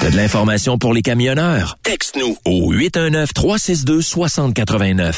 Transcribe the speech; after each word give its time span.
T'as 0.00 0.10
de 0.10 0.16
l'information 0.16 0.78
pour 0.78 0.92
les 0.92 1.02
camionneurs? 1.02 1.76
Texte-nous 1.82 2.36
au 2.44 2.72
819-362-6089. 2.74 5.14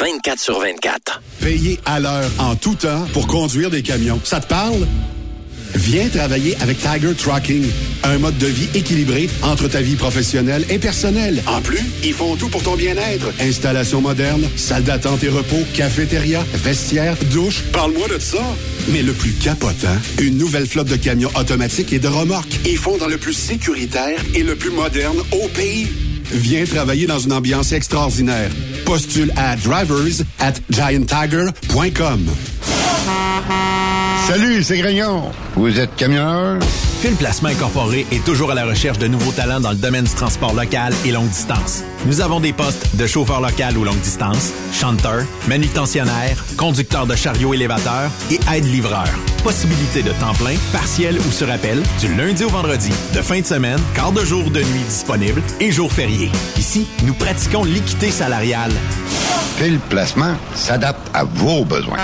24 0.00 0.38
sur 0.38 0.60
24. 0.60 1.22
Payer 1.40 1.80
à 1.84 1.98
l'heure 1.98 2.30
en 2.38 2.54
tout 2.54 2.74
temps 2.74 3.04
pour 3.12 3.26
conduire 3.26 3.70
des 3.70 3.82
camions. 3.82 4.20
Ça 4.24 4.40
te 4.40 4.46
parle? 4.46 4.86
Viens 5.78 6.08
travailler 6.08 6.56
avec 6.60 6.78
Tiger 6.78 7.14
Trucking, 7.14 7.64
un 8.02 8.18
mode 8.18 8.36
de 8.38 8.48
vie 8.48 8.68
équilibré 8.74 9.30
entre 9.42 9.68
ta 9.68 9.80
vie 9.80 9.94
professionnelle 9.94 10.64
et 10.70 10.78
personnelle. 10.78 11.40
En 11.46 11.60
plus, 11.60 11.80
ils 12.02 12.12
font 12.12 12.34
tout 12.34 12.48
pour 12.48 12.64
ton 12.64 12.74
bien-être. 12.74 13.32
Installation 13.40 14.00
moderne, 14.00 14.42
salle 14.56 14.82
d'attente 14.82 15.22
et 15.22 15.28
repos, 15.28 15.62
cafétéria, 15.74 16.44
vestiaire, 16.52 17.16
douche. 17.30 17.62
Parle-moi 17.72 18.08
de 18.08 18.18
ça. 18.18 18.42
Mais 18.88 19.02
le 19.02 19.12
plus 19.12 19.32
capotant, 19.32 19.96
une 20.18 20.36
nouvelle 20.36 20.66
flotte 20.66 20.88
de 20.88 20.96
camions 20.96 21.30
automatiques 21.36 21.92
et 21.92 22.00
de 22.00 22.08
remorques. 22.08 22.58
Ils 22.66 22.76
font 22.76 22.96
dans 22.96 23.08
le 23.08 23.16
plus 23.16 23.34
sécuritaire 23.34 24.18
et 24.34 24.42
le 24.42 24.56
plus 24.56 24.70
moderne 24.70 25.18
au 25.30 25.46
pays. 25.48 25.86
Viens 26.32 26.64
travailler 26.64 27.06
dans 27.06 27.20
une 27.20 27.32
ambiance 27.32 27.70
extraordinaire. 27.70 28.50
Postule 28.84 29.32
à 29.36 29.54
drivers 29.54 30.24
at 30.40 30.54
gianttiger.com. 30.70 32.26
Salut, 34.28 34.62
c'est 34.62 34.76
Grignon. 34.76 35.30
Vous 35.54 35.80
êtes 35.80 35.96
camionneur? 35.96 36.58
Fil 37.00 37.14
Placement 37.14 37.50
Incorporé 37.50 38.06
est 38.10 38.24
toujours 38.24 38.50
à 38.50 38.54
la 38.54 38.64
recherche 38.64 38.98
de 38.98 39.06
nouveaux 39.06 39.30
talents 39.30 39.60
dans 39.60 39.70
le 39.70 39.76
domaine 39.76 40.04
du 40.04 40.10
transport 40.10 40.52
local 40.52 40.92
et 41.04 41.12
longue 41.12 41.28
distance. 41.28 41.84
Nous 42.06 42.20
avons 42.20 42.40
des 42.40 42.52
postes 42.52 42.96
de 42.96 43.06
chauffeur 43.06 43.40
local 43.40 43.78
ou 43.78 43.84
longue 43.84 44.00
distance, 44.00 44.52
chanteur, 44.72 45.22
manutentionnaire, 45.46 46.44
conducteur 46.56 47.06
de 47.06 47.14
chariot 47.14 47.54
élévateur 47.54 48.10
et 48.32 48.40
aide-livreur. 48.52 49.06
Possibilité 49.44 50.02
de 50.02 50.10
temps 50.10 50.34
plein, 50.34 50.56
partiel 50.72 51.20
ou 51.20 51.30
sur 51.30 51.48
appel, 51.52 51.84
du 52.00 52.12
lundi 52.16 52.42
au 52.42 52.48
vendredi, 52.48 52.90
de 53.14 53.22
fin 53.22 53.40
de 53.40 53.46
semaine, 53.46 53.80
quart 53.94 54.10
de 54.10 54.24
jour 54.24 54.50
de 54.50 54.58
nuit 54.58 54.84
disponible 54.88 55.40
et 55.60 55.70
jours 55.70 55.92
fériés. 55.92 56.32
Ici, 56.56 56.88
nous 57.04 57.14
pratiquons 57.14 57.62
l'équité 57.62 58.10
salariale. 58.10 58.72
Fil 59.56 59.78
Placement 59.88 60.34
s'adapte 60.56 61.08
à 61.14 61.22
vos 61.22 61.64
besoins. 61.64 61.98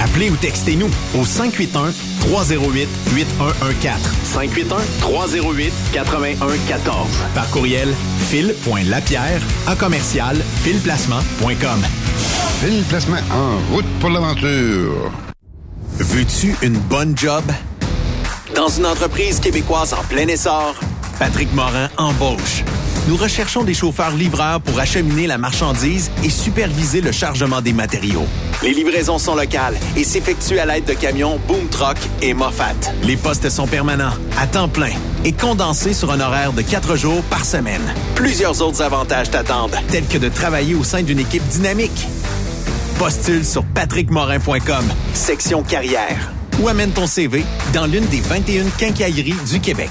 Appelez 0.00 0.30
ou 0.30 0.36
textez-nous 0.36 0.90
au 1.16 1.24
581 1.24 1.92
308 2.26 2.88
8114. 3.14 4.00
581 4.24 4.76
308 5.00 5.72
8114. 5.94 7.06
Par 7.34 7.48
courriel 7.50 7.94
fil.lapierre 8.28 9.40
à 9.66 9.76
commercial 9.76 10.36
filplacement.com. 10.62 11.84
Fil 12.60 12.82
Placement 12.84 13.16
en 13.30 13.74
route 13.74 13.86
pour 14.00 14.10
l'aventure. 14.10 15.12
Veux-tu 15.98 16.56
une 16.62 16.78
bonne 16.78 17.16
job? 17.16 17.44
Dans 18.54 18.68
une 18.68 18.86
entreprise 18.86 19.40
québécoise 19.40 19.92
en 19.92 20.02
plein 20.04 20.26
essor, 20.28 20.74
Patrick 21.18 21.52
Morin 21.54 21.88
embauche. 21.96 22.64
Nous 23.08 23.16
recherchons 23.16 23.62
des 23.62 23.74
chauffeurs 23.74 24.16
livreurs 24.16 24.60
pour 24.60 24.80
acheminer 24.80 25.28
la 25.28 25.38
marchandise 25.38 26.10
et 26.24 26.30
superviser 26.30 27.00
le 27.00 27.12
chargement 27.12 27.60
des 27.60 27.72
matériaux. 27.72 28.26
Les 28.64 28.74
livraisons 28.74 29.18
sont 29.18 29.36
locales 29.36 29.76
et 29.96 30.02
s'effectuent 30.02 30.58
à 30.58 30.66
l'aide 30.66 30.86
de 30.86 30.92
camions 30.92 31.38
Boom 31.46 31.68
Truck 31.68 31.98
et 32.20 32.34
Moffat. 32.34 32.74
Les 33.04 33.16
postes 33.16 33.48
sont 33.48 33.68
permanents, 33.68 34.14
à 34.36 34.48
temps 34.48 34.68
plein 34.68 34.90
et 35.24 35.30
condensés 35.30 35.94
sur 35.94 36.10
un 36.10 36.18
horaire 36.18 36.52
de 36.52 36.62
quatre 36.62 36.96
jours 36.96 37.22
par 37.30 37.44
semaine. 37.44 37.94
Plusieurs 38.16 38.60
autres 38.60 38.82
avantages 38.82 39.30
t'attendent, 39.30 39.76
tels 39.88 40.06
que 40.06 40.18
de 40.18 40.28
travailler 40.28 40.74
au 40.74 40.82
sein 40.82 41.04
d'une 41.04 41.20
équipe 41.20 41.46
dynamique. 41.46 42.08
Postule 42.98 43.44
sur 43.44 43.64
patrickmorin.com, 43.66 44.84
section 45.14 45.62
carrière, 45.62 46.32
ou 46.60 46.66
amène 46.66 46.90
ton 46.90 47.06
CV 47.06 47.44
dans 47.72 47.86
l'une 47.86 48.06
des 48.06 48.20
21 48.20 48.64
quincailleries 48.76 49.36
du 49.48 49.60
Québec. 49.60 49.90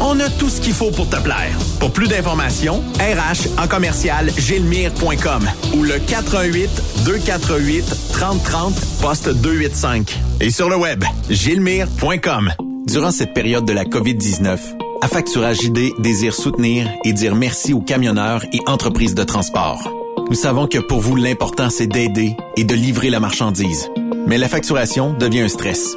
On 0.00 0.18
a 0.20 0.28
tout 0.28 0.48
ce 0.48 0.60
qu'il 0.60 0.72
faut 0.72 0.90
pour 0.90 1.08
te 1.08 1.16
plaire. 1.16 1.56
Pour 1.78 1.92
plus 1.92 2.08
d'informations, 2.08 2.82
RH 2.98 3.60
en 3.62 3.66
commercial 3.66 4.30
gilmire.com 4.36 5.48
ou 5.76 5.82
le 5.82 5.98
418 5.98 7.04
248 7.04 7.84
3030 8.12 8.74
poste 9.00 9.28
285. 9.28 10.18
Et 10.40 10.50
sur 10.50 10.68
le 10.68 10.76
web, 10.76 11.04
gilmire.com. 11.28 12.50
Durant 12.86 13.10
cette 13.10 13.34
période 13.34 13.64
de 13.64 13.72
la 13.72 13.84
COVID-19, 13.84 14.58
Affacturage 15.02 15.62
JD 15.62 16.00
désire 16.00 16.34
soutenir 16.34 16.86
et 17.04 17.12
dire 17.12 17.34
merci 17.34 17.72
aux 17.72 17.80
camionneurs 17.80 18.44
et 18.52 18.60
entreprises 18.66 19.14
de 19.14 19.24
transport. 19.24 19.90
Nous 20.28 20.36
savons 20.36 20.66
que 20.66 20.78
pour 20.78 21.00
vous, 21.00 21.16
l'important, 21.16 21.70
c'est 21.70 21.86
d'aider 21.86 22.36
et 22.56 22.64
de 22.64 22.74
livrer 22.74 23.08
la 23.08 23.18
marchandise. 23.18 23.88
Mais 24.26 24.36
la 24.36 24.48
facturation 24.48 25.14
devient 25.14 25.40
un 25.40 25.48
stress. 25.48 25.96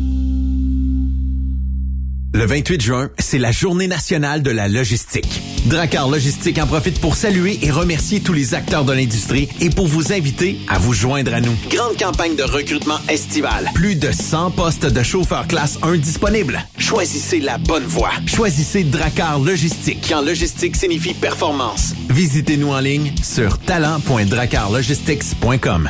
Le 2.33 2.45
28 2.45 2.81
juin, 2.81 3.09
c'est 3.19 3.37
la 3.37 3.51
journée 3.51 3.87
nationale 3.87 4.41
de 4.41 4.51
la 4.51 4.69
logistique. 4.69 5.41
Dracar 5.65 6.07
Logistique 6.07 6.59
en 6.59 6.67
profite 6.67 7.01
pour 7.01 7.17
saluer 7.17 7.59
et 7.61 7.71
remercier 7.71 8.21
tous 8.21 8.31
les 8.31 8.53
acteurs 8.53 8.85
de 8.85 8.93
l'industrie 8.93 9.49
et 9.59 9.69
pour 9.69 9.85
vous 9.85 10.13
inviter 10.13 10.57
à 10.69 10.79
vous 10.79 10.93
joindre 10.93 11.33
à 11.33 11.41
nous. 11.41 11.53
Grande 11.69 11.97
campagne 11.97 12.37
de 12.37 12.43
recrutement 12.43 12.99
estival. 13.09 13.69
Plus 13.73 13.95
de 13.95 14.13
100 14.13 14.51
postes 14.51 14.85
de 14.85 15.03
chauffeurs 15.03 15.45
classe 15.45 15.77
1 15.83 15.97
disponibles. 15.97 16.63
Choisissez 16.77 17.41
la 17.41 17.57
bonne 17.57 17.83
voie. 17.83 18.11
Choisissez 18.27 18.85
Dracar 18.85 19.37
Logistique. 19.37 20.05
Quand 20.07 20.21
logistique 20.21 20.77
signifie 20.77 21.13
performance. 21.13 21.93
Visitez-nous 22.09 22.71
en 22.71 22.79
ligne 22.79 23.11
sur 23.21 23.57
talent.dracarlogistics.com. 23.57 25.89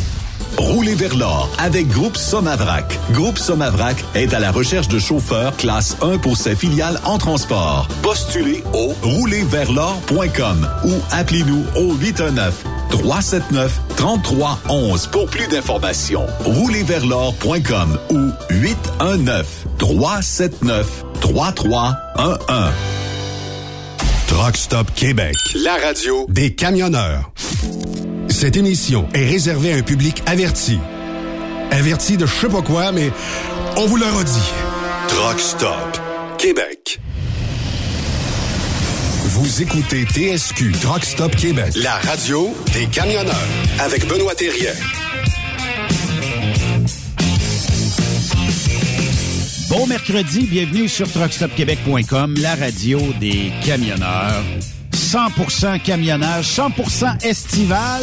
Roulez 0.57 0.95
vers 0.95 1.15
l'or 1.15 1.49
avec 1.57 1.87
Groupe 1.87 2.17
Somavrac. 2.17 2.99
Groupe 3.11 3.37
Somavrac 3.37 4.03
est 4.15 4.33
à 4.33 4.39
la 4.39 4.51
recherche 4.51 4.87
de 4.87 4.99
chauffeurs 4.99 5.55
classe 5.57 5.97
1 6.01 6.17
pour 6.17 6.37
ses 6.37 6.55
filiales 6.55 6.99
en 7.05 7.17
transport. 7.17 7.87
Postulez 8.01 8.63
au 8.73 8.93
roulerversl'or.com 9.01 10.67
ou 10.85 10.91
appelez-nous 11.11 11.63
au 11.77 11.93
819 11.95 12.63
379 12.89 13.79
3311 13.95 15.07
pour 15.07 15.25
plus 15.27 15.47
d'informations. 15.47 16.25
Roulerversl'or.com 16.43 17.97
ou 18.09 18.31
819 18.49 19.65
379 19.77 21.05
3311. 21.21 21.95
Truck 24.27 24.55
Stop 24.55 24.87
Québec, 24.95 25.35
la 25.55 25.75
radio 25.75 26.25
des 26.29 26.55
camionneurs. 26.55 27.31
Cette 28.31 28.55
émission 28.55 29.07
est 29.13 29.25
réservée 29.25 29.73
à 29.73 29.75
un 29.75 29.81
public 29.81 30.23
averti. 30.25 30.79
Averti 31.69 32.15
de 32.15 32.25
je 32.25 32.33
sais 32.33 32.47
pas 32.47 32.61
quoi, 32.61 32.91
mais 32.91 33.11
on 33.75 33.85
vous 33.85 33.97
le 33.97 34.05
redit. 34.05 34.51
Truck 35.09 35.39
Stop 35.39 35.99
Québec. 36.37 36.99
Vous 39.25 39.61
écoutez 39.61 40.05
TSQ 40.05 40.71
Truck 40.81 41.03
Stop 41.03 41.35
Québec, 41.35 41.73
la 41.75 41.95
radio 41.95 42.55
des 42.73 42.87
camionneurs 42.87 43.35
avec 43.79 44.07
Benoît 44.07 44.33
Thérien. 44.33 44.73
Bon 49.69 49.85
mercredi, 49.87 50.47
bienvenue 50.47 50.87
sur 50.87 51.09
truckstopquebec.com, 51.11 52.35
la 52.39 52.55
radio 52.55 52.99
des 53.19 53.51
camionneurs. 53.63 54.43
100% 55.11 55.81
camionnage, 55.81 56.45
100% 56.55 57.25
estival. 57.25 58.01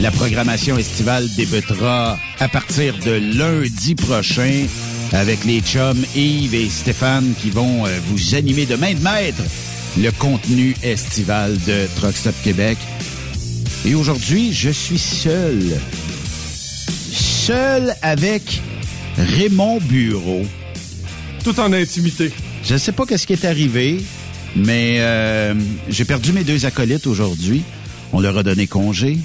La 0.00 0.10
programmation 0.10 0.76
estivale 0.76 1.28
débutera 1.36 2.18
à 2.40 2.48
partir 2.48 2.98
de 2.98 3.12
lundi 3.12 3.94
prochain 3.94 4.66
avec 5.12 5.44
les 5.44 5.60
chums 5.60 6.04
Yves 6.16 6.56
et 6.56 6.68
Stéphane 6.68 7.34
qui 7.40 7.50
vont 7.50 7.86
euh, 7.86 7.90
vous 8.06 8.34
animer 8.34 8.66
de 8.66 8.74
main 8.74 8.92
de 8.92 8.98
maître 9.04 9.40
le 9.96 10.10
contenu 10.10 10.74
estival 10.82 11.56
de 11.64 11.86
Truck 11.94 12.16
Stop 12.16 12.34
Québec. 12.42 12.78
Et 13.84 13.94
aujourd'hui, 13.94 14.52
je 14.52 14.70
suis 14.70 14.98
seul. 14.98 15.60
Seul 17.12 17.94
avec 18.02 18.60
Raymond 19.16 19.78
Bureau. 19.82 20.42
Tout 21.44 21.60
en 21.60 21.72
intimité. 21.72 22.32
Je 22.64 22.72
ne 22.72 22.78
sais 22.78 22.90
pas 22.90 23.06
qu'est-ce 23.06 23.28
qui 23.28 23.34
est 23.34 23.44
arrivé, 23.44 24.02
mais 24.56 24.96
euh, 25.00 25.54
j'ai 25.88 26.04
perdu 26.04 26.32
mes 26.32 26.44
deux 26.44 26.66
acolytes 26.66 27.06
aujourd'hui. 27.06 27.62
On 28.12 28.20
leur 28.20 28.36
a 28.38 28.42
donné 28.42 28.66
congé. 28.66 29.18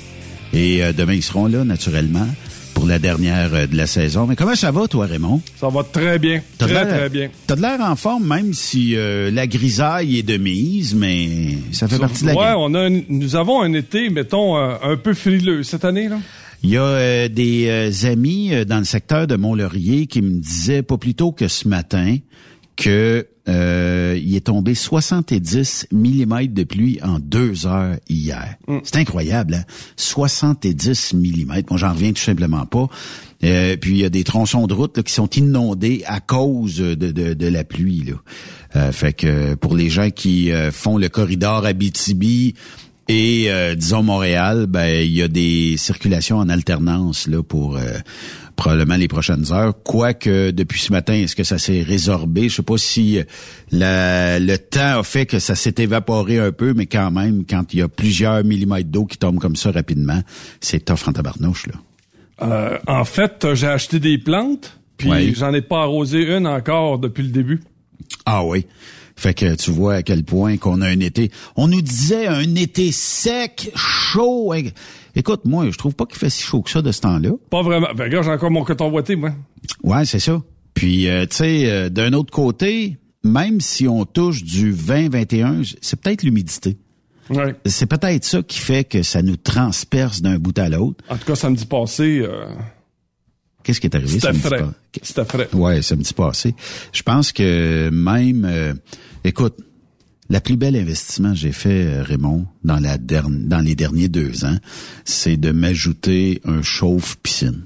Et 0.53 0.83
euh, 0.83 0.93
demain, 0.93 1.13
ils 1.13 1.23
seront 1.23 1.47
là, 1.47 1.65
naturellement, 1.65 2.27
pour 2.73 2.85
la 2.87 2.99
dernière 2.99 3.53
euh, 3.53 3.67
de 3.67 3.75
la 3.75 3.85
saison. 3.85 4.25
Mais 4.27 4.37
comment 4.37 4.55
ça 4.55 4.71
va, 4.71 4.87
toi, 4.87 5.05
Raymond? 5.05 5.41
Ça 5.59 5.67
va 5.67 5.83
très 5.83 6.17
bien. 6.19 6.41
Très, 6.57 6.85
très 6.87 7.09
bien. 7.09 7.29
T'as 7.45 7.57
de 7.57 7.61
l'air 7.61 7.81
en 7.81 7.95
forme, 7.97 8.25
même 8.27 8.53
si 8.53 8.95
euh, 8.95 9.29
la 9.29 9.45
grisaille 9.45 10.19
est 10.19 10.23
de 10.23 10.37
mise, 10.37 10.95
mais 10.95 11.57
ça 11.73 11.87
fait 11.89 11.99
partie 11.99 12.21
de 12.23 12.27
la 12.29 12.35
ouais, 12.35 12.53
on 12.57 12.73
a 12.75 12.87
un- 12.87 13.01
nous 13.09 13.35
avons 13.35 13.61
un 13.61 13.73
été, 13.73 14.09
mettons, 14.09 14.55
euh, 14.57 14.75
un 14.81 14.95
peu 14.95 15.13
frileux 15.13 15.63
cette 15.63 15.83
année. 15.83 16.07
là. 16.07 16.17
Il 16.63 16.69
y 16.71 16.77
a 16.77 16.81
euh, 16.81 17.27
des 17.27 17.65
euh, 17.67 17.91
amis 18.11 18.53
euh, 18.53 18.63
dans 18.65 18.79
le 18.79 18.85
secteur 18.85 19.27
de 19.27 19.35
Mont-Laurier 19.35 20.07
qui 20.07 20.21
me 20.21 20.39
disaient 20.39 20.81
pas 20.81 20.97
plus 20.97 21.13
tôt 21.13 21.31
que 21.33 21.47
ce 21.49 21.67
matin 21.67 22.15
que 22.77 23.27
euh, 23.49 24.19
il 24.21 24.35
est 24.35 24.45
tombé 24.45 24.75
70 24.75 25.87
mm 25.91 26.47
de 26.47 26.63
pluie 26.63 26.99
en 27.01 27.19
deux 27.19 27.65
heures 27.65 27.95
hier. 28.07 28.55
C'est 28.83 28.97
incroyable, 28.97 29.55
hein? 29.55 29.63
70 29.95 31.13
mm. 31.13 31.45
Moi, 31.69 31.77
j'en 31.77 31.91
reviens 31.93 32.11
tout 32.11 32.21
simplement 32.21 32.65
pas. 32.65 32.87
Euh, 33.43 33.77
puis 33.77 33.91
il 33.91 33.97
y 33.97 34.05
a 34.05 34.09
des 34.09 34.23
tronçons 34.23 34.67
de 34.67 34.73
route 34.73 34.97
là, 34.97 35.03
qui 35.03 35.13
sont 35.13 35.29
inondés 35.29 36.03
à 36.07 36.19
cause 36.19 36.77
de, 36.77 36.95
de, 36.95 37.33
de 37.33 37.47
la 37.47 37.63
pluie. 37.63 38.03
Là. 38.03 38.15
Euh, 38.75 38.91
fait 38.91 39.13
que 39.13 39.55
pour 39.55 39.75
les 39.75 39.89
gens 39.89 40.09
qui 40.09 40.51
euh, 40.51 40.71
font 40.71 40.97
le 40.97 41.09
corridor 41.09 41.65
Abitibi, 41.65 42.55
Et 43.07 43.45
euh, 43.47 43.75
disons 43.75 44.03
Montréal, 44.03 44.65
ben 44.67 45.03
il 45.03 45.13
y 45.13 45.21
a 45.21 45.29
des 45.29 45.77
circulations 45.77 46.37
en 46.37 46.49
alternance 46.49 47.27
là 47.27 47.41
pour 47.41 47.77
euh, 47.77 47.99
probablement 48.57 48.97
les 48.97 49.07
prochaines 49.07 49.53
heures. 49.53 49.73
Quoique 49.83 50.51
depuis 50.51 50.81
ce 50.81 50.91
matin, 50.91 51.13
est-ce 51.13 51.35
que 51.35 51.45
ça 51.45 51.57
s'est 51.57 51.81
résorbé? 51.81 52.49
Je 52.49 52.55
sais 52.55 52.63
pas 52.63 52.77
si 52.77 53.19
la, 53.71 54.39
le 54.39 54.57
temps 54.57 54.99
a 54.99 55.03
fait 55.03 55.25
que 55.25 55.39
ça 55.39 55.55
s'est 55.55 55.75
évaporé 55.77 56.39
un 56.39 56.51
peu, 56.51 56.73
mais 56.73 56.87
quand 56.87 57.11
même, 57.11 57.45
quand 57.49 57.73
il 57.73 57.79
y 57.79 57.81
a 57.81 57.87
plusieurs 57.87 58.43
millimètres 58.43 58.89
d'eau 58.89 59.05
qui 59.05 59.17
tombent 59.17 59.39
comme 59.39 59.55
ça 59.55 59.71
rapidement, 59.71 60.21
c'est 60.59 60.83
tough 60.83 61.07
en 61.07 61.13
tabarnouche 61.13 61.67
là. 61.67 61.75
Euh, 62.39 62.77
en 62.87 63.05
fait, 63.05 63.47
j'ai 63.53 63.67
acheté 63.67 63.99
des 63.99 64.17
plantes, 64.17 64.77
puis 64.97 65.33
j'en 65.33 65.53
ai 65.53 65.61
pas 65.61 65.83
arrosé 65.83 66.35
une 66.35 66.45
encore 66.45 66.99
depuis 66.99 67.23
le 67.23 67.29
début. 67.29 67.61
Ah 68.25 68.43
oui. 68.43 68.65
Fait 69.15 69.33
que 69.33 69.55
tu 69.55 69.71
vois 69.71 69.95
à 69.95 70.03
quel 70.03 70.23
point 70.23 70.57
qu'on 70.57 70.81
a 70.81 70.87
un 70.87 70.99
été. 70.99 71.31
On 71.55 71.67
nous 71.67 71.81
disait 71.81 72.27
un 72.27 72.53
été 72.53 72.91
sec, 72.91 73.71
chaud. 73.75 74.53
Écoute, 75.17 75.45
moi, 75.45 75.65
je 75.71 75.77
trouve 75.79 75.95
pas 75.95 76.05
qu'il 76.05 76.19
fait 76.19 76.29
si 76.29 76.43
chaud 76.43 76.61
que 76.61 76.69
ça 76.69 76.83
de 76.83 76.91
ce 76.91 77.01
temps-là. 77.01 77.31
Pas 77.49 77.63
vraiment. 77.63 77.87
Ben, 77.95 78.03
regarde, 78.03 78.23
j'ai 78.23 78.31
encore 78.31 78.51
mon 78.51 78.63
coton 78.63 78.91
boité, 78.91 79.15
moi. 79.15 79.31
Ouais, 79.83 80.05
c'est 80.05 80.19
ça. 80.19 80.43
Puis, 80.75 81.09
euh, 81.09 81.25
tu 81.25 81.37
sais, 81.37 81.71
euh, 81.71 81.89
d'un 81.89 82.13
autre 82.13 82.31
côté, 82.31 82.99
même 83.23 83.59
si 83.59 83.87
on 83.87 84.05
touche 84.05 84.43
du 84.43 84.71
20-21, 84.71 85.75
c'est 85.81 85.99
peut-être 85.99 86.21
l'humidité. 86.21 86.77
Ouais. 87.31 87.55
C'est 87.65 87.87
peut-être 87.87 88.25
ça 88.25 88.43
qui 88.43 88.59
fait 88.59 88.83
que 88.83 89.01
ça 89.01 89.23
nous 89.23 89.37
transperce 89.37 90.21
d'un 90.21 90.37
bout 90.37 90.57
à 90.59 90.69
l'autre. 90.69 91.03
En 91.09 91.17
tout 91.17 91.25
cas, 91.25 91.35
samedi 91.35 91.65
passé... 91.65 92.19
Euh... 92.19 92.45
Qu'est-ce 93.63 93.81
qui 93.81 93.87
est 93.87 93.95
arrivé 93.95 94.19
C'était 94.19 94.33
frais. 94.33 94.65
C'était 95.01 95.25
frais. 95.25 95.49
Ouais, 95.51 95.81
samedi 95.81 96.13
passé. 96.13 96.53
Je 96.93 97.01
pense 97.01 97.31
que 97.31 97.89
même... 97.89 98.45
Euh, 98.45 98.73
écoute, 99.23 99.57
la 100.29 100.41
plus 100.41 100.57
belle 100.57 100.75
investissement 100.75 101.31
que 101.31 101.37
j'ai 101.37 101.51
fait, 101.51 101.85
euh, 101.85 102.03
Raymond, 102.03 102.45
dans, 102.63 102.79
la 102.79 102.97
dans 102.97 103.59
les 103.59 103.75
derniers 103.75 104.09
deux 104.09 104.45
ans, 104.45 104.57
c'est 105.05 105.37
de 105.37 105.51
m'ajouter 105.51 106.41
un 106.45 106.61
chauffe-piscine. 106.61 107.63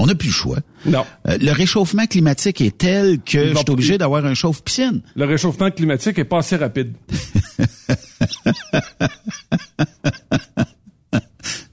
On 0.00 0.06
n'a 0.06 0.14
plus 0.14 0.28
le 0.28 0.32
choix. 0.32 0.58
Non. 0.86 1.04
Euh, 1.28 1.38
le 1.40 1.50
réchauffement 1.50 2.06
climatique 2.06 2.60
est 2.60 2.78
tel 2.78 3.18
que 3.20 3.48
je 3.48 3.54
suis 3.56 3.70
obligé 3.70 3.98
d'avoir 3.98 4.24
un 4.24 4.34
chauffe-piscine. 4.34 5.02
Le 5.16 5.24
réchauffement 5.24 5.70
climatique 5.72 6.18
est 6.18 6.24
pas 6.24 6.38
assez 6.38 6.56
rapide. 6.56 6.92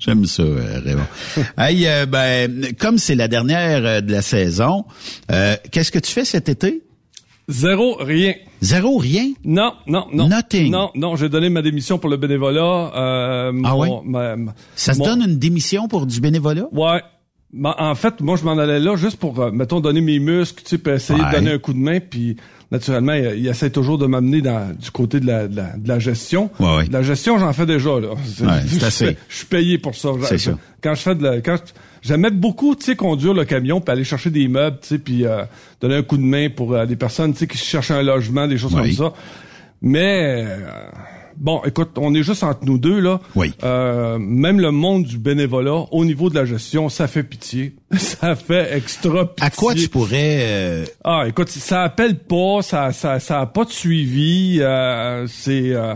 J'aime 0.05 0.25
ça, 0.25 0.43
euh, 0.43 0.81
Raymond. 0.85 1.07
hey, 1.57 1.87
euh, 1.87 2.05
ben, 2.05 2.73
comme 2.77 2.99
c'est 2.99 3.15
la 3.15 3.27
dernière 3.27 4.03
de 4.03 4.11
la 4.11 4.21
saison, 4.21 4.85
euh, 5.31 5.55
qu'est-ce 5.71 5.91
que 5.91 5.97
tu 5.97 6.11
fais 6.11 6.25
cet 6.25 6.47
été? 6.47 6.83
Zéro, 7.47 7.95
rien. 7.99 8.33
Zéro, 8.61 8.97
rien? 8.97 9.31
Non, 9.43 9.73
non, 9.85 10.05
non. 10.11 10.27
Nothing. 10.27 10.71
Non, 10.71 10.89
non, 10.95 11.15
j'ai 11.15 11.29
donné 11.29 11.49
ma 11.49 11.61
démission 11.61 11.99
pour 11.99 12.09
le 12.09 12.17
bénévolat. 12.17 12.91
Euh, 12.95 13.51
ah 13.63 13.69
mon, 13.73 13.79
oui? 13.79 13.89
ma, 14.05 14.35
ma, 14.35 14.53
Ça 14.75 14.93
se 14.95 14.99
donne 14.99 15.21
une 15.21 15.37
démission 15.37 15.87
pour 15.87 16.05
du 16.07 16.19
bénévolat? 16.21 16.65
Ouais. 16.71 17.01
Ben, 17.53 17.73
en 17.77 17.93
fait, 17.95 18.19
moi, 18.21 18.35
je 18.35 18.43
m'en 18.43 18.57
allais 18.57 18.79
là 18.79 18.95
juste 18.95 19.17
pour, 19.17 19.39
euh, 19.39 19.51
mettons, 19.51 19.79
donner 19.79 20.01
mes 20.01 20.19
muscles, 20.19 20.63
tu 20.63 20.71
sais, 20.71 20.77
puis 20.77 20.93
essayer 20.93 21.21
Ouais. 21.21 21.29
de 21.29 21.35
donner 21.35 21.51
un 21.51 21.57
coup 21.59 21.71
de 21.73 21.77
main, 21.77 21.99
puis 22.01 22.35
naturellement, 22.71 23.13
il, 23.13 23.35
il 23.37 23.47
essaie 23.47 23.69
toujours 23.69 23.97
de 23.97 24.07
m'amener 24.07 24.41
dans 24.41 24.75
du 24.75 24.91
côté 24.91 25.19
de 25.21 25.27
la, 25.27 25.47
de 25.47 25.55
la, 25.55 25.77
de 25.77 25.87
la 25.87 25.99
gestion. 25.99 26.49
Ouais, 26.59 26.75
ouais. 26.77 26.87
De 26.87 26.93
la 26.93 27.03
gestion, 27.03 27.37
j'en 27.37 27.53
fais 27.53 27.65
déjà, 27.67 27.99
là. 27.99 28.09
c'est 28.25 28.83
assez. 28.83 29.17
je 29.29 29.35
suis 29.35 29.45
payé 29.45 29.77
pour 29.77 29.95
ça. 29.95 30.09
C'est 30.23 30.39
ça. 30.39 30.57
Quand 30.81 30.95
je 30.95 31.01
fais 31.01 31.15
de 31.15 31.23
la... 31.23 31.39
Quand 31.41 31.55
je- 31.57 31.71
J'aimais 32.05 32.29
beaucoup, 32.31 32.75
tu 32.75 32.85
sais, 32.85 32.95
conduire 32.95 33.33
le 33.33 33.45
camion, 33.45 33.81
puis 33.81 33.91
aller 33.91 34.03
chercher 34.03 34.29
des 34.29 34.47
meubles, 34.47 34.77
tu 34.81 34.87
sais, 34.89 34.99
puis 34.99 35.25
euh, 35.25 35.43
donner 35.81 35.95
un 35.95 36.03
coup 36.03 36.17
de 36.17 36.23
main 36.23 36.49
pour 36.49 36.73
euh, 36.73 36.85
des 36.85 36.95
personnes, 36.95 37.33
tu 37.33 37.39
sais, 37.39 37.47
qui 37.47 37.57
cherchent 37.57 37.91
un 37.91 38.03
logement, 38.03 38.47
des 38.47 38.57
choses 38.57 38.73
Oui. 38.75 38.95
comme 38.95 39.07
ça. 39.09 39.13
Mais... 39.81 40.45
euh, 40.47 40.57
Bon, 41.37 41.61
écoute, 41.65 41.89
on 41.97 42.15
est 42.15 42.23
juste 42.23 42.43
entre 42.43 42.63
nous 42.63 42.77
deux, 42.77 43.01
là. 43.01 43.19
Oui. 43.35 43.51
Euh, 43.65 44.17
même 44.17 44.61
le 44.61 44.71
monde 44.71 45.03
du 45.03 45.17
bénévolat, 45.17 45.83
au 45.91 46.05
niveau 46.05 46.29
de 46.29 46.35
la 46.35 46.45
gestion, 46.45 46.87
ça 46.87 47.07
fait 47.09 47.23
pitié. 47.23 47.75
Ça 47.91 48.37
fait 48.37 48.77
extra 48.77 49.25
pitié. 49.35 49.45
À 49.45 49.49
quoi 49.49 49.75
tu 49.75 49.89
pourrais... 49.89 50.37
euh, 50.43 50.85
Ah, 51.03 51.25
écoute, 51.27 51.49
ça 51.49 51.83
appelle 51.83 52.17
pas, 52.19 52.61
ça, 52.61 52.93
ça, 52.93 53.19
ça 53.19 53.41
a 53.41 53.45
pas 53.47 53.65
de 53.65 53.69
suivi. 53.71 54.59
euh, 54.61 55.27
c'est, 55.27 55.73
euh, 55.73 55.95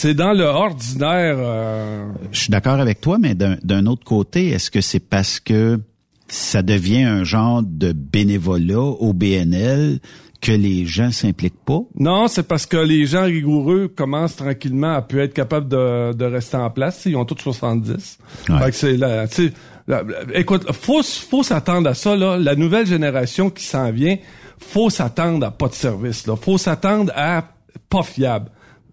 c'est 0.00 0.14
dans 0.14 0.32
le 0.32 0.44
ordinaire. 0.44 1.36
euh, 1.38 2.06
je 2.30 2.38
suis 2.42 2.50
d'accord 2.50 2.78
avec 2.78 3.00
toi, 3.00 3.18
mais 3.18 3.34
d'un 3.34 3.86
autre 3.86 4.04
côté, 4.04 4.48
est-ce 4.50 4.70
que 4.70 4.80
c'est 4.80 5.00
parce 5.00 5.40
que 5.40 5.80
ça 6.28 6.62
devient 6.62 7.02
un 7.02 7.24
genre 7.24 7.62
de 7.64 7.90
bénévolat 7.92 8.78
au 8.78 9.12
BNL 9.12 9.98
que 10.40 10.52
les 10.52 10.86
gens 10.86 11.10
s'impliquent 11.10 11.64
pas? 11.64 11.80
Non, 11.98 12.28
c'est 12.28 12.46
parce 12.46 12.64
que 12.64 12.76
les 12.76 13.06
gens 13.06 13.24
rigoureux 13.24 13.88
commencent 13.88 14.36
tranquillement 14.36 14.94
à 14.94 15.02
pu 15.02 15.20
être 15.20 15.34
capables 15.34 15.68
de, 15.68 16.12
de 16.12 16.24
rester 16.24 16.58
en 16.58 16.70
place. 16.70 17.02
Ils 17.06 17.16
ont 17.16 17.24
tous 17.24 17.40
70. 17.40 18.18
Ouais. 18.50 18.58
Fait 18.60 18.70
que 18.70 18.76
c'est 18.76 18.96
la- 18.96 20.04
écoute, 20.34 20.70
faut, 20.74 21.02
faut 21.02 21.42
s'attendre 21.42 21.88
à 21.90 21.94
ça, 21.94 22.14
là. 22.14 22.36
La 22.36 22.54
nouvelle 22.54 22.86
génération 22.86 23.50
qui 23.50 23.64
s'en 23.64 23.90
vient, 23.90 24.16
faut 24.58 24.90
s'attendre 24.90 25.44
à 25.46 25.50
pas 25.50 25.66
de 25.68 25.74
service, 25.74 26.24
là. 26.28 26.36
Faut 26.36 26.56
s'attendre 26.58 27.10
à 27.16 27.42
pas 27.88 28.02
fiable. 28.04 28.50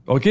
OK? 0.08 0.28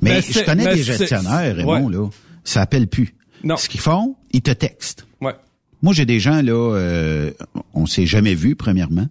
Mais, 0.00 0.10
Mais 0.10 0.22
je 0.22 0.44
connais 0.44 0.74
des 0.74 0.82
gestionnaires, 0.82 1.56
Raymond, 1.56 1.86
ouais. 1.86 1.92
là. 1.92 2.08
Ça 2.44 2.60
appelle 2.60 2.88
plus. 2.88 3.14
Non. 3.42 3.56
Ce 3.56 3.68
qu'ils 3.68 3.80
font, 3.80 4.16
ils 4.32 4.42
te 4.42 4.50
textent. 4.50 5.06
Ouais. 5.20 5.34
Moi, 5.82 5.92
j'ai 5.92 6.06
des 6.06 6.18
gens, 6.18 6.40
là, 6.40 6.52
euh, 6.52 7.30
on 7.74 7.86
s'est 7.86 8.06
jamais 8.06 8.34
vu, 8.34 8.56
premièrement. 8.56 9.06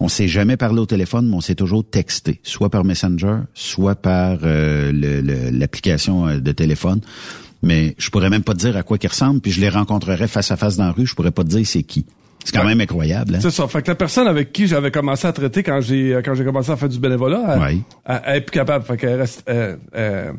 On 0.00 0.08
s'est 0.08 0.28
jamais 0.28 0.56
parlé 0.56 0.80
au 0.80 0.86
téléphone, 0.86 1.28
mais 1.28 1.36
on 1.36 1.40
s'est 1.40 1.54
toujours 1.54 1.88
texté, 1.88 2.40
soit 2.42 2.70
par 2.70 2.84
Messenger, 2.84 3.38
soit 3.54 3.96
par 3.96 4.38
euh, 4.42 4.92
l'application 5.52 6.26
euh, 6.26 6.38
de 6.38 6.52
téléphone. 6.52 7.00
Mais 7.62 7.94
je 7.98 8.10
pourrais 8.10 8.30
même 8.30 8.42
pas 8.42 8.54
te 8.54 8.58
dire 8.58 8.76
à 8.76 8.82
quoi 8.82 8.98
qu'ils 8.98 9.10
ressemblent, 9.10 9.40
puis 9.40 9.50
je 9.50 9.60
les 9.60 9.68
rencontrerais 9.68 10.28
face 10.28 10.50
à 10.50 10.56
face 10.56 10.76
dans 10.76 10.84
la 10.86 10.92
rue, 10.92 11.06
je 11.06 11.14
pourrais 11.14 11.32
pas 11.32 11.42
te 11.42 11.48
dire 11.48 11.66
c'est 11.66 11.82
qui. 11.82 12.04
C'est 12.48 12.56
quand 12.56 12.62
Ouais. 12.64 12.68
même 12.70 12.80
incroyable. 12.80 13.34
Hein? 13.34 13.38
C'est 13.42 13.50
ça. 13.50 13.68
Fait 13.68 13.82
que 13.82 13.88
la 13.88 13.94
personne 13.94 14.26
avec 14.26 14.52
qui 14.52 14.66
j'avais 14.66 14.90
commencé 14.90 15.26
à 15.26 15.32
traiter 15.32 15.62
quand 15.62 15.80
j'ai 15.82 16.18
quand 16.24 16.34
j'ai 16.34 16.44
commencé 16.44 16.70
à 16.70 16.76
faire 16.76 16.88
du 16.88 16.98
bénévolat, 16.98 17.42
elle, 17.54 17.60
Ouais. 17.60 17.78
elle, 18.06 18.22
elle 18.24 18.36
est 18.36 18.40
plus 18.40 18.52
capable. 18.52 18.84
Fait 18.86 18.96
qu'elle 18.96 19.20
reste, 19.20 19.42
elle, 19.46 19.78
elle, 19.92 20.32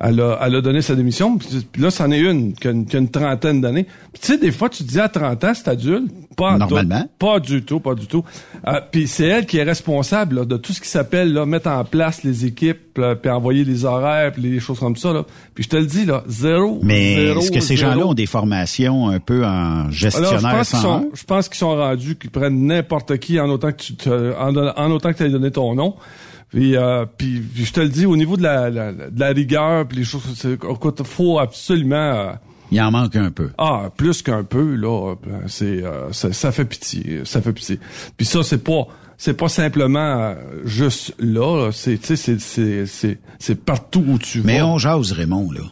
elle 0.00 0.20
a, 0.20 0.38
elle 0.42 0.54
a 0.56 0.60
donné 0.62 0.80
sa 0.82 0.94
démission. 0.94 1.36
Puis 1.36 1.66
puis 1.70 1.82
là, 1.82 1.90
c'en 1.90 2.10
est 2.10 2.18
une 2.20 2.54
qui 2.54 2.68
a 2.68 2.70
une, 2.70 2.86
qui 2.86 2.96
a 2.96 2.98
une 2.98 3.10
trentaine 3.10 3.60
d'années. 3.60 3.84
Puis 4.12 4.22
tu 4.22 4.26
sais, 4.32 4.38
des 4.38 4.52
fois, 4.52 4.68
tu 4.70 4.82
te 4.84 4.88
dis 4.88 5.00
à 5.00 5.08
30 5.08 5.44
ans, 5.44 5.52
c'est 5.54 5.68
adulte. 5.68 6.10
Pas 6.38 6.52
en 6.52 6.58
Normalement. 6.58 7.02
tout. 7.02 7.08
Pas 7.18 7.40
du 7.40 7.62
tout, 7.64 7.80
pas 7.80 7.94
du 7.94 8.06
tout. 8.06 8.24
Euh, 8.66 8.80
puis 8.90 9.08
c'est 9.08 9.26
elle 9.26 9.44
qui 9.44 9.58
est 9.58 9.64
responsable 9.64 10.36
là, 10.36 10.44
de 10.44 10.56
tout 10.56 10.72
ce 10.72 10.80
qui 10.80 10.88
s'appelle 10.88 11.32
là, 11.34 11.44
mettre 11.44 11.68
en 11.68 11.84
place 11.84 12.22
les 12.22 12.46
équipes, 12.46 12.96
là, 12.96 13.16
puis 13.16 13.28
envoyer 13.30 13.64
les 13.64 13.84
horaires, 13.84 14.30
puis 14.32 14.42
les 14.42 14.60
choses 14.60 14.78
comme 14.78 14.96
ça. 14.96 15.12
Là. 15.12 15.24
Puis 15.54 15.64
je 15.64 15.68
te 15.68 15.76
le 15.76 15.84
dis, 15.86 16.06
là, 16.06 16.22
zéro. 16.28 16.78
Mais 16.82 17.14
est-ce 17.24 17.50
que 17.50 17.60
ces 17.60 17.76
gens-là 17.76 18.06
ont 18.06 18.14
des 18.14 18.26
formations 18.26 19.08
un 19.08 19.18
peu 19.18 19.44
en 19.44 19.48
Alors, 19.80 19.90
je 19.90 19.98
gestionnaire 19.98 20.40
pense 20.56 20.70
qu'ils 20.70 20.78
101? 20.78 20.82
sont, 20.82 21.10
je 21.12 21.24
pense 21.24 21.48
qu'ils 21.48 21.58
sont 21.58 21.76
rendus, 21.76 22.16
qu'ils 22.16 22.30
prennent 22.30 22.66
n'importe 22.66 23.18
qui 23.18 23.38
en 23.40 23.48
autant 23.50 23.72
que 23.72 23.82
tu 23.82 23.96
te, 23.96 24.08
en, 24.38 24.56
en 24.56 24.90
autant 24.92 25.12
que 25.12 25.18
tu 25.18 25.24
aies 25.24 25.30
donné 25.30 25.50
ton 25.50 25.74
nom. 25.74 25.96
Puis, 26.50 26.76
euh, 26.76 27.04
puis, 27.18 27.40
puis 27.40 27.64
je 27.66 27.72
te 27.74 27.80
le 27.80 27.88
dis, 27.90 28.06
au 28.06 28.16
niveau 28.16 28.36
de 28.38 28.42
la, 28.42 28.70
la- 28.70 28.92
de 28.92 29.20
la 29.20 29.28
rigueur, 29.28 29.86
puis 29.86 29.98
les 29.98 30.04
choses, 30.04 30.22
écoute, 30.46 31.02
faut 31.04 31.38
absolument, 31.38 31.96
euh, 31.96 32.30
Il 32.70 32.80
en 32.80 32.90
manque 32.90 33.16
un 33.16 33.30
peu. 33.30 33.50
ah, 33.58 33.90
plus 33.96 34.22
qu'un 34.22 34.44
peu 34.44 34.74
là, 34.74 35.14
euh, 35.26 35.40
c'est, 35.46 35.82
euh, 35.84 36.12
ça, 36.12 36.32
ça 36.32 36.52
fait 36.52 36.64
pitié, 36.64 37.22
ça 37.24 37.40
fait 37.40 37.52
pitié. 37.52 37.80
Puis 38.16 38.26
ça, 38.26 38.42
c'est 38.42 38.62
pas, 38.62 38.86
c'est 39.16 39.34
pas 39.34 39.48
simplement 39.48 39.98
euh, 39.98 40.34
juste 40.64 41.14
là, 41.18 41.66
là, 41.66 41.72
c'est, 41.72 41.98
tu 41.98 42.06
sais, 42.08 42.16
c'est, 42.16 42.38
c'est, 42.40 42.86
c'est, 42.86 43.18
c'est 43.38 43.64
partout 43.64 44.04
où 44.06 44.18
tu 44.18 44.42
Mais 44.42 44.60
vas. 44.60 44.66
on 44.66 44.78
jase, 44.78 45.12
Raymond, 45.12 45.50
là. 45.52 45.62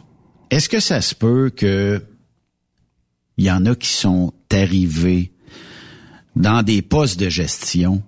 Est-ce 0.49 0.69
que 0.69 0.79
ça 0.79 1.01
se 1.01 1.13
peut 1.13 1.51
que 1.55 2.01
il 3.37 3.45
y 3.45 3.51
en 3.51 3.65
a 3.67 3.75
qui 3.75 3.89
sont 3.89 4.33
arrivés 4.51 5.31
dans 6.35 6.63
des 6.63 6.81
postes 6.81 7.19
de 7.19 7.29
gestion 7.29 8.01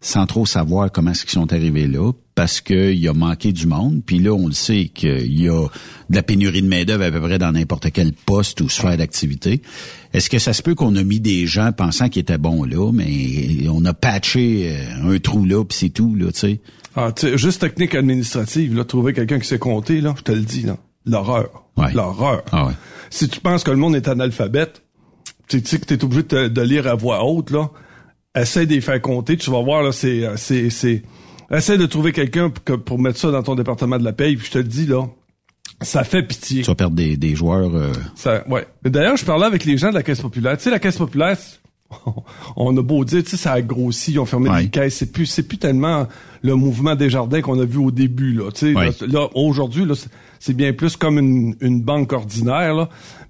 sans 0.00 0.26
trop 0.26 0.46
savoir 0.46 0.90
comment 0.92 1.10
est-ce 1.10 1.22
qu'ils 1.24 1.32
sont 1.32 1.52
arrivés 1.52 1.86
là, 1.86 2.12
parce 2.38 2.60
qu'il 2.60 3.08
a 3.08 3.14
manqué 3.14 3.50
du 3.50 3.66
monde, 3.66 4.00
puis 4.06 4.20
là, 4.20 4.30
on 4.30 4.46
le 4.46 4.52
sait 4.52 4.92
qu'il 4.94 5.42
y 5.42 5.48
a 5.48 5.66
de 6.08 6.14
la 6.14 6.22
pénurie 6.22 6.62
de 6.62 6.68
main-d'œuvre 6.68 7.02
à 7.02 7.10
peu 7.10 7.20
près 7.20 7.36
dans 7.36 7.50
n'importe 7.50 7.90
quel 7.90 8.12
poste 8.12 8.60
ou 8.60 8.68
sphère 8.68 8.96
d'activité. 8.96 9.60
Est-ce 10.12 10.30
que 10.30 10.38
ça 10.38 10.52
se 10.52 10.62
peut 10.62 10.76
qu'on 10.76 10.94
a 10.94 11.02
mis 11.02 11.18
des 11.18 11.48
gens 11.48 11.72
pensant 11.72 12.08
qu'ils 12.08 12.20
étaient 12.20 12.38
bons 12.38 12.62
là, 12.62 12.92
mais 12.92 13.68
on 13.68 13.84
a 13.84 13.92
patché 13.92 14.70
euh, 14.70 15.16
un 15.16 15.18
trou 15.18 15.44
là, 15.46 15.64
puis 15.64 15.76
c'est 15.76 15.88
tout, 15.88 16.14
là, 16.14 16.30
tu 16.30 16.38
sais? 16.38 16.60
Ah, 16.94 17.10
tu 17.10 17.26
sais, 17.26 17.38
juste 17.38 17.60
technique 17.60 17.96
administrative, 17.96 18.76
là, 18.76 18.84
trouver 18.84 19.14
quelqu'un 19.14 19.40
qui 19.40 19.48
sait 19.48 19.58
compter, 19.58 20.00
là, 20.00 20.14
je 20.16 20.22
te 20.22 20.30
le 20.30 20.42
dis, 20.42 20.62
là, 20.62 20.76
l'horreur. 21.06 21.64
Ouais. 21.76 21.92
L'horreur. 21.92 22.44
Ah 22.52 22.68
ouais. 22.68 22.74
Si 23.10 23.28
tu 23.28 23.40
penses 23.40 23.64
que 23.64 23.72
le 23.72 23.78
monde 23.78 23.96
est 23.96 24.06
analphabète, 24.06 24.84
tu 25.48 25.60
sais 25.64 25.80
que 25.80 25.86
t'es 25.86 26.04
obligé 26.04 26.22
de, 26.22 26.62
lire 26.62 26.86
à 26.86 26.94
voix 26.94 27.24
haute, 27.24 27.50
là, 27.50 27.68
essaie 28.36 28.66
de 28.66 28.74
les 28.74 28.80
faire 28.80 29.02
compter, 29.02 29.36
tu 29.36 29.50
vas 29.50 29.60
voir, 29.60 29.82
là, 29.82 29.90
c'est, 29.90 30.24
euh, 30.24 30.34
c'est, 30.36 30.70
c'est, 30.70 31.02
essaie 31.52 31.78
de 31.78 31.86
trouver 31.86 32.12
quelqu'un 32.12 32.50
pour, 32.50 32.98
mettre 32.98 33.18
ça 33.18 33.30
dans 33.30 33.42
ton 33.42 33.54
département 33.54 33.98
de 33.98 34.04
la 34.04 34.12
paye, 34.12 34.36
puis 34.36 34.46
je 34.46 34.52
te 34.52 34.58
le 34.58 34.64
dis, 34.64 34.86
là, 34.86 35.06
ça 35.80 36.04
fait 36.04 36.22
pitié. 36.22 36.62
Tu 36.62 36.66
vas 36.68 36.74
perdre 36.74 36.96
des, 36.96 37.16
des 37.16 37.34
joueurs... 37.36 37.74
euh, 37.74 37.92
Ça, 38.16 38.44
ouais. 38.48 38.66
Mais 38.84 38.90
D'ailleurs, 38.90 39.16
je 39.16 39.24
parlais 39.24 39.46
avec 39.46 39.64
les 39.64 39.78
gens 39.78 39.90
de 39.90 39.94
la 39.94 40.02
Caisse 40.02 40.20
populaire. 40.20 40.56
Tu 40.56 40.64
sais, 40.64 40.70
la 40.70 40.78
Caisse 40.80 40.96
populaire, 40.96 41.36
on 42.56 42.76
a 42.76 42.82
beau 42.82 43.04
dire, 43.04 43.22
tu 43.22 43.30
sais, 43.30 43.36
ça 43.36 43.52
a 43.52 43.62
grossi, 43.62 44.12
ils 44.12 44.18
ont 44.18 44.26
fermé 44.26 44.50
Ouais. 44.50 44.62
des 44.64 44.68
caisses. 44.70 44.96
C'est 44.96 45.12
plus, 45.12 45.26
c'est 45.26 45.44
plus 45.46 45.58
tellement 45.58 46.06
le 46.42 46.54
mouvement 46.54 46.94
des 46.94 47.08
jardins 47.10 47.40
qu'on 47.40 47.58
a 47.60 47.64
vu 47.64 47.78
au 47.78 47.90
début, 47.90 48.32
là. 48.34 48.50
Tu 48.52 48.72
sais, 48.72 48.74
Ouais. 48.78 48.90
là, 49.00 49.06
là, 49.06 49.28
aujourd'hui, 49.34 49.84
là, 49.84 49.94
c'est- 49.94 50.10
c'est 50.40 50.54
bien 50.54 50.72
plus 50.72 50.96
comme 50.96 51.18
une, 51.18 51.54
une 51.60 51.80
banque 51.82 52.12
ordinaire, 52.12 52.74
là. 52.74 52.88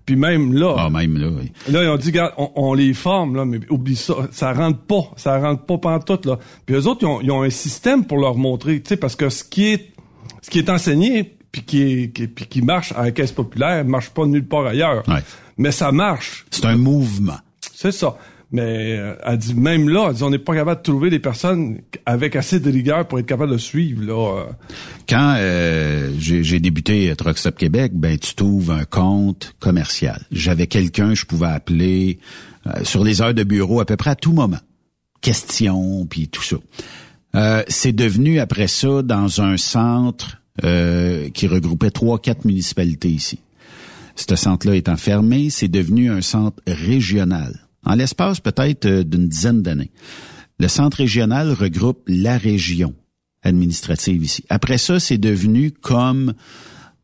Puis 0.09 0.17
même 0.17 0.55
là, 0.55 0.75
Ah, 0.79 0.89
même 0.89 1.19
là, 1.19 1.29
oui. 1.29 1.53
Là, 1.71 1.85
ils 1.85 1.89
ont 1.91 1.99
dit, 1.99 2.07
regarde, 2.09 2.33
on, 2.39 2.51
on 2.57 2.73
les 2.73 2.95
forme, 2.95 3.37
là, 3.37 3.45
mais 3.45 3.61
oublie 3.69 3.95
ça, 3.95 4.15
ça 4.31 4.55
rentre 4.55 4.79
pas, 4.79 5.03
ça 5.17 5.39
rentre 5.39 5.65
pas 5.67 5.77
pantoute, 5.77 6.25
là. 6.25 6.39
Puis 6.65 6.75
eux 6.77 6.87
autres, 6.87 7.01
ils 7.03 7.07
ont, 7.07 7.21
ils 7.21 7.31
ont 7.31 7.43
un 7.43 7.51
système 7.51 8.07
pour 8.07 8.17
leur 8.17 8.35
montrer, 8.35 8.81
tu 8.81 8.89
sais, 8.89 8.97
parce 8.97 9.17
que 9.17 9.29
ce 9.29 9.45
qui 9.45 9.67
est, 9.67 9.93
ce 10.41 10.49
qui 10.49 10.61
est 10.61 10.71
enseigné, 10.71 11.37
puis 11.53 11.63
qui, 11.63 11.83
est, 11.83 12.09
qui, 12.09 12.27
puis 12.27 12.47
qui 12.47 12.63
marche 12.63 12.93
à 12.93 13.03
la 13.03 13.11
caisse 13.11 13.33
populaire, 13.33 13.85
marche 13.85 14.09
pas 14.09 14.25
nulle 14.25 14.47
part 14.49 14.65
ailleurs. 14.65 15.07
Ouais. 15.09 15.21
Mais 15.59 15.73
ça 15.73 15.93
marche. 15.93 16.47
C'est 16.51 16.65
un 16.65 16.79
mouvement. 16.79 17.37
C'est 17.75 17.93
ça. 17.93 18.17
Mais 18.51 18.97
euh, 18.99 19.15
elle 19.27 19.37
dit, 19.37 19.55
même 19.55 19.91
là, 19.91 20.07
elle 20.09 20.17
dit, 20.17 20.23
on 20.23 20.31
n'est 20.31 20.39
pas 20.39 20.55
capable 20.55 20.81
de 20.81 20.85
trouver 20.85 21.11
des 21.11 21.19
personnes 21.19 21.81
avec 22.07 22.35
assez 22.35 22.61
de 22.61 22.71
rigueur 22.71 23.07
pour 23.07 23.19
être 23.19 23.27
capable 23.27 23.53
de 23.53 23.59
suivre, 23.59 24.03
là. 24.05 24.41
euh. 24.41 24.45
Quand 25.07 25.35
euh, 25.37 26.11
j'ai 26.19 26.59
débuté 26.61 27.15
Truck 27.17 27.37
Stop 27.37 27.57
Québec, 27.57 27.93
ben 27.95 28.17
tu 28.19 28.35
trouves 28.35 28.71
un 28.71 28.85
compte 28.85 29.55
commercial. 29.61 30.23
J'avais 30.33 30.67
quelqu'un, 30.67 31.15
je 31.15 31.27
pouvais 31.27 31.47
appeler 31.49 32.19
euh, 32.67 32.85
sur 32.85 33.05
les 33.05 33.21
heures 33.21 33.35
de 33.35 33.45
bureau 33.45 33.81
à 33.81 33.85
peu 33.85 33.97
près 33.97 34.11
à 34.11 34.17
tout 34.17 34.33
moment. 34.33 34.61
Questions, 35.21 36.07
puis 36.07 36.29
tout 36.29 36.43
ça. 36.43 36.57
Euh, 37.35 37.63
c'est 37.69 37.93
devenu 37.93 38.39
après 38.41 38.69
ça 38.69 39.03
dans 39.03 39.43
un 39.43 39.57
centre 39.57 40.39
euh, 40.65 41.29
qui 41.31 41.47
regroupait 41.47 41.91
trois, 41.91 42.19
quatre 42.19 42.45
municipalités 42.45 43.11
ici. 43.11 43.41
Ce 44.17 44.35
centre-là 44.35 44.75
étant 44.75 44.97
fermé, 44.97 45.51
c'est 45.51 45.69
devenu 45.69 46.11
un 46.11 46.23
centre 46.23 46.61
régional. 46.67 47.68
En 47.89 47.95
l'espace 47.95 48.39
peut-être 48.39 48.87
euh, 48.87 49.03
d'une 49.03 49.29
dizaine 49.29 49.63
d'années. 49.63 49.91
Le 50.61 50.69
centre 50.69 50.99
régional 50.99 51.53
regroupe 51.53 52.03
la 52.07 52.39
région 52.39 52.95
administrative 53.43 54.23
ici. 54.23 54.45
Après 54.51 54.79
ça, 54.79 55.01
c'est 55.01 55.19
devenu 55.19 55.71
comme 55.73 56.35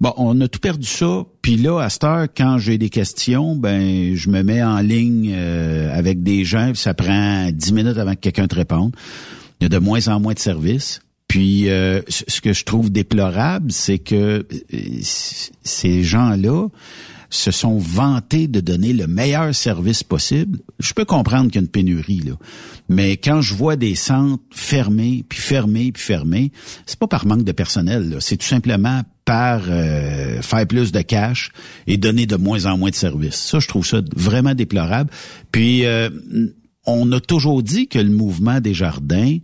bon, 0.00 0.12
on 0.16 0.40
a 0.40 0.48
tout 0.48 0.58
perdu 0.60 0.86
ça. 0.86 1.24
Puis 1.40 1.56
là, 1.56 1.80
à 1.80 1.88
cette 1.88 2.04
heure, 2.04 2.26
quand 2.36 2.58
j'ai 2.58 2.78
des 2.78 2.90
questions, 2.90 3.56
ben 3.56 4.14
je 4.14 4.28
me 4.28 4.42
mets 4.42 4.62
en 4.62 4.80
ligne 4.80 5.32
euh, 5.34 5.96
avec 5.96 6.22
des 6.22 6.44
gens. 6.44 6.74
Ça 6.74 6.94
prend 6.94 7.50
dix 7.50 7.72
minutes 7.72 7.98
avant 7.98 8.14
que 8.14 8.20
quelqu'un 8.20 8.46
te 8.46 8.56
réponde. 8.56 8.94
Il 9.60 9.64
y 9.64 9.66
a 9.66 9.68
de 9.68 9.78
moins 9.78 10.08
en 10.08 10.20
moins 10.20 10.34
de 10.34 10.38
services. 10.38 11.00
Puis 11.28 11.68
euh, 11.68 12.02
ce 12.08 12.40
que 12.40 12.52
je 12.52 12.64
trouve 12.64 12.90
déplorable, 12.92 13.72
c'est 13.72 13.98
que 13.98 14.46
euh, 14.72 15.00
ces 15.02 16.02
gens-là 16.02 16.68
se 17.34 17.50
sont 17.50 17.78
vantés 17.78 18.48
de 18.48 18.60
donner 18.60 18.92
le 18.92 19.06
meilleur 19.06 19.54
service 19.54 20.02
possible. 20.02 20.60
Je 20.78 20.92
peux 20.92 21.04
comprendre 21.04 21.50
qu'il 21.50 21.56
y 21.56 21.58
a 21.58 21.62
une 21.62 21.68
pénurie 21.68 22.20
là, 22.20 22.34
mais 22.88 23.16
quand 23.16 23.40
je 23.40 23.54
vois 23.54 23.76
des 23.76 23.94
centres 23.94 24.42
fermés, 24.50 25.24
puis 25.28 25.40
fermés, 25.40 25.92
puis 25.92 26.02
fermés, 26.02 26.52
c'est 26.86 26.98
pas 26.98 27.08
par 27.08 27.26
manque 27.26 27.44
de 27.44 27.52
personnel. 27.52 28.16
C'est 28.20 28.36
tout 28.36 28.46
simplement 28.46 29.02
par 29.24 29.62
euh, 29.68 30.42
faire 30.42 30.66
plus 30.66 30.92
de 30.92 31.00
cash 31.00 31.50
et 31.86 31.96
donner 31.96 32.26
de 32.26 32.36
moins 32.36 32.66
en 32.66 32.76
moins 32.76 32.90
de 32.90 32.94
services. 32.94 33.36
Ça, 33.36 33.58
je 33.58 33.68
trouve 33.68 33.86
ça 33.86 34.00
vraiment 34.14 34.54
déplorable. 34.54 35.10
Puis 35.50 35.86
euh, 35.86 36.10
on 36.86 37.10
a 37.12 37.20
toujours 37.20 37.62
dit 37.62 37.88
que 37.88 37.98
le 37.98 38.10
mouvement 38.10 38.60
des 38.60 38.74
jardins 38.74 39.38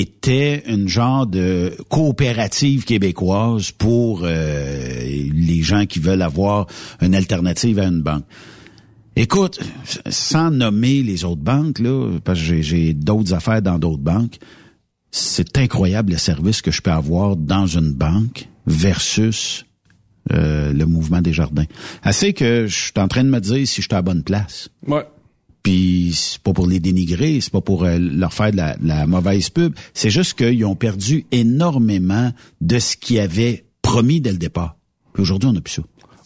était 0.00 0.62
une 0.66 0.88
genre 0.88 1.26
de 1.26 1.76
coopérative 1.88 2.84
québécoise 2.84 3.70
pour 3.72 4.22
euh, 4.24 5.00
les 5.32 5.62
gens 5.62 5.86
qui 5.86 5.98
veulent 5.98 6.22
avoir 6.22 6.66
une 7.00 7.14
alternative 7.14 7.78
à 7.78 7.84
une 7.86 8.02
banque. 8.02 8.24
Écoute, 9.16 9.60
sans 10.08 10.50
nommer 10.50 11.02
les 11.02 11.24
autres 11.24 11.40
banques, 11.42 11.78
là, 11.78 12.18
parce 12.24 12.40
que 12.40 12.60
j'ai- 12.62 12.94
d'autres 12.94 13.32
affaires 13.32 13.62
dans 13.62 13.78
d'autres 13.78 14.02
banques, 14.02 14.38
c'est 15.10 15.56
incroyable 15.58 16.12
le 16.12 16.18
service 16.18 16.60
que 16.62 16.72
je 16.72 16.80
peux 16.82 16.90
avoir 16.90 17.36
dans 17.36 17.66
une 17.68 17.92
banque 17.92 18.48
versus 18.66 19.64
euh, 20.32 20.72
le 20.72 20.86
mouvement 20.86 21.20
des 21.20 21.32
jardins. 21.34 21.66
Assez 22.02 22.32
que 22.32 22.66
je 22.66 22.74
suis 22.74 22.92
en 22.96 23.06
train 23.08 23.22
de 23.22 23.28
me 23.28 23.40
dire 23.40 23.68
si 23.68 23.82
je 23.82 23.86
suis 23.86 23.92
à 23.92 23.96
la 23.96 24.02
bonne 24.02 24.22
place. 24.24 24.70
Ouais. 24.86 25.04
Puis 25.64 26.12
c'est 26.14 26.40
pas 26.42 26.52
pour 26.52 26.66
les 26.68 26.78
dénigrer, 26.78 27.40
c'est 27.40 27.50
pas 27.52 27.60
pour 27.62 27.82
euh, 27.84 27.96
leur 27.98 28.32
faire 28.32 28.52
de 28.52 28.56
la, 28.58 28.76
de 28.76 28.86
la 28.86 29.06
mauvaise 29.08 29.48
pub. 29.50 29.74
C'est 29.94 30.10
juste 30.10 30.34
qu'ils 30.34 30.64
ont 30.66 30.76
perdu 30.76 31.26
énormément 31.32 32.30
de 32.60 32.78
ce 32.78 32.96
qu'ils 32.96 33.18
avaient 33.18 33.64
promis 33.82 34.20
dès 34.20 34.30
le 34.32 34.38
départ. 34.38 34.76
Puis 35.14 35.22
aujourd'hui, 35.22 35.48
on 35.48 35.52
n'a 35.54 35.60
plus 35.62 35.74
ça. 35.74 35.82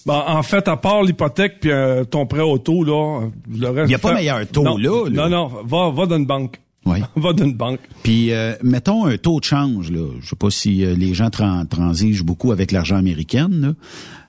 Ben, 0.07 0.23
en 0.26 0.42
fait, 0.42 0.66
à 0.68 0.76
part 0.76 1.02
l'hypothèque 1.02 1.61
puis 1.61 1.71
euh, 1.71 2.02
ton 2.04 2.26
prêt 2.26 2.40
auto, 2.42 2.83
là, 2.83 3.28
le 3.49 3.69
reste... 3.69 3.89
Il 3.89 3.93
y 3.93 3.95
a 3.95 3.99
pas 3.99 4.12
meilleur 4.15 4.47
taux, 4.49 4.62
non, 4.65 4.76
là, 4.76 5.08
là. 5.08 5.28
Non, 5.28 5.49
non, 5.49 5.62
va, 5.65 5.91
va 5.91 6.06
dans 6.06 6.17
une 6.17 6.26
banque. 6.26 6.60
Oui. 6.86 6.99
va 7.17 7.32
dans 7.32 7.45
une 7.45 7.54
banque. 7.54 7.80
Puis 8.02 8.32
euh, 8.32 8.54
mettons 8.62 9.04
un 9.06 9.19
taux 9.19 9.39
de 9.41 9.45
change 9.45 9.91
là. 9.93 10.06
Je 10.21 10.28
sais 10.30 10.36
pas 10.36 10.50
si 10.50 10.84
euh, 10.84 10.95
les 10.95 11.15
gens 11.15 11.28
tran- 11.30 11.65
transigent 11.67 12.25
beaucoup 12.25 12.50
avec 12.50 12.73
l'argent 12.73 12.97
américain. 12.97 13.49
là. 13.50 13.73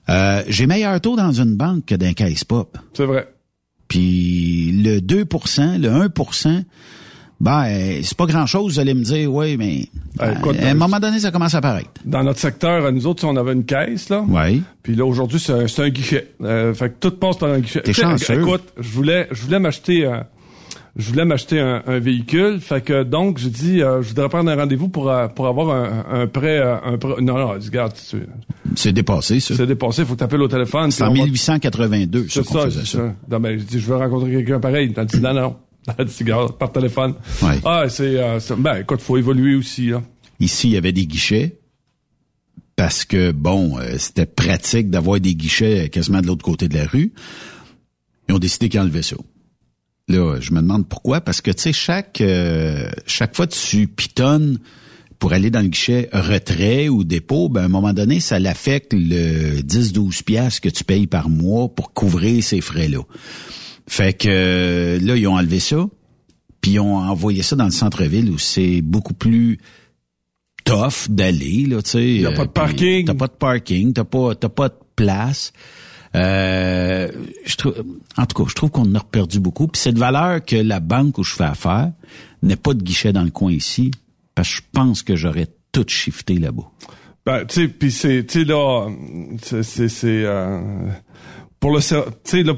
Euh, 0.08 0.42
J'ai 0.48 0.66
meilleur 0.66 1.00
taux 1.00 1.16
dans 1.16 1.32
une 1.32 1.56
banque 1.56 1.86
que 1.86 1.94
d'un 1.96 2.12
caisse 2.12 2.44
pop. 2.44 2.76
C'est 2.92 3.06
vrai. 3.06 3.28
Puis 3.90 4.72
le 4.72 5.00
2% 5.00 5.78
le 5.78 5.88
1% 6.08 6.62
ben 7.40 7.64
euh, 7.68 8.00
c'est 8.02 8.16
pas 8.16 8.26
grand-chose, 8.26 8.74
vous 8.74 8.80
allez 8.80 8.92
me 8.92 9.02
dire, 9.02 9.32
oui, 9.32 9.56
mais 9.56 9.88
Euh, 10.20 10.34
écoute, 10.34 10.56
à 10.62 10.68
un 10.68 10.74
moment 10.74 11.00
donné, 11.00 11.18
ça 11.20 11.30
commence 11.30 11.54
à 11.54 11.58
apparaître. 11.58 11.88
Dans 12.04 12.22
notre 12.22 12.38
secteur, 12.38 12.92
nous 12.92 13.06
autres, 13.06 13.24
on 13.26 13.34
avait 13.36 13.54
une 13.54 13.64
caisse, 13.64 14.10
là. 14.10 14.22
Oui. 14.28 14.62
Puis 14.82 14.94
là, 14.94 15.06
aujourd'hui, 15.06 15.40
c'est 15.40 15.52
un, 15.52 15.84
un 15.84 15.88
guichet. 15.88 16.32
Euh, 16.42 16.74
fait 16.74 16.90
que 16.90 16.94
tout 17.00 17.12
passe 17.12 17.38
par 17.38 17.48
un 17.48 17.60
guichet. 17.60 17.80
T'es 17.80 17.94
chanceux. 17.94 18.42
Écoute, 18.42 18.64
je 18.78 18.90
voulais, 18.90 19.26
je 19.30 19.40
voulais 19.42 19.58
m'acheter 19.58 20.04
un, 20.04 20.26
je 20.96 21.08
voulais 21.10 21.24
m'acheter 21.24 21.60
un, 21.60 21.82
un 21.86 21.98
véhicule. 21.98 22.60
Fait 22.60 22.80
que 22.82 23.02
donc, 23.04 23.38
j'ai 23.38 23.50
dit, 23.50 23.82
euh, 23.82 24.02
je 24.02 24.08
voudrais 24.08 24.28
prendre 24.28 24.50
un 24.50 24.56
rendez-vous 24.56 24.88
pour, 24.88 25.10
euh, 25.10 25.28
pour 25.28 25.46
avoir 25.46 25.70
un, 25.74 26.22
un 26.22 26.26
prêt, 26.26 26.58
euh, 26.58 26.76
un 26.84 26.98
prêt. 26.98 27.14
Non, 27.20 27.38
non, 27.38 27.48
regarde, 27.48 27.92
tu- 27.94 28.26
C'est 28.76 28.92
dépassé, 28.92 29.40
ça. 29.40 29.54
c'est 29.56 29.66
dépassé, 29.66 30.04
faut 30.04 30.14
que 30.14 30.18
t'appelles 30.18 30.42
au 30.42 30.48
téléphone. 30.48 30.90
C'est 30.90 31.02
en 31.04 31.10
on 31.10 31.14
va- 31.14 31.24
1882, 31.24 32.22
ça, 32.24 32.28
C'est 32.28 32.44
qu'on 32.44 32.54
ça, 32.54 32.64
faisait 32.66 32.80
c'est 32.80 32.86
ça. 32.86 32.98
ça. 32.98 33.14
Non, 33.30 33.40
ben, 33.40 33.58
je 33.58 33.64
dis, 33.64 33.78
je 33.80 33.86
veux 33.86 33.96
rencontrer 33.96 34.30
quelqu'un 34.32 34.60
pareil. 34.60 34.92
T'as 34.92 35.04
dit, 35.04 35.20
non, 35.20 35.32
non. 35.34 35.56
Dit, 35.98 36.14
regarde, 36.24 36.58
par 36.58 36.70
téléphone. 36.72 37.14
Ouais. 37.42 37.58
Ah, 37.64 37.84
c'est, 37.88 38.16
euh, 38.22 38.38
ben, 38.58 38.76
écoute, 38.82 39.00
faut 39.00 39.16
évoluer 39.16 39.54
aussi, 39.54 39.86
là. 39.88 40.02
Ici, 40.38 40.68
il 40.68 40.72
y 40.72 40.76
avait 40.76 40.92
des 40.92 41.06
guichets 41.06 41.58
parce 42.76 43.04
que, 43.04 43.32
bon, 43.32 43.78
euh, 43.78 43.96
c'était 43.98 44.26
pratique 44.26 44.90
d'avoir 44.90 45.20
des 45.20 45.34
guichets 45.34 45.88
quasiment 45.88 46.20
de 46.20 46.26
l'autre 46.26 46.44
côté 46.44 46.68
de 46.68 46.74
la 46.76 46.84
rue. 46.86 47.12
Ils 48.28 48.34
ont 48.34 48.38
décidé 48.38 48.68
qu'ils 48.68 48.80
enlevaient 48.80 49.02
ça. 49.02 49.16
Là, 50.10 50.40
je 50.40 50.52
me 50.52 50.60
demande 50.60 50.88
pourquoi, 50.88 51.20
parce 51.20 51.40
que, 51.40 51.52
tu 51.52 51.62
sais, 51.62 51.72
chaque, 51.72 52.20
euh, 52.20 52.90
chaque 53.06 53.36
fois 53.36 53.46
que 53.46 53.54
tu 53.54 53.86
pitonnes 53.86 54.58
pour 55.20 55.32
aller 55.32 55.50
dans 55.50 55.60
le 55.60 55.68
guichet 55.68 56.08
retrait 56.12 56.88
ou 56.88 57.04
dépôt, 57.04 57.48
ben, 57.48 57.62
à 57.62 57.64
un 57.66 57.68
moment 57.68 57.92
donné, 57.92 58.18
ça 58.18 58.40
l'affecte 58.40 58.92
le 58.92 59.60
10-12 59.60 60.24
piastres 60.24 60.62
que 60.62 60.68
tu 60.68 60.82
payes 60.82 61.06
par 61.06 61.28
mois 61.28 61.68
pour 61.68 61.92
couvrir 61.92 62.42
ces 62.42 62.60
frais-là. 62.60 63.02
Fait 63.86 64.12
que 64.12 64.28
euh, 64.28 64.98
là, 65.00 65.16
ils 65.16 65.28
ont 65.28 65.36
enlevé 65.36 65.60
ça, 65.60 65.86
puis 66.60 66.72
ils 66.72 66.80
ont 66.80 66.96
envoyé 66.96 67.42
ça 67.44 67.54
dans 67.54 67.66
le 67.66 67.70
centre-ville 67.70 68.30
où 68.30 68.38
c'est 68.38 68.80
beaucoup 68.80 69.14
plus 69.14 69.58
tough 70.64 71.08
d'aller, 71.08 71.66
là, 71.68 71.82
tu 71.82 71.90
sais. 71.90 72.14
Y 72.14 72.26
a 72.26 72.32
pas 72.32 72.46
de 72.46 72.50
parking. 72.50 73.04
T'as 73.04 73.14
pas 73.14 73.28
de 73.28 73.32
parking, 73.32 73.92
t'as 73.92 74.04
pas, 74.04 74.34
t'as 74.34 74.48
pas 74.48 74.70
de 74.70 74.78
place. 74.96 75.52
Euh, 76.16 77.10
je 77.44 77.56
trouve, 77.56 77.84
en 78.16 78.26
tout 78.26 78.42
cas, 78.42 78.48
je 78.48 78.54
trouve 78.54 78.70
qu'on 78.70 78.82
en 78.82 78.94
a 78.96 79.00
perdu 79.00 79.40
beaucoup. 79.40 79.68
Puis 79.68 79.80
c'est 79.80 79.92
de 79.92 79.98
valeur 79.98 80.44
que 80.44 80.56
la 80.56 80.80
banque 80.80 81.18
où 81.18 81.24
je 81.24 81.34
fais 81.34 81.44
affaire 81.44 81.92
n'ait 82.42 82.56
pas 82.56 82.74
de 82.74 82.82
guichet 82.82 83.12
dans 83.12 83.22
le 83.22 83.30
coin 83.30 83.52
ici, 83.52 83.90
parce 84.34 84.48
que 84.48 84.56
je 84.56 84.62
pense 84.72 85.02
que 85.02 85.16
j'aurais 85.16 85.48
tout 85.72 85.84
shifté 85.86 86.38
là-bas. 86.38 86.68
Ben, 87.24 87.44
tu 87.46 87.62
sais, 87.62 87.68
puis 87.68 87.92
c'est, 87.92 88.26
tu 88.26 88.40
sais, 88.40 88.44
là, 88.44 88.88
c'est, 89.42 89.62
c'est, 89.62 90.24
euh, 90.24 90.60
pour 91.60 91.72
le, 91.72 91.80
tu 91.80 91.94
sais, 92.24 92.42
là, 92.42 92.54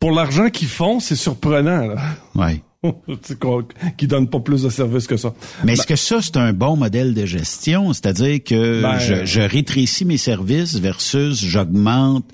pour 0.00 0.12
l'argent 0.12 0.48
qu'ils 0.50 0.68
font, 0.68 0.98
c'est 1.00 1.16
surprenant, 1.16 1.86
là. 1.86 1.96
Ouais. 2.34 2.62
Qu'ils 3.96 4.08
donnent 4.08 4.28
pas 4.28 4.40
plus 4.40 4.62
de 4.62 4.68
services 4.70 5.06
que 5.06 5.16
ça. 5.16 5.34
Mais 5.64 5.74
est-ce 5.74 5.86
que 5.86 5.96
ça, 5.96 6.20
c'est 6.20 6.36
un 6.36 6.52
bon 6.52 6.76
modèle 6.76 7.14
de 7.14 7.24
gestion? 7.26 7.92
C'est-à-dire 7.92 8.42
que 8.42 8.82
Ben, 8.82 8.98
je, 8.98 9.24
je 9.24 9.40
rétrécis 9.40 10.04
mes 10.04 10.16
services 10.16 10.76
versus 10.76 11.44
j'augmente 11.44 12.24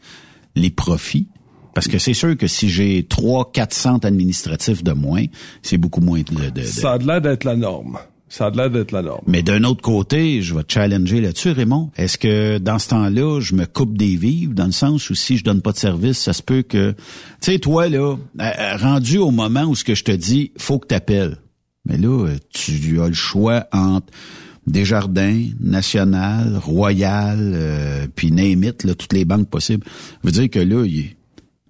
les 0.54 0.70
profits? 0.70 1.28
Parce 1.74 1.86
que 1.86 1.98
c'est 1.98 2.14
sûr 2.14 2.36
que 2.36 2.46
si 2.48 2.68
j'ai 2.70 3.04
trois, 3.08 3.52
quatre 3.52 3.74
centres 3.74 4.06
administratifs 4.06 4.82
de 4.82 4.92
moins, 4.92 5.24
c'est 5.62 5.78
beaucoup 5.78 6.00
moins 6.00 6.20
de... 6.22 6.34
de- 6.46 6.50
de- 6.50 6.62
Ça 6.62 6.92
a 6.94 6.98
de 6.98 7.06
l'air 7.06 7.20
d'être 7.20 7.44
la 7.44 7.54
norme. 7.54 7.98
Ça 8.30 8.46
a 8.46 8.50
l'air 8.50 8.70
d'être 8.70 8.92
la 8.92 9.02
norme. 9.02 9.22
Mais 9.26 9.42
d'un 9.42 9.64
autre 9.64 9.80
côté, 9.82 10.42
je 10.42 10.54
vais 10.54 10.62
te 10.62 10.72
challenger 10.74 11.20
là-dessus, 11.20 11.50
Raymond. 11.52 11.90
Est-ce 11.96 12.18
que 12.18 12.58
dans 12.58 12.78
ce 12.78 12.88
temps-là, 12.88 13.40
je 13.40 13.54
me 13.54 13.64
coupe 13.66 13.96
des 13.96 14.16
vivres, 14.16 14.52
dans 14.54 14.66
le 14.66 14.72
sens 14.72 15.08
où 15.10 15.14
si 15.14 15.38
je 15.38 15.44
donne 15.44 15.62
pas 15.62 15.72
de 15.72 15.78
service, 15.78 16.18
ça 16.18 16.32
se 16.32 16.42
peut 16.42 16.62
que... 16.62 16.92
Tu 17.40 17.52
sais, 17.52 17.58
toi, 17.58 17.88
là, 17.88 18.16
euh, 18.40 18.76
rendu 18.76 19.18
au 19.18 19.30
moment 19.30 19.64
où 19.64 19.74
ce 19.74 19.84
que 19.84 19.94
je 19.94 20.04
te 20.04 20.12
dis, 20.12 20.52
faut 20.58 20.78
que 20.78 20.86
t'appelles. 20.88 21.38
Mais 21.86 21.96
là, 21.96 22.26
euh, 22.26 22.36
tu 22.52 23.00
as 23.00 23.08
le 23.08 23.14
choix 23.14 23.66
entre 23.72 24.06
Desjardins, 24.66 25.44
National, 25.60 26.58
Royal, 26.62 27.38
euh, 27.54 28.06
puis 28.14 28.30
name 28.30 28.64
it, 28.64 28.84
là, 28.84 28.94
toutes 28.94 29.14
les 29.14 29.24
banques 29.24 29.48
possibles. 29.48 29.84
Ça 29.86 30.18
veut 30.24 30.32
dire 30.32 30.50
que 30.50 30.58
là, 30.58 30.84
il- 30.84 31.14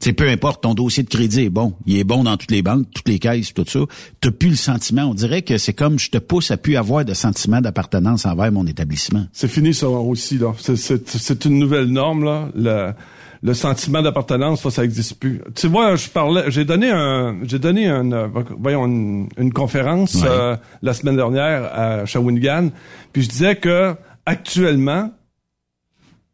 sais, 0.00 0.12
peu 0.12 0.28
importe, 0.28 0.62
ton 0.62 0.74
dossier 0.74 1.02
de 1.02 1.08
crédit 1.08 1.42
est 1.44 1.50
bon. 1.50 1.74
Il 1.86 1.98
est 1.98 2.04
bon 2.04 2.24
dans 2.24 2.36
toutes 2.36 2.50
les 2.50 2.62
banques, 2.62 2.86
toutes 2.94 3.08
les 3.08 3.18
caisses, 3.18 3.52
tout 3.54 3.64
ça. 3.66 3.80
T'as 4.20 4.30
plus 4.30 4.50
le 4.50 4.56
sentiment. 4.56 5.02
On 5.04 5.14
dirait 5.14 5.42
que 5.42 5.58
c'est 5.58 5.72
comme 5.72 5.98
je 5.98 6.10
te 6.10 6.18
pousse 6.18 6.50
à 6.50 6.56
plus 6.56 6.76
avoir 6.76 7.04
de 7.04 7.14
sentiment 7.14 7.60
d'appartenance 7.60 8.24
envers 8.26 8.52
mon 8.52 8.66
établissement. 8.66 9.26
C'est 9.32 9.48
fini 9.48 9.74
ça 9.74 9.88
aussi, 9.88 10.38
là. 10.38 10.52
C'est- 10.58 10.76
C'est 10.76 11.08
c'est 11.08 11.44
une 11.44 11.58
nouvelle 11.58 11.86
norme, 11.86 12.24
là. 12.24 12.48
Le, 12.54 12.92
le 13.40 13.54
sentiment 13.54 14.02
d'appartenance, 14.02 14.62
ça, 14.62 14.70
ça 14.70 14.84
existe 14.84 15.14
plus. 15.20 15.40
Tu 15.54 15.68
vois, 15.68 15.94
je 15.94 16.08
parlais, 16.08 16.44
j'ai 16.50 16.64
donné 16.64 16.90
un, 16.90 17.36
j'ai 17.44 17.58
donné 17.60 17.86
un, 17.88 18.10
euh, 18.10 18.28
voyons, 18.58 18.86
une, 18.86 19.28
une 19.38 19.52
conférence 19.52 20.14
Ouais. 20.16 20.28
euh, 20.28 20.56
la 20.82 20.92
semaine 20.92 21.14
dernière 21.16 21.64
à 21.72 22.04
Shawinigan, 22.04 22.70
puis 23.12 23.22
je 23.22 23.28
disais 23.28 23.54
que 23.56 23.94
actuellement, 24.26 25.10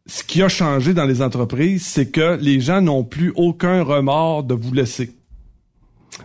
ce 0.07 0.23
qui 0.23 0.43
a 0.43 0.49
changé 0.49 0.93
dans 0.93 1.05
les 1.05 1.21
entreprises, 1.21 1.85
c'est 1.85 2.11
que 2.11 2.37
les 2.39 2.59
gens 2.59 2.81
n'ont 2.81 3.03
plus 3.03 3.33
aucun 3.35 3.83
remords 3.83 4.43
de 4.43 4.53
vous 4.53 4.73
laisser. 4.73 5.15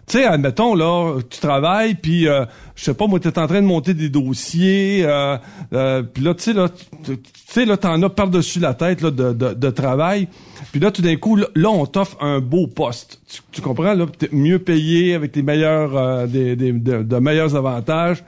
Tu 0.07 0.19
sais, 0.19 0.25
admettons, 0.25 0.75
là, 0.77 1.19
tu 1.29 1.41
travailles, 1.41 1.97
puis, 1.97 2.29
euh, 2.29 2.45
je 2.77 2.85
sais 2.85 2.95
pas, 2.95 3.09
moi, 3.09 3.19
t'es 3.19 3.37
en 3.39 3.49
train 3.49 3.61
de 3.61 3.67
monter 3.67 3.93
des 3.93 4.09
dossiers, 4.09 5.03
euh, 5.05 5.37
euh, 5.73 6.03
puis 6.05 6.23
là, 6.23 6.35
tu 6.35 6.45
sais, 6.45 6.53
là, 6.53 6.69
tu 7.05 7.19
sais, 7.49 7.65
là, 7.65 7.77
t'en 7.77 8.01
as 8.03 8.09
par-dessus 8.09 8.61
la 8.61 8.75
tête, 8.75 9.01
là, 9.01 9.11
de, 9.11 9.33
de, 9.33 9.71
travail, 9.71 10.29
puis 10.71 10.81
là, 10.81 10.93
tout 10.93 11.03
d'un 11.03 11.17
coup, 11.17 11.35
là, 11.35 11.71
on 11.71 11.87
t'offre 11.87 12.23
un 12.23 12.39
beau 12.39 12.69
poste. 12.69 13.21
Tu, 13.51 13.63
comprends, 13.63 13.95
là, 13.95 14.07
t'es 14.17 14.29
mieux 14.31 14.61
payé, 14.61 15.15
avec 15.15 15.33
des 15.33 15.43
meilleurs, 15.43 15.97
euh, 15.97 16.27
des, 16.29 16.55
des- 16.55 16.73
de, 16.73 17.03
de 17.03 17.17
meilleurs 17.17 17.57
avantages. 17.57 18.23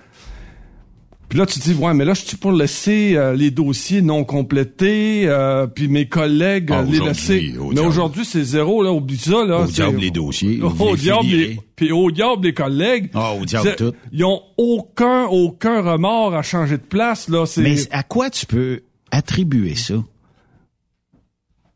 Puis 1.33 1.38
là, 1.38 1.47
tu 1.47 1.59
te 1.61 1.64
dis, 1.64 1.73
ouais, 1.73 1.95
mais 1.95 2.05
là, 2.05 2.12
je 2.12 2.27
suis 2.27 2.37
pour 2.37 2.53
laisser 2.53 3.16
euh, 3.16 3.33
les 3.35 3.51
dossiers 3.51 4.03
non 4.03 4.23
complétés, 4.23 5.23
euh, 5.25 5.66
puis 5.66 5.88
mes 5.88 6.07
collègues 6.07 6.68
Ah, 6.71 6.83
les 6.83 7.01
laisser. 7.01 7.55
au 7.59 7.73
Mais 7.73 7.81
aujourd'hui, 7.81 8.27
c'est 8.27 8.45
zéro, 8.45 8.83
là, 8.83 8.92
oublie 8.92 9.16
ça, 9.16 9.42
là. 9.47 9.61
Au 9.61 9.64
diable 9.64 9.97
les 9.99 10.11
dossiers, 10.11 10.61
Au 10.79 10.95
diable 10.95 11.29
les, 11.29 11.59
puis 11.75 11.90
au 11.90 12.11
diable 12.11 12.45
les 12.45 12.53
collègues. 12.53 13.09
Ah, 13.14 13.33
au 13.33 13.47
diable 13.47 13.77
tout. 13.79 13.95
Ils 14.12 14.27
ont 14.27 14.42
aucun, 14.59 15.25
aucun 15.25 15.81
remords 15.81 16.35
à 16.35 16.42
changer 16.42 16.77
de 16.77 16.83
place, 16.83 17.31
là. 17.31 17.47
C'est, 17.47 17.62
Mais 17.62 17.77
à 17.92 18.03
quoi 18.03 18.29
tu 18.29 18.45
peux 18.45 18.83
attribuer 19.11 19.75
ça? 19.75 19.95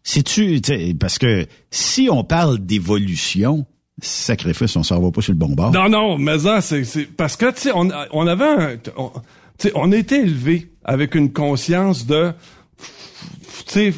Si 0.03 0.23
tu, 0.23 0.61
parce 1.01 1.17
que 1.17 1.47
si 1.71 2.11
on 2.13 2.25
parle 2.25 2.59
d'évolution, 2.59 3.65
sacrifice, 4.03 4.77
on 4.77 4.83
s'en 4.83 5.01
va 5.01 5.11
pas 5.11 5.23
sur 5.23 5.33
le 5.33 5.39
bon 5.39 5.55
bord. 5.55 5.73
Non, 5.73 5.89
non, 5.89 6.19
mais 6.19 6.41
ça, 6.41 6.61
c'est, 6.61 6.85
c'est 6.85 7.05
parce 7.05 7.39
que 7.39 7.51
tu 7.53 7.63
sais, 7.63 7.73
on, 7.75 7.89
on 8.13 8.27
avait 8.27 8.45
un, 8.45 8.77
on, 8.99 9.11
tu 9.59 9.69
sais, 9.69 9.73
on 9.75 9.93
a 9.93 9.97
été 9.97 10.21
élevé 10.21 10.71
avec 10.85 11.15
une 11.15 11.33
conscience 11.33 12.07
de, 12.07 12.33
tu 13.67 13.73
sais, 13.73 13.95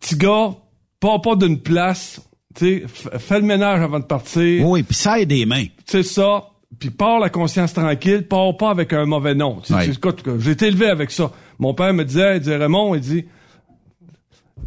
petit 0.00 0.16
gars, 0.16 0.54
pas 1.00 1.18
pas 1.18 1.36
d'une 1.36 1.60
place, 1.60 2.20
tu 2.54 2.82
sais, 2.82 3.18
fais 3.18 3.40
le 3.40 3.46
ménage 3.46 3.80
avant 3.80 3.98
de 4.00 4.04
partir, 4.04 4.66
Oui, 4.66 4.82
puis 4.82 4.94
ça 4.94 5.18
aide 5.20 5.28
des 5.28 5.46
mains. 5.46 5.64
c'est 5.86 6.02
ça, 6.02 6.44
puis 6.78 6.90
pars 6.90 7.18
la 7.18 7.30
conscience 7.30 7.72
tranquille, 7.72 8.26
pars 8.28 8.56
pas 8.56 8.70
avec 8.70 8.92
un 8.92 9.06
mauvais 9.06 9.34
nom. 9.34 9.60
Ouais. 9.70 9.90
j'ai 10.38 10.50
été 10.50 10.66
élevé 10.66 10.86
avec 10.86 11.10
ça. 11.10 11.30
Mon 11.58 11.74
père 11.74 11.92
me 11.92 12.04
disait, 12.04 12.36
il 12.36 12.40
disait 12.40 12.56
Raymond, 12.56 12.94
il 12.94 13.00
dit, 13.00 13.22
tu 13.24 13.28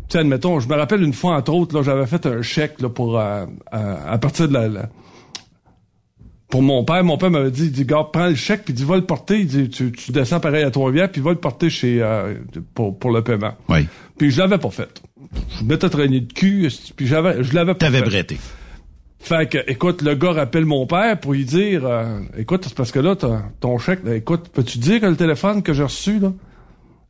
sais, 0.09 0.19
admettons, 0.19 0.59
je 0.59 0.67
me 0.67 0.75
rappelle 0.75 1.01
une 1.03 1.13
fois, 1.13 1.35
entre 1.37 1.53
autres, 1.53 1.75
là, 1.75 1.83
j'avais 1.83 2.05
fait 2.07 2.25
un 2.25 2.41
chèque 2.41 2.81
là, 2.81 2.89
pour 2.89 3.17
euh, 3.19 3.45
euh, 3.73 3.95
à 4.13 4.17
partir 4.17 4.47
de 4.47 4.53
la, 4.53 4.67
la- 4.67 4.89
pour 6.53 6.61
mon 6.61 6.83
père. 6.83 7.03
Mon 7.03 7.17
père 7.17 7.31
m'avait 7.31 7.49
dit, 7.49 7.63
il 7.63 7.71
dit, 7.71 7.83
gars, 7.83 8.07
prends 8.13 8.27
le 8.27 8.35
chèque, 8.35 8.61
puis 8.65 8.75
dit, 8.75 8.83
va 8.83 8.95
le 8.95 9.05
porter. 9.07 9.39
Il 9.39 9.47
dit, 9.47 9.69
tu, 9.69 9.91
tu 9.91 10.11
descends 10.11 10.39
pareil 10.39 10.63
à 10.63 10.69
Trois-Rivières, 10.69 11.11
puis 11.11 11.19
va 11.19 11.31
le 11.31 11.37
porter 11.37 11.71
chez 11.71 11.99
euh, 11.99 12.35
pour, 12.75 12.99
pour 12.99 13.09
le 13.09 13.23
paiement. 13.23 13.55
Oui. 13.69 13.87
Puis 14.19 14.29
je 14.29 14.37
l'avais 14.37 14.59
pas 14.59 14.69
fait. 14.69 15.01
Je 15.59 15.63
m'étais 15.65 15.89
traîné 15.89 16.19
de 16.19 16.31
cul, 16.31 16.69
puis 16.95 17.07
j'avais, 17.07 17.43
je 17.43 17.55
l'avais 17.55 17.73
pas 17.73 17.79
T'avais 17.87 18.01
fait. 18.01 18.05
bretté. 18.05 18.37
Fait 19.17 19.49
que, 19.49 19.57
écoute, 19.67 20.03
le 20.03 20.13
gars 20.13 20.33
rappelle 20.33 20.65
mon 20.65 20.85
père 20.85 21.19
pour 21.19 21.33
lui 21.33 21.43
dire, 21.43 21.87
euh, 21.87 22.19
écoute, 22.37 22.65
c'est 22.67 22.75
parce 22.75 22.91
que 22.91 22.99
là, 22.99 23.15
ton 23.59 23.79
chèque, 23.79 24.03
là, 24.05 24.13
écoute, 24.13 24.49
peux-tu 24.53 24.77
dire 24.77 25.01
que 25.01 25.07
le 25.07 25.15
téléphone 25.15 25.63
que 25.63 25.73
j'ai 25.73 25.83
reçu, 25.83 26.19
là, 26.19 26.33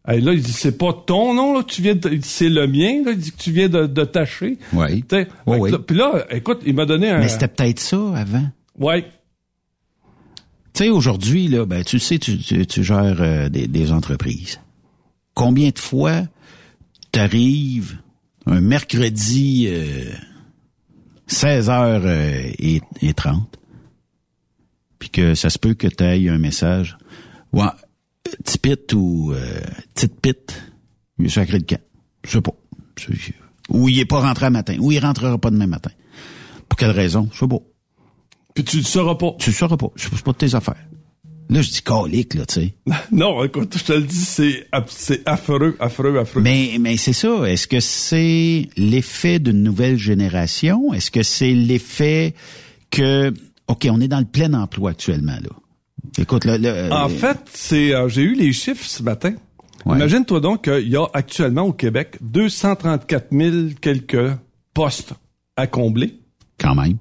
Hey, 0.08 0.22
là, 0.22 0.32
il 0.32 0.42
dit, 0.42 0.54
c'est 0.54 0.78
pas 0.78 0.94
ton 1.06 1.34
nom, 1.34 1.54
là, 1.54 1.64
tu 1.68 1.82
viens 1.82 1.96
de, 1.96 2.18
c'est 2.22 2.50
le 2.50 2.66
mien, 2.68 3.04
là, 3.06 3.12
il 3.12 3.18
dit 3.18 3.32
que 3.32 3.38
tu 3.38 3.52
viens 3.52 3.68
de, 3.68 3.88
de 3.88 4.04
tâcher. 4.06 4.58
Oui. 4.74 5.04
Puis 5.04 5.96
là, 5.98 6.26
écoute, 6.30 6.62
il 6.66 6.76
m'a 6.76 6.86
donné 6.86 7.10
un... 7.10 7.20
Mais 7.20 7.28
c'était 7.30 7.48
peut-être 7.50 7.80
ça 7.80 7.98
avant. 8.16 8.44
Ouais. 8.80 9.06
Tu 10.74 10.86
sais, 10.86 10.90
aujourd'hui, 10.90 11.48
là, 11.48 11.66
ben, 11.66 11.84
tu 11.84 12.00
sais, 12.00 12.18
tu, 12.18 12.38
tu, 12.40 12.66
tu 12.66 12.84
gères 12.84 13.22
euh, 13.22 13.50
des, 13.50 13.68
des 13.68 13.92
entreprises. 13.92 14.60
Combien 15.36 15.70
de 15.70 15.80
fois 15.80 16.24
t'arrives 17.12 18.00
un 18.46 18.60
mercredi 18.60 19.68
euh, 19.70 20.12
16h 21.30 22.08
et, 22.60 22.82
et 23.02 23.14
30, 23.14 23.60
puis 25.00 25.10
que 25.10 25.36
ça 25.36 25.50
se 25.50 25.60
peut 25.60 25.76
que 25.76 25.88
tu 25.88 26.04
ailles 26.04 26.30
un 26.30 26.38
message. 26.38 26.98
Ouais, 27.52 27.66
petit 28.24 28.58
pit 28.58 28.94
ou 28.94 29.32
euh, 29.34 29.62
petite 29.94 30.20
pit, 30.22 30.64
il 31.20 31.28
est 31.28 31.30
sacré 31.30 31.60
de 31.60 31.66
camp. 31.66 31.82
Je 32.26 32.32
sais 32.32 32.42
pas. 32.42 32.56
Ou 33.70 33.90
il 33.90 34.00
est 34.00 34.06
pas 34.06 34.22
rentré 34.22 34.48
un 34.48 34.52
matin, 34.52 34.76
ou 34.80 34.92
il 34.92 35.00
rentrera 35.00 35.38
pas 35.38 35.52
demain 35.52 35.68
matin. 35.68 35.92
Pour 36.68 36.78
quelle 36.78 36.92
raison? 36.92 37.30
Je 37.32 37.40
sais 37.40 37.48
pas. 37.48 37.60
Puis 38.54 38.64
tu 38.64 38.78
le 38.78 38.84
sauras 38.84 39.16
pas. 39.16 39.36
Tu 39.40 39.50
le 39.50 39.56
sauras 39.56 39.78
pas. 39.78 39.90
Je 39.96 40.04
sais 40.04 40.24
pas 40.24 40.32
de 40.32 40.38
tes 40.38 40.56
affaires. 40.56 40.76
Là, 41.50 41.62
je 41.62 41.70
dis 41.70 41.82
calique, 41.82 42.34
là, 42.36 42.46
tu 42.46 42.54
sais. 42.56 42.74
non, 43.12 43.44
écoute, 43.44 43.76
je 43.78 43.84
te 43.84 43.94
le 43.94 44.04
dis, 44.04 44.16
c'est, 44.16 44.68
affreux, 44.72 45.76
affreux, 45.80 46.18
affreux. 46.18 46.42
Mais, 46.42 46.78
mais 46.80 46.98
c'est 46.98 47.14
ça. 47.14 47.44
Est-ce 47.50 47.68
que 47.68 47.80
c'est 47.80 48.70
l'effet 48.78 49.40
d'une 49.40 49.62
nouvelle 49.62 49.98
génération? 49.98 50.94
Est-ce 50.94 51.12
que 51.12 51.22
c'est 51.22 51.54
l'effet 51.54 52.34
que, 52.92 53.34
OK, 53.68 53.88
on 53.92 54.00
est 54.02 54.08
dans 54.08 54.20
le 54.20 54.26
plein 54.26 54.54
emploi 54.54 54.92
actuellement, 54.92 55.38
là. 55.42 55.50
Écoute, 56.18 56.46
là, 56.46 56.58
là, 56.58 56.90
En 56.92 57.10
euh, 57.10 57.10
fait, 57.10 57.38
c'est, 57.54 57.94
euh, 57.94 58.08
j'ai 58.08 58.22
eu 58.22 58.34
les 58.34 58.54
chiffres 58.54 58.86
ce 58.86 59.02
matin. 59.02 59.34
Ouais. 59.86 59.96
Imagine-toi 59.96 60.40
donc 60.40 60.64
qu'il 60.64 60.90
y 60.90 60.96
a 60.96 61.06
actuellement 61.14 61.64
au 61.64 61.74
Québec 61.74 62.18
234 62.22 63.28
000 63.32 63.56
quelques 63.82 64.32
postes 64.74 65.14
à 65.56 65.68
combler 65.68 66.20
quand 66.60 66.76
même. 66.76 66.98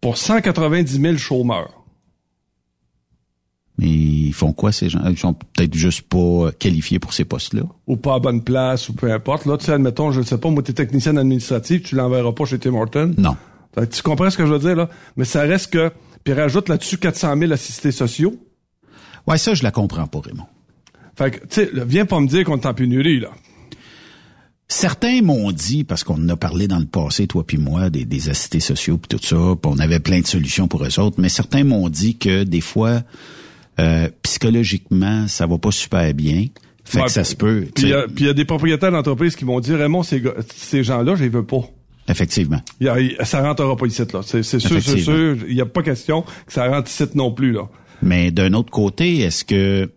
Pour 0.00 0.16
190 0.16 1.00
000 1.00 1.16
chômeurs. 1.16 1.72
Mais 3.78 3.86
ils 3.86 4.32
font 4.32 4.52
quoi, 4.52 4.72
ces 4.72 4.88
gens? 4.88 5.00
Ils 5.08 5.16
sont 5.16 5.34
peut-être 5.34 5.74
juste 5.74 6.02
pas 6.02 6.50
qualifiés 6.58 6.98
pour 6.98 7.12
ces 7.12 7.24
postes-là? 7.24 7.62
ou 7.86 7.96
pas 7.96 8.14
à 8.14 8.18
bonne 8.18 8.42
place, 8.42 8.88
ou 8.88 8.92
peu 8.92 9.10
importe. 9.12 9.46
Là, 9.46 9.56
tu 9.56 9.66
sais, 9.66 9.72
admettons, 9.72 10.10
je 10.10 10.20
ne 10.20 10.24
sais 10.24 10.38
pas, 10.38 10.50
moi, 10.50 10.62
t'es 10.62 10.72
technicien 10.72 11.16
administratif, 11.16 11.82
tu 11.84 11.94
l'enverras 11.94 12.32
pas 12.32 12.44
chez 12.44 12.58
Tim 12.58 12.74
Horton. 12.74 13.14
Non. 13.16 13.36
Tu 13.90 14.02
comprends 14.02 14.30
ce 14.30 14.36
que 14.36 14.46
je 14.46 14.52
veux 14.52 14.58
dire, 14.58 14.74
là? 14.74 14.88
Mais 15.16 15.24
ça 15.24 15.42
reste 15.42 15.72
que... 15.72 15.92
Puis 16.24 16.32
rajoute 16.32 16.68
là-dessus 16.68 16.98
400 16.98 17.38
000 17.38 17.52
assistés 17.52 17.92
sociaux. 17.92 18.34
Ouais, 19.26 19.38
ça, 19.38 19.54
je 19.54 19.62
la 19.62 19.70
comprends 19.70 20.06
pas, 20.06 20.20
Raymond. 20.20 20.46
Fait 21.16 21.30
que, 21.30 21.38
tu 21.46 21.46
sais, 21.50 21.70
viens 21.86 22.04
pas 22.04 22.18
me 22.20 22.26
dire 22.26 22.44
qu'on 22.44 22.56
est 22.56 22.66
en 22.66 22.74
pénurie, 22.74 23.20
là. 23.20 23.30
Certains 24.70 25.22
m'ont 25.22 25.50
dit, 25.50 25.82
parce 25.84 26.04
qu'on 26.04 26.16
en 26.22 26.28
a 26.28 26.36
parlé 26.36 26.68
dans 26.68 26.78
le 26.78 26.84
passé, 26.84 27.26
toi 27.26 27.42
puis 27.46 27.56
moi, 27.56 27.88
des, 27.88 28.04
des 28.04 28.28
assistés 28.28 28.60
sociaux 28.60 28.98
puis 28.98 29.16
tout 29.18 29.24
ça, 29.24 29.36
puis 29.60 29.72
on 29.74 29.78
avait 29.78 29.98
plein 29.98 30.20
de 30.20 30.26
solutions 30.26 30.68
pour 30.68 30.84
eux 30.84 31.00
autres, 31.00 31.16
mais 31.18 31.30
certains 31.30 31.64
m'ont 31.64 31.88
dit 31.88 32.18
que 32.18 32.44
des 32.44 32.60
fois, 32.60 33.00
euh, 33.80 34.08
psychologiquement, 34.22 35.26
ça 35.26 35.46
va 35.46 35.56
pas 35.56 35.70
super 35.70 36.12
bien. 36.12 36.46
Fait 36.84 36.98
Ouais, 37.00 37.04
que 37.06 37.10
ça 37.10 37.24
se 37.24 37.34
peut. 37.34 37.66
Puis 37.74 37.84
il 38.18 38.24
y 38.26 38.28
a- 38.28 38.32
des 38.34 38.44
propriétaires 38.44 38.92
d'entreprises 38.92 39.36
qui 39.36 39.46
m'ont 39.46 39.60
dit, 39.60 39.74
Raymond, 39.74 40.02
ces, 40.02 40.22
ces 40.54 40.84
gens-là, 40.84 41.14
je 41.16 41.22
les 41.22 41.28
veux 41.30 41.44
pas. 41.44 41.62
Effectivement. 42.06 42.60
Y 42.80 42.88
a- 42.88 43.24
ça 43.24 43.42
rentrera 43.42 43.74
pas 43.76 43.86
ici, 43.86 44.02
là. 44.12 44.20
C'est 44.22 44.42
sûr, 44.42 44.60
c'est 44.60 44.98
sûr. 44.98 45.36
Il 45.48 45.54
n'y 45.54 45.60
a 45.62 45.66
pas 45.66 45.82
question 45.82 46.22
que 46.22 46.52
ça 46.52 46.68
rentre 46.68 46.90
ici 46.90 47.04
non 47.14 47.32
plus, 47.32 47.52
là. 47.52 47.68
Mais 48.02 48.30
d'un 48.30 48.52
autre 48.52 48.70
côté, 48.70 49.18
est-ce 49.20 49.44
que 49.44 49.90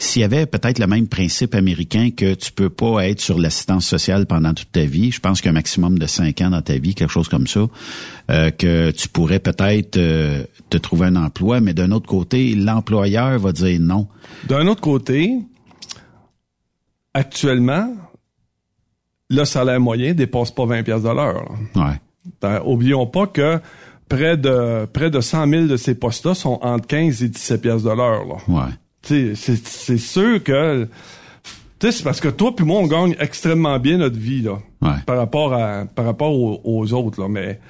s'il 0.00 0.22
y 0.22 0.24
avait 0.24 0.46
peut-être 0.46 0.78
le 0.78 0.86
même 0.86 1.08
principe 1.08 1.56
américain 1.56 2.10
que 2.16 2.34
tu 2.34 2.52
peux 2.52 2.70
pas 2.70 3.08
être 3.08 3.20
sur 3.20 3.36
l'assistance 3.36 3.84
sociale 3.84 4.26
pendant 4.26 4.54
toute 4.54 4.70
ta 4.70 4.84
vie, 4.84 5.10
je 5.10 5.18
pense 5.18 5.40
qu'un 5.40 5.50
maximum 5.50 5.98
de 5.98 6.06
cinq 6.06 6.40
ans 6.40 6.50
dans 6.50 6.62
ta 6.62 6.78
vie, 6.78 6.94
quelque 6.94 7.10
chose 7.10 7.28
comme 7.28 7.48
ça, 7.48 7.66
euh, 8.30 8.50
que 8.50 8.92
tu 8.92 9.08
pourrais 9.08 9.40
peut-être 9.40 9.96
euh, 9.96 10.44
te 10.70 10.76
trouver 10.76 11.06
un 11.08 11.16
emploi, 11.16 11.60
mais 11.60 11.74
d'un 11.74 11.90
autre 11.90 12.06
côté, 12.06 12.54
l'employeur 12.54 13.40
va 13.40 13.50
dire 13.50 13.80
non. 13.80 14.06
D'un 14.46 14.68
autre 14.68 14.80
côté, 14.80 15.40
actuellement, 17.12 17.92
le 19.30 19.44
salaire 19.44 19.80
moyen 19.80 20.14
dépasse 20.14 20.52
pas 20.52 20.64
20 20.64 20.84
pièces 20.84 21.02
de 21.02 21.08
l'heure. 21.08 21.50
Ouais. 21.74 22.60
Oublions 22.64 23.06
pas 23.06 23.26
que 23.26 23.58
près 24.08 24.36
de 24.36 24.86
près 24.92 25.10
de 25.10 25.20
100 25.20 25.48
000 25.48 25.66
de 25.66 25.76
ces 25.76 25.96
postes-là 25.96 26.34
sont 26.34 26.60
entre 26.62 26.86
15 26.86 27.22
et 27.24 27.28
17 27.28 27.60
pièces 27.60 27.82
de 27.82 27.90
l'heure. 27.90 28.48
Ouais. 28.48 28.72
Tu 29.02 29.34
sais, 29.36 29.56
C'est 29.64 29.98
sûr 29.98 30.42
que 30.42 30.88
tu 31.78 31.86
sais, 31.86 31.92
c'est 31.92 32.02
parce 32.02 32.20
que 32.20 32.28
toi 32.28 32.54
puis 32.56 32.64
moi 32.66 32.80
on 32.80 32.86
gagne 32.88 33.14
extrêmement 33.20 33.78
bien 33.78 33.98
notre 33.98 34.18
vie 34.18 34.42
là 34.42 34.58
Ouais. 34.82 34.90
par 35.06 35.16
rapport 35.16 35.52
à 35.54 35.84
par 35.86 36.04
rapport 36.04 36.32
aux, 36.32 36.60
aux 36.64 36.92
autres 36.92 37.20
là 37.20 37.28
mais 37.28 37.60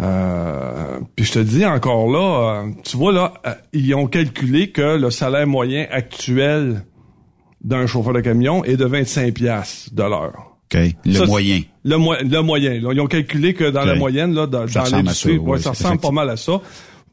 euh, 0.00 0.98
puis 1.16 1.24
je 1.24 1.32
te 1.32 1.38
dis 1.40 1.64
encore 1.66 2.08
là 2.10 2.62
euh, 2.64 2.70
tu 2.84 2.96
vois 2.96 3.12
là 3.12 3.34
euh, 3.46 3.54
ils 3.72 3.94
ont 3.94 4.06
calculé 4.06 4.70
que 4.70 4.96
le 4.96 5.10
salaire 5.10 5.46
moyen 5.46 5.86
actuel 5.90 6.84
d'un 7.62 7.86
chauffeur 7.86 8.12
de 8.14 8.20
camion 8.20 8.64
est 8.64 8.76
de 8.76 8.84
25 8.84 9.34
pièces 9.34 9.90
de 9.92 10.02
l'heure. 10.02 10.56
OK. 10.74 10.80
Le 11.04 11.12
Ça, 11.12 11.26
moyen. 11.26 11.60
Le, 11.84 11.96
le 12.28 12.40
moyen. 12.42 12.80
Là. 12.80 12.90
Ils 12.92 13.00
ont 13.00 13.06
calculé 13.06 13.54
que 13.54 13.70
dans 13.70 13.84
la 13.84 13.94
moyenne, 13.94 14.34
là, 14.34 14.46
dans, 14.48 14.64
dans 14.64 14.84
l'industrie, 14.90 15.38
ouais, 15.38 15.58
ça 15.60 15.70
ressemble 15.70 16.00
pas 16.00 16.10
mal 16.10 16.28
à 16.30 16.36
ça. 16.36 16.60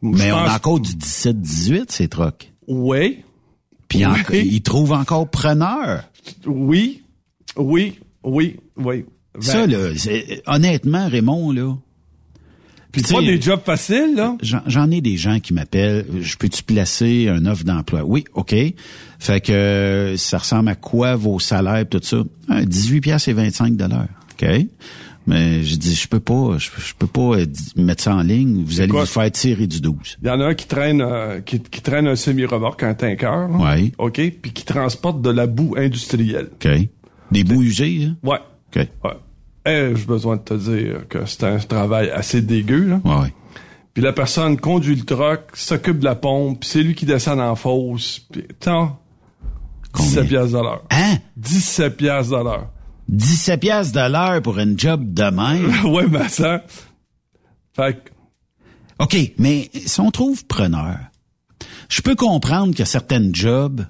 Mais 0.02 0.32
on 0.32 0.38
a 0.38 0.56
encore 0.56 0.80
du 0.80 0.90
17-18, 0.94 1.86
ces 1.90 2.08
trucks. 2.08 2.52
Oui. 2.68 3.20
Puis 3.89 4.06
ils 4.32 4.62
trouvent 4.62 4.93
encore 4.93 5.30
preneur. 5.30 6.04
Oui, 6.45 7.04
oui, 7.58 7.99
oui, 8.23 8.58
oui. 8.78 9.06
ça, 9.41 9.67
là, 9.67 9.89
honnêtement, 10.47 11.08
Raymond, 11.10 11.52
là, 11.52 11.75
puis 12.91 13.04
pas 13.04 13.21
des 13.21 13.39
jobs 13.39 13.62
faciles, 13.63 14.15
là? 14.15 14.36
J'en 14.41 14.89
ai 14.89 14.99
des 15.02 15.15
gens 15.15 15.39
qui 15.39 15.54
m'appellent. 15.54 16.06
Je 16.21 16.36
peux-tu 16.38 16.63
placer 16.63 17.28
un 17.30 17.45
offre 17.45 17.63
d'emploi? 17.63 18.02
Oui, 18.04 18.25
OK. 18.34 18.56
Fait 19.19 19.41
que 19.41 20.15
ça 20.17 20.39
ressemble 20.39 20.69
à 20.69 20.75
quoi 20.75 21.15
vos 21.15 21.39
salaires 21.39 21.88
tout 21.88 22.02
ça? 22.02 22.23
18 22.49 23.02
pièces 23.02 23.28
et 23.28 23.34
25 23.34 23.75
dollars. 23.75 24.08
OK? 24.34 24.49
Mais 25.30 25.63
je 25.63 25.76
dis, 25.76 25.96
je 25.96 26.08
peux 26.08 26.20
pas, 26.20 26.58
je, 26.58 26.70
peux 26.98 27.08
pas 27.08 27.38
mettre 27.76 28.04
ça 28.04 28.15
en 28.15 28.22
ligne. 28.22 28.63
Vous 28.65 28.82
allez 28.82 28.92
vous 28.92 29.06
faire 29.06 29.32
tirer 29.32 29.68
du 29.68 29.80
12. 29.80 30.18
Il 30.22 30.28
y 30.28 30.32
en 30.32 30.42
a 30.42 30.48
un 30.48 30.54
qui 30.56 30.68
traîne, 30.68 31.02
euh, 31.02 31.39
qui, 31.42 31.60
traîne 31.60 32.08
un 32.08 32.15
semi-remorque, 32.15 32.84
un 32.84 32.94
tanker. 32.96 33.48
Oui. 33.52 33.94
OK? 33.98 34.22
Puis 34.42 34.52
qui 34.52 34.65
transporte 34.65 35.22
de 35.22 35.30
la 35.30 35.48
boue 35.48 35.76
industrielle. 35.78 36.50
OK. 36.54 36.70
Des 37.32 37.44
boues 37.44 37.62
usées, 37.62 38.06
hein? 38.06 38.18
Ouais. 38.24 38.39
OK. 38.76 38.88
Ouais 39.04 39.12
ai-je 39.70 40.06
besoin 40.06 40.38
de 40.38 40.42
te 40.42 40.54
dire 40.54 41.08
que 41.08 41.26
c'est 41.26 41.44
un 41.44 41.58
travail 41.58 42.10
assez 42.10 42.42
dégueu, 42.42 42.86
là? 42.86 43.02
Ouais. 43.04 43.34
Puis 43.94 44.04
la 44.04 44.13
personne 44.13 44.58
conduit 44.58 44.96
le 44.96 45.04
truck, 45.04 45.52
s'occupe 45.54 46.00
de 46.00 46.06
la 46.06 46.15
pompe, 46.15 46.62
puis 46.62 46.70
c'est 46.70 46.84
lui 46.84 46.96
qui 46.96 47.06
descend 47.06 47.39
en 47.39 47.56
fosse. 47.56 48.20
Puis, 48.32 48.46
tant 48.60 49.00
17 49.96 50.28
piastres 50.28 50.58
de 50.58 50.63
l'heure. 50.63 50.84
Hein? 50.92 51.18
17 51.38 51.98
piastres 51.98 52.38
de 52.38 52.44
l'heure. 52.44 52.70
17 53.10 53.60
piastres 53.60 53.93
de 53.93 54.12
l'heure 54.12 54.41
pour 54.41 54.60
une 54.60 54.80
job 54.80 55.13
de 55.13 55.24
même? 55.24 55.86
ouais, 55.93 56.08
mais 56.08 56.30
ça... 56.30 56.63
Fait 57.74 57.95
que... 57.95 58.12
OK, 59.00 59.34
mais 59.38 59.69
si 59.74 60.00
on 60.00 60.12
trouve 60.12 60.45
preneur, 60.45 60.98
je 61.88 62.02
peux 62.02 62.15
comprendre 62.15 62.72
qu'il 62.72 62.80
y 62.80 62.84
a 62.84 62.86
certaines 62.86 63.34
jobs 63.34 63.86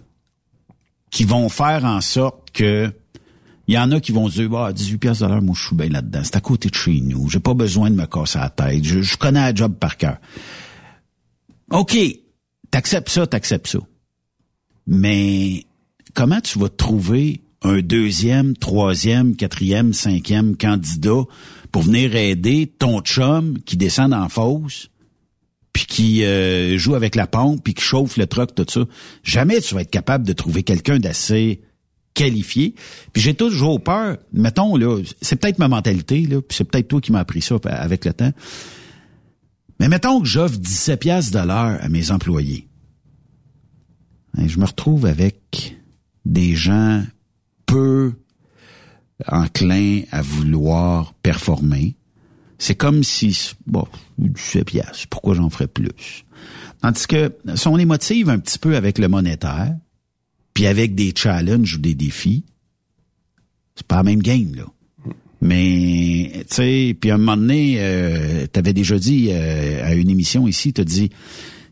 qui 1.11 1.23
vont 1.23 1.49
faire 1.49 1.85
en 1.85 2.01
sorte 2.01 2.51
que 2.51 2.93
il 3.67 3.73
y 3.73 3.77
en 3.77 3.91
a 3.91 3.99
qui 3.99 4.11
vont 4.11 4.27
dire, 4.27 4.49
bah, 4.49 4.73
18 4.73 4.97
pièces 4.97 5.19
de 5.19 5.27
l'heure, 5.27 5.43
moi, 5.43 5.53
je 5.55 5.67
suis 5.67 5.75
bien 5.75 5.89
là-dedans. 5.89 6.21
C'est 6.23 6.35
à 6.35 6.41
côté 6.41 6.69
de 6.69 6.73
chez 6.73 7.01
nous. 7.01 7.29
J'ai 7.29 7.39
pas 7.39 7.53
besoin 7.53 7.91
de 7.91 7.95
me 7.95 8.07
casser 8.07 8.39
la 8.39 8.49
tête. 8.49 8.83
Je, 8.83 9.15
connais 9.15 9.41
la 9.41 9.53
job 9.53 9.75
par 9.75 9.95
cœur. 9.95 10.17
OK. 11.69 11.95
T'acceptes 12.71 13.09
ça, 13.09 13.27
t'acceptes 13.27 13.67
ça. 13.67 13.77
Mais 14.87 15.67
comment 16.15 16.41
tu 16.41 16.57
vas 16.57 16.69
trouver 16.69 17.41
un 17.61 17.81
deuxième, 17.81 18.55
troisième, 18.55 19.35
quatrième, 19.35 19.93
cinquième 19.93 20.55
candidat 20.55 21.23
pour 21.71 21.83
venir 21.83 22.15
aider 22.15 22.67
ton 22.67 23.01
chum 23.01 23.59
qui 23.65 23.77
descend 23.77 24.13
en 24.13 24.29
fosse, 24.29 24.89
puis 25.73 25.85
qui 25.85 26.23
euh, 26.23 26.77
joue 26.77 26.95
avec 26.95 27.15
la 27.15 27.27
pompe, 27.27 27.63
puis 27.63 27.73
qui 27.73 27.83
chauffe 27.83 28.17
le 28.17 28.27
truck, 28.27 28.55
tout 28.55 28.65
ça. 28.67 28.81
Jamais 29.23 29.61
tu 29.61 29.75
vas 29.75 29.81
être 29.81 29.91
capable 29.91 30.25
de 30.25 30.33
trouver 30.33 30.63
quelqu'un 30.63 30.99
d'assez 30.99 31.61
qualifié. 32.13 32.75
Puis 33.13 33.21
j'ai 33.21 33.33
toujours 33.33 33.81
peur, 33.83 34.17
mettons, 34.33 34.75
là, 34.75 35.01
c'est 35.21 35.35
peut-être 35.35 35.59
ma 35.59 35.67
mentalité, 35.67 36.21
là, 36.21 36.41
puis 36.41 36.57
c'est 36.57 36.63
peut-être 36.63 36.87
toi 36.87 37.01
qui 37.01 37.11
m'as 37.11 37.19
appris 37.19 37.41
ça 37.41 37.55
avec 37.65 38.05
le 38.05 38.13
temps. 38.13 38.31
Mais 39.79 39.87
mettons 39.87 40.19
que 40.19 40.27
j'offre 40.27 40.57
17 40.57 40.99
piastres 40.99 41.39
de 41.39 41.45
l'heure 41.45 41.77
à 41.81 41.87
mes 41.87 42.11
employés. 42.11 42.67
Hein, 44.37 44.47
je 44.47 44.59
me 44.59 44.65
retrouve 44.65 45.05
avec 45.05 45.77
des 46.25 46.55
gens 46.55 47.03
peu 47.69 48.13
enclins 49.27 50.01
à 50.11 50.21
vouloir 50.21 51.13
performer. 51.21 51.95
C'est 52.57 52.75
comme 52.75 53.03
si, 53.03 53.53
bon, 53.67 53.87
17 54.17 54.65
piastres, 54.65 55.07
pourquoi 55.09 55.35
j'en 55.35 55.49
ferais 55.49 55.67
plus? 55.67 56.25
Tandis 56.81 57.07
que 57.07 57.33
si 57.55 57.67
on 57.67 57.75
les 57.75 57.85
motive 57.85 58.29
un 58.29 58.39
petit 58.39 58.59
peu 58.59 58.75
avec 58.75 58.97
le 58.97 59.07
monétaire, 59.07 59.75
puis 60.53 60.65
avec 60.67 60.95
des 60.95 61.13
challenges 61.15 61.75
ou 61.75 61.77
des 61.79 61.95
défis, 61.95 62.43
c'est 63.75 63.87
pas 63.87 63.97
la 63.97 64.03
même 64.03 64.21
game, 64.21 64.55
là. 64.55 64.65
Mais, 65.41 66.31
tu 66.49 66.55
sais, 66.55 66.97
puis 66.99 67.11
à 67.11 67.15
un 67.15 67.17
moment 67.17 67.37
donné, 67.37 67.77
euh, 67.79 68.45
t'avais 68.47 68.73
déjà 68.73 68.99
dit 68.99 69.29
euh, 69.31 69.85
à 69.85 69.93
une 69.93 70.09
émission 70.09 70.49
ici, 70.49 70.73
t'as 70.73 70.83
dit, 70.83 71.11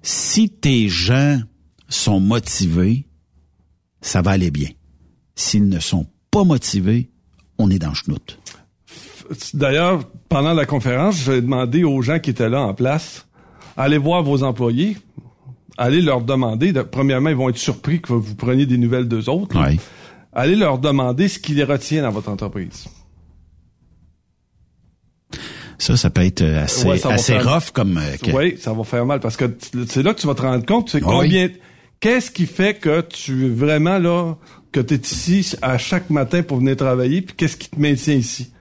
si 0.02 0.50
tes 0.50 0.88
gens 0.88 1.42
sont 1.90 2.22
motivés, 2.22 3.08
ça 4.00 4.22
va 4.22 4.32
aller 4.32 4.52
bien. 4.52 4.70
S'ils 5.38 5.70
ne 5.70 5.80
sont 5.80 6.08
pas 6.32 6.44
motivés, 6.44 7.10
on 7.60 7.70
est 7.70 7.78
dans 7.78 7.90
le 7.90 7.96
chenoute. 7.96 8.40
D'ailleurs, 9.54 10.04
pendant 10.30 10.54
la 10.54 10.66
conférence, 10.66 11.16
j'ai 11.24 11.42
demandé 11.42 11.84
aux 11.84 12.02
gens 12.02 12.20
qui 12.20 12.32
étaient 12.32 12.50
là 12.50 12.62
en 12.62 12.74
place, 12.74 13.28
allez 13.78 14.00
voir 14.00 14.24
vos 14.24 14.42
employés, 14.42 14.98
allez 15.78 16.02
leur 16.02 16.22
demander, 16.22 16.74
premièrement, 16.92 17.30
ils 17.30 17.36
vont 17.36 17.50
être 17.50 17.58
surpris 17.58 18.02
que 18.02 18.14
vous 18.14 18.36
preniez 18.36 18.66
des 18.66 18.80
nouvelles 18.80 19.08
d'eux 19.08 19.30
autres. 19.30 19.56
Allez 20.34 20.56
leur 20.56 20.80
demander 20.80 21.28
ce 21.28 21.38
qui 21.38 21.54
les 21.54 21.64
retient 21.64 22.02
dans 22.02 22.12
votre 22.12 22.30
entreprise. 22.30 22.86
Ça, 25.78 25.96
ça 25.98 26.10
peut 26.10 26.26
être 26.26 26.42
euh, 26.42 26.64
assez, 26.64 27.38
rough 27.38 27.70
comme... 27.72 27.98
Euh, 28.00 28.34
oui, 28.34 28.58
ça 28.58 28.74
va 28.74 28.84
faire 28.84 29.06
mal 29.06 29.20
parce 29.20 29.38
que 29.38 29.46
c'est 29.88 30.02
là 30.02 30.16
que 30.16 30.20
tu 30.20 30.26
vas 30.26 30.34
te 30.34 30.42
rendre 30.42 30.66
compte, 30.66 31.00
combien... 31.00 31.50
Qu'est-ce 32.00 32.30
qui 32.30 32.46
fait 32.46 32.76
que 32.76 33.02
tu 33.02 33.50
vraiment 33.50 33.98
là, 33.98 34.36
que 34.72 34.80
tu 34.80 34.94
es 34.94 34.98
ici 34.98 35.56
à 35.62 35.78
chaque 35.78 36.10
matin 36.10 36.44
pour 36.44 36.58
venir 36.58 36.76
travailler, 36.76 37.22
puis 37.22 37.36
qu'est-ce 37.36 37.58
qui 37.58 37.70
te 37.70 37.80
maintient 37.80 38.16
ici? 38.16 38.52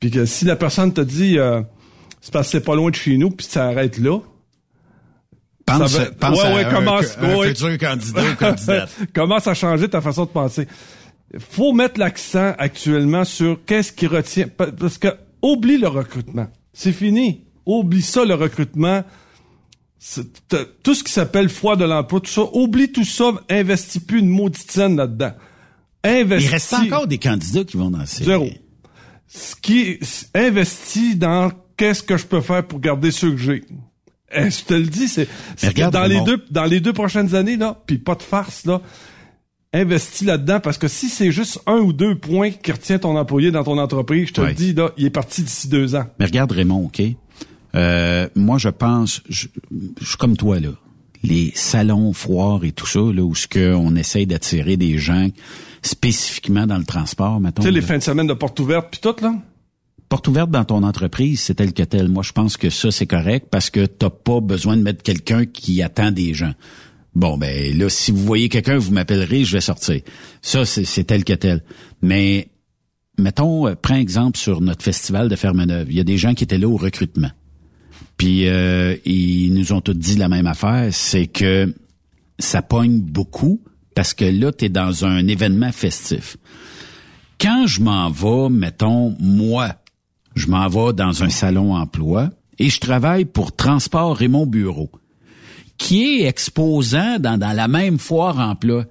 Puis 0.00 0.10
que 0.10 0.24
si 0.26 0.44
la 0.44 0.56
personne 0.56 0.92
te 0.92 1.00
dit, 1.00 1.38
euh, 1.38 1.62
c'est 2.20 2.32
parce 2.32 2.48
que 2.48 2.52
c'est 2.52 2.64
pas 2.64 2.74
loin 2.74 2.90
de 2.90 2.94
chez 2.94 3.16
nous, 3.16 3.30
puis 3.30 3.46
ça 3.46 3.66
arrête 3.66 3.98
là, 3.98 4.18
Pense, 5.64 5.98
pense 6.20 6.42
ouais, 6.42 6.54
ouais, 6.54 6.64
à 6.64 6.72
commence, 6.72 7.16
un, 7.18 7.38
un 7.38 7.42
futur 7.42 7.78
candidat 7.78 8.22
ou 8.32 8.36
candidate. 8.36 8.90
commence 9.14 9.46
à 9.46 9.54
changer 9.54 9.88
ta 9.88 10.00
façon 10.00 10.24
de 10.24 10.30
penser. 10.30 10.66
Faut 11.38 11.72
mettre 11.72 11.98
l'accent 11.98 12.52
actuellement 12.58 13.24
sur 13.24 13.64
qu'est-ce 13.64 13.92
qui 13.92 14.06
retient, 14.06 14.48
parce 14.48 14.98
que 14.98 15.08
oublie 15.40 15.78
le 15.78 15.88
recrutement. 15.88 16.48
C'est 16.72 16.92
fini. 16.92 17.44
Oublie 17.64 18.02
ça, 18.02 18.24
le 18.24 18.34
recrutement. 18.34 19.02
Tout 20.82 20.94
ce 20.94 21.04
qui 21.04 21.12
s'appelle 21.12 21.48
foi 21.48 21.76
de 21.76 21.84
l'emploi, 21.84 22.20
tout 22.20 22.30
ça, 22.30 22.42
oublie 22.52 22.90
tout 22.90 23.04
ça, 23.04 23.32
investis 23.48 24.02
plus 24.02 24.18
une 24.18 24.28
maudite 24.28 24.70
scène 24.70 24.96
là-dedans. 24.96 25.32
Investis. 26.04 26.48
Il 26.48 26.52
reste 26.52 26.74
encore 26.74 27.06
des 27.06 27.18
candidats 27.18 27.64
qui 27.64 27.76
vont 27.76 27.90
dans 27.90 28.06
ces... 28.06 28.24
Zéro. 28.24 28.48
Ce 29.28 29.54
qui 29.56 29.98
investit 30.34 31.16
dans 31.16 31.50
qu'est-ce 31.76 32.02
que 32.02 32.16
je 32.16 32.26
peux 32.26 32.40
faire 32.40 32.66
pour 32.66 32.80
garder 32.80 33.10
ceux 33.10 33.30
que 33.30 33.38
j'ai. 33.38 33.64
Eh, 34.34 34.50
je 34.50 34.64
te 34.64 34.74
le 34.74 34.86
dis, 34.86 35.08
c'est 35.08 35.28
dans 35.90 36.04
les 36.04 36.20
deux 36.22 36.42
dans 36.50 36.64
les 36.64 36.80
deux 36.80 36.92
prochaines 36.92 37.34
années 37.34 37.56
là, 37.56 37.80
puis 37.86 37.98
pas 37.98 38.14
de 38.14 38.22
farce 38.22 38.64
là. 38.64 38.80
Investis 39.74 40.26
là-dedans 40.26 40.60
parce 40.60 40.76
que 40.76 40.86
si 40.86 41.08
c'est 41.08 41.32
juste 41.32 41.60
un 41.66 41.78
ou 41.78 41.94
deux 41.94 42.14
points 42.14 42.50
qui 42.50 42.72
retient 42.72 42.98
ton 42.98 43.16
employé 43.16 43.50
dans 43.50 43.64
ton 43.64 43.78
entreprise, 43.78 44.28
je 44.28 44.32
te 44.34 44.40
le 44.42 44.52
dis 44.52 44.74
là, 44.74 44.92
il 44.98 45.06
est 45.06 45.10
parti 45.10 45.42
d'ici 45.42 45.68
deux 45.68 45.94
ans. 45.94 46.04
Mais 46.18 46.26
regarde 46.26 46.52
Raymond, 46.52 46.84
ok? 46.86 47.02
Euh, 47.74 48.28
moi, 48.34 48.58
je 48.58 48.68
pense, 48.68 49.22
je, 49.30 49.46
suis 50.02 50.16
comme 50.18 50.36
toi 50.36 50.60
là. 50.60 50.70
Les 51.22 51.52
salons, 51.54 52.12
foires 52.12 52.64
et 52.64 52.72
tout 52.72 52.86
ça, 52.86 53.00
là, 53.00 53.22
où 53.22 53.34
ce 53.34 53.46
que 53.46 53.74
on 53.74 53.94
essaye 53.96 54.26
d'attirer 54.26 54.76
des 54.76 54.98
gens 54.98 55.28
spécifiquement 55.82 56.66
dans 56.66 56.78
le 56.78 56.84
transport, 56.84 57.40
mettons. 57.40 57.62
Tu 57.62 57.68
sais, 57.68 57.72
les 57.72 57.82
fins 57.82 57.98
de 57.98 58.02
semaine 58.02 58.26
de 58.26 58.34
porte 58.34 58.58
ouverte 58.60 58.88
puis 58.90 59.00
tout 59.00 59.14
là? 59.22 59.34
Porte 60.08 60.28
ouverte 60.28 60.50
dans 60.50 60.64
ton 60.64 60.82
entreprise, 60.82 61.40
c'est 61.40 61.54
tel 61.54 61.72
que 61.72 61.82
tel. 61.82 62.08
Moi, 62.08 62.22
je 62.22 62.32
pense 62.32 62.56
que 62.56 62.70
ça, 62.70 62.90
c'est 62.90 63.06
correct 63.06 63.48
parce 63.50 63.70
que 63.70 63.86
t'as 63.86 64.10
pas 64.10 64.40
besoin 64.40 64.76
de 64.76 64.82
mettre 64.82 65.02
quelqu'un 65.02 65.46
qui 65.46 65.82
attend 65.82 66.10
des 66.10 66.34
gens. 66.34 66.52
Bon, 67.14 67.36
ben 67.36 67.76
là, 67.76 67.88
si 67.88 68.10
vous 68.10 68.24
voyez 68.24 68.48
quelqu'un, 68.48 68.78
vous 68.78 68.92
m'appellerez, 68.92 69.44
je 69.44 69.52
vais 69.52 69.60
sortir. 69.60 70.00
Ça, 70.40 70.64
c'est 70.64 71.04
tel 71.04 71.24
que 71.24 71.32
tel. 71.32 71.62
Mais 72.00 72.48
mettons, 73.18 73.66
euh, 73.66 73.74
prends 73.74 73.96
exemple 73.96 74.38
sur 74.38 74.60
notre 74.60 74.82
festival 74.82 75.28
de 75.28 75.36
Fermeneuve. 75.36 75.90
Il 75.90 75.96
y 75.96 76.00
a 76.00 76.04
des 76.04 76.18
gens 76.18 76.34
qui 76.34 76.44
étaient 76.44 76.58
là 76.58 76.68
au 76.68 76.76
recrutement. 76.76 77.30
Puis 78.16 78.48
euh, 78.48 78.96
ils 79.04 79.52
nous 79.52 79.72
ont 79.72 79.80
tous 79.80 79.94
dit 79.94 80.16
la 80.16 80.28
même 80.28 80.46
affaire, 80.46 80.88
c'est 80.92 81.26
que 81.26 81.74
ça 82.38 82.62
pogne 82.62 83.00
beaucoup 83.00 83.62
parce 83.94 84.14
que 84.14 84.24
là, 84.24 84.52
tu 84.52 84.66
es 84.66 84.68
dans 84.68 85.04
un 85.04 85.26
événement 85.26 85.72
festif. 85.72 86.36
Quand 87.40 87.66
je 87.66 87.80
m'en 87.80 88.10
vais, 88.10 88.48
mettons, 88.50 89.16
moi, 89.18 89.74
je 90.34 90.46
m'en 90.46 90.68
vais 90.68 90.92
dans 90.92 91.22
un 91.22 91.28
salon 91.28 91.74
emploi 91.74 92.30
et 92.58 92.70
je 92.70 92.80
travaille 92.80 93.24
pour 93.24 93.54
Transport 93.54 94.16
Raymond 94.16 94.46
Bureau, 94.46 94.90
qui 95.78 96.04
est 96.04 96.26
exposant 96.26 97.18
dans, 97.18 97.38
la 97.38 97.68
même 97.68 97.98
foire 97.98 98.38
emploi. 98.38 98.84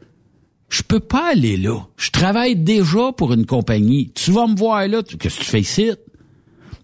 Je 0.69 0.83
peux 0.83 0.99
pas 0.99 1.31
aller 1.31 1.57
là. 1.57 1.79
Je 1.97 2.11
travaille 2.11 2.55
déjà 2.55 3.11
pour 3.15 3.33
une 3.33 3.45
compagnie. 3.45 4.11
Tu 4.13 4.31
vas 4.31 4.47
me 4.47 4.55
voir 4.55 4.87
là. 4.87 5.01
Qu'est-ce 5.03 5.39
que 5.39 5.43
tu 5.43 5.49
fais 5.49 5.61
ici? 5.61 5.91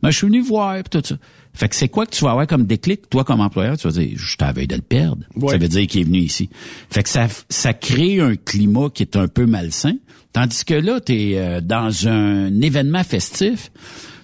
Ben, 0.02 0.12
je 0.12 0.18
suis 0.18 0.28
venu 0.28 0.42
voir, 0.42 0.84
tout 0.84 1.02
ça. 1.04 1.16
Fait 1.58 1.68
que 1.68 1.76
c'est 1.76 1.90
quoi 1.90 2.06
que 2.06 2.12
tu 2.16 2.24
vas 2.24 2.32
avoir 2.32 2.46
comme 2.46 2.66
déclic, 2.66 3.10
toi, 3.10 3.24
comme 3.24 3.42
employeur? 3.42 3.80
Tu 3.80 3.88
vas 3.88 3.94
dire, 3.94 4.12
je 4.16 4.38
t'avais 4.38 4.68
de 4.68 4.76
le 4.76 4.82
perdre. 4.82 5.24
Ça 5.50 5.58
veut 5.58 5.68
dire 5.68 5.88
qu'il 5.88 6.02
est 6.02 6.04
venu 6.04 6.20
ici. 6.20 6.50
Fait 6.92 7.02
que 7.02 7.10
ça, 7.10 7.28
ça 7.50 7.74
crée 7.74 8.22
un 8.22 8.36
climat 8.36 8.90
qui 8.94 9.02
est 9.02 9.16
un 9.16 9.28
peu 9.28 9.48
malsain. 9.48 9.96
Tandis 10.34 10.64
que 10.66 10.76
là, 10.76 11.00
tu 11.02 11.14
es 11.14 11.40
euh, 11.40 11.60
dans 11.60 12.08
un 12.08 12.62
événement 12.62 13.04
festif 13.04 13.72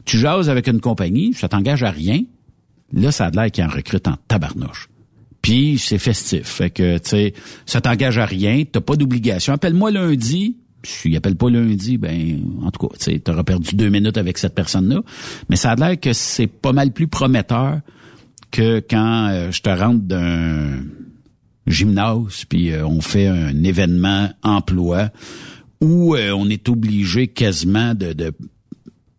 Tu 0.06 0.20
jases 0.20 0.48
avec 0.48 0.68
une 0.68 0.80
compagnie, 0.80 1.34
ça 1.34 1.50
t'engage 1.50 1.82
à 1.82 1.90
rien. 1.90 2.22
Là, 2.94 3.12
ça 3.12 3.26
a 3.26 3.32
l'air 3.32 3.50
qu'il 3.50 3.64
en 3.64 3.70
recrute 3.70 4.08
en 4.08 4.16
tabarnouche. 4.28 4.90
Puis 5.42 5.80
c'est 5.80 5.98
festif. 5.98 6.46
Fait 6.46 6.70
que, 6.70 7.00
tu 7.00 7.10
sais, 7.10 7.34
ça 7.66 7.82
t'engage 7.82 8.20
à 8.20 8.26
rien, 8.26 8.64
t'as 8.72 8.80
pas 8.80 8.96
d'obligation. 8.96 9.54
Appelle-moi 9.54 9.90
lundi. 9.90 10.58
Si 10.84 11.16
appelle 11.16 11.36
pas 11.36 11.50
lundi, 11.50 11.98
ben, 11.98 12.40
en 12.64 12.72
tout 12.72 12.88
cas, 12.88 12.96
tu 12.98 13.12
sais, 13.12 13.20
t'auras 13.20 13.44
perdu 13.44 13.76
deux 13.76 13.90
minutes 13.90 14.18
avec 14.18 14.38
cette 14.38 14.54
personne-là. 14.54 15.02
Mais 15.50 15.56
ça 15.56 15.72
a 15.72 15.76
l'air 15.76 16.00
que 16.00 16.14
c'est 16.14 16.48
pas 16.48 16.74
mal 16.74 16.92
plus 16.92 17.08
prometteur 17.08 17.80
que 18.52 18.80
quand 18.80 19.30
euh, 19.30 19.52
je 19.52 19.62
te 19.62 19.70
rentre 19.70 20.04
d'un 20.04 20.84
gymnase, 21.68 22.46
puis 22.48 22.72
euh, 22.72 22.86
on 22.86 23.02
fait 23.02 23.28
un 23.28 23.64
événement 23.64 24.30
emploi 24.44 25.10
où 25.82 26.16
euh, 26.16 26.32
on 26.32 26.50
est 26.50 26.70
obligé 26.70 27.28
quasiment 27.28 27.94
de, 27.94 28.34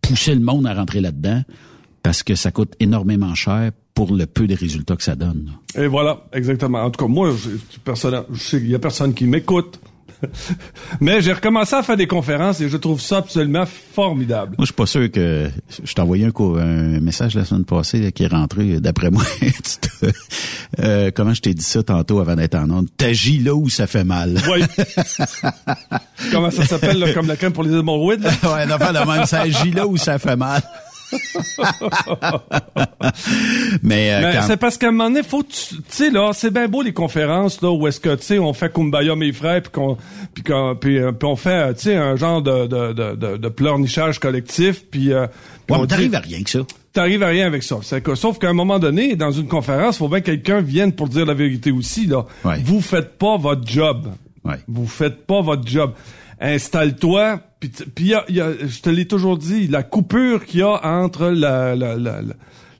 pousser 0.01 0.35
le 0.35 0.41
monde 0.41 0.67
à 0.67 0.73
rentrer 0.73 1.01
là-dedans 1.01 1.41
parce 2.03 2.23
que 2.23 2.35
ça 2.35 2.51
coûte 2.51 2.73
énormément 2.79 3.33
cher 3.33 3.71
pour 3.93 4.13
le 4.13 4.25
peu 4.25 4.45
de 4.45 4.55
résultats 4.55 4.95
que 4.95 5.03
ça 5.03 5.15
donne. 5.15 5.53
Et 5.75 5.87
voilà, 5.87 6.25
exactement. 6.33 6.83
En 6.83 6.91
tout 6.91 7.03
cas, 7.03 7.11
moi, 7.11 7.31
je, 7.31 7.77
personne, 7.83 8.23
je 8.31 8.39
sais 8.39 8.59
qu'il 8.59 8.69
y 8.69 8.75
a 8.75 8.79
personne 8.79 9.13
qui 9.13 9.25
m'écoute. 9.25 9.79
Mais 11.01 11.21
j'ai 11.21 11.33
recommencé 11.33 11.75
à 11.75 11.83
faire 11.83 11.97
des 11.97 12.07
conférences 12.07 12.61
et 12.61 12.69
je 12.69 12.77
trouve 12.77 13.01
ça 13.01 13.17
absolument 13.17 13.65
formidable. 13.65 14.55
Moi, 14.57 14.61
je 14.61 14.65
suis 14.65 14.73
pas 14.73 14.85
sûr 14.85 15.11
que 15.11 15.49
je 15.83 15.93
t'ai 15.93 16.01
envoyé 16.01 16.25
un, 16.25 16.31
un, 16.35 16.99
message 16.99 17.35
la 17.35 17.45
semaine 17.45 17.65
passée 17.65 18.11
qui 18.11 18.23
est 18.23 18.27
rentré. 18.27 18.79
D'après 18.79 19.11
moi, 19.11 19.23
euh, 20.79 21.11
comment 21.13 21.33
je 21.33 21.41
t'ai 21.41 21.53
dit 21.53 21.63
ça 21.63 21.83
tantôt 21.83 22.19
avant 22.19 22.35
d'être 22.35 22.55
en 22.55 22.69
onde? 22.69 22.87
T'agis 22.97 23.39
là 23.39 23.55
où 23.55 23.69
ça 23.69 23.87
fait 23.87 24.03
mal. 24.03 24.37
Oui. 24.49 24.63
comment 26.31 26.51
ça 26.51 26.65
s'appelle 26.65 27.13
comme 27.13 27.27
la 27.27 27.35
crème 27.35 27.53
pour 27.53 27.63
les 27.63 27.73
hémorroïdes 27.73 28.25
Ouais, 28.43 28.65
non, 28.65 28.77
pas 28.77 28.93
de 28.93 28.99
même. 28.99 29.25
Ça 29.25 29.41
agit 29.41 29.71
là 29.71 29.87
où 29.87 29.97
ça 29.97 30.19
fait 30.19 30.35
mal. 30.35 30.61
mais, 33.83 34.13
euh, 34.13 34.41
c'est 34.47 34.57
parce 34.57 34.77
qu'à 34.77 34.87
un 34.87 34.91
moment 34.91 35.09
donné, 35.09 35.23
faut 35.23 35.43
tu 35.43 35.75
sais 35.89 36.09
là, 36.09 36.31
c'est 36.33 36.51
bien 36.51 36.67
beau 36.67 36.81
les 36.81 36.93
conférences 36.93 37.61
là 37.61 37.71
où 37.71 37.87
est-ce 37.87 37.99
que 37.99 38.15
tu 38.15 38.23
sais 38.23 38.39
on 38.39 38.53
fait 38.53 38.71
kumbaya 38.71 39.15
mes 39.15 39.31
frères 39.31 39.61
puis 39.61 39.71
qu'on 39.71 39.97
puis 40.33 40.43
qu'on 40.43 40.75
puis, 40.75 40.97
euh, 40.97 41.11
on 41.23 41.35
fait 41.35 41.73
tu 41.75 41.83
sais 41.83 41.95
un 41.95 42.15
genre 42.15 42.41
de 42.41 42.67
de 42.67 42.93
de, 42.93 43.37
de, 43.37 43.49
pleurnichage 43.49 44.19
collectif 44.19 44.85
puis 44.89 45.13
euh, 45.13 45.27
on 45.69 45.85
t'arrives 45.85 46.15
à 46.15 46.19
rien 46.19 46.43
que 46.43 46.49
ça. 46.49 46.59
T'arrives 46.93 47.23
à 47.23 47.27
rien 47.27 47.47
avec 47.47 47.63
ça. 47.63 47.79
Que, 48.01 48.15
sauf 48.15 48.39
qu'à 48.39 48.47
un 48.47 48.53
moment 48.53 48.79
donné, 48.79 49.17
dans 49.17 49.31
une 49.31 49.47
conférence, 49.47 49.97
faut 49.97 50.07
bien 50.07 50.21
que 50.21 50.27
quelqu'un 50.27 50.61
vienne 50.61 50.93
pour 50.93 51.09
dire 51.09 51.25
la 51.25 51.33
vérité 51.33 51.71
aussi 51.71 52.05
là. 52.05 52.25
Vous 52.63 52.81
faites 52.81 53.17
pas 53.17 53.37
votre 53.37 53.67
job. 53.67 54.07
Ouais. 54.45 54.55
Vous 54.67 54.87
faites 54.87 55.25
pas 55.25 55.41
votre 55.41 55.67
job 55.67 55.93
installe-toi. 56.39 57.41
Puis, 57.59 57.71
puis 57.93 58.05
y 58.05 58.13
a, 58.13 58.25
y 58.29 58.41
a, 58.41 58.51
je 58.65 58.81
te 58.81 58.89
l'ai 58.89 59.05
toujours 59.05 59.37
dit, 59.37 59.67
la 59.67 59.83
coupure 59.83 60.45
qu'il 60.45 60.59
y 60.59 60.63
a 60.63 60.85
entre 60.85 61.27
la, 61.29 61.75
la, 61.75 61.95
la, 61.95 62.21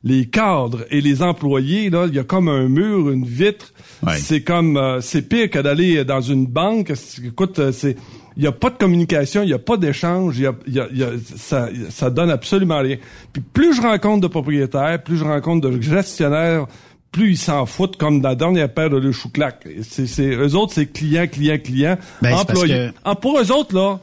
les 0.04 0.28
cadres 0.28 0.86
et 0.92 1.02
les 1.02 1.24
employés, 1.24 1.90
là, 1.90 2.06
il 2.08 2.14
y 2.14 2.20
a 2.20 2.24
comme 2.24 2.48
un 2.48 2.70
mur, 2.70 3.10
une 3.10 3.26
vitre. 3.26 3.74
C'est 4.18 4.42
comme, 4.42 4.78
euh, 4.78 5.02
c'est 5.02 5.24
pire 5.24 5.50
que 5.50 5.60
d'aller 5.60 6.06
dans 6.06 6.22
une 6.22 6.46
banque. 6.46 6.94
Écoute, 7.26 7.58
euh, 7.58 7.72
c'est, 7.72 7.96
il 8.38 8.44
y 8.44 8.48
a 8.48 8.52
pas 8.52 8.70
de 8.70 8.78
communication, 8.78 9.42
il 9.42 9.50
y 9.50 9.54
a 9.54 9.60
pas 9.60 9.78
d'échange, 9.78 10.38
y 10.38 10.46
a, 10.46 10.54
y 10.68 10.80
a, 10.80 10.88
y 10.94 11.04
a, 11.04 11.10
ça, 11.36 11.70
ça 11.90 12.10
donne 12.12 12.30
absolument 12.30 12.80
rien. 12.80 12.98
Puis 13.34 13.42
plus 13.42 13.74
je 13.74 13.82
rencontre 13.82 14.22
de 14.22 14.28
propriétaires, 14.28 15.02
plus 15.02 15.18
je 15.18 15.24
rencontre 15.24 15.70
de 15.70 15.82
gestionnaires 15.82 16.68
plus 17.16 17.32
ils 17.32 17.38
s'en 17.38 17.66
foutent 17.66 17.96
comme 17.96 18.20
dans 18.20 18.30
la 18.30 18.36
dernière 18.36 18.74
paire 18.74 18.90
de 18.90 18.98
le 18.98 19.14
chouclac. 19.14 19.66
C'est, 19.84 20.06
c'est, 20.06 20.36
eux 20.36 20.54
autres, 20.54 20.74
c'est 20.74 20.88
client, 20.88 21.28
client, 21.28 21.58
client, 21.64 21.98
ben, 22.22 22.36
employé. 22.36 22.90
Ah, 23.06 23.16
pour 23.16 23.40
eux 23.40 23.52
autres, 23.54 23.74
là, 23.74 24.02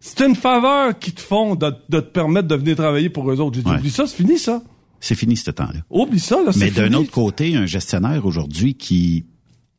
c'est 0.00 0.20
une 0.20 0.36
faveur 0.36 0.98
qu'ils 0.98 1.14
te 1.14 1.22
font 1.22 1.54
de, 1.54 1.70
te 1.70 1.96
permettre 2.00 2.46
de 2.46 2.56
venir 2.56 2.76
travailler 2.76 3.08
pour 3.08 3.30
eux 3.32 3.40
autres. 3.40 3.56
J'ai 3.56 3.62
dit, 3.62 3.70
oublie 3.70 3.90
ça, 3.90 4.06
c'est 4.06 4.16
fini, 4.16 4.38
ça. 4.38 4.62
C'est 5.00 5.14
fini, 5.14 5.34
ce 5.34 5.50
temps-là. 5.50 5.80
Oublie 5.88 6.20
ça, 6.20 6.42
là, 6.44 6.50
Mais 6.56 6.70
d'un 6.70 6.92
autre 6.92 7.10
côté, 7.10 7.56
un 7.56 7.64
gestionnaire 7.64 8.26
aujourd'hui 8.26 8.74
qui 8.74 9.24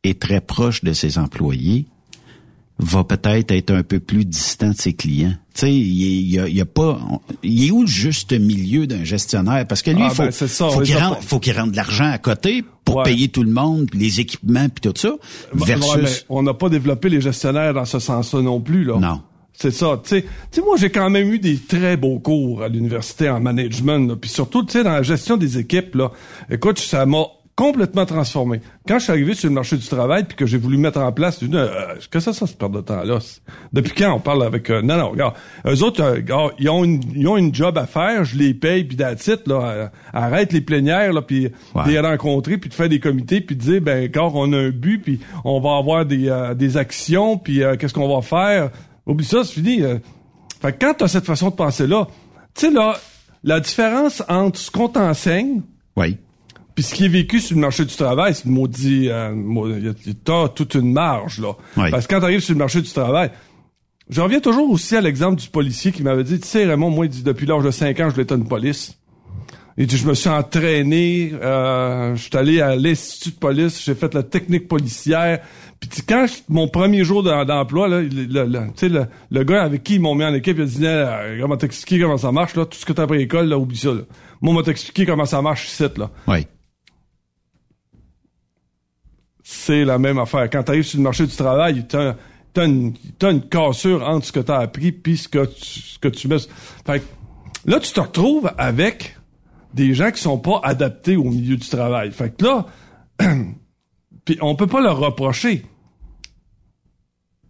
est 0.02 0.20
très 0.20 0.40
proche 0.40 0.82
de 0.82 0.92
ses 0.92 1.18
employés, 1.18 1.86
va 2.78 3.04
peut-être 3.04 3.52
être 3.52 3.70
un 3.70 3.82
peu 3.82 4.00
plus 4.00 4.24
distant 4.24 4.70
de 4.70 4.76
ses 4.76 4.92
clients. 4.92 5.34
Tu 5.54 5.60
sais, 5.60 5.72
il 5.72 6.30
y 6.30 6.38
a, 6.38 6.48
y 6.48 6.60
a, 6.60 6.66
pas, 6.66 7.00
il 7.42 7.68
est 7.68 7.70
où 7.70 7.82
le 7.82 7.86
juste 7.86 8.32
milieu 8.32 8.86
d'un 8.86 9.04
gestionnaire? 9.04 9.66
Parce 9.66 9.82
que 9.82 9.90
lui, 9.90 10.00
il 10.00 10.04
ah, 10.04 10.10
faut, 10.10 10.22
ben, 10.22 10.30
faut 10.70 10.80
qu'il 10.80 10.96
rende, 10.98 11.16
faut 11.22 11.38
qu'il 11.38 11.58
rende 11.58 11.70
de 11.70 11.76
l'argent 11.76 12.10
à 12.10 12.18
côté 12.18 12.62
pour 12.84 13.02
payer 13.02 13.28
tout 13.28 13.42
le 13.42 13.50
monde, 13.50 13.88
les 13.94 14.20
équipements, 14.20 14.68
puis 14.68 14.90
tout 14.90 14.92
ça. 14.94 15.14
versus, 15.54 16.26
on 16.28 16.42
n'a 16.42 16.54
pas 16.54 16.68
développé 16.68 17.08
les 17.08 17.20
gestionnaires 17.20 17.72
dans 17.72 17.86
ce 17.86 17.98
sens-là 17.98 18.42
non 18.42 18.60
plus 18.60 18.84
là. 18.84 18.98
Non. 18.98 19.22
C'est 19.58 19.70
ça, 19.70 19.98
tu 20.04 20.20
sais. 20.20 20.60
moi, 20.62 20.76
j'ai 20.76 20.90
quand 20.90 21.08
même 21.08 21.32
eu 21.32 21.38
des 21.38 21.56
très 21.56 21.96
beaux 21.96 22.18
cours 22.18 22.62
à 22.62 22.68
l'université 22.68 23.30
en 23.30 23.40
management, 23.40 24.14
puis 24.16 24.28
surtout, 24.28 24.62
tu 24.64 24.72
sais, 24.72 24.84
dans 24.84 24.92
la 24.92 25.02
gestion 25.02 25.38
des 25.38 25.56
équipes, 25.56 25.94
là. 25.94 26.12
Écoute, 26.50 26.78
ça 26.78 27.06
m'a 27.06 27.24
complètement 27.56 28.04
transformé. 28.04 28.60
Quand 28.86 28.98
je 28.98 29.04
suis 29.04 29.12
arrivé 29.12 29.34
sur 29.34 29.48
le 29.48 29.54
marché 29.54 29.78
du 29.78 29.86
travail 29.88 30.24
puis 30.24 30.36
que 30.36 30.44
j'ai 30.44 30.58
voulu 30.58 30.76
mettre 30.76 31.00
en 31.00 31.10
place 31.10 31.40
une 31.40 31.54
euh, 31.54 31.94
que 32.10 32.20
ça 32.20 32.34
ça 32.34 32.46
se 32.46 32.54
perd 32.54 32.74
de 32.74 32.82
temps 32.82 33.02
là? 33.02 33.18
Depuis 33.72 33.94
quand 33.94 34.12
on 34.12 34.20
parle 34.20 34.44
avec 34.44 34.68
euh, 34.68 34.82
non 34.82 34.98
non 34.98 35.10
regarde 35.10 35.34
eux 35.66 35.82
autres 35.82 36.02
euh, 36.02 36.50
ils 36.58 36.68
ont 36.68 36.84
une 36.84 37.00
ils 37.14 37.26
ont 37.26 37.38
une 37.38 37.54
job 37.54 37.78
à 37.78 37.86
faire 37.86 38.24
je 38.26 38.36
les 38.36 38.52
paye 38.52 38.84
puis 38.84 38.98
d'attitude 38.98 39.40
là 39.46 39.54
euh, 39.54 39.88
arrête 40.12 40.52
les 40.52 40.60
plénières 40.60 41.14
là 41.14 41.22
puis 41.22 41.50
les 41.86 41.98
rencontrer 41.98 42.58
puis 42.58 42.68
de 42.68 42.74
faire 42.74 42.90
des 42.90 43.00
comités 43.00 43.40
puis 43.40 43.56
de 43.56 43.62
dire 43.62 43.80
ben 43.80 44.10
quand 44.12 44.32
on 44.34 44.52
a 44.52 44.58
un 44.58 44.70
but 44.70 44.98
puis 44.98 45.20
on 45.42 45.58
va 45.58 45.78
avoir 45.78 46.04
des 46.04 46.30
des 46.56 46.76
actions 46.76 47.38
puis 47.38 47.62
qu'est-ce 47.78 47.94
qu'on 47.94 48.14
va 48.14 48.20
faire? 48.20 48.70
Oublie 49.06 49.24
ça 49.24 49.44
c'est 49.44 49.54
fini 49.54 49.80
fait 50.60 50.72
que 50.72 50.84
quand 50.84 50.94
tu 50.98 51.04
as 51.04 51.08
cette 51.08 51.24
façon 51.24 51.48
de 51.48 51.54
penser 51.54 51.86
là 51.86 52.06
tu 52.54 52.66
sais 52.66 52.70
là 52.70 52.98
la 53.44 53.60
différence 53.60 54.22
entre 54.28 54.58
ce 54.58 54.70
qu'on 54.70 54.88
t'enseigne 54.88 55.62
oui 55.96 56.18
puis 56.76 56.84
ce 56.84 56.94
qui 56.94 57.06
est 57.06 57.08
vécu 57.08 57.40
sur 57.40 57.56
le 57.56 57.62
marché 57.62 57.86
du 57.86 57.96
travail, 57.96 58.34
c'est 58.34 58.44
maudit, 58.44 59.08
euh, 59.08 59.34
t'as 60.24 60.48
toute 60.48 60.74
une 60.74 60.92
marge, 60.92 61.40
là. 61.40 61.54
Parce 61.74 62.06
que 62.06 62.14
quand 62.14 62.20
t'arrives 62.20 62.40
sur 62.40 62.52
le 62.52 62.58
marché 62.58 62.82
du 62.82 62.90
travail, 62.90 63.30
je 64.10 64.20
reviens 64.20 64.40
toujours 64.40 64.70
aussi 64.70 64.94
à 64.94 65.00
l'exemple 65.00 65.40
du 65.40 65.48
policier 65.48 65.90
qui 65.90 66.02
m'avait 66.02 66.22
dit, 66.22 66.38
tu 66.38 66.46
sais, 66.46 66.66
Raymond, 66.66 66.90
moi, 66.90 67.06
dit, 67.06 67.22
depuis 67.22 67.46
l'âge 67.46 67.64
de 67.64 67.70
5 67.70 67.98
ans, 68.00 68.04
je 68.10 68.10
voulais 68.10 68.24
être 68.24 68.36
une 68.36 68.46
police. 68.46 68.98
Et 69.78 69.88
je 69.88 70.06
me 70.06 70.12
suis 70.12 70.28
entraîné, 70.28 71.32
euh, 71.42 72.14
je 72.14 72.22
suis 72.22 72.36
allé 72.36 72.60
à 72.60 72.76
l'institut 72.76 73.30
de 73.30 73.36
police, 73.36 73.82
j'ai 73.82 73.94
fait 73.94 74.12
la 74.12 74.22
technique 74.22 74.68
policière. 74.68 75.40
Puis 75.80 76.02
quand 76.06 76.26
mon 76.50 76.68
premier 76.68 77.04
jour 77.04 77.22
d'emploi, 77.22 77.88
là, 77.88 78.02
le, 78.02 78.08
le, 78.08 79.06
le, 79.30 79.44
gars 79.44 79.62
avec 79.62 79.82
qui 79.82 79.94
ils 79.94 80.00
m'ont 80.00 80.14
mis 80.14 80.24
en 80.24 80.34
équipe, 80.34 80.58
il 80.58 80.62
a 80.62 80.66
dit, 80.66 81.40
comment 81.40 81.56
t'expliquer 81.56 82.02
comment 82.02 82.18
ça 82.18 82.32
marche, 82.32 82.54
là, 82.54 82.66
tout 82.66 82.76
ce 82.76 82.84
que 82.84 82.92
t'as 82.92 83.04
appris 83.04 83.16
à 83.16 83.20
l'école, 83.20 83.48
là, 83.48 83.58
oublie 83.58 83.78
ça, 83.78 83.94
là. 83.94 84.02
Moi, 84.42 84.52
on 84.52 84.56
m'a 84.56 85.06
comment 85.06 85.24
ça 85.24 85.40
marche 85.40 85.68
ici, 85.68 85.84
là. 85.96 86.10
Oui 86.28 86.46
c'est 89.66 89.84
la 89.84 89.98
même 89.98 90.18
affaire. 90.18 90.48
Quand 90.48 90.62
tu 90.62 90.70
arrives 90.70 90.84
sur 90.84 90.98
le 90.98 91.02
marché 91.02 91.26
du 91.26 91.34
travail, 91.34 91.84
tu 91.88 91.96
as, 91.96 92.14
une, 92.64 92.94
une 93.20 93.48
cassure 93.48 94.06
entre 94.06 94.26
ce 94.26 94.32
que 94.32 94.40
tu 94.40 94.52
as 94.52 94.58
appris 94.58 94.92
puis 94.92 95.16
ce 95.16 95.28
que 95.28 95.44
tu, 95.44 95.80
ce 95.80 95.98
que 95.98 96.08
tu 96.08 96.28
mets. 96.28 96.38
Fait 96.86 97.02
là, 97.64 97.80
tu 97.80 97.92
te 97.92 98.00
retrouves 98.00 98.50
avec 98.56 99.16
des 99.74 99.92
gens 99.92 100.12
qui 100.12 100.22
sont 100.22 100.38
pas 100.38 100.60
adaptés 100.62 101.16
au 101.16 101.24
milieu 101.24 101.56
du 101.56 101.68
travail. 101.68 102.12
Fait 102.12 102.34
que 102.34 102.44
là, 102.44 102.66
puis 104.24 104.38
on 104.40 104.54
peut 104.54 104.68
pas 104.68 104.80
leur 104.80 104.98
reprocher. 104.98 105.66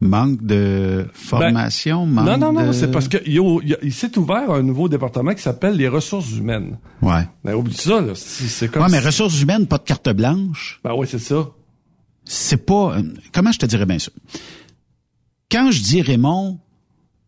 Manque 0.00 0.42
de 0.42 1.06
formation, 1.12 2.06
ben, 2.06 2.12
manque 2.12 2.26
Non, 2.26 2.38
non, 2.38 2.52
non, 2.52 2.66
de... 2.68 2.72
c'est 2.72 2.90
parce 2.90 3.08
qu'il 3.08 3.40
il, 3.82 3.92
s'est 3.92 4.16
ouvert 4.18 4.50
un 4.50 4.62
nouveau 4.62 4.88
département 4.88 5.34
qui 5.34 5.42
s'appelle 5.42 5.76
les 5.76 5.88
ressources 5.88 6.32
humaines. 6.32 6.78
Ouais. 7.02 7.26
Mais 7.44 7.52
oublie 7.52 7.74
ça, 7.74 8.00
là. 8.00 8.12
C'est 8.14 8.68
comme. 8.70 8.82
Ouais, 8.82 8.88
mais 8.90 9.00
ressources 9.00 9.40
humaines, 9.40 9.66
pas 9.66 9.78
de 9.78 9.84
carte 9.84 10.08
blanche. 10.10 10.80
Ben 10.82 10.94
oui, 10.94 11.06
c'est 11.08 11.18
ça 11.18 11.46
c'est 12.26 12.66
pas... 12.66 12.98
Comment 13.32 13.52
je 13.52 13.58
te 13.58 13.66
dirais 13.66 13.86
bien 13.86 13.98
ça? 13.98 14.10
Quand 15.50 15.70
je 15.70 15.80
dis 15.80 16.02
Raymond, 16.02 16.58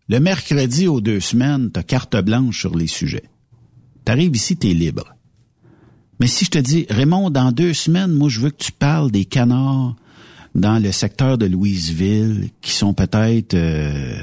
le 0.09 0.21
mercredi 0.21 0.89
aux 0.89 1.01
deux 1.01 1.21
semaines, 1.21 1.71
t'as 1.71 1.83
carte 1.83 2.17
blanche 2.17 2.61
sur 2.61 2.77
les 2.77 2.89
sujets. 2.89 3.25
T'arrives 4.05 4.35
ici, 4.35 4.57
t'es 4.57 4.75
libre. 4.75 5.15
Mais 6.21 6.27
si 6.27 6.45
je 6.45 6.51
te 6.51 6.59
dis, 6.59 6.87
Raymond, 6.91 7.31
dans 7.31 7.53
deux 7.53 7.75
semaines, 7.75 8.13
moi, 8.13 8.29
je 8.29 8.41
veux 8.41 8.51
que 8.51 8.63
tu 8.63 8.73
parles 8.73 9.11
des 9.11 9.25
canards 9.25 9.95
dans 10.55 10.83
le 10.83 10.91
secteur 10.91 11.39
de 11.39 11.47
Louisville 11.47 12.51
qui 12.61 12.73
sont 12.73 12.95
peut-être 12.95 13.55
euh, 13.55 14.17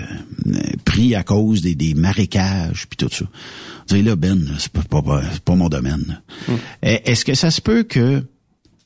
pris 0.84 1.16
à 1.16 1.24
cause 1.24 1.62
des, 1.62 1.76
des 1.76 1.94
marécages 1.94 2.88
puis 2.90 2.98
tout 2.98 3.10
ça. 3.10 3.26
Vous 3.88 4.02
là, 4.02 4.16
Ben, 4.16 4.46
c'est 4.58 4.72
pas, 4.72 4.82
pas, 4.82 5.22
pas, 5.46 5.56
mon 5.56 5.70
domaine. 5.70 6.22
Hum. 6.50 6.58
Est-ce 6.82 7.24
que 7.24 7.36
ça 7.36 7.52
se 7.52 7.62
peut 7.62 7.84
que 7.84 8.24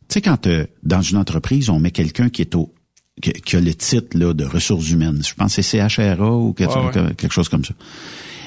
tu 0.09 0.15
sais, 0.15 0.21
quand 0.21 0.47
euh, 0.47 0.65
dans 0.83 1.01
une 1.01 1.17
entreprise, 1.17 1.69
on 1.69 1.79
met 1.79 1.91
quelqu'un 1.91 2.29
qui 2.29 2.41
est 2.41 2.55
au 2.55 2.73
qui, 3.21 3.55
a 3.55 3.59
le 3.59 3.73
titre 3.73 4.17
là, 4.17 4.33
de 4.33 4.45
ressources 4.45 4.89
humaines, 4.89 5.21
je 5.23 5.33
pense 5.33 5.55
que 5.55 5.61
c'est 5.61 5.87
CHRA 5.87 6.31
ou 6.31 6.53
quelque, 6.53 7.29
chose 7.29 7.49
comme 7.49 7.65
ça, 7.65 7.73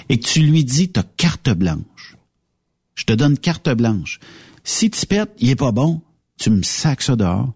et 0.09 0.19
que 0.19 0.27
tu 0.27 0.41
lui 0.41 0.65
dis, 0.65 0.91
t'as 0.91 1.03
carte 1.17 1.51
blanche. 1.51 2.17
Je 2.95 3.05
te 3.05 3.13
donne 3.13 3.39
carte 3.39 3.71
blanche. 3.71 4.19
Si 4.65 4.91
tu 4.91 5.07
pètes, 5.07 5.31
il 5.39 5.51
est 5.51 5.57
pas 5.57 5.73
bon, 5.73 6.01
tu 6.39 6.51
me 6.51 6.63
sacs 6.63 7.03
ça 7.03 7.17
dehors. 7.17 7.53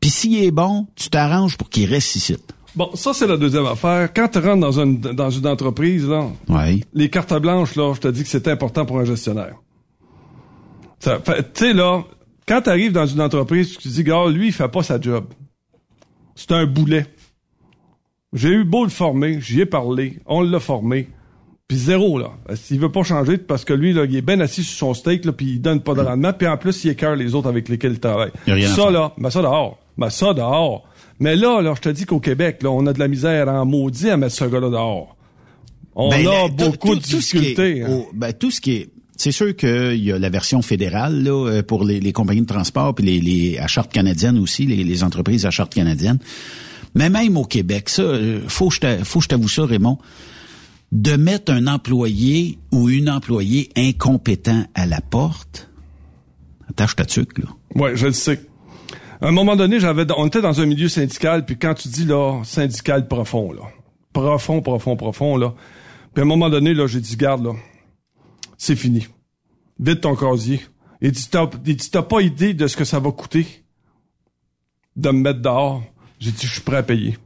Puis 0.00 0.10
s'il 0.10 0.42
est 0.42 0.50
bon, 0.50 0.86
tu 0.96 1.08
t'arranges 1.08 1.56
pour 1.56 1.70
qu'il 1.70 1.88
reste 1.88 2.16
ici. 2.16 2.36
Bon, 2.76 2.90
ça, 2.94 3.14
c'est 3.14 3.26
la 3.26 3.36
deuxième 3.36 3.66
affaire. 3.66 4.12
Quand 4.12 4.28
tu 4.28 4.38
rentres 4.38 4.60
dans 4.60 4.80
une, 4.80 4.98
dans 4.98 5.30
une 5.30 5.46
entreprise, 5.46 6.06
là, 6.06 6.28
Ouais. 6.48 6.80
les 6.92 7.08
cartes 7.08 7.34
blanches, 7.40 7.76
là, 7.76 7.94
je 7.94 8.00
te 8.00 8.08
dis 8.08 8.22
que 8.22 8.28
c'est 8.28 8.48
important 8.48 8.84
pour 8.84 8.98
un 8.98 9.04
gestionnaire. 9.04 9.54
Tu 11.00 11.10
sais, 11.54 11.72
là, 11.72 12.04
quand 12.46 12.62
tu 12.62 12.70
arrives 12.70 12.92
dans 12.92 13.06
une 13.06 13.20
entreprise, 13.20 13.70
tu 13.76 13.78
te 13.78 13.88
dis, 13.88 14.04
gars, 14.04 14.28
lui, 14.28 14.48
il 14.48 14.52
fait 14.52 14.68
pas 14.68 14.82
sa 14.82 15.00
job. 15.00 15.26
C'est 16.34 16.52
un 16.52 16.66
boulet. 16.66 17.06
J'ai 18.32 18.50
eu 18.50 18.64
beau 18.64 18.82
le 18.84 18.90
former, 18.90 19.40
j'y 19.40 19.60
ai 19.60 19.66
parlé, 19.66 20.18
on 20.26 20.42
l'a 20.42 20.58
formé. 20.58 21.08
Puis 21.68 21.78
zéro, 21.78 22.18
là. 22.18 22.32
S'il 22.54 22.80
veut 22.80 22.90
pas 22.92 23.04
changer, 23.04 23.38
parce 23.38 23.64
que 23.64 23.72
lui, 23.72 23.92
là, 23.92 24.04
il 24.04 24.16
est 24.16 24.22
bien 24.22 24.38
assis 24.40 24.62
sur 24.64 24.76
son 24.76 24.94
steak, 24.94 25.24
là, 25.24 25.32
puis 25.32 25.46
il 25.52 25.60
donne 25.60 25.80
pas 25.80 25.94
de 25.94 26.00
rendement, 26.00 26.32
puis 26.32 26.46
en 26.48 26.56
plus, 26.56 26.84
il 26.84 26.90
écœure 26.90 27.16
les 27.16 27.34
autres 27.34 27.48
avec 27.48 27.68
lesquels 27.68 27.92
il 27.92 28.00
travaille. 28.00 28.32
Y 28.46 28.50
a 28.50 28.54
rien 28.54 28.70
à 28.70 28.74
ça, 28.74 28.90
là, 28.90 29.12
ben 29.16 29.30
ça 29.30 29.40
dehors. 29.40 29.78
Ben 29.96 30.10
ça 30.10 30.34
dehors. 30.34 30.84
Mais 31.20 31.36
là, 31.36 31.62
là, 31.62 31.72
je 31.76 31.80
te 31.80 31.88
dis 31.88 32.04
qu'au 32.06 32.18
Québec, 32.20 32.62
là, 32.62 32.70
on 32.70 32.84
a 32.86 32.92
de 32.92 32.98
la 32.98 33.06
misère 33.08 33.48
en 33.48 33.64
maudit 33.64 34.10
à 34.10 34.16
mettre 34.16 34.34
ce 34.34 34.44
gars-là 34.44 34.68
dehors. 34.68 35.16
On 35.94 36.10
Ben, 36.10 36.26
a 36.26 36.48
tout- 36.48 36.54
beaucoup 36.70 36.96
de 36.96 37.00
difficultés. 37.00 37.82
hein. 37.84 38.02
ben, 38.12 38.32
tout 38.32 38.50
ce 38.50 38.60
qui 38.60 38.72
est 38.72 38.90
c'est 39.24 39.32
sûr 39.32 39.56
qu'il 39.56 40.04
y 40.04 40.12
a 40.12 40.18
la 40.18 40.28
version 40.28 40.60
fédérale 40.60 41.22
là, 41.22 41.48
euh, 41.48 41.62
pour 41.62 41.82
les, 41.82 42.12
compagnies 42.12 42.42
de 42.42 42.46
transport 42.46 42.94
puis 42.94 43.06
les, 43.06 43.20
les 43.22 43.58
à 43.58 43.66
aussi, 44.38 44.66
les, 44.66 44.84
les 44.84 45.02
entreprises 45.02 45.46
à 45.46 45.50
charte 45.50 45.72
canadienne. 45.72 46.18
Mais 46.94 47.08
même 47.08 47.38
au 47.38 47.44
Québec, 47.44 47.88
ça, 47.88 48.02
euh, 48.02 48.40
faut 48.48 48.68
que 48.68 48.74
je 48.74 49.28
t'avoue 49.28 49.48
ça, 49.48 49.64
Raymond, 49.64 49.96
de 50.92 51.16
mettre 51.16 51.54
un 51.54 51.68
employé 51.68 52.58
ou 52.70 52.90
une 52.90 53.08
employée 53.08 53.70
incompétent 53.76 54.66
à 54.74 54.84
la 54.84 55.00
porte, 55.00 55.70
attache 56.68 56.94
ta 56.94 57.06
tuque, 57.06 57.38
là. 57.38 57.46
Ouais, 57.76 57.96
je 57.96 58.08
le 58.08 58.12
sais. 58.12 58.42
À 59.22 59.28
un 59.28 59.32
moment 59.32 59.56
donné, 59.56 59.80
j'avais, 59.80 60.04
on 60.18 60.26
était 60.26 60.42
dans 60.42 60.60
un 60.60 60.66
milieu 60.66 60.90
syndical, 60.90 61.46
puis 61.46 61.56
quand 61.56 61.72
tu 61.72 61.88
dis 61.88 62.04
là, 62.04 62.42
syndical 62.44 63.08
profond, 63.08 63.52
là, 63.52 63.62
profond, 64.12 64.60
profond, 64.60 64.96
profond, 64.96 65.38
là, 65.38 65.54
puis 66.12 66.20
à 66.20 66.24
un 66.26 66.28
moment 66.28 66.50
donné, 66.50 66.74
là, 66.74 66.86
j'ai 66.86 67.00
dit, 67.00 67.16
garde, 67.16 67.42
là, 67.42 67.52
c'est 68.64 68.76
fini. 68.76 69.06
Vide 69.78 70.00
ton 70.00 70.16
casier. 70.16 70.60
Il 71.00 71.12
dit, 71.12 71.28
t'as, 71.28 72.02
pas 72.02 72.20
idée 72.20 72.54
de 72.54 72.66
ce 72.66 72.76
que 72.76 72.84
ça 72.84 72.98
va 72.98 73.10
coûter 73.12 73.46
de 74.96 75.10
me 75.10 75.20
mettre 75.20 75.40
dehors. 75.40 75.82
J'ai 76.18 76.30
dit, 76.30 76.46
je 76.46 76.52
suis 76.52 76.62
prêt 76.62 76.78
à 76.78 76.82
payer. 76.82 77.18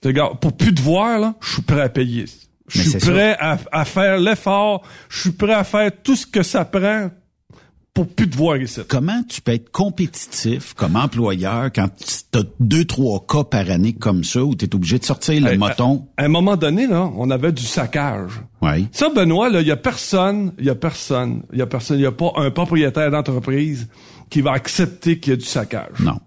Tu 0.00 0.08
Regarde, 0.08 0.40
pour 0.40 0.56
plus 0.56 0.74
te 0.74 0.80
voir, 0.80 1.18
là, 1.18 1.34
je 1.42 1.54
suis 1.54 1.62
prêt 1.62 1.82
à 1.82 1.88
payer. 1.88 2.24
Je 2.68 2.82
suis 2.82 2.98
prêt 2.98 3.36
à, 3.38 3.58
à 3.72 3.84
faire 3.84 4.18
l'effort. 4.18 4.82
Je 5.10 5.20
suis 5.20 5.32
prêt 5.32 5.52
à 5.52 5.64
faire 5.64 5.90
tout 6.02 6.16
ce 6.16 6.26
que 6.26 6.42
ça 6.42 6.64
prend 6.64 7.10
pour 7.96 8.06
plus 8.06 8.28
te 8.28 8.36
voir 8.36 8.58
ici. 8.58 8.82
Comment 8.86 9.22
tu 9.26 9.40
peux 9.40 9.52
être 9.52 9.72
compétitif 9.72 10.74
comme 10.74 10.96
employeur 10.96 11.70
quand 11.74 11.88
tu 11.96 12.38
as 12.38 12.42
deux, 12.60 12.84
trois 12.84 13.24
cas 13.26 13.42
par 13.42 13.70
année 13.70 13.94
comme 13.94 14.22
ça 14.22 14.44
où 14.44 14.54
tu 14.54 14.66
es 14.66 14.74
obligé 14.74 14.98
de 14.98 15.04
sortir 15.04 15.40
le 15.40 15.52
Hey, 15.52 15.56
moton? 15.56 16.06
À, 16.18 16.22
à 16.22 16.24
un 16.26 16.28
moment 16.28 16.56
donné, 16.56 16.86
là, 16.86 17.10
on 17.16 17.30
avait 17.30 17.52
du 17.52 17.62
saccage. 17.62 18.32
Oui. 18.60 18.86
Ça, 18.92 19.08
Benoît, 19.08 19.48
là, 19.48 19.62
il 19.62 19.66
y 19.66 19.70
a 19.70 19.76
personne, 19.78 20.52
il 20.58 20.66
y 20.66 20.68
a 20.68 20.74
personne, 20.74 21.42
il 21.54 21.58
y 21.58 21.62
a 21.62 21.66
personne, 21.66 21.98
il 21.98 22.02
y 22.02 22.06
a 22.06 22.12
pas 22.12 22.32
un 22.36 22.50
propriétaire 22.50 23.10
d'entreprise 23.10 23.88
qui 24.28 24.42
va 24.42 24.52
accepter 24.52 25.18
qu'il 25.18 25.30
y 25.30 25.34
a 25.34 25.36
du 25.38 25.46
saccage. 25.46 25.98
Non. 26.00 26.20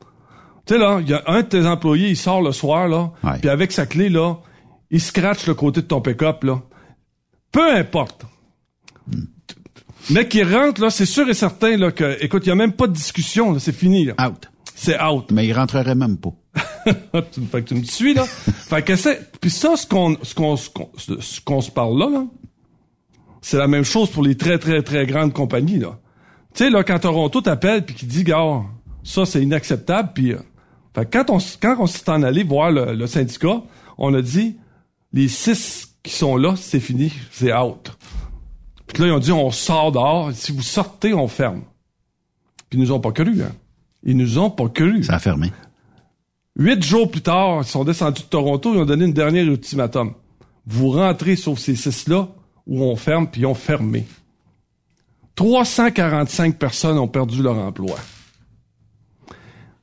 Tu 0.65 0.73
sais, 0.73 0.79
là, 0.79 0.97
il 1.01 1.07
y 1.07 1.13
a 1.13 1.21
un 1.27 1.41
de 1.41 1.47
tes 1.47 1.67
employés, 1.67 2.09
il 2.09 2.17
sort 2.17 2.41
le 2.41 2.51
soir, 2.51 2.87
là, 2.87 3.11
puis 3.41 3.49
avec 3.49 3.71
sa 3.71 3.85
clé, 3.85 4.09
là, 4.09 4.37
il 4.89 4.99
scratch 4.99 5.45
le 5.45 5.53
côté 5.53 5.81
de 5.81 5.85
ton 5.85 6.01
pick-up, 6.01 6.43
là. 6.43 6.63
Peu 7.51 7.75
importe. 7.75 8.25
Mais 10.09 10.27
qui 10.27 10.43
rentre, 10.43 10.81
là, 10.81 10.89
c'est 10.89 11.05
sûr 11.05 11.27
et 11.29 11.33
certain, 11.33 11.77
là, 11.77 11.91
que, 11.91 12.17
écoute, 12.23 12.43
il 12.45 12.49
y 12.49 12.51
a 12.51 12.55
même 12.55 12.73
pas 12.73 12.87
de 12.87 12.93
discussion, 12.93 13.53
là, 13.53 13.59
c'est 13.59 13.75
fini, 13.75 14.05
là. 14.05 14.15
Out. 14.27 14.49
C'est 14.75 15.01
out. 15.01 15.29
Mais 15.31 15.45
il 15.45 15.53
rentrerait 15.53 15.95
même 15.95 16.17
pas. 16.17 16.33
fait 17.51 17.63
que 17.63 17.69
tu 17.69 17.75
me 17.75 17.83
suis, 17.83 18.13
là. 18.13 18.25
fait 18.25 18.81
que 18.81 18.95
c'est, 18.95 19.31
puis 19.39 19.49
ça, 19.49 19.75
ce 19.75 19.85
qu'on, 19.85 20.17
ce 20.23 20.33
qu'on, 20.33 20.55
ce 20.55 20.69
qu'on, 20.69 20.89
ce 20.97 21.41
qu'on 21.41 21.61
se 21.61 21.71
parle 21.71 21.99
là, 21.99 22.09
là, 22.09 22.25
c'est 23.41 23.57
la 23.57 23.67
même 23.67 23.83
chose 23.85 24.09
pour 24.09 24.23
les 24.23 24.35
très, 24.35 24.57
très, 24.57 24.81
très 24.81 25.05
grandes 25.05 25.33
compagnies, 25.33 25.79
là. 25.79 25.99
Tu 26.53 26.63
sais, 26.63 26.69
là, 26.71 26.83
quand 26.83 26.99
Toronto 26.99 27.41
t'appelle 27.41 27.85
puis 27.85 27.93
qui 27.93 28.05
dit, 28.05 28.23
gars, 28.23 28.63
ça, 29.03 29.25
c'est 29.25 29.41
inacceptable, 29.41 30.11
puis, 30.15 30.33
euh, 30.33 30.39
fait 30.95 31.05
que 31.05 31.17
quand 31.17 31.29
on, 31.29 31.37
quand 31.61 31.75
on 31.79 31.87
s'est 31.87 32.09
en 32.09 32.23
allé 32.23 32.43
voir 32.43 32.71
le, 32.71 32.93
le 32.93 33.07
syndicat, 33.07 33.61
on 33.97 34.13
a 34.13 34.21
dit, 34.21 34.57
les 35.13 35.27
six 35.27 35.95
qui 36.03 36.13
sont 36.13 36.37
là, 36.37 36.55
c'est 36.55 36.79
fini, 36.79 37.11
c'est 37.31 37.53
out. 37.53 37.91
Puis 38.93 39.01
là, 39.03 39.07
ils 39.09 39.11
ont 39.13 39.19
dit, 39.19 39.31
on 39.31 39.51
sort 39.51 39.91
dehors, 39.91 40.31
si 40.33 40.51
vous 40.51 40.61
sortez, 40.61 41.13
on 41.13 41.27
ferme. 41.27 41.61
Puis 42.69 42.77
ils 42.77 42.81
nous 42.81 42.91
ont 42.91 42.99
pas 42.99 43.11
cru, 43.11 43.41
hein. 43.43 43.51
Ils 44.03 44.15
nous 44.17 44.37
ont 44.37 44.49
pas 44.49 44.67
cru. 44.69 45.03
Ça 45.03 45.15
a 45.15 45.19
fermé. 45.19 45.51
Huit 46.57 46.83
jours 46.83 47.09
plus 47.09 47.21
tard, 47.21 47.59
ils 47.61 47.67
sont 47.67 47.83
descendus 47.83 48.21
de 48.23 48.27
Toronto, 48.27 48.73
ils 48.73 48.79
ont 48.79 48.85
donné 48.85 49.05
une 49.05 49.13
dernière 49.13 49.45
ultimatum. 49.45 50.13
Vous 50.65 50.89
rentrez 50.91 51.35
sauf 51.35 51.59
ces 51.59 51.75
six-là, 51.75 52.27
où 52.67 52.83
on 52.83 52.95
ferme, 52.95 53.27
puis 53.27 53.41
ils 53.41 53.45
ont 53.45 53.53
fermé. 53.55 54.05
345 55.35 56.57
personnes 56.57 56.97
ont 56.97 57.07
perdu 57.07 57.41
leur 57.41 57.57
emploi. 57.57 57.97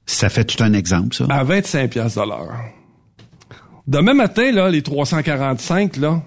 Ça 0.04 0.28
fait 0.28 0.44
tout 0.44 0.62
un 0.62 0.72
exemple, 0.72 1.14
ça. 1.16 1.24
À 1.30 1.42
25 1.44 1.90
piastres 1.90 2.22
de 2.22 2.28
l'heure. 2.28 2.57
Demain 3.86 4.14
matin, 4.14 4.52
là, 4.52 4.68
les 4.70 4.82
345, 4.82 5.96
là, 5.96 6.22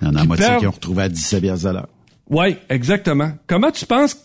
Il 0.00 0.08
y 0.08 0.10
en 0.10 0.16
a 0.16 0.24
moitié 0.24 0.46
perdent- 0.46 0.60
qui 0.60 0.66
ont 0.66 0.70
retrouvé 0.72 1.02
à 1.04 1.08
17 1.08 1.40
piastres 1.42 1.66
à 1.66 1.72
l'heure. 1.72 1.88
Ouais, 2.28 2.58
exactement. 2.68 3.32
Comment 3.46 3.70
tu 3.70 3.86
penses 3.86 4.16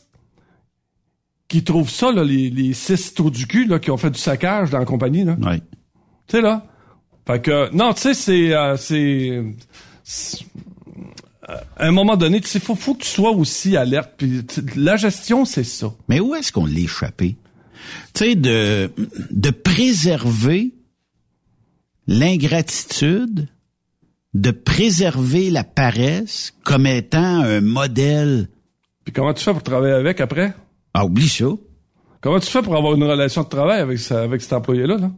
qu'ils 1.48 1.64
trouvent 1.64 1.90
ça, 1.90 2.12
là, 2.12 2.24
les, 2.24 2.50
les 2.50 2.74
six 2.74 3.14
trous 3.14 3.30
du 3.32 3.48
cul, 3.48 3.66
là, 3.68 3.80
qui 3.80 3.90
ont 3.92 3.98
fait 3.98 4.12
du 4.12 4.20
saccage 4.20 4.70
dans 4.70 4.80
la 4.80 4.86
compagnie, 4.86 5.24
là? 5.24 5.38
Oui. 5.42 5.62
Tu 6.28 6.38
sais, 6.38 6.42
là? 6.42 6.66
Fait 7.26 7.42
que, 7.42 7.74
non, 7.74 7.94
tu 7.94 8.02
sais, 8.02 8.14
c'est, 8.14 8.54
euh, 8.54 8.76
c'est, 8.78 9.44
c'est- 10.04 10.46
à 11.48 11.88
un 11.88 11.92
moment 11.92 12.18
donné, 12.18 12.42
tu 12.42 12.48
sais, 12.50 12.60
faut, 12.60 12.76
faut 12.76 12.94
que 12.96 13.04
tu 13.04 13.10
sois 13.10 13.32
aussi 13.32 13.78
alerte. 13.78 14.12
Puis 14.18 14.44
la 14.76 14.98
gestion, 14.98 15.46
c'est 15.46 15.64
ça. 15.64 15.94
Mais 16.10 16.20
où 16.20 16.36
est-ce 16.36 16.52
qu'on 16.52 16.66
l'a 16.66 16.80
échappé? 16.80 17.38
Tu 18.14 18.26
sais, 18.26 18.36
de, 18.36 18.92
de 19.32 19.50
préserver 19.52 20.74
l'ingratitude, 22.08 23.48
de 24.34 24.52
préserver 24.52 25.50
la 25.50 25.64
paresse 25.64 26.54
comme 26.64 26.86
étant 26.86 27.42
un 27.42 27.62
modèle. 27.62 28.50
Puis 29.04 29.14
comment 29.14 29.34
tu 29.34 29.44
fais 29.44 29.54
pour 29.54 29.64
travailler 29.64 29.94
avec 29.94 30.20
après? 30.22 30.54
Ah, 30.94 31.06
oublie 31.06 31.30
ça. 31.30 31.46
Comment 32.22 32.40
tu 32.40 32.48
fais 32.48 32.62
pour 32.62 32.76
avoir 32.76 32.96
une 32.96 33.04
relation 33.04 33.44
de 33.44 33.48
travail 33.48 33.80
avec, 33.80 34.00
ça- 34.00 34.22
avec 34.24 34.42
cet 34.42 34.54
employé-là, 34.54 34.98
là? 34.98 35.12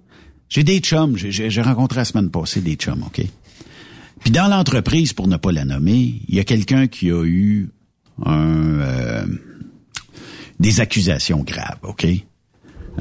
J'ai 0.50 0.64
des 0.64 0.80
chums, 0.80 1.16
j'ai- 1.16 1.62
rencontré 1.62 1.98
la 2.00 2.06
semaine 2.06 2.30
passée 2.32 2.62
des 2.62 2.76
chums, 2.76 3.04
OK? 3.06 3.22
Puis 4.22 4.32
dans 4.32 4.48
l'entreprise, 4.48 5.14
pour 5.14 5.28
ne 5.28 5.38
pas 5.38 5.52
la 5.52 5.64
nommer, 5.64 6.22
il 6.28 6.36
y 6.36 6.40
a 6.40 6.44
quelqu'un 6.44 6.88
qui 6.88 7.10
a 7.12 7.24
eu 7.24 7.70
un, 8.26 8.80
euh, 8.80 9.26
des 10.60 10.82
accusations 10.82 11.44
graves, 11.44 11.80
OK? 11.84 12.06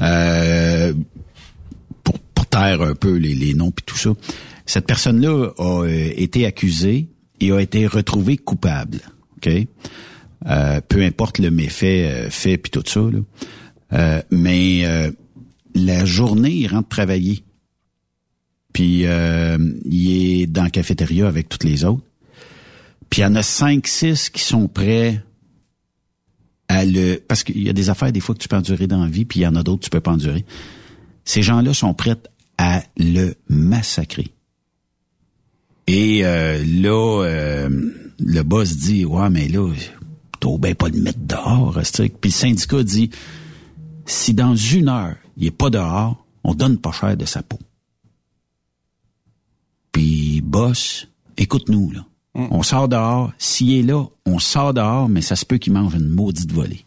Euh, 0.01 0.93
pour, 2.03 2.19
pour 2.19 2.45
taire 2.45 2.81
un 2.81 2.95
peu 2.95 3.15
les, 3.15 3.35
les 3.35 3.53
noms 3.53 3.71
puis 3.71 3.83
tout 3.85 3.97
ça. 3.97 4.11
Cette 4.69 4.85
personne-là 4.85 5.51
a 5.57 5.81
euh, 5.81 6.13
été 6.15 6.45
accusée 6.45 7.09
et 7.39 7.51
a 7.51 7.59
été 7.59 7.87
retrouvée 7.87 8.37
coupable, 8.37 8.99
OK? 9.37 9.49
Euh, 10.45 10.79
peu 10.87 11.01
importe 11.01 11.39
le 11.39 11.49
méfait 11.49 12.05
euh, 12.05 12.29
fait 12.29 12.59
puis 12.59 12.69
tout 12.69 12.83
ça, 12.85 12.99
là. 12.99 13.17
Euh, 13.93 14.21
mais 14.29 14.85
euh, 14.85 15.09
la 15.73 16.05
journée, 16.05 16.51
il 16.51 16.67
rentre 16.67 16.87
travailler. 16.87 17.43
Puis 18.71 19.07
euh, 19.07 19.57
il 19.85 20.41
est 20.41 20.45
dans 20.45 20.65
la 20.65 20.69
cafétéria 20.69 21.27
avec 21.27 21.49
toutes 21.49 21.63
les 21.63 21.83
autres. 21.83 22.05
Puis 23.09 23.21
il 23.21 23.23
y 23.23 23.27
en 23.27 23.33
a 23.33 23.41
cinq, 23.41 23.87
six 23.87 24.29
qui 24.29 24.43
sont 24.43 24.67
prêts 24.67 25.23
à 26.67 26.85
le... 26.85 27.15
Parce 27.27 27.43
qu'il 27.43 27.63
y 27.63 27.69
a 27.69 27.73
des 27.73 27.89
affaires 27.89 28.11
des 28.11 28.19
fois 28.19 28.35
que 28.35 28.39
tu 28.39 28.47
peux 28.47 28.55
endurer 28.57 28.85
dans 28.85 29.01
la 29.01 29.09
vie, 29.09 29.25
puis 29.25 29.39
il 29.39 29.43
y 29.43 29.47
en 29.47 29.55
a 29.55 29.63
d'autres 29.63 29.79
que 29.79 29.85
tu 29.85 29.89
peux 29.89 29.99
pas 29.99 30.11
endurer. 30.11 30.45
Ces 31.25 31.41
gens-là 31.41 31.73
sont 31.73 31.95
prêts 31.95 32.17
à 32.59 32.83
le 32.97 33.33
massacrer. 33.49 34.27
Et 35.91 36.23
euh, 36.23 36.63
là, 36.63 37.23
euh, 37.23 37.67
le 38.19 38.43
boss 38.43 38.77
dit, 38.77 39.05
ouais, 39.05 39.27
mais 39.31 39.47
là, 39.47 39.73
t'as 40.39 40.57
bien 40.59 40.75
pas 40.75 40.87
le 40.87 41.01
mettre 41.01 41.17
dehors. 41.17 41.79
Puis 42.21 42.29
le 42.29 42.29
syndicat 42.29 42.83
dit, 42.83 43.09
si 44.05 44.35
dans 44.35 44.55
une 44.55 44.87
heure, 44.87 45.15
il 45.35 45.47
est 45.47 45.51
pas 45.51 45.71
dehors, 45.71 46.23
on 46.43 46.53
donne 46.53 46.77
pas 46.77 46.91
cher 46.91 47.17
de 47.17 47.25
sa 47.25 47.41
peau. 47.41 47.57
Puis, 49.91 50.41
boss, 50.41 51.07
écoute-nous, 51.37 51.89
là. 51.89 52.05
On 52.35 52.61
sort 52.61 52.87
dehors. 52.87 53.31
S'il 53.39 53.73
est 53.73 53.81
là, 53.81 54.05
on 54.27 54.37
sort 54.37 54.75
dehors, 54.75 55.09
mais 55.09 55.21
ça 55.21 55.35
se 55.35 55.43
peut 55.43 55.57
qu'il 55.57 55.73
mange 55.73 55.95
une 55.95 56.09
maudite 56.09 56.51
volée. 56.51 56.85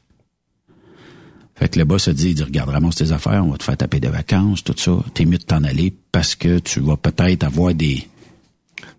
Fait 1.56 1.68
que 1.68 1.80
le 1.80 1.84
boss 1.84 2.06
a 2.06 2.12
dit, 2.12 2.28
il 2.28 2.34
dit, 2.36 2.44
regarde, 2.44 2.70
ramasse 2.70 2.94
tes 2.94 3.10
affaires, 3.10 3.44
on 3.44 3.50
va 3.50 3.58
te 3.58 3.64
faire 3.64 3.76
taper 3.76 3.98
des 3.98 4.10
vacances, 4.10 4.62
tout 4.62 4.74
ça. 4.76 4.96
T'es 5.12 5.24
mieux 5.24 5.38
de 5.38 5.42
t'en 5.42 5.64
aller 5.64 5.92
parce 6.12 6.36
que 6.36 6.60
tu 6.60 6.78
vas 6.78 6.96
peut-être 6.96 7.42
avoir 7.42 7.74
des... 7.74 8.06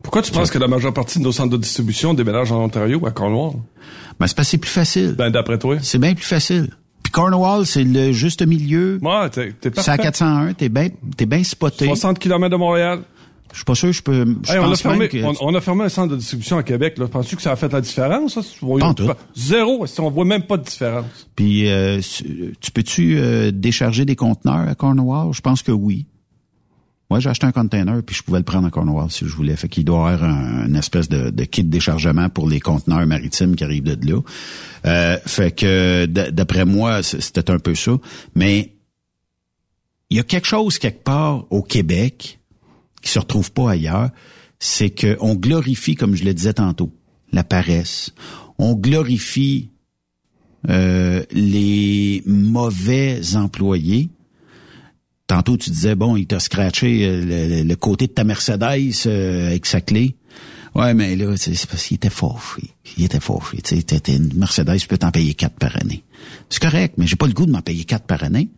Pourquoi 0.04 0.22
tu 0.22 0.32
penses 0.32 0.52
que 0.52 0.60
la 0.60 0.68
majeure 0.68 0.94
partie 0.94 1.18
de 1.18 1.24
nos 1.24 1.32
centres 1.32 1.50
de 1.52 1.58
distribution 1.58 2.14
déménagent 2.14 2.52
en 2.52 2.62
Ontario 2.64 3.00
ou 3.00 3.08
à 3.08 3.12
Cornwall? 3.12 3.54
Ben, 4.20 4.28
c'est 4.28 4.36
parce 4.36 4.48
que 4.48 4.52
c'est 4.52 4.58
plus 4.60 4.70
facile. 4.70 5.16
Ben, 5.18 5.32
d'après 5.32 5.58
toi. 5.58 5.78
C'est 5.82 5.98
bien 5.98 6.14
plus 6.14 6.26
facile. 6.26 6.70
Puis 7.02 7.12
Cornwall, 7.12 7.66
c'est 7.66 7.84
le 7.84 8.12
juste 8.12 8.46
milieu. 8.46 9.00
Ouais, 9.02 9.30
t'es, 9.30 9.54
t'es 9.54 9.72
C'est 9.76 9.80
à 9.90 9.98
parfait. 9.98 10.04
401, 10.04 10.54
t'es 10.54 10.70
bien 10.70 10.90
t'es 11.18 11.26
bien 11.26 11.44
spoté. 11.44 11.86
60 11.86 12.20
km 12.20 12.50
de 12.50 12.56
Montréal. 12.58 13.00
Je 13.52 13.58
suis 13.60 13.66
pas 13.66 13.76
sûr, 13.76 13.92
je 13.92 14.02
peux. 14.02 14.26
Je 14.44 14.52
Hey, 14.52 14.58
on, 14.60 14.64
a 14.64 14.70
pense 14.70 14.82
fermé, 14.82 15.08
que. 15.10 15.24
on, 15.24 15.34
on 15.42 15.54
a 15.54 15.62
fermé 15.62 15.84
un 15.84 15.90
centre 15.90 16.12
de 16.14 16.18
distribution 16.18 16.58
à 16.58 16.64
Québec. 16.64 16.98
Là. 16.98 17.08
Penses-tu 17.08 17.36
que 17.36 17.42
ça 17.42 17.52
a 17.52 17.56
fait 17.56 17.72
la 17.72 17.82
différence? 17.82 18.34
Ça? 18.34 18.42
Pas 18.62 18.86
en 18.88 18.94
tout. 18.96 19.08
Zéro. 19.36 19.86
Si 19.86 20.00
on 20.00 20.10
voit 20.10 20.26
même 20.26 20.44
pas 20.44 20.58
de 20.58 20.64
différence. 20.64 21.06
Puis, 21.36 21.70
euh, 21.70 22.00
tu 22.60 22.72
peux-tu 22.72 23.18
euh, 23.20 23.52
décharger 23.54 24.06
des 24.06 24.16
conteneurs 24.16 24.68
à 24.68 24.74
Cornwall? 24.74 25.34
Je 25.34 25.42
pense 25.42 25.62
que 25.62 25.72
oui. 25.72 26.08
Moi, 27.14 27.20
j'ai 27.20 27.30
acheté 27.30 27.46
un 27.46 27.52
container, 27.52 28.02
puis 28.02 28.16
je 28.16 28.24
pouvais 28.24 28.40
le 28.40 28.44
prendre 28.44 28.66
à 28.66 28.72
Cornwall 28.72 29.12
si 29.12 29.28
je 29.28 29.36
voulais. 29.36 29.56
Fait 29.56 29.70
qu'il 29.70 29.86
doit 29.86 30.10
y 30.10 30.14
avoir 30.16 30.32
un, 30.32 30.66
une 30.66 30.76
espèce 30.76 31.08
de, 31.08 31.30
kit 31.46 31.64
de 31.64 31.70
déchargement 31.70 32.28
pour 32.28 32.50
les 32.50 32.60
conteneurs 32.60 33.06
maritimes 33.06 33.56
qui 33.56 33.64
arrivent 33.64 33.84
de 33.84 34.12
là. 34.12 34.20
Euh, 34.88 35.20
fait 35.24 35.52
que, 35.52 36.08
d'après 36.08 36.66
moi, 36.66 37.04
c'était 37.04 37.52
un 37.52 37.60
peu 37.60 37.76
ça. 37.76 37.92
Mais 38.34 38.74
il 40.10 40.18
y 40.18 40.20
a 40.20 40.24
quelque 40.24 40.48
chose 40.48 40.80
quelque 40.80 41.04
part 41.04 41.46
au 41.52 41.62
Québec 41.62 42.40
qui 43.04 43.12
se 43.12 43.20
retrouve 43.20 43.52
pas 43.52 43.70
ailleurs, 43.70 44.10
c'est 44.58 44.90
que 44.90 45.16
on 45.20 45.36
glorifie, 45.36 45.94
comme 45.94 46.16
je 46.16 46.24
le 46.24 46.34
disais 46.34 46.54
tantôt, 46.54 46.92
la 47.32 47.44
paresse. 47.44 48.10
On 48.58 48.74
glorifie 48.74 49.70
euh, 50.68 51.22
les 51.32 52.24
mauvais 52.26 53.36
employés. 53.36 54.10
Tantôt, 55.28 55.58
tu 55.58 55.70
disais, 55.70 55.96
bon, 55.96 56.18
il 56.18 56.28
t'a 56.28 56.40
scratché 56.40 57.06
euh, 57.06 57.64
le, 57.64 57.76
côté 57.76 58.08
de 58.08 58.12
ta 58.12 58.24
Mercedes 58.24 58.94
euh, 59.06 59.48
avec 59.48 59.66
sa 59.66 59.82
clé. 59.82 60.16
Ouais, 60.76 60.94
mais 60.94 61.16
là, 61.16 61.36
c'est 61.38 61.54
parce 61.68 61.86
qu'il 61.86 61.96
était 61.96 62.10
fâché. 62.10 62.72
Il 62.98 63.06
était 63.06 63.20
fâché. 63.20 63.62
Tu 63.62 63.80
sais, 63.80 64.16
une 64.16 64.34
Mercedes, 64.36 64.78
tu 64.80 64.88
peux 64.88 64.98
t'en 64.98 65.12
payer 65.12 65.34
quatre 65.36 65.56
par 65.56 65.76
année. 65.78 66.04
C'est 66.50 66.62
correct, 66.62 66.96
mais 66.98 67.06
j'ai 67.06 67.16
pas 67.16 67.28
le 67.28 67.34
goût 67.34 67.46
de 67.46 67.52
m'en 67.52 67.62
payer 67.62 67.84
quatre 67.84 68.06
par 68.06 68.24
année. 68.24 68.50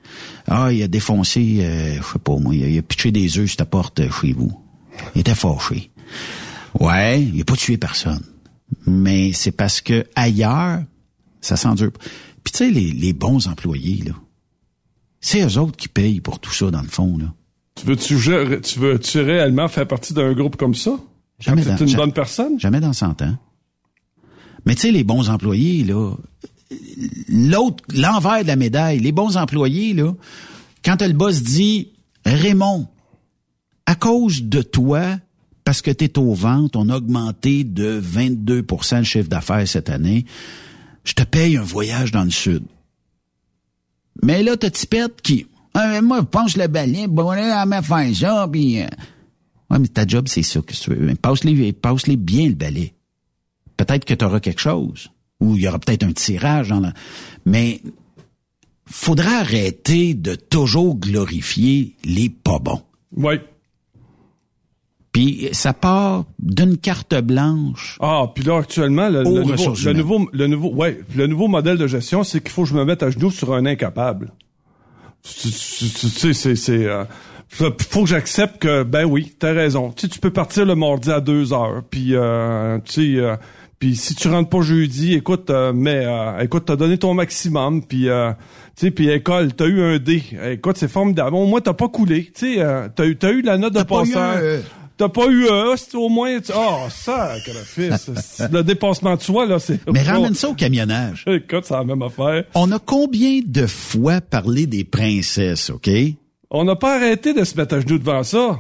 Ah, 0.48 0.72
il 0.72 0.82
a 0.82 0.88
défoncé, 0.88 1.58
euh, 1.60 1.98
je 1.98 2.14
sais 2.14 2.20
pas 2.20 2.38
moi, 2.38 2.56
il 2.56 2.64
a, 2.64 2.68
il 2.68 2.78
a 2.78 2.82
pitché 2.82 3.12
des 3.12 3.38
œufs 3.38 3.48
sur 3.48 3.58
ta 3.58 3.66
porte 3.66 4.00
euh, 4.00 4.10
chez 4.10 4.34
vous. 4.34 4.52
Il 5.14 5.22
était 5.22 5.36
fâché. 5.36 5.92
Ouais, 6.80 7.22
il 7.22 7.42
a 7.42 7.46
pas 7.46 7.56
tué 7.56 7.78
personne. 7.78 8.24
Mais 8.88 9.34
c'est 9.34 9.52
parce 9.52 9.82
que 9.82 10.06
ailleurs, 10.16 10.82
ça 11.42 11.58
s'endure. 11.58 11.92
Puis 12.44 12.52
tu 12.52 12.58
sais, 12.58 12.72
les, 12.72 12.92
les 12.92 13.14
bons 13.14 13.48
employés, 13.48 14.04
là, 14.06 14.14
c'est 15.28 15.42
eux 15.44 15.58
autres 15.58 15.76
qui 15.76 15.88
payent 15.88 16.22
pour 16.22 16.40
tout 16.40 16.52
ça, 16.54 16.70
dans 16.70 16.84
le 16.84 16.88
fond, 16.88 17.18
là. 17.18 17.26
Tu 17.74 17.88
veux-tu, 17.88 18.16
tu 18.62 18.80
veux-tu 18.80 19.20
réellement 19.22 19.68
faire 19.68 19.88
partie 19.88 20.14
d'un 20.14 20.34
groupe 20.34 20.56
comme 20.56 20.76
ça? 20.76 20.92
Jamais 21.40 21.64
dans- 21.66 21.76
t'es 21.76 21.86
une 21.86 21.96
bonne 21.96 22.14
personne? 22.14 22.60
Jamais 22.60 22.80
dans 22.80 22.94
100 22.94 23.22
ans. 23.24 23.36
Mais 24.66 24.76
tu 24.76 24.82
sais, 24.82 24.92
les 24.92 25.04
bons 25.04 25.30
employés, 25.32 25.84
là, 25.84 26.14
l'autre, 27.28 27.84
l'envers 27.92 28.44
de 28.44 28.48
la 28.48 28.56
médaille, 28.56 29.00
les 29.00 29.12
bons 29.12 29.36
employés, 29.36 29.94
là, 29.94 30.14
quand 30.84 31.02
le 31.02 31.14
boss 31.14 31.42
dit, 31.42 31.90
Raymond, 32.24 32.88
à 33.88 33.96
cause 33.96 34.44
de 34.44 34.62
toi, 34.62 35.18
parce 35.64 35.82
que 35.82 35.90
tu 35.90 36.06
es 36.06 36.20
aux 36.20 36.36
ventes, 36.36 36.76
on 36.76 36.90
a 36.90 36.98
augmenté 36.98 37.64
de 37.64 38.00
22% 38.00 39.00
le 39.00 39.04
chiffre 39.04 39.28
d'affaires 39.28 39.68
cette 39.68 39.90
année, 39.90 40.26
je 41.04 41.14
te 41.14 41.24
paye 41.24 41.58
un 41.58 41.64
voyage 41.64 42.12
dans 42.12 42.24
le 42.24 42.30
sud. 42.32 42.64
Mais 44.24 44.44
là, 44.44 44.58
t'as 44.58 44.70
Tipette 44.70 45.22
qui, 45.22 45.48
ah, 45.74 45.88
mais 45.90 46.02
moi, 46.02 46.20
je 46.20 46.26
pense 46.26 46.58
le 46.58 46.68
balai, 46.68 47.08
bon, 47.08 47.26
on 47.26 47.32
à 47.32 47.66
me 47.66 47.82
faire 47.82 48.16
ça, 48.16 48.48
puis... 48.52 48.82
euh, 48.82 48.88
Ouais, 49.70 49.80
mais 49.80 49.88
ta 49.88 50.06
job, 50.06 50.28
c'est 50.28 50.44
ça 50.44 50.62
que 50.62 50.74
tu 50.74 50.92
veux? 50.92 51.16
Passe-les, 51.16 51.74
passe-les 51.74 52.18
bien 52.18 52.48
le 52.50 52.54
balai. 52.54 52.94
Peut-être 53.78 54.06
que 54.06 54.14
tu 54.14 54.24
auras 54.24 54.40
quelque 54.40 54.62
chose. 54.62 55.10
Ou 55.40 55.56
il 55.56 55.64
y 55.64 55.68
aura 55.68 55.80
peut-être 55.80 56.04
un 56.04 56.14
tirage 56.14 56.70
dans 56.70 56.80
la... 56.80 56.94
Mais 57.46 57.82
faudra 58.86 59.40
arrêter 59.40 60.14
de 60.14 60.36
toujours 60.36 60.96
glorifier 60.96 61.96
les 62.06 62.30
pas 62.30 62.60
bons. 62.60 62.84
Oui. 63.18 63.36
Puis 65.16 65.48
ça 65.54 65.72
part 65.72 66.26
d'une 66.40 66.78
carte 66.78 67.16
blanche. 67.22 67.98
Ah, 68.02 68.26
puis 68.36 68.44
là, 68.44 68.58
actuellement, 68.58 69.08
le, 69.08 69.26
Aux 69.26 69.38
le 69.38 69.44
nouveau, 69.46 69.74
le, 69.86 69.94
nouveau, 69.94 70.30
le, 70.34 70.48
nouveau, 70.48 70.74
ouais, 70.74 71.00
le 71.16 71.28
nouveau 71.28 71.48
modèle 71.48 71.78
de 71.78 71.88
gestion, 71.88 72.26
c'est 72.26 72.42
qu'il 72.42 72.50
faut 72.50 72.64
que 72.64 72.70
je 72.70 72.74
me 72.76 72.84
mette 72.84 73.02
à 73.02 73.10
genoux 73.10 73.32
sur 73.32 73.54
un 73.54 73.66
incapable. 73.66 74.34
Tu 75.24 75.50
tu- 75.52 75.86
tu- 75.90 75.90
tu 75.90 76.10
sais, 76.10 76.34
c'est... 76.34 76.58
c'est 76.58 76.86
euh, 76.86 77.06
faut 77.48 78.02
que 78.02 78.10
j'accepte 78.10 78.62
que, 78.62 78.84
ben 78.84 79.06
oui, 79.06 79.34
t'as 79.40 79.54
raison. 79.54 79.94
Tu 79.96 80.02
sais, 80.02 80.08
tu 80.10 80.20
peux 80.20 80.32
partir 80.32 80.66
le 80.66 80.76
mardi 80.76 81.10
à 81.10 81.22
deux 81.22 81.54
heures, 81.54 81.82
puis, 81.90 82.10
euh, 82.14 82.78
tu 82.84 82.92
sais... 83.16 83.22
euh, 83.22 83.38
puis 83.80 83.96
si 83.96 84.16
tu 84.16 84.28
rentres 84.28 84.50
pas 84.50 84.62
jeudi, 84.64 85.14
écoute, 85.14 85.50
euh, 85.50 85.72
mais 85.74 86.04
euh, 86.06 86.40
écoute, 86.42 86.64
t'as 86.66 86.76
donné 86.76 86.98
ton 86.98 87.14
maximum, 87.14 87.84
puis 87.86 88.10
euh, 88.10 88.32
tu 88.76 88.88
sais, 88.88 88.92
puis 88.92 89.10
école, 89.10 89.54
t'as 89.54 89.68
eu 89.68 89.82
un 89.82 89.98
D. 89.98 90.22
Écoute, 90.52 90.76
c'est 90.78 90.90
formidable. 90.90 91.36
Au 91.36 91.46
moins, 91.46 91.62
t'as 91.62 91.74
pas 91.74 91.88
coulé. 91.88 92.26
Tu 92.36 92.56
sais, 92.56 92.62
euh, 92.62 92.90
t'as 92.94 93.06
eu, 93.06 93.16
t'as 93.16 93.32
eu 93.32 93.42
la 93.42 93.58
note 93.58 93.74
de 93.74 93.84
passeur. 93.84 94.42
Euh, 95.02 95.08
T'as 95.08 95.10
pas 95.10 95.28
eu 95.28 95.48
un, 95.50 95.76
c'est 95.78 95.96
au 95.96 96.10
moins. 96.10 96.40
tu- 96.40 96.52
Oh, 96.56 96.86
ça, 96.90 97.36
fils. 97.66 98.10
Le 98.52 98.64
dépassement 98.64 99.16
de 99.16 99.22
soi, 99.22 99.46
là, 99.46 99.60
c'est. 99.60 99.80
Mais 99.92 100.04
ramène 100.04 100.36
ça 100.36 100.50
au 100.50 100.54
camionnage. 100.54 101.26
Écoute, 101.28 101.66
c'est 101.66 101.74
la 101.74 101.84
même 101.84 102.02
affaire. 102.02 102.44
On 102.56 102.72
a 102.72 102.80
combien 102.80 103.42
de 103.46 103.68
fois 103.68 104.22
parlé 104.22 104.66
des 104.68 104.84
princesses, 104.84 105.70
OK? 105.70 105.90
On 106.50 106.64
n'a 106.64 106.76
pas 106.76 106.96
arrêté 106.96 107.34
de 107.34 107.44
se 107.44 107.58
mettre 107.58 107.76
à 107.76 107.82
genoux 107.82 107.98
devant 107.98 108.24
ça. 108.24 108.60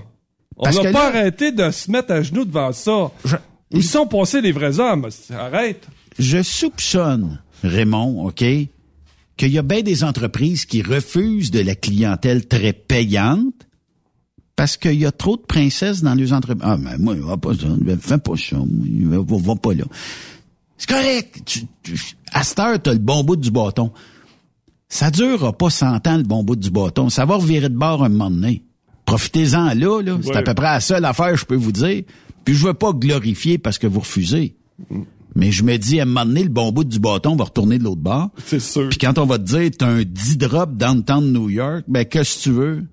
On 0.58 0.70
n'a 0.70 0.82
pas 0.84 0.92
là- 0.92 1.06
arrêté 1.08 1.52
de 1.52 1.70
se 1.72 1.90
mettre 1.92 2.12
à 2.12 2.22
genoux 2.22 2.46
devant 2.46 2.72
ça. 2.74 3.12
Je- 3.26 3.36
Où 3.74 3.82
sont 3.82 4.08
passés 4.08 4.42
les 4.42 4.52
vrais 4.52 4.80
hommes? 4.80 5.08
Arrête. 5.38 5.86
Je 6.20 6.42
soupçonne, 6.42 7.42
Raymond, 7.64 8.26
OK, 8.28 8.40
qu'il 9.38 9.52
y 9.52 9.58
a 9.58 9.62
bien 9.64 9.82
des 9.82 10.04
entreprises 10.04 10.66
qui 10.66 10.82
refusent 10.82 11.52
de 11.52 11.60
la 11.60 11.76
clientèle 11.76 12.48
très 12.48 12.72
payante 12.74 13.68
parce 14.56 14.78
qu'il 14.78 14.96
y 15.00 15.06
a 15.06 15.12
trop 15.12 15.38
de 15.38 15.42
princesses 15.42 16.02
dans 16.02 16.14
les 16.14 16.32
entreprises. 16.34 16.64
Ah, 16.66 16.78
mais 16.78 16.98
moi, 16.98 17.16
va 17.16 17.38
pas 17.38 17.54
ça, 17.54 17.68
fais 18.00 18.18
pas 18.18 18.34
ça, 18.38 18.56
va, 18.58 19.18
va 19.38 19.56
pas 19.56 19.74
là. 19.74 19.84
C'est 20.78 20.90
correct. 20.90 21.42
Tu, 21.46 21.62
tu- 21.84 22.16
à 22.34 22.44
cette 22.44 22.60
heure, 22.60 22.82
t'as 22.82 22.94
le 22.94 23.00
bon 23.00 23.24
bout 23.24 23.36
du 23.38 23.52
bâton. 23.52 23.92
Ça 24.90 25.10
durera 25.12 25.52
pas 25.54 25.70
100 25.70 26.08
ans, 26.08 26.18
le 26.18 26.24
bon 26.24 26.44
bout 26.44 26.56
du 26.56 26.70
bâton. 26.70 27.10
Ça 27.10 27.26
va 27.26 27.36
revirer 27.36 27.70
de 27.70 27.78
bord 27.78 28.04
un 28.04 28.10
moment 28.10 28.30
donné. 28.30 28.64
Profitez-en 29.06 29.74
là, 29.74 30.02
là. 30.02 30.18
C'est 30.22 30.30
Ouais. 30.30 30.38
à 30.38 30.42
peu 30.44 30.54
près 30.54 30.66
la 30.66 30.80
seule 30.80 31.06
affaire 31.06 31.32
que 31.32 31.38
je 31.40 31.46
peux 31.46 31.56
vous 31.56 31.72
dire. 31.72 32.04
Puis 32.44 32.54
je 32.56 32.66
veux 32.68 32.74
pas 32.74 32.92
glorifier 32.94 33.58
parce 33.58 33.78
que 33.78 33.88
vous 33.88 34.00
refusez. 34.02 34.56
Mais 35.36 35.52
je 35.52 35.64
me 35.64 35.78
dis, 35.78 36.00
à 36.00 36.04
un 36.04 36.06
moment 36.06 36.26
donné, 36.26 36.44
le 36.44 36.50
bon 36.50 36.72
bout 36.72 36.84
du 36.84 37.00
bâton 37.00 37.36
va 37.36 37.46
retourner 37.46 37.78
de 37.78 37.84
l'autre 37.84 38.02
bord. 38.02 38.30
C'est 38.46 38.60
sûr. 38.60 38.88
Puis 38.90 38.98
quand 39.00 39.18
on 39.18 39.26
va 39.26 39.38
te 39.38 39.44
dire, 39.44 39.70
t'as 39.78 39.88
un 39.88 40.04
10 40.04 40.38
drop 40.38 40.76
downtown 40.76 41.32
New 41.32 41.50
York, 41.50 41.84
ben, 41.88 42.06
qu'est-ce 42.06 42.38
que 42.38 42.44
tu 42.44 42.52
veux? 42.52 42.84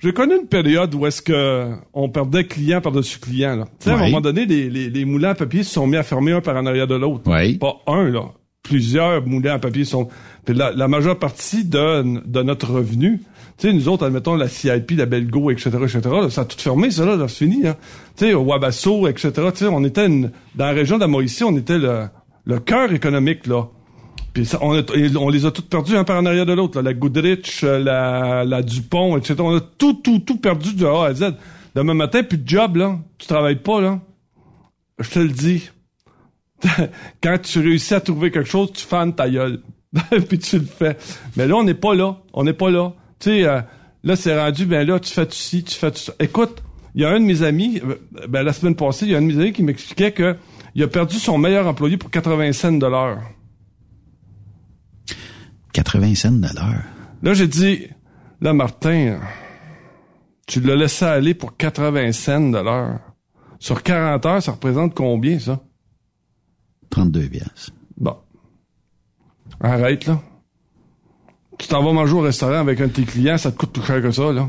J'ai 0.00 0.12
connu 0.12 0.34
une 0.40 0.46
période 0.46 0.94
où 0.94 1.06
est-ce 1.06 1.20
que 1.20 1.72
on 1.92 2.08
perdait 2.08 2.44
client 2.44 2.80
par-dessus 2.80 3.18
client. 3.18 3.56
Là. 3.56 3.64
Tu 3.80 3.86
sais, 3.86 3.90
à 3.90 3.98
un 3.98 4.06
moment 4.06 4.20
donné, 4.20 4.46
les, 4.46 4.70
les, 4.70 4.90
les 4.90 5.04
moulins 5.04 5.30
à 5.30 5.34
papier 5.34 5.64
se 5.64 5.72
sont 5.72 5.86
mis 5.86 5.96
à 5.96 6.02
fermer 6.04 6.32
un 6.32 6.40
par 6.40 6.56
en 6.56 6.66
arrière 6.66 6.86
de 6.86 6.94
l'autre. 6.94 7.22
Oui. 7.26 7.58
Pas 7.58 7.76
un, 7.86 8.08
là. 8.08 8.26
Plusieurs 8.62 9.26
moulins 9.26 9.54
à 9.54 9.58
papier 9.58 9.84
sont... 9.84 10.08
Puis 10.44 10.54
la, 10.54 10.72
la 10.72 10.88
majeure 10.88 11.18
partie 11.18 11.64
de, 11.64 12.20
de 12.24 12.42
notre 12.42 12.70
revenu, 12.70 13.22
tu 13.56 13.66
sais, 13.66 13.72
nous 13.72 13.88
autres, 13.88 14.06
admettons, 14.06 14.36
la 14.36 14.46
CIP, 14.46 14.92
la 14.92 15.06
Belgo, 15.06 15.50
etc., 15.50 15.70
etc., 15.82 16.00
là, 16.04 16.30
ça 16.30 16.42
a 16.42 16.44
tout 16.44 16.58
fermé, 16.58 16.90
ça, 16.90 17.04
là, 17.04 17.16
c'est 17.26 17.44
fini. 17.46 17.66
Hein. 17.66 17.76
Tu 18.16 18.26
sais, 18.26 18.34
Wabasso, 18.34 19.08
etc., 19.08 19.32
tu 19.52 19.56
sais, 19.56 19.66
on 19.66 19.82
était 19.84 20.06
une, 20.06 20.30
dans 20.54 20.66
la 20.66 20.72
région 20.72 20.96
de 20.96 21.00
la 21.00 21.08
Mauricie, 21.08 21.42
on 21.42 21.56
était 21.56 21.78
le, 21.78 22.04
le 22.44 22.58
cœur 22.60 22.92
économique, 22.92 23.46
là. 23.46 23.64
Puis 24.42 25.16
on, 25.16 25.28
les 25.28 25.46
a 25.46 25.50
toutes 25.50 25.68
perdues 25.68 25.96
un 25.96 26.04
par 26.04 26.18
en 26.18 26.26
arrière 26.26 26.46
de 26.46 26.52
l'autre. 26.52 26.80
La 26.80 26.94
Goodrich, 26.94 27.60
euh, 27.64 28.44
la, 28.44 28.62
Dupont, 28.62 29.16
etc. 29.16 29.34
On 29.38 29.56
a 29.56 29.60
tout, 29.60 29.94
tout, 29.94 30.20
tout 30.20 30.36
perdu 30.36 30.74
de 30.74 30.86
A 30.86 31.06
à 31.06 31.14
Z. 31.14 31.34
Demain 31.74 31.94
matin, 31.94 32.22
plus 32.22 32.38
de 32.38 32.48
job, 32.48 32.76
là. 32.76 32.98
Tu 33.18 33.26
travailles 33.26 33.60
pas, 33.60 33.80
là. 33.80 34.00
Je 35.00 35.10
te 35.10 35.18
le 35.18 35.28
dis. 35.28 35.70
Quand 37.22 37.38
tu 37.42 37.58
réussis 37.58 37.94
à 37.94 38.00
trouver 38.00 38.30
quelque 38.30 38.48
chose, 38.48 38.72
tu 38.72 38.84
fannes 38.84 39.14
ta 39.14 39.28
gueule. 39.28 39.60
Puis 40.28 40.38
tu 40.38 40.58
le 40.58 40.66
fais. 40.66 40.96
Mais 41.36 41.46
là, 41.46 41.56
on 41.56 41.64
n'est 41.64 41.74
pas 41.74 41.94
là. 41.94 42.18
On 42.32 42.44
n'est 42.44 42.52
pas 42.52 42.70
là. 42.70 42.92
Tu 43.18 43.30
sais, 43.30 43.44
euh, 43.44 43.60
là, 44.04 44.14
c'est 44.14 44.38
rendu, 44.38 44.66
ben 44.66 44.86
là, 44.86 45.00
tu 45.00 45.12
fais 45.12 45.26
tout 45.26 45.32
ci, 45.32 45.64
tu 45.64 45.74
fais 45.74 45.90
ça. 45.94 46.12
Écoute, 46.20 46.62
il 46.94 47.02
y 47.02 47.04
a 47.04 47.10
un 47.10 47.18
de 47.18 47.24
mes 47.24 47.42
amis, 47.42 47.80
euh, 47.84 47.96
ben 48.28 48.42
la 48.42 48.52
semaine 48.52 48.76
passée, 48.76 49.06
il 49.06 49.12
y 49.12 49.14
a 49.14 49.18
un 49.18 49.22
de 49.22 49.26
mes 49.26 49.40
amis 49.40 49.52
qui 49.52 49.62
m'expliquait 49.62 50.12
que 50.12 50.36
il 50.74 50.82
a 50.82 50.86
perdu 50.86 51.16
son 51.18 51.38
meilleur 51.38 51.66
employé 51.66 51.96
pour 51.96 52.10
80 52.10 52.52
cents 52.52 52.72
de 52.72 52.86
l'heure. 52.86 53.22
80 55.84 56.14
cents 56.16 56.32
de 56.32 56.42
l'heure. 56.42 56.82
Là, 57.22 57.34
j'ai 57.34 57.46
dit, 57.46 57.86
là, 58.40 58.52
Martin, 58.52 59.20
tu 60.48 60.60
l'as 60.60 60.74
laissé 60.74 61.04
aller 61.04 61.34
pour 61.34 61.56
80 61.56 62.10
cents 62.12 62.50
de 62.50 62.58
l'heure. 62.58 62.98
Sur 63.60 63.84
40 63.84 64.26
heures, 64.26 64.42
ça 64.42 64.52
représente 64.52 64.94
combien, 64.94 65.38
ça? 65.38 65.60
32 66.90 67.28
piastres. 67.28 67.70
Bon. 67.96 68.16
Arrête, 69.60 70.06
là. 70.06 70.20
Tu 71.58 71.68
t'en 71.68 71.82
vas 71.84 71.92
manger 71.92 72.14
au 72.14 72.20
restaurant 72.20 72.58
avec 72.58 72.80
un 72.80 72.86
de 72.88 72.92
tes 72.92 73.04
clients, 73.04 73.38
ça 73.38 73.52
te 73.52 73.56
coûte 73.58 73.72
plus 73.72 73.82
cher 73.84 74.02
que 74.02 74.10
ça, 74.10 74.32
là. 74.32 74.48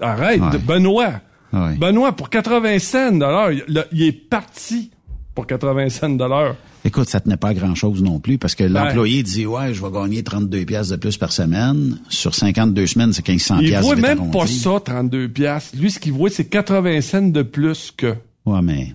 Arrête, 0.00 0.40
Ouais. 0.40 0.58
Benoît. 0.58 1.20
Ouais. 1.52 1.76
Benoît, 1.76 2.10
pour 2.14 2.28
80 2.28 2.78
cents 2.80 3.12
de 3.12 3.20
l'heure, 3.20 3.50
il 3.92 4.02
est 4.02 4.12
parti. 4.12 4.90
pour 5.32 5.46
80 5.46 5.90
cents 5.90 6.08
de 6.08 6.24
l'heure. 6.24 6.56
Écoute, 6.86 7.08
ça 7.08 7.18
tenait 7.20 7.36
pas 7.36 7.48
à 7.48 7.54
grand-chose 7.54 8.00
non 8.00 8.20
plus 8.20 8.38
parce 8.38 8.54
que 8.54 8.62
l'employé 8.62 9.22
dit 9.24 9.44
ouais, 9.44 9.74
je 9.74 9.82
vais 9.84 9.90
gagner 9.90 10.22
32 10.22 10.64
pièces 10.64 10.88
de 10.88 10.96
plus 10.96 11.16
par 11.16 11.32
semaine. 11.32 11.98
Sur 12.08 12.34
52 12.34 12.86
semaines, 12.86 13.12
c'est 13.12 13.26
1500 13.26 13.58
Il 13.60 13.68
pièces. 13.68 13.82
voit 13.84 13.96
même 13.96 14.30
pas 14.30 14.46
ça, 14.46 14.78
32 14.84 15.28
pièces. 15.28 15.72
Lui, 15.74 15.90
ce 15.90 15.98
qu'il 15.98 16.12
voit, 16.12 16.30
c'est 16.30 16.44
80 16.44 17.00
cents 17.00 17.22
de 17.28 17.42
plus 17.42 17.92
que. 17.96 18.14
Ouais, 18.46 18.62
mais 18.62 18.94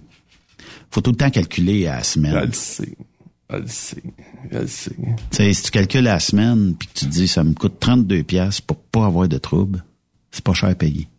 faut 0.89 1.01
tout 1.01 1.11
le 1.11 1.17
temps 1.17 1.29
calculer 1.29 1.85
à 1.87 1.97
la 1.97 2.03
semaine. 2.03 2.33
Je 2.33 2.45
le 2.45 2.53
sais. 2.53 2.95
Je 3.49 3.57
le 3.57 3.67
sais. 3.67 4.03
Je 4.53 4.57
le 4.59 4.67
sais. 4.67 4.95
Tu 4.95 5.37
sais, 5.37 5.53
si 5.53 5.63
tu 5.63 5.71
calcules 5.71 6.07
à 6.07 6.13
la 6.13 6.19
semaine 6.21 6.75
puis 6.79 6.87
que 6.87 6.93
tu 6.99 7.05
te 7.05 7.11
dis 7.11 7.27
ça 7.27 7.43
me 7.43 7.53
coûte 7.53 7.75
32 7.81 8.23
pièces 8.23 8.61
pour 8.61 8.77
pas 8.77 9.05
avoir 9.05 9.27
de 9.27 9.37
trouble, 9.37 9.83
c'est 10.31 10.43
pas 10.43 10.53
cher 10.53 10.69
à 10.69 10.75
payer. 10.75 11.09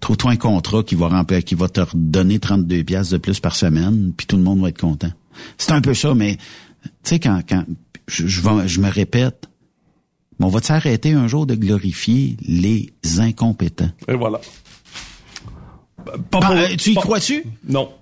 Trouve-toi 0.00 0.32
un 0.32 0.36
contrat 0.36 0.82
qui 0.82 0.94
va 0.94 1.08
remplir, 1.08 1.44
qui 1.44 1.54
va 1.54 1.68
te 1.68 1.80
redonner 1.80 2.38
32 2.38 2.82
pièces 2.84 3.10
de 3.10 3.18
plus 3.18 3.38
par 3.38 3.54
semaine, 3.54 4.12
puis 4.16 4.26
tout 4.26 4.36
le 4.36 4.42
monde 4.42 4.60
va 4.60 4.70
être 4.70 4.80
content. 4.80 5.12
C'est 5.58 5.72
un 5.72 5.80
peu 5.80 5.94
ça, 5.94 6.14
mais 6.14 6.36
tu 6.82 6.88
sais 7.04 7.18
quand 7.20 7.40
quand 7.48 7.64
je, 8.08 8.26
je, 8.26 8.40
vais- 8.40 8.68
je 8.68 8.80
me 8.80 8.88
répète, 8.90 9.48
mais 10.38 10.46
on 10.46 10.48
va 10.48 10.60
s'arrêter 10.60 11.12
un 11.12 11.28
jour 11.28 11.46
de 11.46 11.54
glorifier 11.54 12.36
les 12.46 12.92
incompétents. 13.18 13.90
Et 14.08 14.14
voilà. 14.14 14.40
Pas 16.30 16.40
pour- 16.40 16.50
euh, 16.50 16.68
tu 16.78 16.90
y 16.92 16.94
crois-tu? 16.94 17.44
Non. 17.68 17.92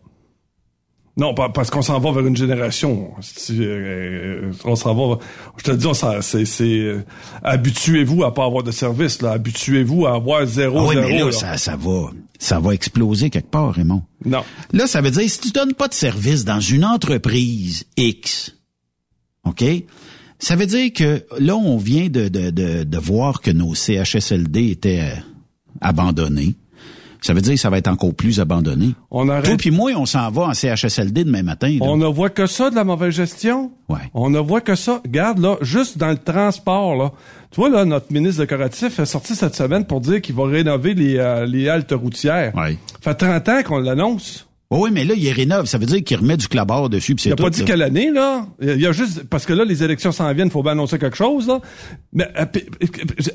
Non, 1.18 1.34
parce 1.34 1.68
qu'on 1.68 1.82
s'en 1.82 1.98
va 1.98 2.12
vers 2.12 2.24
une 2.24 2.36
génération. 2.36 3.10
Si, 3.20 3.56
euh, 3.60 4.52
on 4.64 4.76
s'en 4.76 4.94
va. 4.94 5.18
Je 5.56 5.64
te 5.64 5.70
dis, 5.72 5.86
c'est, 6.22 6.44
c'est 6.44 6.64
euh, 6.64 7.04
habituez-vous 7.42 8.22
à 8.22 8.32
pas 8.32 8.44
avoir 8.44 8.62
de 8.62 8.70
service. 8.70 9.20
Là, 9.20 9.32
habituez-vous 9.32 10.06
à 10.06 10.14
avoir 10.14 10.46
zéro, 10.46 10.78
Ah 10.78 10.86
oui, 10.86 10.94
zéro. 10.94 11.08
mais 11.08 11.18
là, 11.18 11.24
là. 11.26 11.32
ça, 11.32 11.56
ça 11.58 11.76
va, 11.76 12.10
ça 12.38 12.60
va 12.60 12.72
exploser 12.72 13.30
quelque 13.30 13.50
part, 13.50 13.74
Raymond. 13.74 14.04
Non. 14.24 14.44
Là, 14.72 14.86
ça 14.86 15.00
veut 15.00 15.10
dire, 15.10 15.28
si 15.28 15.40
tu 15.40 15.50
donnes 15.50 15.74
pas 15.74 15.88
de 15.88 15.94
service 15.94 16.44
dans 16.44 16.60
une 16.60 16.84
entreprise 16.84 17.84
X, 17.96 18.54
OK? 19.44 19.64
Ça 20.38 20.54
veut 20.54 20.66
dire 20.66 20.92
que 20.92 21.24
là, 21.40 21.56
on 21.56 21.78
vient 21.78 22.08
de, 22.08 22.28
de, 22.28 22.50
de, 22.50 22.84
de 22.84 22.98
voir 22.98 23.40
que 23.40 23.50
nos 23.50 23.74
CHSLD 23.74 24.70
étaient 24.70 25.00
euh, 25.00 25.16
abandonnés. 25.80 26.54
Ça 27.20 27.34
veut 27.34 27.40
dire 27.40 27.54
que 27.54 27.60
ça 27.60 27.70
va 27.70 27.78
être 27.78 27.88
encore 27.88 28.14
plus 28.14 28.40
abandonné. 28.40 28.94
On 29.10 29.28
arrête. 29.28 29.44
Toi 29.44 29.56
puis 29.56 29.70
moi, 29.70 29.90
on 29.96 30.06
s'en 30.06 30.30
va 30.30 30.42
en 30.42 30.54
CHSLD 30.54 31.24
demain 31.24 31.42
matin. 31.42 31.68
là. 31.68 31.78
On 31.80 31.96
ne 31.96 32.06
voit 32.06 32.30
que 32.30 32.46
ça 32.46 32.70
de 32.70 32.74
la 32.76 32.84
mauvaise 32.84 33.14
gestion. 33.14 33.72
Ouais. 33.88 33.98
On 34.14 34.30
ne 34.30 34.38
voit 34.38 34.60
que 34.60 34.74
ça. 34.74 35.00
Regarde, 35.04 35.38
là, 35.38 35.56
juste 35.62 35.98
dans 35.98 36.10
le 36.10 36.18
transport, 36.18 36.94
là. 36.96 37.12
Tu 37.50 37.60
vois, 37.60 37.70
là, 37.70 37.84
notre 37.84 38.12
ministre 38.12 38.42
décoratif 38.42 38.98
est 38.98 39.06
sorti 39.06 39.34
cette 39.34 39.54
semaine 39.54 39.84
pour 39.86 40.00
dire 40.00 40.20
qu'il 40.20 40.34
va 40.34 40.46
rénover 40.46 40.94
les, 40.94 41.16
euh, 41.16 41.46
les 41.46 41.68
haltes 41.68 41.92
routières. 41.92 42.54
Ouais. 42.54 42.76
Ça 43.02 43.14
fait 43.14 43.26
30 43.26 43.48
ans 43.48 43.62
qu'on 43.64 43.78
l'annonce. 43.78 44.44
Oui, 44.70 44.90
mais 44.92 45.06
là, 45.06 45.14
il 45.16 45.32
rénove. 45.32 45.64
Ça 45.64 45.78
veut 45.78 45.86
dire 45.86 46.04
qu'il 46.04 46.18
remet 46.18 46.36
du 46.36 46.46
clabard 46.46 46.90
dessus. 46.90 47.16
Il 47.24 47.32
a 47.32 47.36
tout, 47.36 47.42
pas 47.42 47.48
dit 47.48 47.64
quelle 47.64 47.80
année, 47.80 48.10
là. 48.12 48.44
Il 48.60 48.78
y 48.78 48.86
a 48.86 48.92
juste, 48.92 49.24
parce 49.24 49.46
que 49.46 49.54
là, 49.54 49.64
les 49.64 49.82
élections 49.82 50.12
s'en 50.12 50.30
viennent, 50.34 50.50
faut 50.50 50.62
bien 50.62 50.72
annoncer 50.72 50.98
quelque 50.98 51.16
chose, 51.16 51.48
là. 51.48 51.60
Mais, 52.12 52.28
euh, 52.38 52.44
p- 52.44 52.66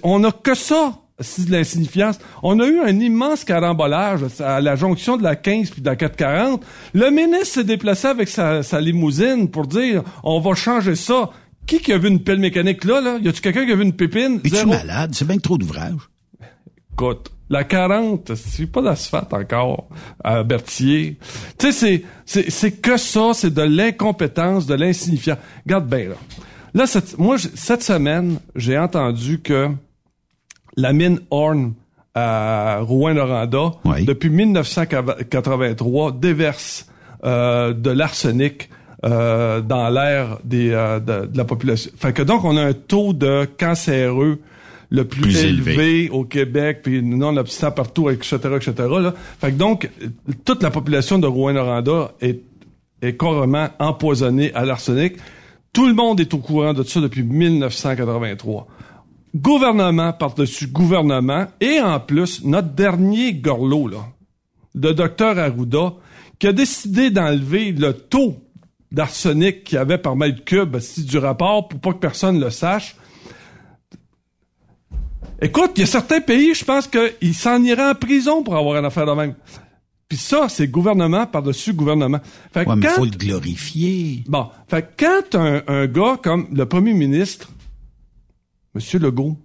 on 0.04 0.24
a 0.26 0.32
que 0.32 0.54
ça, 0.54 0.94
de 1.20 1.52
l'insignifiance. 1.52 2.20
On 2.42 2.60
a 2.60 2.68
eu 2.68 2.80
un 2.80 3.00
immense 3.00 3.44
carambolage 3.44 4.22
à 4.40 4.62
la 4.62 4.76
jonction 4.76 5.18
de 5.18 5.24
la 5.24 5.36
15 5.36 5.70
puis 5.70 5.82
de 5.82 5.86
la 5.86 5.96
440. 5.96 6.64
Le 6.94 7.10
ministre 7.12 7.56
s'est 7.56 7.64
déplacé 7.64 8.08
avec 8.08 8.30
sa, 8.30 8.64
sa 8.64 8.82
limousine 8.82 9.50
pour 9.50 9.68
dire, 9.68 10.04
on 10.24 10.40
va 10.40 10.56
changer 10.56 10.96
ça. 10.96 11.30
Qui 11.66 11.80
qui 11.80 11.94
a 11.94 11.98
vu 11.98 12.10
une 12.10 12.22
pelle 12.22 12.40
mécanique 12.40 12.84
là, 12.84 13.00
là? 13.00 13.18
Y 13.22 13.30
a-tu 13.30 13.42
quelqu'un 13.42 13.66
qui 13.66 13.72
a 13.72 13.76
vu 13.76 13.84
une 13.84 13.94
pépine? 13.94 14.42
Es-tu 14.44 14.66
malade? 14.66 15.12
C'est 15.14 15.26
bien 15.26 15.38
trop 15.38 15.58
d'ouvrage. 15.58 16.10
Écoute, 16.92 17.32
la 17.50 17.64
40, 17.64 18.36
c'est 18.36 18.68
pas 18.68 18.82
d'asphalte 18.82 19.34
encore 19.34 19.88
à 20.24 20.44
Berthier. 20.44 21.18
Tu 21.58 21.68
sais, 21.68 21.72
c'est, 21.72 22.04
c'est, 22.26 22.50
c'est 22.50 22.72
que 22.72 22.98
ça, 22.98 23.32
c'est 23.34 23.54
de 23.54 23.62
l'incompétence, 23.62 24.66
de 24.66 24.74
l'insignifiant. 24.74 25.38
Regarde 25.66 25.88
bien, 25.88 26.10
là. 26.10 26.16
Là, 26.74 26.88
cette, 26.88 27.18
moi, 27.20 27.38
cette 27.38 27.84
semaine, 27.84 28.40
j'ai 28.56 28.78
entendu 28.78 29.40
que 29.42 29.70
la 30.78 30.94
mine 30.94 31.20
Horn 31.32 31.74
à 32.16 32.80
Rouen-Noranda, 32.82 33.72
Oui. 33.86 34.06
depuis 34.06 34.30
1983, 34.30 36.12
déverse 36.14 36.88
euh, 37.26 37.74
de 37.74 37.90
l'arsenic 37.90 38.70
euh, 39.06 39.62
dans 39.62 39.90
l'air 39.90 40.38
des, 40.44 40.72
euh, 40.72 41.00
de, 41.00 41.26
de 41.28 41.38
la 41.38 41.46
population. 41.46 41.92
Fait 41.98 42.14
que 42.14 42.22
donc, 42.22 42.44
on 42.46 42.56
a 42.58 42.62
un 42.64 42.74
taux 42.74 43.14
de 43.14 43.48
cancéreux 43.60 44.40
le 44.90 45.06
plus, 45.06 45.22
Plus 45.24 45.44
élevé, 45.46 45.72
élevé. 45.74 46.10
au 46.12 46.24
Québec, 46.24 46.82
puis 46.84 47.02
non 47.02 47.36
obstant 47.38 47.72
partout, 47.72 48.10
etc., 48.12 48.38
etc. 48.56 48.74
Là. 49.02 49.14
Fait 49.42 49.52
que 49.52 49.58
donc, 49.58 49.90
euh, 50.04 50.08
toute 50.46 50.62
la 50.62 50.70
population 50.70 51.18
de 51.18 51.26
Rouen-Noranda 51.26 52.12
est, 52.22 52.42
est 53.02 53.18
carrément 53.18 53.70
empoisonnée 53.80 54.54
à 54.54 54.66
l'arsenic. 54.66 55.16
Tout 55.74 55.88
le 55.88 55.96
monde 55.96 56.20
est 56.20 56.32
au 56.36 56.38
courant 56.38 56.74
de 56.74 56.84
ça 56.84 57.02
depuis 57.02 57.24
1983. 57.24 58.68
Gouvernement 59.36 60.14
par-dessus 60.14 60.68
gouvernement, 60.68 61.48
et 61.60 61.80
en 61.80 62.00
plus, 62.00 62.44
notre 62.44 62.70
dernier 62.70 63.34
gorlot, 63.34 63.88
là, 63.88 64.06
le 64.76 64.94
docteur 64.94 65.40
Arruda, 65.40 65.94
qui 66.38 66.48
a 66.48 66.54
décidé 66.54 67.10
d'enlever 67.10 67.72
le 67.72 67.94
taux 67.94 68.38
d'arsenic 68.92 69.64
qu'il 69.64 69.76
y 69.76 69.80
avait 69.80 69.98
par 69.98 70.16
mètre 70.16 70.44
cube 70.44 70.78
si, 70.80 71.04
du 71.04 71.18
rapport 71.18 71.68
pour 71.68 71.80
pas 71.80 71.94
que 71.94 71.98
personne 71.98 72.40
le 72.40 72.50
sache. 72.50 72.96
Écoute, 75.42 75.72
il 75.76 75.82
y 75.82 75.84
a 75.84 75.88
certains 75.88 76.22
pays, 76.22 76.54
je 76.54 76.64
pense 76.64 76.88
qu'ils 76.88 77.34
s'en 77.34 77.62
iraient 77.64 77.90
en 77.90 77.96
prison 77.96 78.44
pour 78.44 78.56
avoir 78.56 78.78
une 78.78 78.86
affaire 78.86 79.06
de 79.06 79.14
même. 79.14 79.36
Puis 80.08 80.18
ça, 80.18 80.48
c'est 80.48 80.68
gouvernement 80.68 81.26
par-dessus 81.26 81.74
gouvernement. 81.74 82.20
Fait 82.54 82.68
mais 82.68 82.88
faut 82.88 83.04
le 83.04 83.12
glorifier. 83.12 84.24
Bon, 84.28 84.48
fait 84.68 84.84
que 84.96 85.06
quand 85.06 85.40
un, 85.40 85.64
un 85.68 85.88
gars 85.88 86.20
comme 86.22 86.48
le 86.54 86.66
premier 86.68 86.94
ministre, 86.94 87.50
Monsieur 88.76 89.00
Legault, 89.00 89.38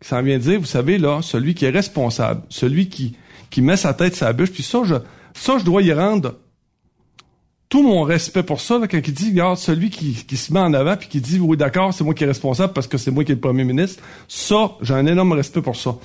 qui 0.00 0.08
s'en 0.08 0.22
vient 0.22 0.38
dire, 0.38 0.60
vous 0.60 0.66
savez, 0.66 0.98
là, 0.98 1.20
celui 1.22 1.54
qui 1.54 1.64
est 1.64 1.70
responsable, 1.70 2.42
celui 2.48 2.88
qui, 2.88 3.16
qui 3.50 3.62
met 3.62 3.76
sa 3.76 3.94
tête 3.94 4.18
la 4.20 4.32
bûche, 4.32 4.52
puis 4.52 4.62
ça, 4.62 4.80
je, 4.84 4.96
ça, 5.34 5.58
je 5.58 5.64
dois 5.64 5.82
y 5.82 5.92
rendre 5.92 6.34
tout 7.68 7.82
mon 7.82 8.02
respect 8.02 8.42
pour 8.42 8.60
ça, 8.60 8.78
là, 8.78 8.86
quand 8.86 9.00
il 9.04 9.14
dit, 9.14 9.30
regarde, 9.30 9.56
celui 9.56 9.90
qui, 9.90 10.12
qui 10.12 10.36
se 10.36 10.52
met 10.52 10.60
en 10.60 10.74
avant, 10.74 10.96
puis 10.96 11.08
qui 11.08 11.20
dit, 11.20 11.40
oui, 11.40 11.56
d'accord, 11.56 11.92
c'est 11.92 12.04
moi 12.04 12.14
qui 12.14 12.24
est 12.24 12.26
responsable 12.28 12.72
parce 12.72 12.86
que 12.86 12.98
c'est 12.98 13.10
moi 13.10 13.24
qui 13.24 13.32
est 13.32 13.36
le 13.36 13.40
premier 13.40 13.64
ministre, 13.64 14.02
ça, 14.28 14.72
j'ai 14.80 14.94
un 14.94 15.06
énorme 15.06 15.32
respect 15.32 15.62
pour 15.62 15.76
ça. 15.76 15.96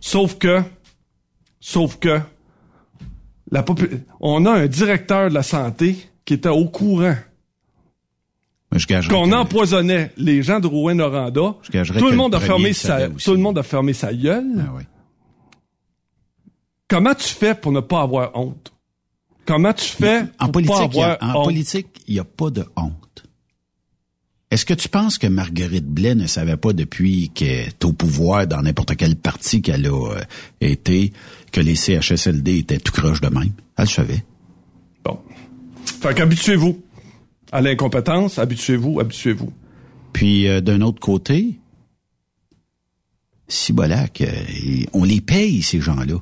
Sauf 0.00 0.36
que, 0.38 0.62
sauf 1.58 1.98
que, 1.98 2.20
on 4.20 4.44
a 4.44 4.50
un 4.50 4.66
directeur 4.66 5.28
de 5.28 5.34
la 5.34 5.42
santé 5.42 5.96
qui 6.24 6.34
était 6.34 6.48
au 6.48 6.66
courant 6.66 7.14
je 8.74 9.08
qu'on 9.08 9.32
empoisonnait 9.32 10.12
les 10.16 10.42
gens 10.42 10.60
de 10.60 10.66
Rouen-Noranda. 10.66 11.54
Tout 11.62 12.08
le 12.10 12.16
monde 12.16 12.32
le 12.32 12.38
a 12.38 12.40
fermé 12.40 12.72
sa, 12.72 13.08
tout 13.08 13.32
le 13.32 13.38
monde 13.38 13.58
a 13.58 13.62
fermé 13.62 13.92
sa 13.92 14.12
gueule. 14.12 14.44
Ah 14.58 14.72
oui. 14.76 14.82
Comment 16.88 17.14
tu 17.14 17.28
fais 17.28 17.54
pour 17.54 17.72
ne 17.72 17.80
pas 17.80 18.02
avoir 18.02 18.36
honte? 18.36 18.72
Comment 19.44 19.72
tu 19.72 19.86
fais 19.88 20.22
En 20.38 20.46
pour 20.46 20.52
politique, 20.52 20.76
pas 20.92 20.98
y 20.98 21.02
a- 21.02 21.12
avoir 21.12 21.36
en 21.36 21.38
honte? 21.40 21.44
politique, 21.46 21.86
il 22.06 22.14
n'y 22.14 22.20
a 22.20 22.24
pas 22.24 22.50
de 22.50 22.64
honte. 22.76 22.92
Est-ce 24.50 24.64
que 24.64 24.74
tu 24.74 24.88
penses 24.88 25.18
que 25.18 25.26
Marguerite 25.26 25.86
Blais 25.86 26.14
ne 26.14 26.26
savait 26.26 26.56
pas 26.56 26.72
depuis 26.72 27.30
qu'elle 27.30 27.68
est 27.68 27.84
au 27.84 27.92
pouvoir 27.92 28.46
dans 28.46 28.62
n'importe 28.62 28.96
quel 28.96 29.16
parti 29.16 29.60
qu'elle 29.60 29.86
a 29.86 29.90
euh, 30.12 30.20
été 30.60 31.12
que 31.50 31.60
les 31.60 31.74
CHSLD 31.74 32.58
étaient 32.58 32.78
tout 32.78 32.92
croche 32.92 33.20
de 33.20 33.28
même? 33.28 33.52
Elle 33.76 33.84
le 33.84 33.90
savait. 33.90 34.24
Bon. 35.04 35.18
Fait 36.00 36.14
qu'habituez-vous 36.14 36.80
à 37.52 37.60
l'incompétence, 37.60 38.38
habituez-vous, 38.38 39.00
habituez-vous. 39.00 39.52
Puis 40.12 40.48
euh, 40.48 40.60
d'un 40.60 40.80
autre 40.80 41.00
côté, 41.00 41.58
si 43.48 43.72
Bolac, 43.72 44.20
euh, 44.20 44.26
on 44.92 45.04
les 45.04 45.20
paye 45.20 45.62
ces 45.62 45.80
gens-là. 45.80 46.16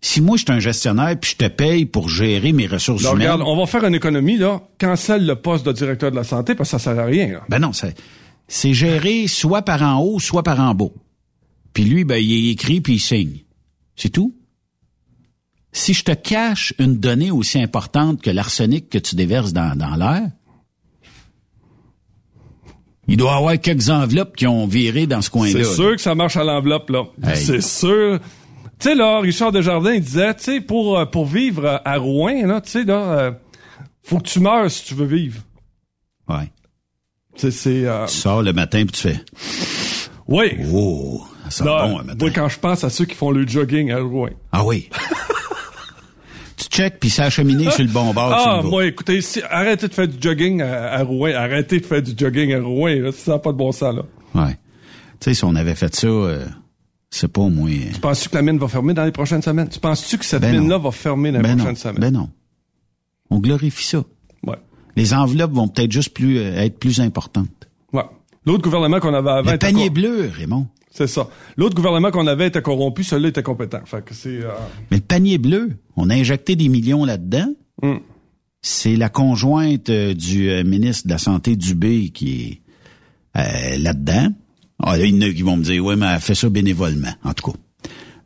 Si 0.00 0.20
moi 0.20 0.36
je 0.36 0.42
suis 0.42 0.52
un 0.52 0.58
gestionnaire 0.58 1.18
puis 1.18 1.32
je 1.32 1.36
te 1.36 1.48
paye 1.48 1.86
pour 1.86 2.08
gérer 2.08 2.52
mes 2.52 2.66
ressources 2.66 3.02
Là, 3.02 3.10
humaines, 3.10 3.22
regarde, 3.22 3.42
on 3.46 3.56
va 3.56 3.66
faire 3.66 3.84
une 3.84 3.94
économie, 3.94 4.36
là. 4.36 4.62
Cancelle 4.78 5.26
le 5.26 5.36
poste 5.36 5.64
de 5.64 5.72
directeur 5.72 6.10
de 6.10 6.16
la 6.16 6.24
santé 6.24 6.54
parce 6.54 6.70
que 6.70 6.78
ça 6.78 6.90
sert 6.92 6.98
à 6.98 7.04
rien, 7.04 7.28
là. 7.28 7.42
Ben 7.48 7.58
non, 7.58 7.72
c'est 7.72 7.94
c'est 8.48 8.74
géré 8.74 9.28
soit 9.28 9.62
par 9.62 9.82
en 9.82 10.00
haut, 10.00 10.18
soit 10.18 10.42
par 10.42 10.60
en 10.60 10.74
bas. 10.74 10.90
Puis 11.72 11.84
lui, 11.84 12.04
ben 12.04 12.16
il 12.16 12.50
écrit 12.50 12.80
puis 12.80 12.94
il 12.94 13.00
signe. 13.00 13.38
C'est 13.96 14.10
tout? 14.10 14.34
Si 15.72 15.94
je 15.94 16.04
te 16.04 16.12
cache 16.12 16.74
une 16.78 16.98
donnée 16.98 17.30
aussi 17.30 17.60
importante 17.60 18.20
que 18.20 18.30
l'arsenic 18.30 18.90
que 18.90 18.98
tu 18.98 19.16
déverses 19.16 19.52
dans, 19.54 19.74
dans 19.76 19.96
l'air, 19.96 20.28
il 23.08 23.16
doit 23.16 23.32
y 23.32 23.36
avoir 23.36 23.58
quelques 23.60 23.90
enveloppes 23.90 24.36
qui 24.36 24.46
ont 24.46 24.66
viré 24.66 25.06
dans 25.06 25.22
ce 25.22 25.30
coin-là. 25.30 25.64
C'est 25.64 25.74
sûr 25.74 25.92
que 25.96 26.00
ça 26.00 26.14
marche 26.14 26.36
à 26.36 26.44
l'enveloppe, 26.44 26.90
là. 26.90 27.04
Hey. 27.24 27.36
C'est 27.44 27.60
sûr. 27.62 28.20
Tu 28.78 28.88
sais, 28.88 28.94
là, 28.94 29.20
Richard 29.20 29.52
Desjardins, 29.52 29.92
il 29.94 30.00
disait, 30.02 30.34
tu 30.34 30.42
sais, 30.44 30.60
pour, 30.60 30.98
euh, 30.98 31.04
pour 31.06 31.26
vivre 31.26 31.64
euh, 31.64 31.78
à 31.84 31.98
Rouen, 31.98 32.46
là, 32.46 32.60
tu 32.60 32.70
sais, 32.70 32.84
là, 32.84 32.94
euh, 33.18 33.32
faut 34.02 34.18
que 34.18 34.28
tu 34.28 34.40
meurs 34.40 34.70
si 34.70 34.84
tu 34.84 34.94
veux 34.94 35.06
vivre. 35.06 35.40
Ouais. 36.28 36.50
Tu 37.34 37.42
sais, 37.42 37.50
c'est... 37.50 37.86
euh, 37.86 38.06
Tu 38.06 38.14
sors 38.16 38.42
le 38.42 38.52
matin 38.52 38.84
puis 38.84 38.92
tu 38.92 39.08
fais 39.08 39.20
oui. 40.28 40.52
Oh, 40.72 41.22
ça 41.44 41.50
sent 41.50 41.64
bon 41.64 41.98
un 41.98 42.02
matin. 42.04 42.16
moi, 42.20 42.30
quand 42.30 42.48
je 42.48 42.58
pense 42.58 42.84
à 42.84 42.90
ceux 42.90 43.04
qui 43.04 43.14
font 43.16 43.30
le 43.32 43.46
jogging 43.46 43.90
à 43.90 43.98
Rouen. 44.00 44.30
Ah 44.52 44.64
oui. 44.64 44.88
tu 46.68 46.76
check, 46.76 46.98
puis 47.00 47.10
ça 47.10 47.24
a 47.24 47.30
cheminé 47.30 47.70
sur 47.70 47.82
le 47.84 47.90
bon 47.90 48.12
bord. 48.12 48.32
Ah, 48.34 48.62
moi, 48.64 48.86
écoutez, 48.86 49.20
si, 49.20 49.40
arrêtez 49.50 49.88
de 49.88 49.92
faire 49.94 50.08
du 50.08 50.16
jogging 50.20 50.62
à, 50.62 50.92
à 50.92 51.02
Rouen. 51.02 51.32
Arrêtez 51.34 51.80
de 51.80 51.86
faire 51.86 52.02
du 52.02 52.12
jogging 52.16 52.52
à 52.54 52.60
Rouen. 52.60 52.94
Là, 53.00 53.12
ça 53.12 53.32
n'a 53.32 53.38
pas 53.38 53.52
de 53.52 53.56
bon 53.58 53.72
sens, 53.72 53.94
là. 53.94 54.02
Ouais. 54.34 54.52
Tu 55.20 55.30
sais, 55.30 55.34
si 55.34 55.44
on 55.44 55.54
avait 55.54 55.74
fait 55.74 55.94
ça, 55.94 56.06
euh, 56.06 56.46
c'est 57.10 57.28
pas 57.30 57.42
au 57.42 57.50
moins... 57.50 57.70
Tu 57.92 58.00
penses-tu 58.00 58.28
que 58.28 58.34
la 58.36 58.42
mine 58.42 58.58
va 58.58 58.68
fermer 58.68 58.94
dans 58.94 59.04
les 59.04 59.12
prochaines 59.12 59.42
semaines? 59.42 59.68
Tu 59.68 59.78
penses-tu 59.78 60.18
que 60.18 60.24
cette 60.24 60.42
Ben 60.42 60.58
mine-là 60.58 60.78
va 60.78 60.90
fermer 60.90 61.30
dans 61.30 61.38
les 61.38 61.42
Ben 61.42 61.50
non, 61.56 61.64
prochaines 61.64 61.76
semaines? 61.76 62.00
ben 62.00 62.10
non. 62.12 62.30
On 63.30 63.38
glorifie 63.38 63.86
ça. 63.86 64.02
Ouais. 64.46 64.56
Les 64.96 65.14
enveloppes 65.14 65.52
vont 65.52 65.68
peut-être 65.68 65.92
juste 65.92 66.12
plus 66.14 66.38
euh, 66.38 66.54
être 66.56 66.78
plus 66.78 67.00
importantes. 67.00 67.68
Ouais. 67.92 68.02
L'autre 68.44 68.62
gouvernement 68.62 68.98
qu'on 69.00 69.14
avait 69.14 69.30
avant 69.30 69.52
Le 69.52 69.58
panier 69.58 69.90
bleu, 69.90 70.30
Raymond. 70.34 70.66
C'est 70.94 71.06
ça. 71.06 71.28
L'autre 71.56 71.74
gouvernement 71.74 72.10
qu'on 72.10 72.26
avait 72.26 72.48
était 72.48 72.60
corrompu, 72.60 73.02
celui-là 73.02 73.28
était 73.30 73.42
compétent. 73.42 73.80
Fait 73.86 74.04
que 74.04 74.12
c'est... 74.14 74.42
euh, 74.42 74.50
Mais 74.90 74.98
le 74.98 75.02
panier 75.02 75.38
bleu, 75.38 75.70
on 75.96 76.10
a 76.10 76.14
injecté 76.14 76.54
des 76.54 76.68
millions 76.68 77.04
là-dedans. 77.04 77.48
hum. 77.82 78.00
C'est 78.64 78.94
la 78.94 79.08
conjointe 79.08 79.88
euh, 79.90 80.14
du 80.14 80.48
euh, 80.48 80.62
ministre 80.62 81.08
de 81.08 81.12
la 81.12 81.18
Santé 81.18 81.56
Dubé 81.56 82.10
qui 82.10 82.60
est 83.36 83.40
euh, 83.40 83.78
là-dedans. 83.78 84.28
Ah, 84.84 84.96
là, 84.96 85.04
il 85.04 85.16
y 85.16 85.18
en 85.18 85.28
a 85.28 85.32
qui 85.32 85.42
vont 85.42 85.56
me 85.56 85.64
dire, 85.64 85.84
ouais, 85.84 85.96
mais 85.96 86.06
elle 86.06 86.20
fait 86.20 86.34
ça 86.36 86.48
bénévolement. 86.48 87.12
En 87.24 87.32
tout 87.32 87.50
cas, 87.50 87.58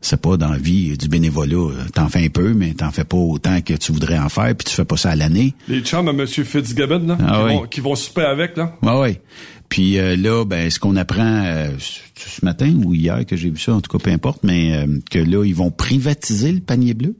c'est 0.06 0.20
pas 0.20 0.36
dans 0.36 0.50
la 0.50 0.58
vie 0.58 0.96
du 0.96 1.08
bénévolat. 1.08 1.56
euh, 1.56 1.84
T'en 1.92 2.08
fais 2.08 2.24
un 2.24 2.28
peu, 2.28 2.54
mais 2.54 2.74
t'en 2.74 2.90
fais 2.90 3.04
pas 3.04 3.16
autant 3.16 3.60
que 3.60 3.74
tu 3.74 3.92
voudrais 3.92 4.18
en 4.18 4.28
faire, 4.28 4.54
puis 4.54 4.64
tu 4.64 4.70
fais 4.74 4.84
pas 4.84 4.96
ça 4.96 5.10
à 5.10 5.16
l'année. 5.16 5.54
Les 5.68 5.80
chums 5.80 6.08
à 6.08 6.12
M. 6.12 6.26
Fitzgibbon, 6.26 7.06
là, 7.06 7.18
Ah 7.20 7.38
qui, 7.40 7.44
oui. 7.46 7.54
vont, 7.54 7.66
qui 7.66 7.80
vont 7.80 7.94
souper 7.96 8.22
avec, 8.22 8.56
là. 8.56 8.74
Ouais, 8.82 9.00
ouais. 9.00 9.22
Puis 9.68 9.98
euh, 9.98 10.14
là, 10.16 10.44
ben, 10.44 10.70
ce 10.70 10.78
qu'on 10.78 10.94
apprend 10.96 11.42
euh, 11.44 11.70
ce 11.78 12.44
matin 12.44 12.72
ou 12.84 12.94
hier 12.94 13.26
que 13.26 13.34
j'ai 13.36 13.50
vu 13.50 13.58
ça, 13.58 13.74
en 13.74 13.80
tout 13.80 13.90
cas, 13.90 14.02
peu 14.02 14.10
importe, 14.12 14.44
mais 14.44 14.76
euh, 14.76 14.98
que 15.10 15.18
là, 15.18 15.44
ils 15.44 15.54
vont 15.56 15.70
privatiser 15.72 16.52
le 16.52 16.60
panier 16.60 16.94
bleu. 16.94 17.16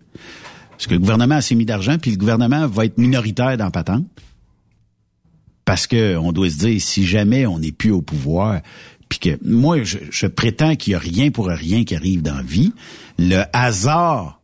Parce 0.70 0.86
que 0.86 0.94
le 0.94 1.00
gouvernement 1.00 1.34
a 1.34 1.38
assez 1.38 1.54
mis 1.56 1.64
d'argent, 1.64 1.96
puis 2.00 2.12
le 2.12 2.16
gouvernement 2.18 2.68
va 2.68 2.84
être 2.84 2.98
minoritaire 2.98 3.56
dans 3.56 3.70
patente. 3.70 4.04
Parce 5.64 5.88
que 5.88 6.16
on 6.16 6.30
doit 6.30 6.48
se 6.50 6.58
dire, 6.58 6.80
si 6.80 7.04
jamais 7.04 7.46
on 7.46 7.58
n'est 7.58 7.72
plus 7.72 7.90
au 7.90 8.00
pouvoir, 8.02 8.60
puis 9.08 9.18
que 9.18 9.38
moi, 9.42 9.82
je, 9.82 9.98
je 10.10 10.26
prétends 10.26 10.76
qu'il 10.76 10.92
y 10.92 10.96
a 10.96 10.98
rien 10.98 11.30
pour 11.30 11.46
rien 11.46 11.84
qui 11.84 11.94
arrive 11.94 12.22
dans 12.22 12.34
la 12.34 12.42
vie, 12.42 12.72
le 13.18 13.42
hasard. 13.52 14.40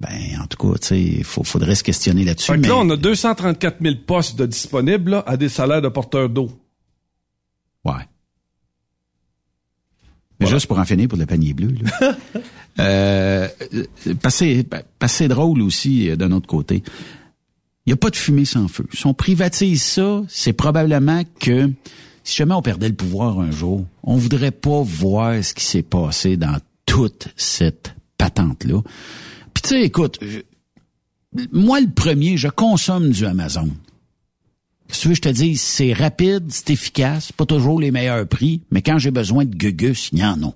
Ben, 0.00 0.40
en 0.42 0.46
tout 0.46 0.58
cas, 0.58 0.78
tu 0.78 0.86
sais, 0.88 1.00
il 1.00 1.24
faudrait 1.24 1.76
se 1.76 1.84
questionner 1.84 2.24
là-dessus. 2.24 2.50
Fait 2.50 2.56
que 2.56 2.62
mais- 2.62 2.68
là, 2.68 2.76
on 2.78 2.90
a 2.90 2.96
234 2.96 3.76
000 3.80 3.94
postes 4.04 4.36
de 4.36 4.46
disponibles 4.46 5.12
là, 5.12 5.24
à 5.26 5.36
des 5.36 5.48
salaires 5.48 5.80
de 5.82 5.88
porteurs 5.88 6.28
d'eau. 6.28 6.50
Ouais. 7.84 8.08
Mais 10.40 10.46
juste 10.48 10.66
pour 10.66 10.78
en 10.78 10.84
finir 10.84 11.08
pour 11.08 11.18
le 11.18 11.26
panier 11.26 11.54
bleu. 11.54 11.72
Là. 12.00 12.16
euh, 12.80 13.48
passé, 14.20 14.66
passé 14.98 15.28
drôle 15.28 15.62
aussi 15.62 16.10
euh, 16.10 16.16
d'un 16.16 16.32
autre 16.32 16.48
côté. 16.48 16.82
Il 17.86 17.90
n'y 17.90 17.92
a 17.92 17.96
pas 17.96 18.10
de 18.10 18.16
fumée 18.16 18.44
sans 18.44 18.66
feu. 18.66 18.86
Si 18.92 19.06
on 19.06 19.14
privatise 19.14 19.82
ça, 19.82 20.22
c'est 20.28 20.52
probablement 20.52 21.22
que 21.38 21.70
si 22.24 22.36
jamais 22.36 22.54
on 22.54 22.62
perdait 22.62 22.88
le 22.88 22.94
pouvoir 22.94 23.40
un 23.40 23.50
jour, 23.50 23.84
on 24.02 24.16
voudrait 24.16 24.50
pas 24.50 24.82
voir 24.82 25.42
ce 25.42 25.54
qui 25.54 25.64
s'est 25.64 25.82
passé 25.82 26.36
dans 26.36 26.58
toute 26.86 27.28
cette 27.36 27.94
patente-là. 28.18 28.82
Puis 29.54 29.62
tu 29.62 29.68
sais, 29.70 29.82
écoute, 29.82 30.18
moi 31.52 31.80
le 31.80 31.90
premier, 31.90 32.36
je 32.36 32.48
consomme 32.48 33.10
du 33.10 33.26
Amazon. 33.26 33.70
Si 34.88 35.14
je 35.14 35.20
te 35.20 35.28
dis, 35.28 35.56
c'est 35.56 35.94
rapide, 35.94 36.44
c'est 36.50 36.70
efficace, 36.70 37.32
pas 37.32 37.46
toujours 37.46 37.80
les 37.80 37.90
meilleurs 37.90 38.28
prix, 38.28 38.60
mais 38.70 38.82
quand 38.82 38.98
j'ai 38.98 39.10
besoin 39.10 39.46
de 39.46 39.54
gugus, 39.54 40.10
il 40.12 40.18
y 40.18 40.24
en 40.24 40.42
a. 40.42 40.52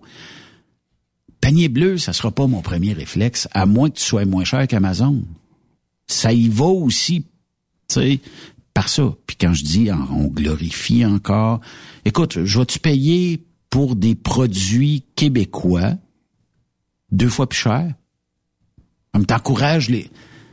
Panier 1.41 1.69
bleu, 1.69 1.97
ça 1.97 2.13
sera 2.13 2.31
pas 2.31 2.47
mon 2.47 2.61
premier 2.61 2.93
réflexe, 2.93 3.49
à 3.53 3.67
moins 3.67 3.89
que 3.89 3.97
tu 3.97 4.05
sois 4.05 4.27
moins 4.27 4.45
cher 4.45 4.67
qu'Amazon. 4.67 5.23
Ça 6.07 6.33
y 6.33 6.49
va 6.49 6.67
aussi, 6.67 7.23
tu 7.23 7.95
sais, 7.95 8.21
par 8.77 8.91
ça. 8.91 9.11
Puis 9.27 9.39
quand 9.41 9.55
je 9.55 9.65
dis 9.65 9.89
on 9.91 10.27
glorifie 10.27 11.07
encore, 11.07 11.63
écoute, 12.05 12.45
je 12.45 12.59
vais-tu 12.59 12.79
payer 12.79 13.43
pour 13.71 13.97
des 13.97 14.15
produits 14.15 15.03
québécois 15.15 15.95
deux 17.11 17.31
fois 17.31 17.49
plus 17.49 17.59
cher? 17.59 17.95
On 19.15 19.25
t'encourage 19.25 19.89
les... 19.89 20.11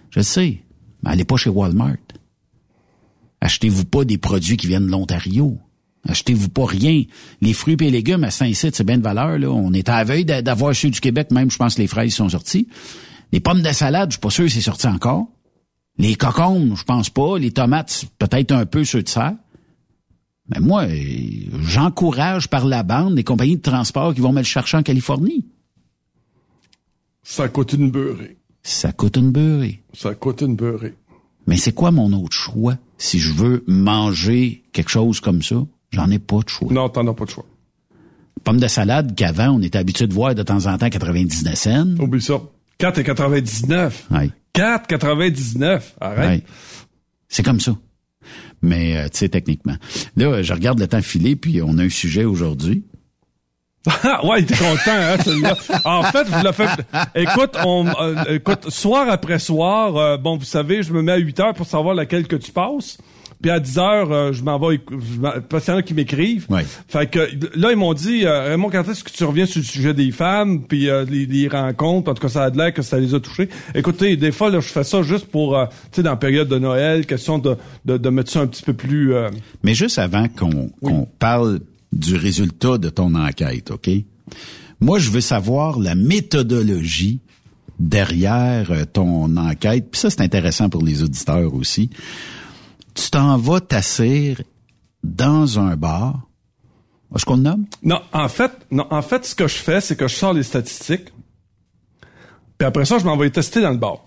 Je 0.10 0.22
sais, 0.22 0.64
mais 1.04 1.10
allez 1.10 1.26
pas 1.26 1.36
chez 1.36 1.50
Walmart. 1.50 1.98
Achetez-vous 3.42 3.84
pas 3.84 4.06
des 4.06 4.18
produits 4.18 4.56
qui 4.56 4.68
viennent 4.68 4.86
de 4.86 4.92
l'Ontario. 4.92 5.58
Achetez-vous 6.08 6.48
pas 6.48 6.66
rien. 6.66 7.04
Les 7.42 7.52
fruits 7.52 7.76
et 7.82 7.92
légumes 7.92 8.24
à 8.24 8.32
Saint-Cyr, 8.32 8.70
c'est 8.74 8.86
bien 8.86 8.98
de 9.00 9.04
valeur. 9.04 9.38
Là. 9.38 9.50
On 9.52 9.74
est 9.74 9.90
à 9.90 9.98
la 9.98 10.04
veille 10.06 10.24
d'a- 10.24 10.42
d'avoir 10.42 10.74
ceux 10.74 10.90
du 10.92 11.02
Québec, 11.02 11.30
même 11.32 11.52
je 11.52 11.58
pense 11.58 11.76
que 11.76 11.82
les 11.82 11.88
fraises 11.88 12.14
sont 12.14 12.30
sorties. 12.30 12.70
Les 13.34 13.42
pommes 13.42 13.62
de 13.62 13.72
salade, 13.74 14.12
je 14.12 14.14
suis 14.14 14.22
pas 14.22 14.30
sûr 14.30 14.50
c'est 14.50 14.62
sorti 14.62 14.88
encore. 14.88 15.28
Les 15.98 16.16
cocombes, 16.16 16.76
je 16.76 16.84
pense 16.84 17.10
pas. 17.10 17.38
Les 17.38 17.52
tomates, 17.52 18.06
peut-être 18.18 18.52
un 18.52 18.66
peu 18.66 18.84
ceux 18.84 19.04
de 19.04 19.10
serre. 19.10 19.34
Mais 20.50 20.60
moi, 20.60 20.84
euh, 20.84 20.96
j'encourage 21.62 22.50
par 22.50 22.66
la 22.66 22.84
bande 22.84 23.16
les 23.16 23.24
compagnies 23.24 23.58
de 23.58 23.62
transport 23.62 24.14
qui 24.14 24.22
vont 24.22 24.34
me 24.34 24.40
le 24.40 24.46
chercher 24.46 24.78
en 24.78 24.84
Californie. 24.84 25.46
Ça 27.22 27.48
coûte 27.48 27.74
une 27.74 27.90
beurrée. 27.90 28.38
Ça 28.64 28.92
coûte 28.92 29.18
une 29.18 29.32
beurrée. 29.32 29.82
Ça 29.94 30.14
coûte 30.16 30.42
une 30.42 30.56
beurrée. 30.56 30.96
Mais 31.48 31.58
c'est 31.58 31.74
quoi 31.74 31.92
mon 31.92 32.12
autre 32.14 32.36
choix 32.36 32.78
si 32.98 33.20
je 33.20 33.34
veux 33.34 33.64
manger 33.68 34.64
quelque 34.74 34.90
chose 34.90 35.20
comme 35.20 35.42
ça? 35.42 35.56
J'en 35.92 36.10
ai 36.10 36.20
pas 36.20 36.40
de 36.40 36.50
choix. 36.50 36.72
Non, 36.72 36.90
t'en 36.90 37.06
as 37.08 37.14
pas 37.14 37.26
de 37.26 37.30
choix. 37.30 37.46
Pommes 38.44 38.60
de 38.60 38.68
salade 38.68 39.16
qu'avant, 39.16 39.52
on 39.52 39.62
était 39.62 39.78
habitué 39.78 40.08
de 40.08 40.14
voir 40.14 40.36
de 40.36 40.44
temps 40.44 40.66
en 40.66 40.78
temps 40.78 40.90
99 40.90 41.56
cents. 41.56 41.88
Oublie 42.00 42.22
ça. 42.22 42.42
4,99. 42.84 43.92
Ouais. 44.12 44.30
4,99. 44.54 45.82
Arrête. 46.02 46.44
C'est 47.30 47.44
comme 47.44 47.62
ça. 47.62 47.76
Mais, 48.62 48.98
euh, 48.98 49.04
tu 49.06 49.20
sais, 49.20 49.30
techniquement. 49.30 49.76
Là, 50.18 50.42
je 50.42 50.54
regarde 50.54 50.80
le 50.80 50.88
temps 50.88 51.02
filer, 51.02 51.36
puis 51.36 51.62
on 51.62 51.78
a 51.78 51.84
un 51.84 51.90
sujet 51.90 52.26
aujourd'hui. 52.26 52.84
Ah, 53.86 54.26
ouais, 54.26 54.40
il 54.40 54.44
était 54.44 54.56
content, 54.56 54.92
hein, 54.92 55.18
celui-là. 55.24 55.58
En 55.84 56.04
fait, 56.04 56.26
je 56.30 56.44
l'ai 56.44 56.54
fait. 56.54 56.70
Écoute, 57.16 57.58
on, 57.66 57.88
euh, 57.88 58.36
écoute, 58.36 58.70
soir 58.70 59.10
après 59.10 59.40
soir, 59.40 59.98
euh, 59.98 60.18
bon, 60.18 60.38
vous 60.38 60.46
savez, 60.46 60.84
je 60.84 60.94
me 60.94 61.02
mets 61.02 61.12
à 61.12 61.18
8 61.18 61.40
heures 61.42 61.54
pour 61.54 61.68
savoir 61.68 61.94
laquelle 61.96 62.28
que 62.28 62.38
tu 62.38 62.52
passes. 62.52 62.98
Puis 63.44 63.52
à 63.52 63.60
10 63.60 63.78
heures, 63.78 64.12
euh, 64.12 64.32
je 64.32 64.42
m'en 64.42 64.58
vais, 64.58 64.80
parce 65.50 65.66
qu'il 65.66 65.74
y 65.74 65.76
en 65.76 65.80
a 65.80 65.84
qui 65.84 65.94
m'écrivent. 65.94 66.46
Ouais. 66.50 66.66
Fait 66.88 67.08
que 67.12 67.20
là, 67.56 67.72
ils 67.72 67.78
m'ont 67.78 67.94
dit, 67.94 68.26
euh, 68.26 68.46
Raymond, 68.46 68.70
quand 68.70 68.88
est-ce 68.90 69.04
que 69.04 69.12
tu 69.12 69.24
reviens 69.26 69.46
sur 69.46 69.60
le 69.60 69.66
sujet 69.66 69.94
des 69.94 70.12
femmes, 70.12 70.64
puis 70.64 70.90
euh, 70.90 71.04
les, 71.04 71.26
les 71.26 71.50
rencontres, 71.50 72.10
en 72.10 72.14
tout 72.14 72.22
cas, 72.22 72.30
ça 72.30 72.44
a 72.46 72.50
l'air 72.50 72.74
que 72.74 72.82
ça 72.82 72.98
les 73.00 73.14
a 73.14 73.20
touchés. 73.20 73.50
Écoutez, 73.76 74.16
des 74.16 74.32
fois, 74.32 74.50
là, 74.50 74.62
je 74.62 74.68
fais 74.70 74.86
ça 74.86 75.02
juste 75.04 75.26
pour, 75.26 75.58
euh, 75.58 75.66
tu 75.92 75.98
sais, 75.98 76.04
dans 76.04 76.12
la 76.12 76.16
période 76.16 76.48
de 76.48 76.58
Noël, 76.58 77.06
question 77.06 77.38
de, 77.38 77.58
de, 77.84 77.98
de 77.98 78.10
mettre 78.10 78.32
ça 78.32 78.40
un 78.40 78.48
petit 78.48 78.64
peu 78.64 78.74
plus... 78.74 79.14
euh, 79.14 79.30
Mais 79.62 79.74
juste 79.74 80.00
avant 80.00 80.28
qu'on 80.30 80.70
qu'on 80.82 81.06
parle 81.20 81.60
du 81.92 82.16
résultat 82.16 82.78
de 82.78 82.88
ton 82.90 83.14
enquête, 83.14 83.72
OK? 83.72 83.90
Moi, 84.80 85.00
je 85.00 85.10
veux 85.12 85.22
savoir 85.22 85.80
la 85.80 85.96
méthodologie 85.96 87.20
derrière 87.80 88.72
ton 88.94 89.36
enquête. 89.38 89.90
Puis 89.92 90.00
ça, 90.00 90.10
c'est 90.10 90.22
intéressant 90.22 90.70
pour 90.70 90.84
les 90.84 91.04
auditeurs 91.04 91.54
aussi. 91.54 91.90
Tu 92.96 93.10
t'en 93.10 93.38
vas 93.38 93.60
t'asseoir 93.62 94.38
dans 95.04 95.60
un 95.60 95.76
bar. 95.76 96.22
Est-ce 97.16 97.26
qu'on 97.26 97.36
le 97.36 97.44
nomme? 97.44 97.66
Non, 97.84 98.02
en 98.12 98.28
fait, 98.28 98.52
non, 98.72 98.88
en 98.90 99.02
fait, 99.02 99.26
ce 99.26 99.36
que 99.36 99.48
je 99.48 99.56
fais, 99.56 99.82
c'est 99.82 99.96
que 99.96 100.08
je 100.08 100.16
sors 100.16 100.34
les 100.34 100.44
statistiques. 100.44 101.10
Puis 102.58 102.66
après 102.68 102.86
ça, 102.86 102.98
je 103.00 103.06
m'en 103.06 103.18
vais 103.18 103.26
les 103.26 103.32
tester 103.32 103.62
dans 103.62 103.70
le 103.72 103.78
bar. 103.78 103.98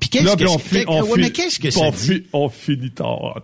Puis 0.00 0.08
qu'est-ce 0.10 0.36
que 0.36 0.44
on 0.44 0.58
c'est- 0.58 0.80
fi- 0.80 0.84
on 0.86 1.02
qu'est-ce 1.30 1.58
que 1.60 1.70
ça 1.70 1.80
on 1.80 1.90
dit? 1.90 1.96
fi- 1.96 2.26
On 2.32 2.48
finit 2.48 2.90
tard. 2.90 3.36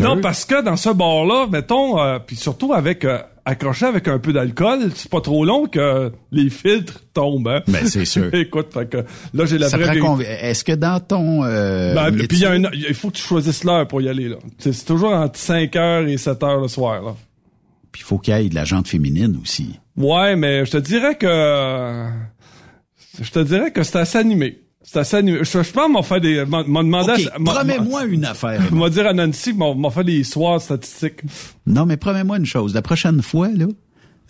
Non, 0.00 0.20
parce 0.20 0.44
que 0.44 0.62
dans 0.62 0.76
ce 0.76 0.90
bar-là, 0.90 1.46
mettons, 1.50 2.00
euh, 2.00 2.18
puis 2.18 2.36
surtout 2.36 2.72
avec 2.72 3.04
euh, 3.04 3.22
accroché 3.48 3.86
avec 3.86 4.08
un 4.08 4.18
peu 4.18 4.32
d'alcool, 4.32 4.90
c'est 4.94 5.10
pas 5.10 5.20
trop 5.20 5.44
long 5.44 5.66
que 5.66 6.12
les 6.32 6.50
filtres 6.50 7.02
tombent. 7.14 7.48
Hein? 7.48 7.62
Ben, 7.66 7.86
c'est 7.86 8.04
sûr. 8.04 8.28
Écoute, 8.34 8.72
fait 8.72 8.88
que 8.88 8.98
là, 9.34 9.44
j'ai 9.46 9.58
la 9.58 9.68
Ça 9.68 9.78
vraie 9.78 9.98
Est-ce 10.40 10.64
que 10.64 10.72
dans 10.72 11.00
ton... 11.00 11.44
Euh, 11.44 11.94
Ben, 11.94 12.10
métier- 12.10 12.28
puis 12.28 12.38
il 12.40 12.46
un- 12.90 12.94
faut 12.94 13.10
que 13.10 13.16
tu 13.16 13.22
choisisses 13.22 13.64
l'heure 13.64 13.88
pour 13.88 14.00
y 14.02 14.08
aller. 14.08 14.28
là. 14.28 14.36
C'est 14.58 14.84
toujours 14.84 15.12
entre 15.12 15.38
5 15.38 15.74
heures 15.76 16.06
et 16.06 16.16
7 16.18 16.42
heures 16.42 16.60
le 16.60 16.68
soir. 16.68 17.02
Là. 17.02 17.16
Puis 17.90 18.02
il 18.02 18.04
faut 18.04 18.18
qu'il 18.18 18.34
y 18.36 18.36
ait 18.46 18.48
de 18.48 18.54
la 18.54 18.64
jante 18.64 18.86
féminine 18.88 19.38
aussi. 19.42 19.78
Ouais, 19.96 20.36
mais 20.36 20.64
je 20.66 20.70
te 20.72 20.76
dirais 20.76 21.16
que 21.16 22.06
je 23.20 23.30
te 23.30 23.38
dirais 23.40 23.72
que 23.72 23.82
c'est 23.82 23.98
assez 23.98 24.18
animé. 24.18 24.60
C'est 24.90 25.00
assez 25.00 25.16
animé. 25.16 25.38
Je, 25.42 25.62
je 25.62 25.70
pense 25.72 25.90
m'en 25.90 26.02
faire 26.02 26.20
des 26.20 26.38
à- 26.38 26.46
m'en- 26.46 26.64
promets-moi 27.44 28.04
une 28.06 28.24
affaire. 28.24 28.60
m'en- 28.70 28.78
m'en 28.78 28.88
dire 28.88 29.06
à 29.06 29.12
Nancy 29.12 29.52
m'en 29.52 29.74
m'en 29.74 29.90
fait 29.90 30.04
des 30.04 30.24
soirs 30.24 30.60
statistiques. 30.62 31.20
Non, 31.66 31.84
mais 31.84 31.96
promets-moi 31.98 32.38
une 32.38 32.46
chose. 32.46 32.72
La 32.72 32.80
prochaine 32.80 33.20
fois, 33.20 33.48
là, 33.48 33.66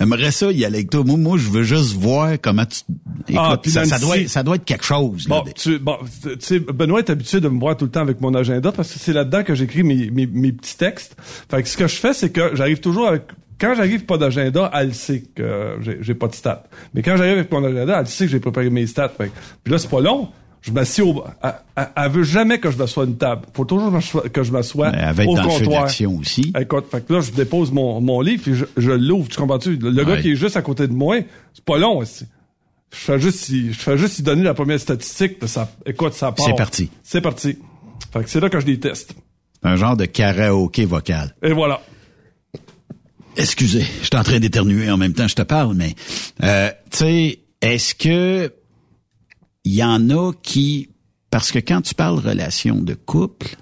j'aimerais 0.00 0.32
ça 0.32 0.50
y 0.50 0.64
aller 0.64 0.78
avec 0.78 0.90
toi. 0.90 1.04
Moi, 1.04 1.16
moi, 1.16 1.38
je 1.38 1.48
veux 1.48 1.62
juste 1.62 1.92
voir 1.94 2.32
comment 2.42 2.64
tu... 2.66 2.80
Écoute, 3.28 3.36
Ah, 3.40 3.56
puis 3.62 3.70
ça, 3.70 3.84
ça 3.84 3.96
Nancy- 3.98 4.04
doit, 4.04 4.18
être- 4.18 4.28
ça 4.28 4.42
doit 4.42 4.56
être 4.56 4.64
quelque 4.64 4.84
chose. 4.84 5.28
là. 5.28 5.42
Bon, 5.44 5.50
tu, 5.54 5.78
bon, 5.78 5.96
tu 6.22 6.30
sais, 6.40 6.58
Benoît 6.58 6.98
est 7.00 7.10
habitué 7.10 7.40
de 7.40 7.48
me 7.48 7.60
voir 7.60 7.76
tout 7.76 7.84
le 7.84 7.90
temps 7.92 8.00
avec 8.00 8.20
mon 8.20 8.34
agenda 8.34 8.72
parce 8.72 8.92
que 8.92 8.98
c'est 8.98 9.12
là-dedans 9.12 9.44
que 9.44 9.54
j'écris 9.54 9.84
mes, 9.84 10.10
mes, 10.10 10.26
mes 10.26 10.50
petits 10.50 10.76
textes. 10.76 11.16
Fait 11.48 11.62
que 11.62 11.68
ce 11.68 11.76
que 11.76 11.86
je 11.86 11.94
fais, 11.96 12.14
c'est 12.14 12.30
que 12.30 12.56
j'arrive 12.56 12.80
toujours 12.80 13.06
avec, 13.06 13.22
quand 13.60 13.74
j'arrive 13.76 14.04
pas 14.06 14.18
d'agenda, 14.18 14.70
elle 14.74 14.92
sait 14.94 15.22
que 15.36 15.78
j'ai, 16.00 16.14
pas 16.14 16.26
de 16.26 16.34
stats. 16.34 16.64
Mais 16.94 17.02
quand 17.02 17.16
j'arrive 17.16 17.34
avec 17.34 17.52
mon 17.52 17.62
agenda, 17.62 18.00
elle 18.00 18.06
sait 18.08 18.24
que 18.26 18.32
j'ai 18.32 18.40
préparé 18.40 18.70
mes 18.70 18.86
stats. 18.88 19.10
Fait 19.10 19.30
puis 19.62 19.72
là, 19.72 19.78
c'est 19.78 19.90
pas 19.90 20.00
long. 20.00 20.28
Je 20.68 20.72
m'assieds 20.72 21.02
au, 21.02 21.24
elle, 21.42 22.10
veut 22.10 22.22
jamais 22.22 22.58
que 22.58 22.70
je 22.70 22.76
m'assoie 22.76 23.04
à 23.04 23.06
une 23.06 23.16
table. 23.16 23.42
Faut 23.54 23.64
toujours 23.64 23.90
que 24.32 24.42
je 24.42 24.52
être 25.22 25.28
au 25.28 25.34
dans 25.36 25.42
le 25.44 25.50
feu 25.50 25.64
comptoir. 25.64 25.84
aussi. 26.06 26.52
Écoute, 26.58 26.86
fait 26.90 27.06
que 27.06 27.12
là, 27.12 27.20
je 27.20 27.32
dépose 27.32 27.72
mon, 27.72 28.00
mon 28.00 28.20
livre 28.20 28.46
et 28.48 28.54
je, 28.54 28.64
je 28.76 28.90
l'ouvre, 28.90 29.28
tu 29.28 29.36
comprends-tu? 29.36 29.76
Le, 29.76 29.90
le 29.90 30.04
gars 30.04 30.20
qui 30.20 30.32
est 30.32 30.36
juste 30.36 30.56
à 30.56 30.62
côté 30.62 30.86
de 30.86 30.92
moi, 30.92 31.16
c'est 31.54 31.64
pas 31.64 31.78
long, 31.78 31.98
aussi. 31.98 32.26
Je 32.92 32.98
fais 32.98 33.18
juste, 33.18 33.48
y- 33.48 33.72
je 33.72 33.78
fais 33.78 33.98
juste 33.98 34.18
y 34.18 34.22
donner 34.22 34.42
la 34.42 34.54
première 34.54 34.80
statistique, 34.80 35.38
puis 35.38 35.48
ça, 35.48 35.70
écoute, 35.84 36.14
ça 36.14 36.32
part. 36.32 36.46
C'est 36.46 36.56
parti. 36.56 36.90
C'est 37.02 37.20
parti. 37.20 37.58
Fait 38.12 38.22
que 38.22 38.30
c'est 38.30 38.40
là 38.40 38.48
que 38.48 38.60
je 38.60 38.66
les 38.66 38.78
teste. 38.80 39.14
Un 39.62 39.76
genre 39.76 39.96
de 39.96 40.04
karaoké 40.04 40.84
vocal. 40.84 41.34
Et 41.42 41.52
voilà. 41.52 41.80
Excusez, 43.36 43.82
je 44.00 44.06
suis 44.06 44.16
en 44.16 44.22
train 44.24 44.40
d'éternuer 44.40 44.90
en 44.90 44.96
même 44.96 45.12
temps 45.12 45.28
je 45.28 45.34
te 45.36 45.42
parle, 45.42 45.74
mais 45.74 45.94
euh, 46.42 46.70
tu 46.90 46.98
sais, 46.98 47.38
est-ce 47.60 47.94
que 47.94 48.52
il 49.68 49.74
y 49.74 49.84
en 49.84 50.08
a 50.08 50.32
qui 50.42 50.88
parce 51.30 51.52
que 51.52 51.58
quand 51.58 51.82
tu 51.82 51.94
parles 51.94 52.18
relation 52.18 52.76
de 52.80 52.94
couple, 52.94 53.56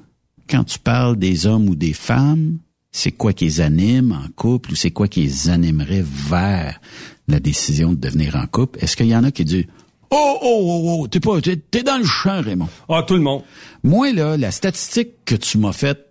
quand 0.49 0.63
tu 0.63 0.79
parles 0.79 1.17
des 1.17 1.47
hommes 1.47 1.69
ou 1.69 1.75
des 1.75 1.95
femmes, 1.95 2.59
c'est 2.93 3.11
quoi 3.11 3.33
qui 3.33 3.47
les 3.47 3.61
anime 3.61 4.13
en 4.13 4.29
couple 4.37 4.71
ou 4.71 4.77
c'est 4.77 4.93
quoi 4.93 5.09
qui 5.09 5.23
les 5.23 5.51
animerait 5.51 6.05
vers 6.07 6.81
la 7.27 7.41
décision 7.41 7.91
de 7.91 7.97
devenir 7.97 8.37
en 8.37 8.47
couple? 8.47 8.79
Est-ce 8.81 8.97
qu'il 8.97 9.09
y 9.09 9.17
en 9.17 9.25
a 9.25 9.33
qui 9.33 9.45
disent 9.45 9.67
Oh 10.13 10.39
oh 10.43 10.61
oh 10.65 11.01
oh, 11.03 11.09
t'es 11.09 11.19
pas 11.19 11.41
t'es, 11.41 11.57
t'es 11.57 11.83
dans 11.83 11.99
le 11.99 12.05
champ 12.05 12.41
Raymond. 12.41 12.69
Ah, 12.89 13.03
tout 13.05 13.15
le 13.15 13.23
monde. 13.23 13.43
Moi 13.83 14.13
là, 14.13 14.37
la 14.37 14.53
statistique 14.53 15.25
que 15.25 15.35
tu 15.35 15.59
m'as 15.59 15.73
faite 15.73 16.07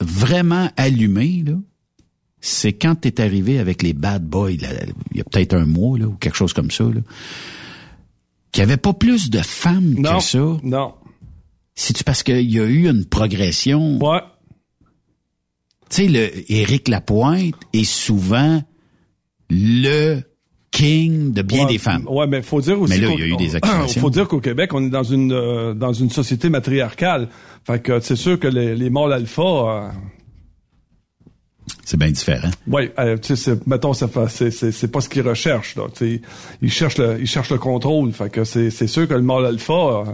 vraiment 0.00 0.68
allumée 0.76 1.44
là, 1.46 1.54
c'est 2.40 2.72
quand 2.72 2.96
t'es 2.96 3.20
arrivé 3.20 3.60
avec 3.60 3.84
les 3.84 3.92
bad 3.92 4.24
boys, 4.24 4.56
là, 4.60 4.68
il 5.12 5.18
y 5.18 5.20
a 5.20 5.24
peut-être 5.24 5.54
un 5.54 5.66
mois, 5.66 5.96
là, 5.96 6.06
ou 6.06 6.14
quelque 6.14 6.36
chose 6.36 6.52
comme 6.52 6.70
ça, 6.70 6.84
là, 6.84 7.00
qu'il 8.52 8.64
n'y 8.64 8.70
avait 8.70 8.80
pas 8.80 8.92
plus 8.92 9.30
de 9.30 9.38
femmes 9.38 9.94
Non. 9.98 10.18
que 10.18 10.22
ça. 10.24 10.38
Non. 10.62 10.94
C'est-tu 11.74 12.04
parce 12.04 12.22
qu'il 12.22 12.50
y 12.50 12.58
a 12.58 12.64
eu 12.64 12.88
une 12.88 13.04
progression? 13.04 13.98
Ouais. 13.98 14.20
Tu 15.90 15.96
sais, 16.02 16.08
le 16.08 16.52
Éric 16.52 16.88
Lapointe 16.88 17.54
est 17.72 17.84
souvent 17.84 18.62
le 19.50 20.20
king 20.72 21.32
de 21.32 21.42
bien 21.42 21.64
Ouais, 21.64 21.72
des 21.72 21.78
femmes. 21.78 22.06
Ouais, 22.08 22.26
mais 22.26 22.42
faut 22.42 22.60
dire 22.60 22.80
aussi. 22.80 22.94
Mais 22.98 23.06
là, 23.06 23.12
il 23.14 23.20
y 23.20 23.22
a 23.22 23.26
eu 23.26 23.36
des 23.36 23.54
accusations. 23.56 24.00
Faut 24.00 24.10
dire 24.10 24.26
qu'au 24.26 24.40
Québec, 24.40 24.72
on 24.74 24.84
est 24.84 24.90
dans 24.90 25.04
une 25.04 25.32
euh, 25.32 25.74
dans 25.74 25.92
une 25.92 26.10
société 26.10 26.48
matriarcale. 26.48 27.28
Fait 27.64 27.80
que 27.82 28.00
c'est 28.00 28.16
sûr 28.16 28.38
que 28.40 28.48
les, 28.48 28.74
les 28.74 28.90
mâles 28.90 29.12
alpha, 29.12 29.42
euh, 29.42 29.88
C'est 31.88 31.96
bien 31.96 32.10
différent. 32.10 32.50
ouais, 32.66 32.92
euh, 32.98 33.16
tu 33.16 33.36
sais, 33.36 33.36
c'est- 33.36 33.66
mettons, 33.66 33.92
c'est 33.94 34.50
c'est 34.50 34.72
c'est 34.72 34.88
pas 34.88 35.00
ce 35.00 35.08
qu'ils 35.08 35.22
recherchent 35.26 35.76
là. 35.76 35.84
Tu 35.96 36.16
sais, 36.16 36.22
ils 36.60 36.70
cherchent 36.70 36.98
le 36.98 37.18
ils 37.20 37.28
cherchent 37.28 37.50
le 37.50 37.58
contrôle. 37.58 38.12
Fait 38.12 38.28
que 38.28 38.42
c'est 38.44 38.70
c'est 38.70 38.88
sûr 38.88 39.06
que 39.06 39.14
le 39.14 39.22
mâle 39.22 39.46
alpha, 39.46 39.72
euh, 39.72 40.04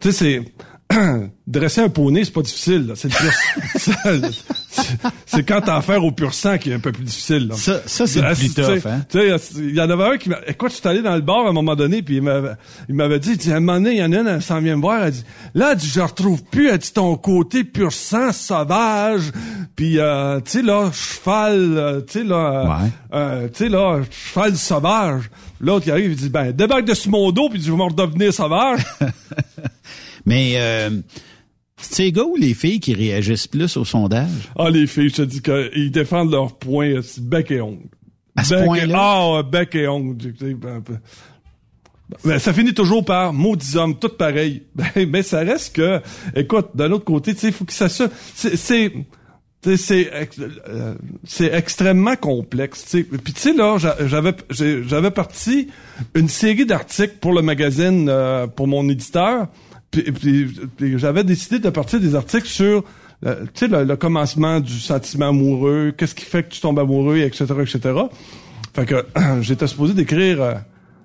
tu 0.00 0.10
sais, 0.10 0.42
c'est 0.90 1.00
dresser 1.46 1.80
un 1.82 1.88
poney, 1.88 2.24
c'est 2.24 2.32
pas 2.32 2.42
difficile. 2.42 2.88
là. 2.88 2.94
C'est 2.96 3.08
le 3.08 3.14
pur- 3.16 3.32
c'est- 3.76 4.92
c'est 5.26 5.42
quand 5.44 5.60
t'as 5.62 5.76
affaire 5.76 6.04
au 6.04 6.12
pur 6.12 6.34
sang 6.34 6.58
qui 6.58 6.70
est 6.70 6.74
un 6.74 6.78
peu 6.78 6.92
plus 6.92 7.04
difficile. 7.04 7.48
là. 7.48 7.54
Ça- 7.54 7.80
ça, 7.86 8.06
c'est 8.06 8.20
le 8.20 8.34
plus 8.34 8.52
tough, 8.54 8.86
hein? 8.86 9.00
Tu 9.08 9.18
sais, 9.18 9.36
il 9.58 9.74
y 9.74 9.80
en 9.80 9.88
avait 9.88 10.04
un 10.04 10.18
qui 10.18 10.28
m'a... 10.28 10.38
Écoute, 10.46 10.70
je 10.72 10.76
suis 10.76 10.88
allé 10.88 11.00
dans 11.00 11.14
le 11.14 11.20
bar 11.22 11.46
à 11.46 11.48
un 11.48 11.52
moment 11.52 11.74
donné, 11.74 12.02
puis 12.02 12.16
il 12.16 12.22
m'avait, 12.22 12.52
il 12.88 12.94
m'avait 12.94 13.18
dit, 13.18 13.30
il 13.30 13.36
dit, 13.38 13.50
à 13.52 13.56
un 13.56 13.60
moment 13.60 13.78
donné, 13.78 13.92
il 13.92 13.98
y 13.98 14.04
en 14.04 14.12
a 14.12 14.16
une, 14.20 14.26
elle 14.26 14.42
s'en 14.42 14.60
vient 14.60 14.76
me 14.76 14.82
voir, 14.82 15.04
elle 15.04 15.12
dit, 15.12 15.24
là, 15.54 15.70
elle 15.72 15.78
dit, 15.78 15.88
je 15.92 16.00
retrouve 16.00 16.42
plus, 16.44 16.68
elle 16.68 16.78
dit, 16.78 16.92
ton 16.92 17.16
côté 17.16 17.64
pur 17.64 17.92
sang, 17.92 18.30
sauvage, 18.32 19.32
puis, 19.76 19.98
euh, 19.98 20.40
tu 20.40 20.50
sais, 20.52 20.62
là, 20.62 20.90
cheval, 20.92 21.74
euh, 21.78 22.00
tu 22.02 22.12
sais, 22.20 22.24
là, 22.24 22.36
euh, 22.36 22.68
Ouais. 22.84 22.90
euh, 23.14 23.48
tu 23.48 23.54
sais, 23.64 23.68
là, 23.68 24.00
cheval 24.10 24.56
sauvage. 24.56 25.30
L'autre, 25.60 25.86
il 25.86 25.90
arrive, 25.92 26.10
il 26.12 26.16
dit, 26.16 26.28
ben, 26.28 26.52
débarque 26.52 26.84
de 26.84 26.94
ce 26.94 27.08
mon 27.08 27.30
dos, 27.32 27.48
puis 27.48 27.60
je 27.60 27.70
vais 27.70 27.76
me 27.76 27.82
redevenir 27.82 28.32
sauvage. 28.32 28.80
Mais 30.26 30.54
euh, 30.56 30.90
c'est 31.76 32.04
les 32.04 32.12
gars 32.12 32.24
ou 32.24 32.36
les 32.36 32.54
filles 32.54 32.80
qui 32.80 32.94
réagissent 32.94 33.46
plus 33.46 33.76
au 33.76 33.84
sondage? 33.84 34.28
ah, 34.58 34.70
les 34.70 34.86
filles, 34.86 35.10
je 35.10 35.16
te 35.16 35.22
dis 35.22 35.42
qu'ils 35.42 35.90
défendent 35.90 36.30
leur 36.32 36.56
point, 36.56 36.88
euh, 36.88 37.02
c'est 37.02 37.22
bec 37.24 37.50
et 37.50 37.60
ongle. 37.60 37.88
À 38.36 38.42
ce 38.44 38.54
point-là? 38.64 38.98
Ah, 39.38 39.42
bec 39.42 39.74
et 39.74 39.86
ongle. 39.86 40.32
tu. 40.34 40.56
Ben, 42.24 42.38
ça 42.38 42.52
finit 42.52 42.74
toujours 42.74 43.04
par 43.04 43.32
maudits 43.32 43.76
hommes, 43.76 43.98
tout 43.98 44.08
pareil. 44.10 44.62
Ben, 44.74 45.08
mais 45.08 45.22
ça 45.22 45.40
reste 45.40 45.76
que, 45.76 46.00
écoute, 46.36 46.68
d'un 46.74 46.90
autre 46.92 47.04
côté, 47.04 47.34
tu 47.34 47.40
sais, 47.40 47.46
il 47.48 47.52
faut 47.52 47.64
que 47.64 47.72
ça 47.72 47.88
se... 47.88 48.04
C'est... 48.34 48.92
c'est 49.76 50.10
euh, 50.68 50.94
c'est 51.24 51.52
extrêmement 51.52 52.16
complexe. 52.16 52.84
tu 52.84 52.90
sais. 52.98 53.02
Puis 53.04 53.32
tu 53.32 53.40
sais 53.40 53.52
là, 53.54 53.76
j'a- 53.78 53.96
j'avais 54.06 54.32
j'avais 54.50 55.10
parti 55.10 55.68
une 56.14 56.28
série 56.28 56.66
d'articles 56.66 57.16
pour 57.20 57.32
le 57.32 57.42
magazine 57.42 58.08
euh, 58.08 58.46
pour 58.46 58.66
mon 58.68 58.88
éditeur. 58.88 59.48
J'avais 60.96 61.24
décidé 61.24 61.58
de 61.58 61.70
partir 61.70 62.00
des 62.00 62.14
articles 62.14 62.46
sur 62.48 62.84
euh, 63.26 63.44
tu 63.54 63.60
sais 63.60 63.68
le, 63.68 63.84
le 63.84 63.96
commencement 63.96 64.60
du 64.60 64.78
sentiment 64.80 65.28
amoureux, 65.28 65.92
qu'est-ce 65.96 66.14
qui 66.14 66.24
fait 66.24 66.42
que 66.42 66.48
tu 66.50 66.60
tombes 66.60 66.78
amoureux, 66.78 67.18
etc., 67.18 67.44
etc. 67.60 67.80
Fait 68.74 68.84
que 68.86 69.04
j'étais 69.40 69.66
supposé 69.66 69.94
d'écrire 69.94 70.42
euh, 70.42 70.54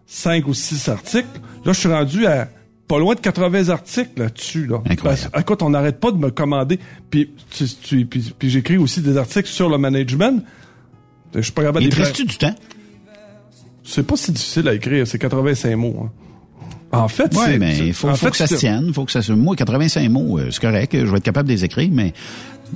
cinq 0.05 0.47
ou 0.47 0.53
six 0.53 0.89
articles. 0.89 1.27
Là, 1.65 1.71
je 1.73 1.79
suis 1.79 1.89
rendu 1.89 2.25
à 2.25 2.49
pas 2.89 2.99
loin 2.99 3.15
de 3.15 3.19
80 3.21 3.69
articles 3.69 4.09
là-dessus. 4.19 4.65
Là. 4.65 4.81
Incroyable. 4.89 5.29
Parce- 5.31 5.41
écoute, 5.43 5.61
on 5.61 5.69
n'arrête 5.69 5.99
pas 6.01 6.11
de 6.11 6.17
me 6.17 6.29
commander. 6.31 6.77
Puis, 7.09 7.29
tu- 7.51 7.65
tu- 7.81 8.05
puis, 8.05 8.33
puis 8.37 8.49
j'écris 8.49 8.77
aussi 8.77 8.99
des 9.01 9.15
articles 9.15 9.47
sur 9.47 9.69
le 9.69 9.77
management. 9.77 10.43
Je 11.35 11.41
suis 11.41 11.51
pas 11.53 11.61
capable 11.63 11.85
Il 11.85 11.89
te 11.91 11.95
reste-tu 11.95 12.25
du 12.25 12.37
temps? 12.37 12.55
C'est 13.83 14.03
pas 14.05 14.15
si 14.17 14.31
difficile 14.31 14.67
à 14.67 14.73
écrire, 14.73 15.07
c'est 15.07 15.17
85 15.19 15.75
mots. 15.75 15.95
hein. 16.05 16.11
En 16.91 17.07
fait, 17.07 17.31
Oui, 17.35 17.43
c'est... 17.45 17.59
mais 17.59 17.77
il 17.77 17.93
faut, 17.93 18.13
faut 18.15 18.29
que 18.31 18.37
ça 18.37 18.47
se 18.47 18.55
tienne. 18.55 18.91
faut 18.93 19.05
que 19.05 19.11
ça 19.11 19.21
se... 19.21 19.31
Moi, 19.31 19.55
85 19.55 20.09
mots, 20.09 20.39
euh, 20.39 20.49
c'est 20.51 20.59
correct. 20.61 20.91
Je 20.99 21.05
vais 21.05 21.17
être 21.17 21.23
capable 21.23 21.47
de 21.47 21.53
les 21.53 21.63
écrire, 21.63 21.89
mais 21.91 22.13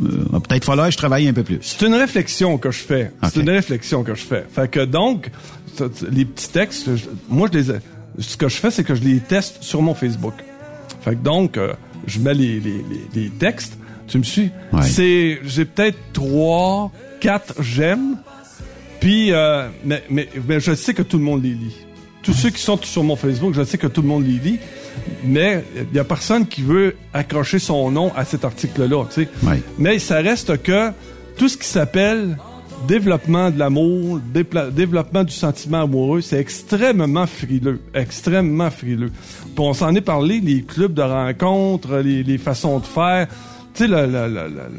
euh, 0.03 0.39
peut-être 0.39 0.65
falloir 0.65 0.87
que 0.87 0.93
je 0.93 0.97
travaille 0.97 1.27
un 1.27 1.33
peu 1.33 1.41
plus. 1.43 1.57
C'est 1.61 1.85
une 1.87 1.95
réflexion 1.95 2.59
que 2.59 2.69
je 2.69 2.77
fais. 2.79 3.11
C'est 3.23 3.41
une 3.41 3.49
réflexion 3.49 4.03
que 4.03 4.13
je 4.13 4.23
fais. 4.23 4.45
Fait 4.51 4.69
que 4.69 4.85
donc, 4.85 5.31
les 6.11 6.25
petits 6.25 6.49
textes, 6.49 6.87
moi, 7.27 7.49
je 7.51 7.57
les, 7.57 7.71
ai- 7.71 7.79
ce 8.19 8.37
que 8.37 8.47
je 8.49 8.55
fais, 8.57 8.71
c'est 8.71 8.83
que 8.83 8.95
je 8.95 9.01
les 9.01 9.19
teste 9.19 9.57
sur 9.61 9.81
mon 9.81 9.93
Facebook. 9.93 10.35
Fait 11.01 11.11
que 11.11 11.23
donc, 11.23 11.57
euh, 11.57 11.73
je 12.07 12.19
mets 12.19 12.33
les, 12.33 12.59
les, 12.59 12.83
les, 13.13 13.21
les 13.23 13.29
textes. 13.29 13.77
Tu 14.07 14.17
me 14.17 14.23
suis? 14.23 14.51
Ouais. 14.71 14.83
C'est, 14.83 15.39
j'ai 15.43 15.65
peut-être 15.65 15.97
trois, 16.13 16.91
quatre 17.19 17.61
j'aime. 17.61 18.17
Puis, 18.99 19.31
euh, 19.31 19.67
mais, 19.83 20.03
mais, 20.09 20.29
mais 20.47 20.59
je 20.59 20.73
sais 20.75 20.93
que 20.93 21.01
tout 21.01 21.17
le 21.17 21.23
monde 21.23 21.43
les 21.43 21.53
lit. 21.53 21.75
Tous 22.21 22.33
ceux 22.33 22.51
qui 22.51 22.61
sont 22.61 22.79
sur 22.81 23.03
mon 23.03 23.15
Facebook, 23.15 23.53
je 23.53 23.63
sais 23.63 23.77
que 23.77 23.87
tout 23.87 24.01
le 24.01 24.07
monde 24.07 24.25
les 24.25 24.39
lit. 24.39 24.59
Mais 25.25 25.63
il 25.75 25.95
y 25.95 25.99
a 25.99 26.03
personne 26.03 26.45
qui 26.47 26.61
veut 26.61 26.95
accrocher 27.13 27.59
son 27.59 27.91
nom 27.91 28.13
à 28.15 28.23
cet 28.23 28.45
article-là, 28.45 29.05
tu 29.05 29.23
sais. 29.23 29.29
Ouais. 29.41 29.61
Mais 29.77 29.99
ça 29.99 30.17
reste 30.17 30.61
que 30.61 30.91
tout 31.35 31.49
ce 31.49 31.57
qui 31.57 31.67
s'appelle 31.67 32.37
développement 32.87 33.49
de 33.51 33.59
l'amour, 33.59 34.19
développement 34.71 35.23
du 35.23 35.33
sentiment 35.33 35.83
amoureux, 35.83 36.21
c'est 36.21 36.39
extrêmement 36.39 37.25
frileux, 37.27 37.79
extrêmement 37.93 38.69
frileux. 38.71 39.11
Puis 39.43 39.53
on 39.59 39.73
s'en 39.73 39.93
est 39.95 40.01
parlé, 40.01 40.39
les 40.39 40.63
clubs 40.63 40.93
de 40.93 41.01
rencontres, 41.01 41.97
les, 41.97 42.23
les 42.23 42.37
façons 42.37 42.79
de 42.79 42.85
faire. 42.85 43.27
Tu 43.73 43.83
sais, 43.83 43.87
la, 43.87 44.05
la, 44.07 44.27
la, 44.27 44.47
la- 44.47 44.69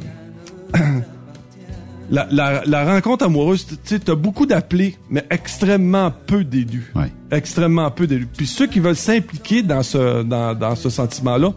la, 2.11 2.29
la- 2.31 2.63
la 2.67 2.85
rencontre 2.95 3.25
amoureuse, 3.25 3.67
tu 3.67 3.77
sais, 3.85 3.99
t'as 3.99 4.15
beaucoup 4.15 4.45
d'appelés, 4.45 4.97
mais 5.09 5.25
extrêmement 5.31 6.13
peu 6.27 6.45
d'élus. 6.45 6.93
Ouais. 6.95 7.11
Extrêmement 7.31 7.91
peu 7.91 8.07
d'élus. 8.07 8.29
Puis 8.37 8.47
ceux 8.47 8.67
qui 8.67 8.79
veulent 8.79 8.95
s'impliquer 8.97 9.63
dans 9.63 9.83
ce, 9.83 10.23
dans, 10.23 10.55
dans 10.55 10.77
ce 10.77 10.91
sentiment-là, 10.91 11.53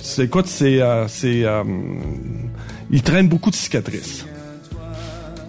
c'est 0.00 0.28
quoi, 0.28 0.42
c'est, 0.46 0.80
euh, 0.80 1.06
c'est, 1.06 1.44
euh, 1.44 1.62
ils 2.90 3.02
traînent 3.02 3.28
beaucoup 3.28 3.50
de 3.50 3.54
cicatrices. 3.54 4.24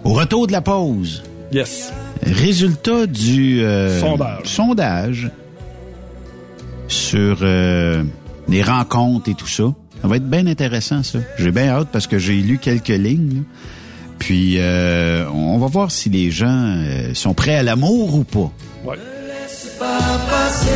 Au 0.04 0.12
retour 0.12 0.46
de 0.46 0.52
la 0.52 0.60
pause, 0.60 1.22
Yes. 1.52 1.92
résultat 2.22 3.06
du 3.06 3.62
euh, 3.62 4.00
Sondage. 4.00 4.40
sondage 4.44 5.30
sur 6.88 7.38
euh, 7.42 8.02
les 8.48 8.62
rencontres 8.62 9.30
et 9.30 9.34
tout 9.34 9.46
ça. 9.46 9.64
Ça 10.00 10.08
va 10.08 10.16
être 10.16 10.28
bien 10.28 10.46
intéressant, 10.46 11.02
ça. 11.02 11.20
J'ai 11.38 11.52
bien 11.52 11.68
hâte 11.68 11.88
parce 11.92 12.06
que 12.06 12.18
j'ai 12.18 12.34
lu 12.34 12.58
quelques 12.58 12.88
lignes. 12.88 13.42
Puis, 14.18 14.56
euh, 14.58 15.28
on 15.30 15.58
va 15.58 15.66
voir 15.68 15.90
si 15.90 16.08
les 16.10 16.30
gens 16.30 16.46
euh, 16.76 17.14
sont 17.14 17.34
prêts 17.34 17.56
à 17.56 17.62
l'amour 17.62 18.14
ou 18.16 18.24
pas. 18.24 18.50
Ouais. 18.84 18.96
pas 19.78 19.98
passer 20.30 20.68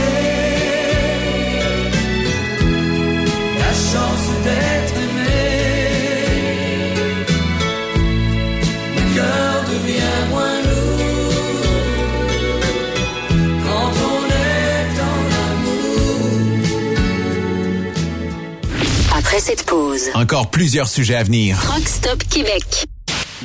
Après 19.37 19.53
cette 19.53 19.67
pause, 19.67 20.09
Encore 20.15 20.51
plusieurs 20.51 20.89
sujets 20.89 21.17
à 21.17 21.23
venir. 21.23 21.59
Rockstop 21.71 22.23
Québec. 22.25 22.87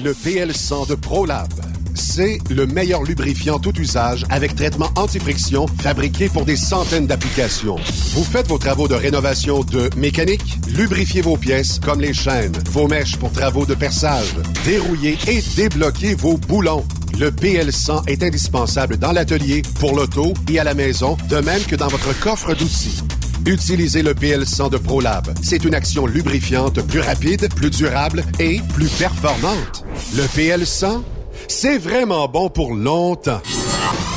Le 0.01 0.13
PL100 0.13 0.87
de 0.87 0.95
ProLab. 0.95 1.49
c'est 1.95 2.37
le 2.49 2.65
meilleur 2.65 3.03
lubrifiant 3.03 3.59
tout 3.59 3.77
usage 3.77 4.25
avec 4.29 4.55
traitement 4.55 4.89
anti-friction 4.95 5.65
fabriqué 5.81 6.29
pour 6.29 6.45
des 6.45 6.55
centaines 6.55 7.07
d'applications. 7.07 7.75
Vous 8.13 8.23
faites 8.23 8.47
vos 8.47 8.57
travaux 8.57 8.87
de 8.87 8.95
rénovation 8.95 9.65
de 9.65 9.89
mécanique? 9.97 10.59
Lubrifiez 10.69 11.21
vos 11.21 11.35
pièces 11.35 11.77
comme 11.77 11.99
les 11.99 12.13
chaînes, 12.13 12.53
vos 12.69 12.87
mèches 12.87 13.17
pour 13.17 13.33
travaux 13.33 13.65
de 13.65 13.73
perçage. 13.75 14.33
Dérouillez 14.63 15.17
et 15.27 15.41
débloquez 15.57 16.15
vos 16.15 16.37
boulons. 16.37 16.85
Le 17.19 17.31
PL100 17.31 18.07
est 18.07 18.23
indispensable 18.23 18.95
dans 18.95 19.11
l'atelier, 19.11 19.61
pour 19.81 19.97
l'auto 19.97 20.33
et 20.49 20.57
à 20.57 20.63
la 20.63 20.73
maison, 20.73 21.17
de 21.27 21.39
même 21.41 21.63
que 21.63 21.75
dans 21.75 21.89
votre 21.89 22.17
coffre 22.17 22.53
d'outils. 22.53 23.01
Utilisez 23.45 24.03
le 24.03 24.13
PL100 24.13 24.69
de 24.69 24.77
ProLab. 24.77 25.27
C'est 25.41 25.65
une 25.65 25.73
action 25.73 26.05
lubrifiante 26.05 26.81
plus 26.81 26.99
rapide, 26.99 27.53
plus 27.53 27.71
durable 27.71 28.23
et 28.39 28.59
plus 28.73 28.87
performante. 28.87 29.83
Le 30.15 30.23
PL100, 30.23 31.01
c'est 31.47 31.77
vraiment 31.77 32.27
bon 32.27 32.49
pour 32.49 32.73
longtemps. 32.73 33.41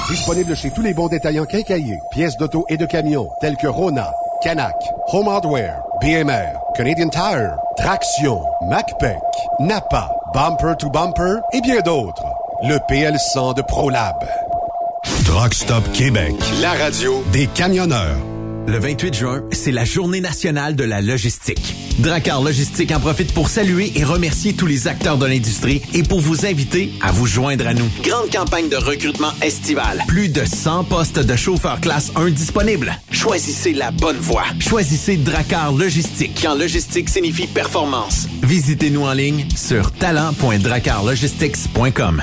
Disponible 0.09 0.55
chez 0.55 0.71
tous 0.71 0.83
les 0.83 0.93
bons 0.93 1.09
détaillants 1.09 1.47
quincaillés, 1.47 1.99
pièces 2.13 2.37
d'auto 2.37 2.67
et 2.69 2.77
de 2.77 2.85
camions, 2.85 3.29
tels 3.41 3.57
que 3.57 3.67
Rona, 3.67 4.13
Canac, 4.43 4.75
Home 5.13 5.29
Hardware, 5.29 5.81
BMR, 6.03 6.53
Canadian 6.77 7.09
Tire, 7.09 7.57
Traction, 7.79 8.43
MacPac, 8.69 9.23
Napa, 9.61 10.11
Bumper 10.35 10.75
to 10.79 10.91
Bumper 10.91 11.41
et 11.55 11.63
bien 11.63 11.81
d'autres. 11.81 12.27
Le 12.63 12.77
PL100 12.91 13.57
de 13.57 13.63
ProLab. 13.63 14.17
Truck 15.25 15.55
Stop 15.55 15.91
Québec. 15.93 16.35
La 16.61 16.75
radio 16.75 17.25
des 17.33 17.47
camionneurs. 17.47 18.17
Le 18.67 18.79
28 18.79 19.15
juin, 19.15 19.43
c'est 19.53 19.73
la 19.73 19.85
journée 19.85 20.23
nationale 20.23 20.75
de 20.75 20.85
la 20.85 21.03
logistique. 21.03 21.75
Dracar 21.99 22.41
Logistique 22.43 22.93
en 22.93 23.01
profite 23.01 23.35
pour 23.35 23.51
saluer 23.51 23.93
et 23.95 24.05
remercier 24.05 24.55
tous 24.55 24.65
les 24.67 24.89
acteurs 24.89 25.19
de 25.19 25.27
l'industrie 25.27 25.83
et 25.93 26.03
pour 26.03 26.21
vous 26.21 26.47
inviter 26.47 26.91
à 27.03 27.13
vous 27.13 27.27
joindre 27.27 27.67
à 27.67 27.75
nous. 27.75 27.87
Grande 28.03 28.31
campagne 28.33 28.71
de 28.71 28.77
recrutement 28.77 29.33
estival. 29.43 30.03
Plus 30.09 30.31
de 30.31 30.45
100 30.45 30.85
postes 30.85 31.19
de 31.19 31.37
chauffeurs 31.37 31.81
classe 31.81 32.11
1 32.17 32.31
disponibles. 32.31 32.95
Choisissez 33.11 33.75
la 33.75 33.91
bonne 33.91 34.17
voie. 34.17 34.45
Choisissez 34.61 35.19
Dracar 35.19 35.73
Logistique. 35.73 36.41
Quand 36.43 36.55
logistique 36.55 37.11
signifie 37.11 37.47
performance. 37.47 38.29
Visitez-nous 38.43 39.05
en 39.05 39.13
ligne 39.13 39.47
sur 39.57 39.91
talent.dracarlogistics.com. 39.93 42.23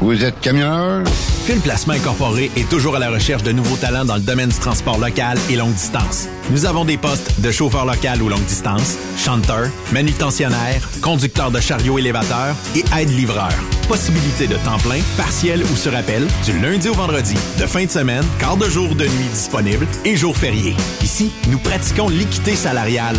Vous 0.00 0.24
êtes 0.24 0.40
camionneur? 0.40 1.04
Fil 1.44 1.60
Placement 1.60 1.92
Incorporé 1.92 2.50
est 2.56 2.66
toujours 2.70 2.96
à 2.96 2.98
la 2.98 3.10
recherche 3.10 3.42
de 3.42 3.52
nouveaux 3.52 3.76
talents 3.76 4.06
dans 4.06 4.14
le 4.14 4.22
domaine 4.22 4.48
du 4.48 4.56
transport 4.56 4.98
local 4.98 5.36
et 5.50 5.56
longue 5.56 5.74
distance. 5.74 6.26
Nous 6.50 6.64
avons 6.64 6.86
des 6.86 6.96
postes 6.96 7.38
de 7.42 7.50
chauffeur 7.50 7.84
local 7.84 8.22
ou 8.22 8.30
longue 8.30 8.44
distance, 8.44 8.96
chanteur, 9.18 9.68
manutentionnaire, 9.92 10.88
conducteur 11.02 11.50
de 11.50 11.60
chariot 11.60 11.98
élévateur 11.98 12.54
et 12.74 12.84
aide-livreur. 12.98 13.52
Possibilité 13.88 14.46
de 14.46 14.56
temps 14.56 14.78
plein, 14.78 15.00
partiel 15.18 15.62
ou 15.64 15.76
sur 15.76 15.94
appel, 15.94 16.26
du 16.46 16.58
lundi 16.58 16.88
au 16.88 16.94
vendredi, 16.94 17.34
de 17.58 17.66
fin 17.66 17.84
de 17.84 17.90
semaine, 17.90 18.24
quart 18.38 18.56
de 18.56 18.70
jour 18.70 18.94
de 18.94 19.04
nuit 19.04 19.28
disponible 19.34 19.86
et 20.06 20.16
jours 20.16 20.36
fériés. 20.36 20.76
Ici, 21.02 21.30
nous 21.48 21.58
pratiquons 21.58 22.08
l'équité 22.08 22.56
salariale. 22.56 23.16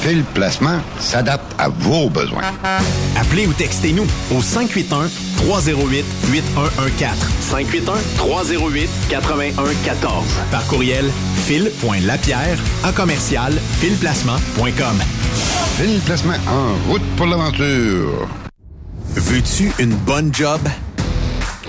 Fil 0.00 0.24
Placement 0.32 0.80
s'adapte 0.98 1.54
à 1.58 1.68
vos 1.68 2.08
besoins. 2.08 2.40
Appelez 3.16 3.46
ou 3.46 3.52
textez-nous 3.52 4.06
au 4.34 4.40
581 4.40 5.10
308 5.36 5.89
8114. 5.90 7.16
581 7.40 7.94
308 8.16 8.90
8114. 9.10 10.24
Par 10.50 10.66
courriel 10.66 11.10
fil.lapierre 11.46 12.58
à 12.84 12.92
commercial 12.92 13.52
filplacement.com. 13.80 15.00
Fil 15.76 16.00
Placement 16.00 16.34
en 16.48 16.90
route 16.90 17.02
pour 17.16 17.26
l'aventure. 17.26 18.28
Veux-tu 19.14 19.72
une 19.78 19.94
bonne 19.94 20.32
job? 20.32 20.60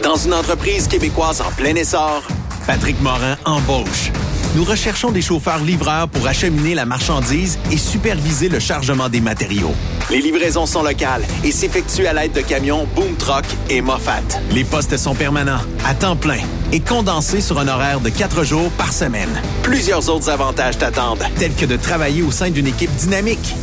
Dans 0.04 0.16
une 0.16 0.34
entreprise 0.34 0.88
québécoise 0.88 1.42
en 1.42 1.52
plein 1.52 1.76
essor, 1.76 2.24
Patrick 2.68 3.00
Morin 3.02 3.38
embauche. 3.46 4.12
Nous 4.54 4.66
recherchons 4.66 5.12
des 5.12 5.22
chauffeurs 5.22 5.64
livreurs 5.64 6.10
pour 6.10 6.28
acheminer 6.28 6.76
la 6.76 6.86
marchandise 6.86 7.58
et 7.72 7.78
superviser 7.78 8.50
le 8.50 8.60
chargement 8.60 9.08
des 9.08 9.22
matériaux. 9.22 9.74
Les 10.10 10.20
livraisons 10.20 10.66
sont 10.66 10.84
locales 10.84 11.24
et 11.46 11.52
s'effectuent 11.52 12.06
à 12.06 12.12
l'aide 12.12 12.34
de 12.34 12.42
camions 12.42 12.86
Boom 12.94 13.16
Truck 13.16 13.46
et 13.70 13.80
Moffat. 13.80 14.20
Les 14.52 14.66
postes 14.66 14.98
sont 14.98 15.16
permanents, 15.16 15.62
à 15.86 15.94
temps 15.94 16.18
plein 16.18 16.42
et 16.74 16.82
condensés 16.82 17.40
sur 17.40 17.60
un 17.60 17.68
horaire 17.70 18.02
de 18.02 18.10
quatre 18.10 18.44
jours 18.44 18.70
par 18.72 18.92
semaine. 18.92 19.42
Plusieurs 19.64 20.10
autres 20.10 20.30
avantages 20.30 20.78
t'attendent, 20.78 21.24
tels 21.38 21.56
que 21.56 21.66
de 21.66 21.78
travailler 21.78 22.22
au 22.22 22.32
sein 22.32 22.50
d'une 22.50 22.68
équipe 22.68 22.94
dynamique. 22.96 23.56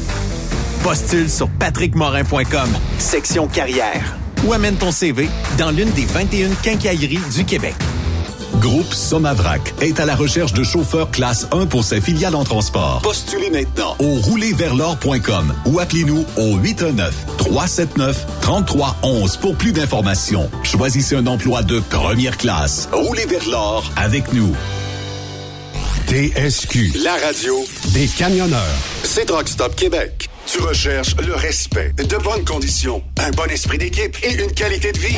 Postule 0.83 1.29
sur 1.29 1.51
patrickmorin.com, 1.51 2.71
section 2.99 3.47
carrière. 3.47 4.17
Ou 4.47 4.55
amène 4.55 4.77
ton 4.77 4.93
CV 4.93 5.29
dans 5.59 5.71
l'une 5.71 5.91
des 5.91 6.07
21 6.07 6.49
quincailleries 6.63 7.21
du 7.35 7.45
Québec. 7.45 7.75
Groupe 8.59 8.93
Somavrac 8.93 9.75
est 9.81 10.01
à 10.01 10.07
la 10.07 10.17
recherche 10.17 10.53
de 10.53 10.65
chauffeurs 10.65 11.11
classe 11.11 11.47
1 11.53 11.67
pour 11.67 11.85
ses 11.85 12.01
filiales 12.01 12.35
en 12.35 12.45
transport. 12.45 13.01
Postulez 13.03 13.51
maintenant 13.51 13.97
au 14.01 14.15
roulerversl'or.com 14.15 15.55
ou 15.67 15.79
appelez-nous 15.79 16.25
au 16.37 16.59
819-379-3311 16.59 19.39
pour 19.39 19.55
plus 19.57 19.73
d'informations. 19.73 20.51
Choisissez 20.65 21.15
un 21.15 21.27
emploi 21.27 21.63
de 21.63 21.79
première 21.79 22.37
classe. 22.37 22.89
Roulez 22.93 23.27
vers 23.27 23.49
l'or 23.49 23.91
avec 23.97 24.33
nous. 24.33 24.55
TSQ. 26.09 26.93
La 27.05 27.17
radio 27.17 27.55
des 27.93 28.07
camionneurs. 28.07 28.88
C'est 29.05 29.27
Québec. 29.77 30.29
Tu 30.47 30.63
recherches 30.63 31.15
le 31.27 31.35
respect, 31.35 31.93
de 31.99 32.17
bonnes 32.17 32.45
conditions, 32.45 33.03
un 33.19 33.31
bon 33.33 33.51
esprit 33.51 33.77
d'équipe 33.77 34.17
et 34.23 34.33
une 34.33 34.51
qualité 34.51 34.93
de 34.93 34.99
vie. 34.99 35.17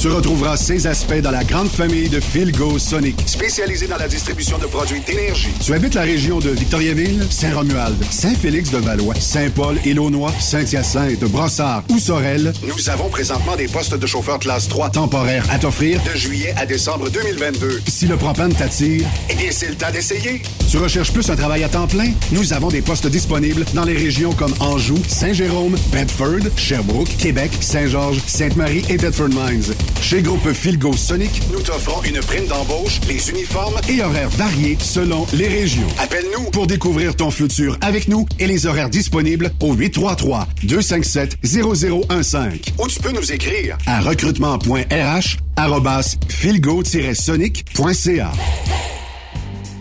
Tu 0.00 0.08
retrouveras 0.08 0.56
ces 0.56 0.88
aspects 0.88 1.20
dans 1.22 1.30
la 1.30 1.44
grande 1.44 1.68
famille 1.68 2.08
de 2.08 2.18
Philgo 2.18 2.78
Sonic, 2.78 3.16
spécialisée 3.26 3.86
dans 3.86 3.96
la 3.96 4.08
distribution 4.08 4.58
de 4.58 4.66
produits 4.66 5.00
d'énergie. 5.00 5.52
Tu 5.64 5.72
habites 5.72 5.94
la 5.94 6.02
région 6.02 6.40
de 6.40 6.50
Victoriaville, 6.50 7.24
Saint-Romuald, 7.30 7.96
Saint-Félix-de-Valois, 8.10 9.14
Saint-Paul, 9.20 9.78
Élonois, 9.84 10.32
Saint-Hyacinthe, 10.40 11.20
Brossard 11.20 11.84
ou 11.88 11.98
Sorel. 11.98 12.52
Nous 12.66 12.90
avons 12.90 13.08
présentement 13.08 13.54
des 13.56 13.68
postes 13.68 13.94
de 13.94 14.06
chauffeur 14.06 14.40
classe 14.40 14.68
3 14.68 14.90
temporaires 14.90 15.46
à 15.50 15.58
t'offrir 15.58 16.00
de 16.02 16.18
juillet 16.18 16.54
à 16.56 16.66
décembre 16.66 17.08
2022. 17.08 17.82
Si 17.86 18.06
le 18.06 18.16
propane 18.16 18.52
t'attire, 18.52 19.06
eh 19.30 19.34
bien, 19.34 19.48
c'est 19.50 19.68
le 19.68 19.76
temps 19.76 19.92
d'essayer. 19.92 20.42
Tu 20.68 20.76
recherches 20.78 21.12
plus 21.12 21.30
un 21.30 21.36
travail 21.36 21.62
à 21.62 21.68
temps 21.68 21.86
plein? 21.86 22.10
Nous 22.32 22.52
avons 22.52 22.68
des 22.68 22.82
postes 22.82 23.05
disponibles 23.08 23.64
dans 23.74 23.84
les 23.84 23.96
régions 23.96 24.32
comme 24.32 24.54
Anjou, 24.60 24.96
Saint-Jérôme, 25.08 25.76
Bedford, 25.92 26.48
Sherbrooke, 26.56 27.08
Québec, 27.18 27.50
Saint-Georges, 27.60 28.20
Sainte-Marie 28.26 28.84
et 28.88 28.96
Bedford 28.96 29.28
Mines. 29.28 29.74
Chez 30.00 30.22
Groupe 30.22 30.50
Philgo 30.52 30.96
Sonic, 30.96 31.42
nous 31.52 31.60
t'offrons 31.60 32.02
une 32.04 32.20
prime 32.20 32.46
d'embauche, 32.46 33.00
les 33.08 33.28
uniformes 33.30 33.76
et 33.88 34.02
horaires 34.02 34.30
variés 34.30 34.76
selon 34.80 35.26
les 35.32 35.48
régions. 35.48 35.86
Appelle-nous 35.98 36.50
pour 36.50 36.66
découvrir 36.66 37.14
ton 37.16 37.30
futur 37.30 37.78
avec 37.80 38.08
nous 38.08 38.26
et 38.38 38.46
les 38.46 38.66
horaires 38.66 38.90
disponibles 38.90 39.50
au 39.60 39.74
833-257-0015. 39.74 42.72
Ou 42.78 42.88
tu 42.88 43.00
peux 43.00 43.12
nous 43.12 43.32
écrire 43.32 43.78
à 43.86 44.00
recrutement.rh 44.00 45.36
arrobas 45.56 46.16
philgo-sonic.ca. 46.28 48.32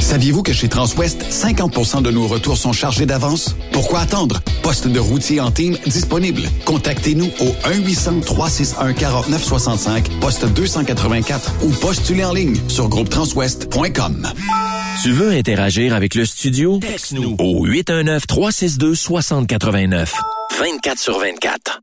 Saviez-vous 0.00 0.42
que 0.42 0.52
chez 0.52 0.68
Transwest, 0.68 1.24
50% 1.30 2.02
de 2.02 2.10
nos 2.10 2.26
retours 2.26 2.56
sont 2.56 2.72
chargés 2.72 3.06
d'avance? 3.06 3.54
Pourquoi 3.72 4.00
attendre? 4.00 4.40
Poste 4.62 4.88
de 4.88 5.00
routier 5.00 5.40
en 5.40 5.50
team 5.50 5.76
disponible. 5.86 6.42
Contactez-nous 6.64 7.30
au 7.40 7.52
1-800-361-4965, 7.68 10.18
poste 10.20 10.46
284 10.46 11.52
ou 11.64 11.70
postulez 11.70 12.24
en 12.24 12.32
ligne 12.32 12.56
sur 12.68 12.88
groupetranswest.com. 12.88 14.28
Tu 15.02 15.12
veux 15.12 15.30
interagir 15.30 15.94
avec 15.94 16.14
le 16.14 16.24
studio? 16.24 16.78
Texte-nous 16.78 17.36
au 17.38 17.66
819-362-6089. 17.66 20.08
24 20.58 20.98
sur 20.98 21.18
24. 21.18 21.82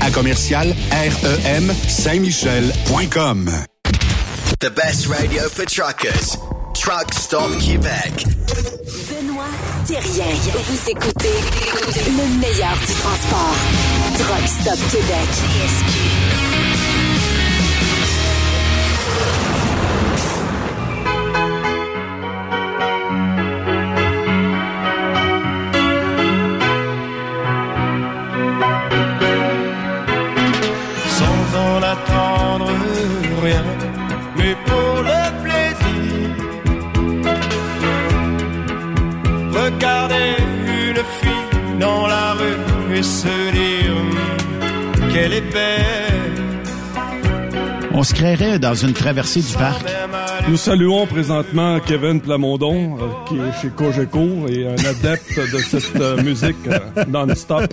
à 0.00 0.10
commercial 0.10 0.74
REM 0.90 1.72
Saint-Michel.com. 1.88 3.50
The 4.60 4.70
best 4.70 5.06
radio 5.08 5.48
for 5.48 5.66
truckers. 5.66 6.36
Truck 6.74 7.12
Stop 7.12 7.50
Québec. 7.58 8.24
Benoît 9.08 9.44
Thérien. 9.86 10.34
Vous 10.52 10.90
écoutez 10.90 11.34
le 12.06 12.38
meilleur 12.40 12.76
du 12.78 12.94
transport. 12.94 13.56
Truck 14.18 14.46
Stop 14.46 14.78
Québec. 14.90 16.45
Regarder 39.76 40.36
une 40.68 41.02
fille 41.20 41.78
dans 41.78 42.06
la 42.06 42.32
rue 42.32 42.96
et 42.96 43.02
se 43.02 43.28
dire 43.52 45.12
qu'elle 45.12 45.34
est 45.34 45.52
belle. 45.52 46.05
On 47.98 48.02
se 48.02 48.12
créerait 48.12 48.58
dans 48.58 48.74
une 48.74 48.92
traversée 48.92 49.40
du 49.40 49.54
parc. 49.54 49.82
Nous 50.48 50.58
saluons 50.58 51.06
présentement 51.06 51.80
Kevin 51.80 52.20
Plamondon, 52.20 52.98
euh, 52.98 53.04
qui 53.26 53.36
est 53.36 53.62
chez 53.62 53.68
Cogeco 53.74 54.46
et 54.48 54.66
un 54.66 54.74
adepte 54.74 55.34
de 55.38 55.58
cette 55.58 55.96
euh, 55.96 56.22
musique 56.22 56.56
euh, 56.66 56.78
non-stop. 57.08 57.72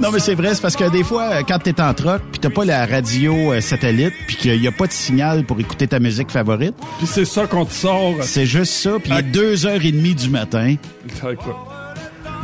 Non, 0.00 0.10
mais 0.12 0.18
c'est 0.18 0.34
vrai, 0.34 0.54
c'est 0.54 0.60
parce 0.60 0.76
que 0.76 0.90
des 0.90 1.04
fois, 1.04 1.42
quand 1.44 1.58
t'es 1.58 1.80
en 1.80 1.94
troc, 1.94 2.20
puis 2.30 2.38
t'as 2.38 2.50
pas 2.50 2.66
la 2.66 2.84
radio 2.84 3.52
euh, 3.54 3.60
satellite, 3.62 4.12
puis 4.26 4.36
qu'il 4.36 4.62
y 4.62 4.68
a 4.68 4.72
pas 4.72 4.86
de 4.86 4.92
signal 4.92 5.44
pour 5.44 5.58
écouter 5.58 5.86
ta 5.88 5.98
musique 5.98 6.30
favorite. 6.30 6.74
Puis 6.98 7.06
c'est 7.06 7.24
ça 7.24 7.46
qu'on 7.46 7.64
te 7.64 7.72
sort. 7.72 8.16
C'est 8.22 8.46
juste 8.46 8.72
ça, 8.74 8.90
puis 9.02 9.10
il 9.12 9.18
est 9.18 9.22
deux 9.22 9.64
heures 9.64 9.82
et 9.82 9.92
demie 9.92 10.14
du 10.14 10.28
matin. 10.28 10.74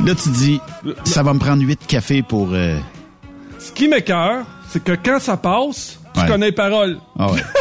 Là, 0.03 0.15
tu 0.15 0.29
dis, 0.29 0.59
ça 1.03 1.21
va 1.21 1.33
me 1.35 1.39
prendre 1.39 1.61
huit 1.63 1.79
cafés 1.85 2.23
pour... 2.23 2.49
euh, 2.53 2.77
Ce 3.59 3.71
qui 3.71 3.87
m'écœure, 3.87 4.45
c'est 4.73 4.83
que 4.83 4.93
quand 5.03 5.19
ça 5.19 5.37
passe, 5.37 5.99
tu 6.15 6.19
Ouais. 6.19 6.27
connais 6.27 6.45
les 6.47 6.51
paroles. 6.51 6.97
Ah 7.17 7.31
ouais. 7.31 7.39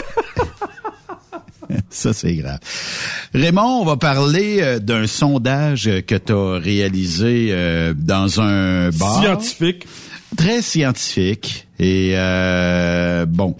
Ça, 1.88 2.12
c'est 2.12 2.34
grave. 2.34 2.58
Raymond, 3.34 3.80
on 3.80 3.84
va 3.84 3.96
parler 3.96 4.58
euh, 4.60 4.78
d'un 4.78 5.06
sondage 5.06 5.88
euh, 5.88 6.00
que 6.02 6.14
tu 6.16 6.32
as 6.32 6.58
réalisé 6.58 7.48
euh, 7.50 7.94
dans 7.96 8.40
un 8.40 8.90
bar. 8.90 9.20
Scientifique. 9.20 9.86
Très 10.36 10.60
scientifique. 10.62 11.66
Et 11.78 12.12
euh, 12.14 13.24
bon, 13.26 13.56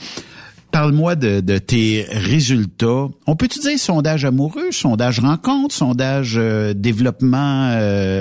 parle-moi 0.73 1.15
de, 1.15 1.41
de 1.41 1.59
tes 1.59 2.07
résultats. 2.11 3.09
On 3.27 3.37
peut-tu 3.37 3.61
dire 3.61 3.79
sondage 3.79 4.25
amoureux, 4.27 4.73
sondage 4.73 5.21
rencontre, 5.21 5.75
sondage 5.75 6.39
développement 6.75 7.75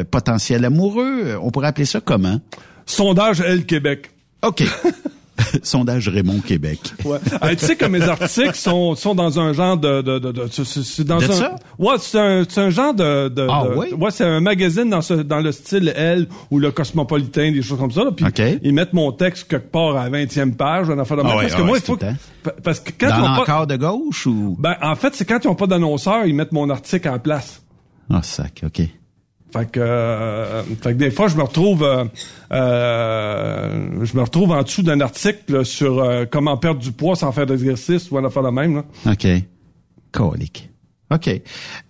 potentiel 0.09 0.63
amoureux? 0.65 1.37
On 1.41 1.51
pourrait 1.51 1.67
appeler 1.67 1.85
ça 1.85 1.99
comment? 2.01 2.39
Sondage 2.85 3.41
L 3.41 3.65
Québec. 3.65 4.11
OK. 4.41 4.63
sondage 5.63 6.07
Raymond 6.09 6.39
Québec. 6.39 6.79
Ouais. 7.05 7.17
Tu 7.57 7.65
sais 7.65 7.75
que 7.75 7.85
mes 7.85 8.01
articles 8.01 8.55
sont, 8.55 8.95
sont 8.95 9.15
dans 9.15 9.39
un 9.39 9.53
genre 9.53 9.77
de... 9.77 10.01
de, 10.01 10.19
de, 10.19 10.31
de- 10.31 10.47
c'est- 10.49 11.03
dans 11.03 11.17
un, 11.23 11.31
ça? 11.31 11.55
Ouais, 11.79 11.95
c'est 11.99 12.19
un, 12.19 12.43
un 12.57 12.69
genre 12.69 12.93
de... 12.93 13.47
Ah 13.49 13.65
oui? 13.75 13.87
Ouais, 13.97 14.11
c'est 14.11 14.23
un 14.25 14.39
magazine 14.39 14.89
dans, 14.89 15.01
ce, 15.01 15.13
dans 15.13 15.39
le 15.39 15.51
style 15.51 15.91
L 15.95 16.27
ou 16.51 16.59
le 16.59 16.71
Cosmopolitain, 16.71 17.51
des 17.51 17.61
choses 17.61 17.79
comme 17.79 17.91
ça. 17.91 18.03
Là, 18.03 18.11
puis 18.11 18.25
OK. 18.25 18.41
ils 18.61 18.73
mettent 18.73 18.93
mon 18.93 19.11
texte 19.11 19.47
quelque 19.49 19.71
part 19.71 19.95
à 19.97 20.09
la 20.09 20.25
20e 20.25 20.53
page, 20.55 20.89
affaire 20.89 21.17
de 21.17 21.21
Ah 21.23 21.27
même. 21.27 21.35
ouais, 21.37 21.41
Parce 21.43 21.55
que 21.55 21.61
ah 21.61 21.65
moi, 21.65 21.77
il 21.77 21.83
faut 21.83 21.95
que- 21.97 22.51
Parce 22.63 22.79
que 22.79 22.91
quand 22.99 23.09
Dans 23.09 23.17
ils 23.17 23.41
ont 23.41 23.45
pas... 23.45 23.65
de 23.65 23.75
gauche 23.77 24.27
ou... 24.27 24.55
Ben, 24.59 24.75
en 24.81 24.95
fait, 24.95 25.15
c'est 25.15 25.25
quand 25.25 25.39
ils 25.43 25.47
ont 25.47 25.55
pas 25.55 25.67
d'annonceur, 25.67 26.25
ils 26.25 26.35
mettent 26.35 26.51
mon 26.51 26.69
article 26.69 27.07
la 27.09 27.19
place. 27.19 27.61
Ah, 28.09 28.21
sac, 28.21 28.61
OK. 28.65 28.81
Fait 29.53 29.69
que, 29.69 29.79
euh, 29.79 30.63
fait 30.63 30.93
que 30.93 30.97
des 30.97 31.11
fois, 31.11 31.27
je 31.27 31.35
me 31.35 31.43
retrouve, 31.43 31.83
euh, 31.83 32.05
euh, 32.53 34.05
je 34.05 34.15
me 34.15 34.21
retrouve 34.21 34.51
en 34.51 34.63
dessous 34.63 34.81
d'un 34.81 35.01
article 35.01 35.65
sur 35.65 35.99
euh, 35.99 36.25
comment 36.29 36.57
perdre 36.57 36.79
du 36.79 36.91
poids 36.91 37.15
sans 37.15 37.31
faire 37.31 37.45
d'exercice 37.45 38.09
ou 38.11 38.17
une 38.17 38.25
affaire 38.25 38.43
de 38.43 38.49
même. 38.49 38.75
Là. 38.75 39.11
OK. 39.11 39.27
Colique. 40.11 40.69
OK. 41.13 41.29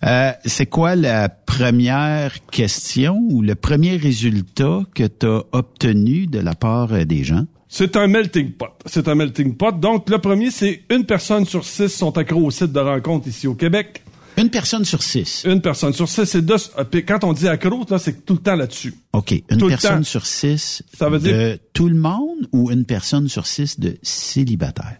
Euh, 0.04 0.32
c'est 0.44 0.66
quoi 0.66 0.96
la 0.96 1.28
première 1.28 2.44
question 2.46 3.22
ou 3.30 3.42
le 3.42 3.54
premier 3.54 3.96
résultat 3.96 4.80
que 4.94 5.04
tu 5.04 5.26
as 5.26 5.42
obtenu 5.52 6.26
de 6.26 6.40
la 6.40 6.54
part 6.54 6.92
euh, 6.92 7.04
des 7.04 7.22
gens? 7.22 7.44
C'est 7.68 7.96
un 7.96 8.06
melting 8.06 8.52
pot. 8.52 8.72
C'est 8.86 9.08
un 9.08 9.14
melting 9.14 9.54
pot. 9.54 9.78
Donc, 9.78 10.10
le 10.10 10.18
premier, 10.18 10.50
c'est 10.50 10.82
une 10.90 11.04
personne 11.06 11.46
sur 11.46 11.64
six 11.64 11.88
sont 11.88 12.18
accros 12.18 12.44
au 12.44 12.50
site 12.50 12.72
de 12.72 12.80
rencontre 12.80 13.28
ici 13.28 13.46
au 13.46 13.54
Québec. 13.54 14.02
Une 14.36 14.48
personne 14.50 14.84
sur 14.84 15.02
six. 15.02 15.44
Une 15.44 15.60
personne 15.60 15.92
sur 15.92 16.08
six, 16.08 16.24
c'est 16.24 16.42
deux. 16.42 16.56
puis 16.90 17.04
Quand 17.04 17.22
on 17.24 17.32
dit 17.32 17.48
accro, 17.48 17.84
là, 17.90 17.98
c'est 17.98 18.24
tout 18.24 18.34
le 18.34 18.40
temps 18.40 18.56
là-dessus. 18.56 18.94
OK. 19.12 19.32
Une 19.50 19.58
Tout 19.58 19.68
personne 19.68 20.04
sur 20.04 20.24
six 20.26 20.82
Ça 20.96 21.08
veut 21.08 21.18
de 21.18 21.28
dire- 21.28 21.58
tout 21.72 21.88
le 21.88 21.96
monde 21.96 22.48
ou 22.52 22.70
une 22.70 22.84
personne 22.84 23.28
sur 23.28 23.46
six 23.46 23.78
de 23.78 23.96
célibataire? 24.02 24.96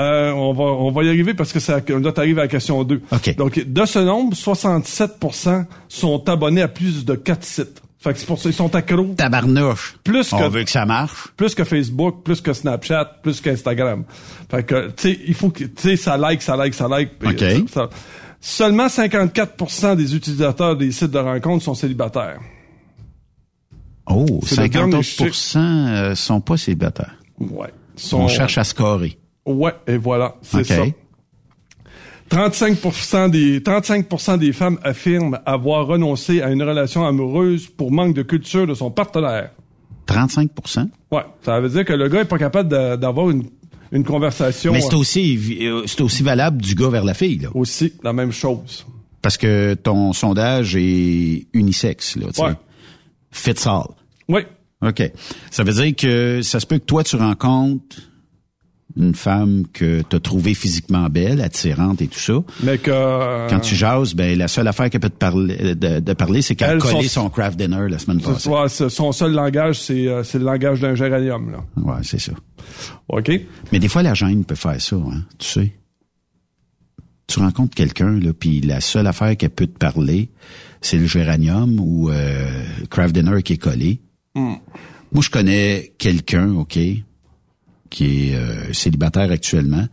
Euh, 0.00 0.30
on 0.32 0.54
va 0.54 0.64
on 0.64 0.90
va 0.90 1.04
y 1.04 1.08
arriver 1.10 1.34
parce 1.34 1.52
que 1.52 1.60
ça 1.60 1.80
là 1.86 2.12
t'arrives 2.12 2.38
à 2.38 2.42
la 2.42 2.48
question 2.48 2.82
2. 2.84 3.02
OK. 3.12 3.36
Donc 3.36 3.58
de 3.62 3.84
ce 3.84 3.98
nombre, 3.98 4.34
67% 4.34 5.66
sont 5.88 6.28
abonnés 6.28 6.62
à 6.62 6.68
plus 6.68 7.04
de 7.04 7.14
quatre 7.14 7.44
sites. 7.44 7.82
Fait 7.98 8.14
que 8.14 8.18
c'est 8.18 8.24
pour 8.24 8.40
ça 8.40 8.48
ils 8.48 8.54
sont 8.54 8.74
accros. 8.74 9.12
Tabarnouche. 9.14 9.96
Plus 10.02 10.32
On 10.32 10.38
que 10.38 10.48
veut 10.48 10.64
que 10.64 10.70
ça 10.70 10.86
marche. 10.86 11.28
plus 11.36 11.54
que 11.54 11.64
Facebook, 11.64 12.22
plus 12.24 12.40
que 12.40 12.54
Snapchat, 12.54 13.20
plus 13.22 13.42
qu'Instagram. 13.42 14.04
Fait 14.50 14.62
que 14.64 14.86
tu 14.86 14.92
sais, 15.12 15.20
il 15.26 15.34
faut 15.34 15.50
que 15.50 15.64
tu 15.64 15.70
sais 15.76 15.96
ça 15.96 16.16
like, 16.16 16.40
ça 16.40 16.56
like, 16.56 16.72
ça 16.72 16.88
like. 16.88 17.18
puis, 17.18 17.28
OK. 17.28 17.68
ça- 17.70 17.90
Seulement 18.40 18.86
54% 18.86 19.96
des 19.96 20.16
utilisateurs 20.16 20.76
des 20.76 20.92
sites 20.92 21.10
de 21.10 21.18
rencontres 21.18 21.64
sont 21.64 21.74
célibataires. 21.74 22.40
Oh, 24.06 24.40
C'est 24.44 24.62
le 24.62 24.68
dernier 24.68 25.02
50 25.02 25.56
euh, 25.56 26.14
sont 26.14 26.40
pas 26.40 26.56
célibataires. 26.56 27.16
Ouais. 27.38 27.68
On 28.12 28.28
cherche 28.28 28.56
à 28.58 28.64
scorer. 28.64 29.18
Ouais, 29.46 29.74
et 29.86 29.98
voilà, 29.98 30.36
c'est 30.42 30.60
OK. 30.60 30.66
ça. 30.66 30.82
35% 32.30 33.30
des 33.30 33.60
35% 33.60 34.38
des 34.38 34.52
femmes 34.52 34.78
affirment 34.84 35.38
avoir 35.44 35.86
renoncé 35.86 36.40
à 36.40 36.50
une 36.50 36.62
relation 36.62 37.04
amoureuse 37.04 37.66
pour 37.66 37.90
manque 37.90 38.14
de 38.14 38.22
culture 38.22 38.66
de 38.66 38.74
son 38.74 38.90
partenaire. 38.90 39.50
35% 40.06 40.88
Ouais, 41.10 41.22
ça 41.42 41.60
veut 41.60 41.68
dire 41.68 41.84
que 41.84 41.92
le 41.92 42.08
gars 42.08 42.20
est 42.20 42.24
pas 42.26 42.38
capable 42.38 42.68
d'avoir 42.98 43.30
une, 43.30 43.44
une 43.92 44.04
conversation. 44.04 44.72
Mais 44.72 44.80
c'est 44.80 44.94
euh, 44.94 44.98
aussi, 44.98 45.58
euh, 45.62 45.82
c'est 45.86 46.00
aussi 46.00 46.22
valable 46.22 46.62
du 46.62 46.74
gars 46.74 46.88
vers 46.88 47.04
la 47.04 47.14
fille, 47.14 47.38
là. 47.38 47.48
aussi 47.54 47.92
la 48.02 48.12
même 48.12 48.32
chose. 48.32 48.86
Parce 49.22 49.36
que 49.36 49.74
ton 49.74 50.12
sondage 50.12 50.76
est 50.76 51.46
unisexe, 51.52 52.16
là. 52.16 52.26
Ouais. 52.38 52.54
Fits 53.30 53.66
all. 53.66 53.88
Oui. 54.28 54.40
OK. 54.82 55.02
Ça 55.50 55.62
veut 55.62 55.72
dire 55.72 55.94
que 55.94 56.40
ça 56.42 56.58
se 56.58 56.66
peut 56.66 56.78
que 56.78 56.84
toi, 56.84 57.04
tu 57.04 57.16
rencontres 57.16 57.96
une 58.96 59.14
femme 59.14 59.64
que 59.72 60.02
tu 60.08 60.16
as 60.16 60.20
trouvée 60.20 60.54
physiquement 60.54 61.08
belle, 61.08 61.40
attirante 61.40 62.02
et 62.02 62.06
tout 62.08 62.18
ça. 62.18 62.34
Mais 62.62 62.78
que 62.78 62.90
euh, 62.90 63.48
Quand 63.48 63.60
tu 63.60 63.74
jases, 63.76 64.14
ben 64.14 64.36
la 64.36 64.48
seule 64.48 64.66
affaire 64.68 64.90
qu'elle 64.90 65.00
peut 65.00 65.10
te 65.10 65.14
parler, 65.16 65.74
de, 65.74 66.00
de 66.00 66.12
parler, 66.12 66.42
c'est 66.42 66.54
qu'elle 66.56 66.76
a 66.76 66.78
collé 66.78 67.02
son- 67.08 67.22
son 67.24 67.30
craft 67.30 67.58
dinner 67.58 67.88
la 67.88 67.98
semaine 67.98 68.20
passée. 68.20 68.40
soit- 68.40 68.68
son 68.90 69.12
seul 69.12 69.32
langage, 69.32 69.80
c'est 69.80 70.08
euh, 70.08 70.22
c'est 70.24 70.38
le 70.38 70.44
langage 70.44 70.80
d'un 70.80 70.94
géranium. 70.94 71.50
Là. 71.52 71.58
Ouais, 71.76 72.00
c'est 72.02 72.18
ça. 72.20 72.32
OK? 73.08 73.30
Mais 73.72 73.78
des 73.78 73.88
fois, 73.88 74.02
la 74.02 74.14
gêne 74.14 74.44
peut 74.44 74.54
faire 74.54 74.80
ça, 74.80 74.96
hein, 74.96 75.22
tu 75.38 75.46
sais. 75.48 75.72
Tu 77.26 77.38
rencontres 77.38 77.74
quelqu'un, 77.76 78.18
là, 78.18 78.32
puis 78.32 78.60
la 78.60 78.80
seule 78.80 79.06
affaire 79.06 79.36
qu'elle 79.36 79.50
peut 79.50 79.68
te 79.68 79.78
parler, 79.78 80.30
c'est 80.80 80.98
le 80.98 81.06
géranium 81.06 81.78
ou 81.78 82.10
euh, 82.10 82.44
craft 82.90 83.14
dinner 83.14 83.42
qui 83.44 83.52
est 83.52 83.56
collé. 83.58 84.00
Hmm. 84.34 84.54
Moi, 85.12 85.22
je 85.22 85.30
connais 85.30 85.92
quelqu'un, 85.98 86.52
OK, 86.54 86.76
qui 87.90 88.30
est 88.30 88.34
euh, 88.34 88.72
célibataire 88.72 89.30
actuellement. 89.30 89.86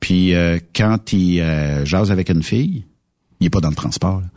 Puis 0.00 0.34
euh, 0.34 0.58
quand 0.74 1.12
il 1.12 1.40
euh, 1.40 1.84
jase 1.84 2.10
avec 2.10 2.30
une 2.30 2.42
fille, 2.42 2.84
il 3.40 3.46
est 3.46 3.50
pas 3.50 3.60
dans 3.60 3.70
le 3.70 3.74
transport, 3.74 4.20
là, 4.20 4.28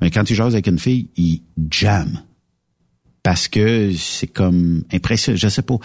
mais 0.00 0.10
quand 0.10 0.28
il 0.28 0.34
jase 0.34 0.54
avec 0.54 0.66
une 0.66 0.78
fille, 0.78 1.10
il 1.16 1.42
jamme. 1.70 2.20
Parce 3.22 3.48
que 3.48 3.92
c'est 3.96 4.28
comme 4.28 4.84
impressionnant, 4.92 5.36
je 5.36 5.48
sais 5.48 5.62
pas. 5.62 5.76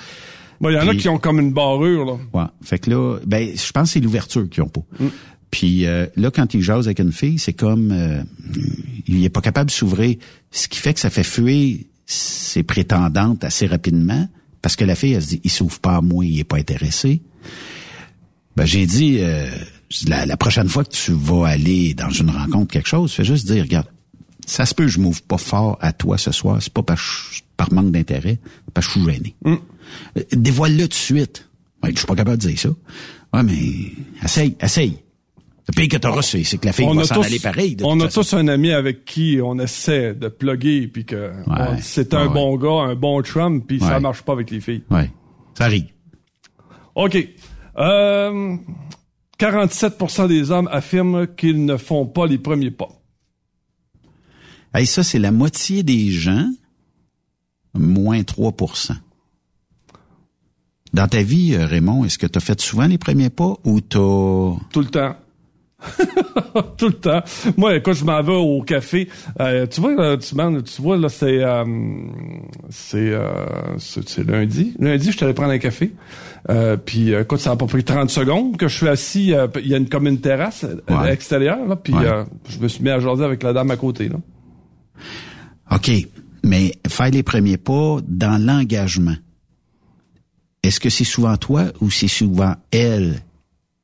Bon, 0.60 0.69
il 0.69 0.73
y 0.73 0.77
en 0.77 0.88
a 0.88 0.95
qui 0.95 1.10
ont 1.10 1.18
comme 1.18 1.39
une 1.39 1.53
barrure. 1.53 2.06
Là. 2.06 2.18
Ouais. 2.34 2.48
Fait 2.61 2.77
que 2.77 2.91
là, 2.91 3.18
ben, 3.26 3.49
je 3.56 3.72
pense 3.72 3.89
que 3.89 3.93
c'est 3.93 3.99
l'ouverture 3.99 4.48
qu'ils 4.48 4.61
ont 4.61 4.69
pas. 4.69 4.84
Puis 5.52 5.85
euh, 5.85 6.06
là, 6.15 6.31
quand 6.31 6.53
il 6.53 6.61
jase 6.61 6.88
avec 6.88 6.99
une 6.99 7.11
fille, 7.11 7.38
c'est 7.38 7.53
comme 7.53 7.91
euh, 7.91 8.23
il 9.06 9.23
est 9.23 9.30
pas 9.30 9.41
capable 9.41 9.69
de 9.69 9.76
s'ouvrir, 9.76 10.15
ce 10.49 10.68
qui 10.68 10.80
fait 10.80 10.93
que 10.93 10.99
ça 10.99 11.10
fait 11.10 11.23
fuir 11.23 11.77
ses 12.06 12.64
prétendantes 12.64 13.43
assez 13.43 13.68
rapidement, 13.68 14.27
parce 14.62 14.76
que 14.76 14.84
la 14.86 14.96
fille, 14.96 15.14
elle 15.14 15.22
se 15.24 15.28
dit, 15.30 15.42
il 15.44 15.50
s'ouvre 15.52 15.80
pas 15.80 15.96
à 15.98 16.02
moi, 16.02 16.26
il 16.26 16.40
est 16.40 16.44
pas 16.44 16.58
intéressé. 16.58 17.22
Ben 18.56 18.66
j'ai 18.66 18.86
dit, 18.86 19.18
euh, 19.20 19.50
la, 20.08 20.26
la 20.26 20.38
prochaine 20.38 20.68
fois 20.68 20.84
que 20.84 20.92
tu 20.92 21.12
vas 21.14 21.48
aller 21.48 21.94
dans 21.94 22.10
une 22.10 22.30
rencontre 22.30 22.72
quelque 22.72 22.90
chose, 22.90 23.12
fais 23.14 23.24
juste 23.24 23.48
dire, 23.48 23.64
regarde, 23.64 23.88
ça 24.46 24.66
se 24.66 24.74
peut, 24.76 24.88
je 24.88 25.00
m'ouvre 25.00 25.22
pas 25.22 25.38
fort 25.38 25.78
à 25.82 25.94
toi 25.94 26.18
ce 26.18 26.32
soir, 26.32 26.62
c'est 26.62 26.74
pas 26.74 26.84
par, 26.84 26.98
par 27.58 27.72
manque 27.72 27.92
d'intérêt, 27.92 28.40
parce 28.74 28.88
que 28.88 28.94
je 28.94 29.00
suis 29.00 29.12
gêné. 29.14 29.36
Euh, 29.46 29.56
Dévoile-le 30.34 30.84
tout 30.84 30.88
de 30.90 30.94
suite. 30.94 31.48
Ouais, 31.84 31.92
je 31.94 31.98
suis 31.98 32.08
pas 32.08 32.16
capable 32.16 32.38
de 32.38 32.48
dire 32.48 32.60
ça. 32.60 32.70
Ouais, 33.34 33.44
mais 33.44 33.58
essaye, 34.24 34.56
essaye. 34.60 34.98
Le 35.68 35.74
pire 35.76 35.88
que 35.90 35.98
t'auras, 35.98 36.22
c'est 36.24 36.44
c'est 36.44 36.58
que 36.58 36.66
la 36.66 36.74
fille 36.74 36.86
va 36.94 37.04
s'en 37.06 37.22
aller 37.22 37.40
pareil. 37.40 37.78
on 37.84 38.00
a 38.00 38.06
façon. 38.06 38.22
tous 38.22 38.34
un 38.34 38.48
ami 38.48 38.72
avec 38.72 39.06
qui 39.06 39.40
on 39.44 39.60
essaie 39.60 40.14
de 40.16 40.28
plugger 40.28 40.88
puis 40.88 41.06
que 41.06 41.32
on- 41.48 41.78
c'est 41.82 42.14
un 42.14 42.28
ouais, 42.28 42.34
bon 42.34 42.58
gars, 42.58 42.90
un 42.92 42.96
bon 42.96 43.22
chum, 43.22 43.64
puis 43.66 43.80
ça 43.80 44.00
marche 44.00 44.24
pas 44.24 44.34
avec 44.34 44.50
les 44.50 44.60
filles. 44.60 44.84
Ouais, 44.90 45.10
ça 45.58 45.66
arrive. 45.66 45.86
OK. 46.96 47.18
Euh, 47.78 48.58
47% 49.40 50.28
des 50.28 50.52
hommes 50.52 50.68
affirment 50.72 51.28
qu'ils 51.28 51.64
ne 51.66 51.78
font 51.78 52.06
pas 52.06 52.26
les 52.28 52.38
premiers 52.38 52.72
pas. 52.72 52.90
Hey, 54.74 54.86
ça, 54.86 55.04
c'est 55.04 55.20
la 55.20 55.32
moitié 55.32 55.84
des 55.84 56.12
gens, 56.12 56.50
moins 57.74 58.22
3% 58.22 58.94
Dans 60.94 61.08
ta 61.08 61.24
vie, 61.24 61.54
euh, 61.56 61.66
Raymond, 61.66 62.04
est-ce 62.06 62.18
que 62.18 62.28
tu 62.28 62.38
as 62.38 62.42
fait 62.42 62.60
souvent 62.60 62.88
les 62.88 62.98
premiers 62.98 63.30
pas 63.30 63.56
ou 63.64 63.80
t'as... 63.82 63.98
Tout 64.72 64.80
le 64.80 64.86
temps. 64.86 65.16
Tout 66.78 66.88
le 66.88 66.94
temps. 66.94 67.22
Moi, 67.58 67.80
quand 67.80 67.94
je 67.94 68.06
m'en 68.06 68.22
vais 68.22 68.34
au 68.36 68.62
café, 68.62 69.10
euh, 69.40 69.66
tu 69.68 69.82
vois, 69.82 69.95
là, 69.95 70.18
tu, 70.18 70.36
man, 70.36 70.62
tu 70.62 70.82
vois, 70.82 70.98
là, 70.98 71.10
c'est, 71.10 71.44
euh, 71.44 71.64
c'est, 72.70 72.98
euh, 73.12 73.78
c'est, 73.78 74.24
lundi. 74.28 74.74
Lundi, 74.80 75.08
je 75.12 75.18
suis 75.18 75.24
allé 75.26 75.34
prendre 75.34 75.52
un 75.52 75.58
café. 75.58 75.91
Euh, 76.49 76.78
puis, 76.78 77.14
euh, 77.14 77.22
écoute, 77.22 77.40
ça 77.40 77.52
a 77.52 77.56
pas 77.56 77.66
pris 77.68 77.84
30 77.84 78.10
secondes 78.10 78.58
que 78.58 78.68
je 78.68 78.76
suis 78.78 78.88
assis. 78.88 79.34
euh, 79.34 79.48
Il 79.62 79.68
y 79.68 79.74
a 79.74 79.78
une, 79.78 79.90
comme 79.90 80.08
une 80.08 80.20
terrasse 80.22 80.64
euh, 80.66 80.76
Ouais. 80.90 81.10
l'extérieur, 81.10 81.66
là. 81.68 81.76
Puis, 81.76 81.94
Ouais. 81.94 82.06
euh, 82.06 82.24
je 82.49 82.60
me 82.60 82.68
suis 82.68 82.84
mis 82.84 82.90
à 82.90 82.99
jaser 82.99 83.24
avec 83.24 83.41
la 83.44 83.53
dame 83.53 83.72
à 83.72 83.78
côté, 83.78 84.10
là. 84.10 84.18
OK, 85.72 85.90
mais 86.44 86.74
faire 86.88 87.10
les 87.12 87.24
premiers 87.24 87.58
pas 87.58 87.98
dans 88.08 88.44
l'engagement, 88.44 89.16
est-ce 90.64 90.80
que 90.80 90.90
c'est 90.90 91.03
souvent 91.06 91.38
toi 91.38 91.66
ou 91.80 91.90
c'est 91.90 92.08
souvent 92.08 92.56
elle 92.72 93.22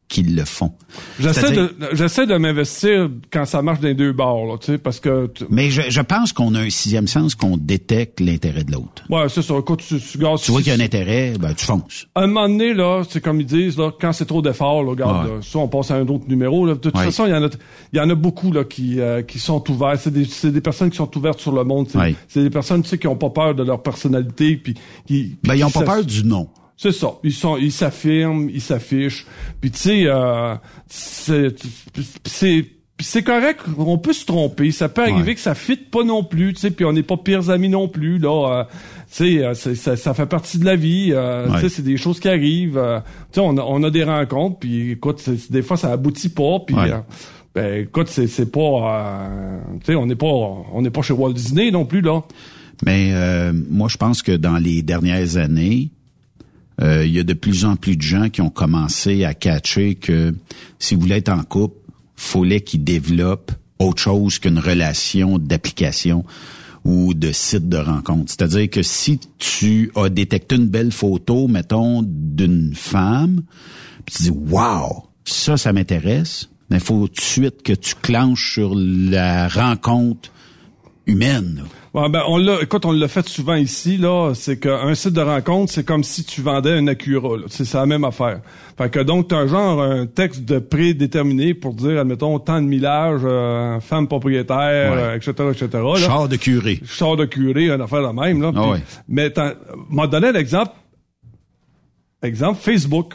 qui 0.10 0.24
le 0.24 0.46
font? 0.46 0.72
J'essaie 1.20 1.52
de, 1.52 1.76
j'essaie 1.92 2.26
de 2.26 2.36
m'investir 2.38 3.10
quand 3.32 3.46
ça 3.46 3.62
marche 3.62 3.82
dans 3.82 3.90
les 3.90 3.94
deux 3.94 4.14
bords, 4.14 4.46
là, 4.46 4.58
tu 4.58 4.68
sais, 4.68 4.78
parce 4.78 5.00
que, 5.02 5.28
tu- 5.28 5.44
Mais 5.50 5.70
je, 5.70 5.82
je 5.90 6.02
pense 6.02 6.32
qu'on 6.32 6.56
a 6.56 6.62
un 6.62 6.70
sixième 6.70 7.08
sens 7.08 7.36
qu'on 7.36 7.58
détecte 7.58 8.20
l'intérêt 8.22 8.64
de 8.64 8.72
l'autre. 8.72 9.04
ouais, 9.10 9.28
c'est 9.30 9.42
ça. 9.42 9.56
Écoute, 9.58 9.84
tu, 9.86 10.00
tu, 10.00 10.18
gars, 10.18 10.36
Tu 10.42 10.52
vois 10.52 10.62
qu'il 10.62 10.72
y 10.74 10.76
a 10.76 10.80
un 10.82 10.86
intérêt, 10.86 11.34
ben 11.40 11.54
tu 11.54 11.66
fonces. 11.66 12.08
À 12.16 12.22
un 12.22 12.28
moment 12.28 12.48
donné, 12.48 12.74
là, 12.74 13.04
c'est 13.10 13.20
comme 13.22 13.42
ils 13.42 13.46
disent, 13.46 13.78
là, 13.78 13.92
quand 14.00 14.14
c'est 14.14 14.26
trop 14.26 14.42
d'efforts, 14.42 14.84
là, 14.84 14.92
regarde, 14.92 15.26
Ouais. 15.28 15.36
là, 15.36 15.42
ça, 15.42 15.60
on 15.60 15.68
passe 15.68 15.92
à 15.92 15.96
un 15.96 16.08
autre 16.08 16.26
numéro. 16.30 16.66
Là. 16.66 16.76
De 16.76 16.80
toute 16.80 16.96
Ouais. 16.98 17.04
façon, 17.06 17.26
il 17.26 17.32
y 17.32 17.36
en 17.36 17.44
a, 17.44 17.50
il 17.92 17.98
y 17.98 18.00
en 18.00 18.10
a 18.10 18.16
beaucoup 18.16 18.52
là 18.54 18.64
qui, 18.64 19.00
euh, 19.02 19.22
qui 19.24 19.40
sont 19.40 19.64
ouverts. 19.70 20.00
C'est 20.00 20.12
des, 20.14 20.24
c'est 20.26 20.52
des 20.52 20.62
personnes 20.62 20.90
qui 20.90 20.98
sont 20.98 21.18
ouvertes 21.18 21.40
sur 21.40 21.52
le 21.52 21.64
monde. 21.66 21.88
C'est, 21.90 21.98
Ouais. 21.98 22.16
c'est 22.30 22.42
des 22.44 22.50
personnes, 22.50 22.82
tu 22.82 22.90
sais, 22.90 22.98
qui 22.98 23.08
ont 23.08 23.16
pas 23.18 23.30
peur 23.30 23.56
de 23.56 23.64
leur 23.64 23.84
personnalité, 23.84 24.56
puis 24.56 24.76
qui, 25.06 25.38
Ben 25.44 25.56
ils 25.56 25.64
ont 25.66 25.70
pas 25.70 25.82
peur 25.84 26.04
du 26.06 26.24
non. 26.24 26.48
C'est 26.78 26.92
ça. 26.92 27.14
Ils 27.24 27.34
sont, 27.34 27.58
ils 27.58 27.72
s'affirment, 27.72 28.50
ils 28.54 28.62
s'affichent. 28.62 29.26
Puis 29.60 29.72
tu 29.72 29.80
sais, 29.80 30.04
euh, 30.06 30.54
c'est, 30.88 31.56
c'est, 33.00 33.24
correct. 33.24 33.62
On 33.78 33.98
peut 33.98 34.14
se 34.14 34.26
tromper. 34.26 34.72
Ça 34.72 34.88
peut 34.88 35.02
arriver 35.02 35.22
Ouais. 35.30 35.36
que 35.36 35.42
ça 35.42 35.56
fitte 35.56 35.90
pas 35.90 36.04
non 36.04 36.24
plus. 36.24 36.54
Tu 36.54 36.60
sais, 36.62 36.72
puis 36.72 36.86
on 36.86 36.94
n'est 36.94 37.04
pas 37.04 37.18
pires 37.18 37.50
amis 37.50 37.70
non 37.70 37.88
plus. 37.88 38.20
Là, 38.20 38.60
euh, 38.60 38.64
tu 39.12 39.38
sais, 39.40 39.44
euh, 39.44 39.54
ça, 39.56 39.96
ça 39.96 40.14
fait 40.14 40.26
partie 40.28 40.60
de 40.60 40.66
la 40.66 40.76
vie. 40.76 41.10
euh, 41.14 41.48
Ouais. 41.50 41.56
Tu 41.56 41.62
sais, 41.62 41.70
c'est 41.78 41.82
des 41.82 41.98
choses 41.98 42.20
qui 42.20 42.30
arrivent. 42.30 42.78
euh, 42.78 43.00
tu 43.32 43.36
sais, 43.36 43.42
on 43.44 43.58
a, 43.58 43.62
on 43.64 43.82
a 43.84 43.90
des 43.90 44.04
rencontres. 44.04 44.60
Puis 44.60 44.92
écoute, 44.92 45.28
des 45.50 45.62
fois 45.64 45.78
ça 45.78 45.92
aboutit 45.92 46.30
pas. 46.30 46.60
Puis 46.66 46.76
Ouais. 46.76 46.92
ben 47.56 47.82
écoute, 47.86 48.08
c'est, 48.10 48.28
c'est 48.28 48.52
pas, 48.52 49.30
tu 49.80 49.86
sais, 49.88 49.96
on 49.96 50.06
n'est 50.06 50.16
pas, 50.16 50.28
on 50.28 50.82
n'est 50.84 50.92
pas 50.92 51.02
chez 51.02 51.14
Walt 51.14 51.34
Disney 51.34 51.72
non 51.72 51.86
plus 51.86 52.02
là. 52.02 52.22
Mais 52.86 53.10
euh, 53.14 53.52
moi, 53.72 53.88
je 53.90 53.98
pense 53.98 54.22
que 54.22 54.32
dans 54.34 54.58
les 54.58 54.84
dernières 54.84 55.38
années, 55.38 55.90
euh, 56.82 57.06
il 57.06 57.12
y 57.12 57.20
a 57.20 57.24
de 57.24 57.34
plus 57.34 57.66
en 57.66 57.76
plus 57.76 57.96
de 57.96 58.02
gens 58.02 58.30
qui 58.30 58.42
ont 58.42 58.50
commencé 58.50 59.24
à 59.24 59.34
catcher 59.34 59.96
que 59.96 60.36
si 60.80 60.96
vous 60.96 61.02
voulez 61.02 61.16
être 61.16 61.30
en 61.30 61.44
couple, 61.44 61.78
fallait 62.16 62.62
qu'ils 62.62 62.84
développent 62.84 63.52
autre 63.80 64.02
chose 64.02 64.40
qu'une 64.40 64.60
relation 64.60 65.38
d'application 65.38 66.24
ou 66.84 67.14
de 67.14 67.32
site 67.32 67.68
de 67.68 67.78
rencontre. 67.78 68.32
C'est-à-dire 68.32 68.70
que 68.70 68.82
si 68.82 69.20
tu 69.38 69.92
as 69.96 70.10
détecté 70.10 70.56
une 70.56 70.68
belle 70.68 70.92
photo, 70.92 71.48
mettons, 71.48 72.02
d'une 72.04 72.74
femme, 72.76 73.44
puis 74.06 74.16
tu 74.16 74.24
dis 74.24 74.30
Wow, 74.30 75.04
ça, 75.26 75.58
ça 75.58 75.74
m'intéresse, 75.74 76.50
mais 76.70 76.80
faut 76.80 77.08
tout 77.08 77.16
de 77.16 77.22
suite 77.22 77.62
que 77.64 77.74
tu 77.74 77.96
clenches 77.96 78.54
sur 78.54 78.74
la 78.76 79.48
rencontre 79.48 80.32
humaine. 81.06 81.64
Ouais, 81.98 82.10
ben, 82.10 82.22
on 82.28 82.38
l'a, 82.38 82.62
écoute, 82.62 82.86
on 82.86 82.92
l'a 82.92 83.08
fait 83.08 83.28
souvent 83.28 83.56
ici, 83.56 83.98
là. 83.98 84.34
C'est 84.36 84.60
qu'un 84.60 84.94
site 84.94 85.14
de 85.14 85.22
rencontre, 85.22 85.72
c'est 85.74 85.84
comme 85.84 86.04
si 86.04 86.24
tu 86.24 86.42
vendais 86.42 86.74
un 86.74 86.86
Acura. 86.86 87.38
C'est 87.48 87.74
la 87.74 87.88
même 87.88 88.04
affaire. 88.04 88.42
Fait 88.78 88.92
que 88.92 89.00
donc, 89.00 89.30
t'as 89.30 89.48
genre 89.48 89.82
un 89.82 90.06
texte 90.06 90.46
de 90.46 90.60
prédéterminé 90.60 91.56
pour 91.56 91.74
dire, 91.74 92.00
admettons, 92.00 92.38
tant 92.38 92.62
de 92.62 92.68
millage, 92.68 93.22
euh, 93.24 93.80
femme 93.80 94.08
propriétaire, 94.08 94.92
Ouais. 94.94 94.98
euh, 95.00 95.16
etc., 95.16 95.32
etc., 95.52 95.68
là. 95.74 95.96
Char 95.96 96.28
de 96.28 96.36
curé. 96.36 96.80
Char 96.86 97.16
de 97.16 97.26
curé, 97.26 97.72
une 97.72 97.82
affaire 97.82 98.08
de 98.08 98.14
même, 98.14 98.44
là. 98.44 98.52
Ah 98.56 98.70
ouais. 98.70 98.80
Mais 99.08 99.34
m'a 99.90 100.06
donné 100.06 100.32
l'exemple, 100.32 100.74
exemple, 102.22 102.60
Facebook. 102.62 103.14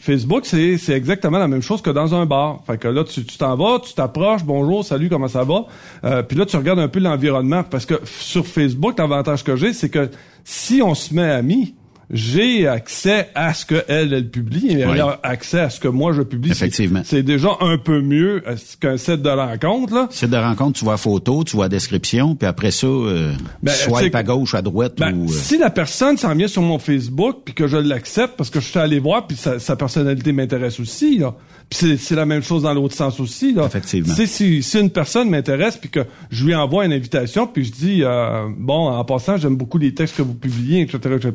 Facebook, 0.00 0.46
c'est 0.46 0.88
exactement 0.90 1.38
la 1.38 1.46
même 1.46 1.62
chose 1.62 1.80
que 1.80 1.90
dans 1.90 2.14
un 2.14 2.26
bar. 2.26 2.62
Fait 2.66 2.76
que 2.76 2.88
là, 2.88 3.04
tu 3.04 3.24
tu 3.24 3.38
t'en 3.38 3.56
vas, 3.56 3.78
tu 3.78 3.94
t'approches, 3.94 4.44
bonjour, 4.44 4.84
salut, 4.84 5.08
comment 5.08 5.28
ça 5.28 5.44
va? 5.44 5.66
Euh, 6.04 6.22
puis 6.22 6.36
là, 6.36 6.44
tu 6.44 6.56
regardes 6.56 6.80
un 6.80 6.88
peu 6.88 6.98
l'environnement 6.98 7.62
parce 7.62 7.86
que 7.86 7.94
sur 8.04 8.46
Facebook, 8.46 8.98
l'avantage 8.98 9.44
que 9.44 9.54
j'ai, 9.54 9.72
c'est 9.72 9.88
que 9.88 10.10
si 10.44 10.82
on 10.82 10.94
se 10.94 11.14
met 11.14 11.30
amis, 11.30 11.74
j'ai 12.10 12.66
accès 12.66 13.28
à 13.34 13.54
ce 13.54 13.64
que 13.64 13.84
elle, 13.88 14.12
elle 14.12 14.28
publie 14.30 14.66
et 14.68 14.80
elle 14.80 14.90
Oui. 14.90 15.00
a 15.00 15.20
accès 15.22 15.60
à 15.60 15.70
ce 15.70 15.78
que 15.80 15.88
moi 15.88 16.12
je 16.12 16.22
publie. 16.22 16.50
Effectivement. 16.50 17.02
C'est 17.04 17.22
déjà 17.22 17.50
un 17.60 17.78
peu 17.78 18.00
mieux 18.00 18.42
euh, 18.48 18.56
qu'un 18.80 18.96
set 18.96 19.22
de 19.22 19.28
rencontre, 19.30 19.94
là. 19.94 20.08
Site 20.10 20.30
de 20.30 20.36
rencontre, 20.36 20.78
tu 20.78 20.84
vois 20.84 20.96
photo, 20.96 21.44
tu 21.44 21.56
vois 21.56 21.68
description, 21.68 22.34
puis 22.34 22.46
après 22.48 22.70
ça, 22.70 22.86
euh, 22.86 23.32
Ben, 23.62 23.72
swipe 23.72 24.14
à 24.14 24.22
gauche, 24.22 24.54
à 24.54 24.62
droite 24.62 24.94
Ben, 24.98 25.14
ou... 25.14 25.26
euh, 25.30 25.32
si 25.32 25.56
la 25.58 25.70
personne 25.70 26.16
s'en 26.16 26.34
vient 26.34 26.48
sur 26.48 26.62
mon 26.62 26.78
Facebook 26.78 27.38
puis 27.44 27.54
que 27.54 27.66
je 27.66 27.76
l'accepte 27.76 28.36
parce 28.36 28.50
que 28.50 28.60
je 28.60 28.66
suis 28.66 28.78
allé 28.78 28.98
voir 28.98 29.26
puis 29.26 29.36
sa, 29.36 29.58
sa 29.58 29.76
personnalité 29.76 30.32
m'intéresse 30.32 30.80
aussi 30.80 31.18
là. 31.18 31.34
C'est, 31.72 31.96
c'est 31.98 32.16
la 32.16 32.26
même 32.26 32.42
chose 32.42 32.64
dans 32.64 32.74
l'autre 32.74 32.96
sens 32.96 33.20
aussi 33.20 33.52
là. 33.52 33.66
Effectivement. 33.66 34.12
Si, 34.14 34.62
si 34.62 34.78
une 34.80 34.90
personne 34.90 35.30
m'intéresse 35.30 35.76
puis 35.76 35.88
que 35.88 36.00
je 36.30 36.44
lui 36.44 36.54
envoie 36.54 36.84
une 36.84 36.92
invitation 36.92 37.46
puis 37.46 37.64
je 37.64 37.72
dis 37.72 38.02
euh, 38.02 38.48
bon 38.56 38.88
en 38.88 39.04
passant 39.04 39.36
j'aime 39.36 39.56
beaucoup 39.56 39.78
les 39.78 39.94
textes 39.94 40.16
que 40.16 40.22
vous 40.22 40.34
publiez 40.34 40.82
etc 40.82 40.98
etc 41.14 41.32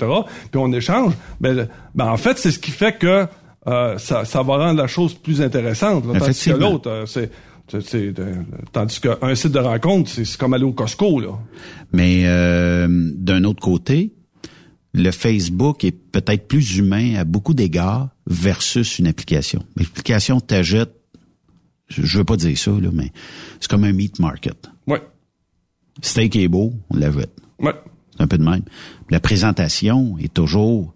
puis 0.51 0.59
on 0.59 0.71
échange 0.73 1.13
ben, 1.39 1.69
ben 1.93 2.07
en 2.07 2.17
fait 2.17 2.37
c'est 2.37 2.51
ce 2.51 2.59
qui 2.59 2.71
fait 2.71 2.97
que 2.97 3.27
euh, 3.67 3.97
ça, 3.97 4.25
ça 4.25 4.43
va 4.43 4.57
rendre 4.57 4.79
la 4.79 4.87
chose 4.87 5.13
plus 5.13 5.41
intéressante 5.41 6.05
là, 6.05 6.19
tandis 6.19 6.43
que 6.43 6.51
l'autre 6.51 6.89
euh, 6.89 7.05
c'est 7.05 7.31
euh, 7.73 8.33
tandis 8.71 8.99
qu'un 8.99 9.35
site 9.35 9.51
de 9.51 9.59
rencontre 9.59 10.09
c'est, 10.09 10.25
c'est 10.25 10.37
comme 10.37 10.53
aller 10.53 10.65
au 10.65 10.73
Costco 10.73 11.19
là. 11.19 11.39
Mais 11.93 12.23
euh, 12.25 12.87
d'un 13.15 13.43
autre 13.43 13.61
côté, 13.61 14.13
le 14.93 15.11
Facebook 15.11 15.83
est 15.83 15.91
peut-être 15.91 16.47
plus 16.47 16.77
humain 16.77 17.15
à 17.15 17.23
beaucoup 17.23 17.53
d'égards 17.53 18.09
versus 18.27 18.99
une 18.99 19.07
application. 19.07 19.63
L'application 19.75 20.39
t'ajoute, 20.39 20.91
je 21.87 22.17
veux 22.17 22.23
pas 22.23 22.37
dire 22.37 22.57
ça, 22.57 22.71
là, 22.71 22.89
mais 22.91 23.11
c'est 23.59 23.69
comme 23.69 23.83
un 23.83 23.93
meat 23.93 24.19
market. 24.19 24.69
Ouais. 24.87 25.01
Steak 26.01 26.35
est 26.35 26.47
beau, 26.47 26.73
on 26.89 26.97
l'ajoute. 26.97 27.29
Ouais. 27.59 27.73
C'est 28.15 28.23
un 28.23 28.27
peu 28.27 28.37
de 28.37 28.43
même. 28.43 28.63
La 29.09 29.19
présentation 29.19 30.17
est 30.17 30.33
toujours, 30.33 30.93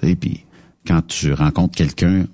tu 0.00 0.08
sais, 0.08 0.16
puis 0.16 0.44
quand 0.86 1.06
tu 1.06 1.32
rencontres 1.32 1.76
quelqu'un 1.76 2.26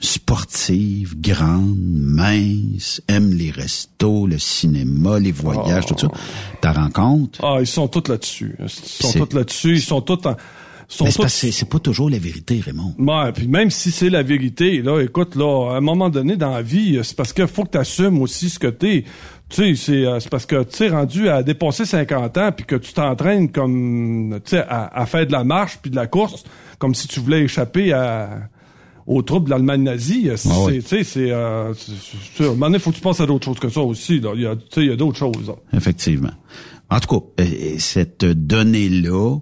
sportive, 0.00 1.20
grande, 1.20 1.76
mince, 1.78 3.02
aime 3.08 3.30
les 3.32 3.50
restos, 3.50 4.26
le 4.28 4.38
cinéma, 4.38 5.18
les 5.18 5.32
voyages, 5.32 5.86
tout 5.86 5.98
ça, 5.98 6.08
ta 6.60 6.72
rencontre, 6.72 7.40
Ah, 7.42 7.56
ils 7.60 7.66
sont 7.66 7.88
tous 7.88 8.08
là-dessus. 8.08 8.54
Ils 8.60 8.68
sont 8.68 9.26
tous 9.26 9.36
là-dessus. 9.36 9.74
Ils 9.76 9.82
sont 9.82 10.00
tous 10.00 10.24
en. 10.26 10.36
Sont 10.88 11.04
mais 11.04 11.10
c'est 11.10 11.22
que 11.22 11.28
c'est- 11.28 11.52
c'est 11.52 11.68
pas 11.68 11.78
toujours 11.78 12.08
la 12.10 12.18
vérité, 12.18 12.60
Raymond. 12.64 12.94
Ouais, 12.98 13.32
puis 13.32 13.46
même 13.46 13.70
si 13.70 13.90
c'est 13.90 14.08
la 14.10 14.22
vérité, 14.22 14.80
là, 14.82 15.00
écoute, 15.02 15.36
là, 15.36 15.72
à 15.72 15.76
un 15.76 15.80
moment 15.80 16.08
donné 16.08 16.36
dans 16.36 16.50
la 16.52 16.62
vie, 16.62 16.98
c'est 17.02 17.14
parce 17.16 17.32
qu'il 17.34 17.46
faut 17.46 17.64
que 17.64 17.72
tu 17.72 17.78
assumes 17.78 18.20
aussi 18.22 18.48
ce 18.48 18.58
que 18.58 18.68
t'es. 18.68 19.04
Tu 19.50 19.56
sais, 19.56 19.74
c'est 19.76 20.04
euh, 20.06 20.18
c'est 20.20 20.28
parce 20.30 20.46
que 20.46 20.62
tu 20.64 20.82
es 20.84 20.88
rendu 20.88 21.28
à 21.28 21.42
dépasser 21.42 21.84
50 21.84 22.36
ans 22.38 22.50
puis 22.56 22.64
que 22.66 22.76
tu 22.76 22.92
t'entraînes 22.92 23.50
comme 23.50 24.40
tu 24.44 24.50
sais 24.56 24.64
à, 24.68 24.86
à 25.00 25.06
faire 25.06 25.26
de 25.26 25.32
la 25.32 25.44
marche 25.44 25.78
puis 25.80 25.90
de 25.90 25.96
la 25.96 26.06
course 26.06 26.44
comme 26.78 26.94
si 26.94 27.06
tu 27.08 27.20
voulais 27.20 27.42
échapper 27.42 27.92
à 27.92 28.48
aux 29.06 29.22
troupes 29.22 29.46
de 29.46 29.50
l'Allemagne 29.50 29.84
nazie. 29.84 30.28
C'est, 30.36 30.50
Ah 30.52 30.60
ouais. 30.64 30.74
tu 30.80 30.82
sais, 30.82 31.02
c'est 31.04 31.30
euh, 31.30 31.72
c'est- 31.74 32.44
à 32.44 32.46
un 32.46 32.50
moment 32.50 32.66
donné, 32.66 32.78
faut 32.78 32.90
que 32.90 32.96
tu 32.96 33.00
penses 33.02 33.20
à 33.22 33.26
d'autres 33.26 33.46
choses 33.46 33.58
que 33.58 33.70
ça 33.70 33.80
aussi. 33.80 34.20
Là. 34.20 34.32
Il 34.34 34.42
y 34.42 34.46
a, 34.46 34.54
tu 34.54 34.62
sais, 34.70 34.80
il 34.82 34.88
y 34.88 34.92
a 34.92 34.96
d'autres 34.96 35.16
choses. 35.18 35.46
là. 35.46 35.54
Effectivement. 35.72 36.32
En 36.90 37.00
tout 37.00 37.18
cas, 37.20 37.42
euh, 37.44 37.74
cette 37.78 38.24
donnée-là, 38.26 39.38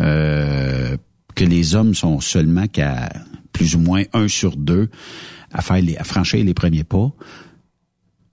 euh, 0.00 0.96
que 1.34 1.44
les 1.44 1.74
hommes 1.74 1.94
sont 1.94 2.20
seulement 2.20 2.66
qu'à 2.66 3.08
plus 3.52 3.74
ou 3.74 3.78
moins 3.80 4.02
un 4.12 4.28
sur 4.28 4.56
deux 4.56 4.88
à 5.52 5.62
faire 5.62 5.80
les, 5.80 5.96
à 5.96 6.04
franchir 6.04 6.44
les 6.44 6.54
premiers 6.54 6.84
pas, 6.84 7.10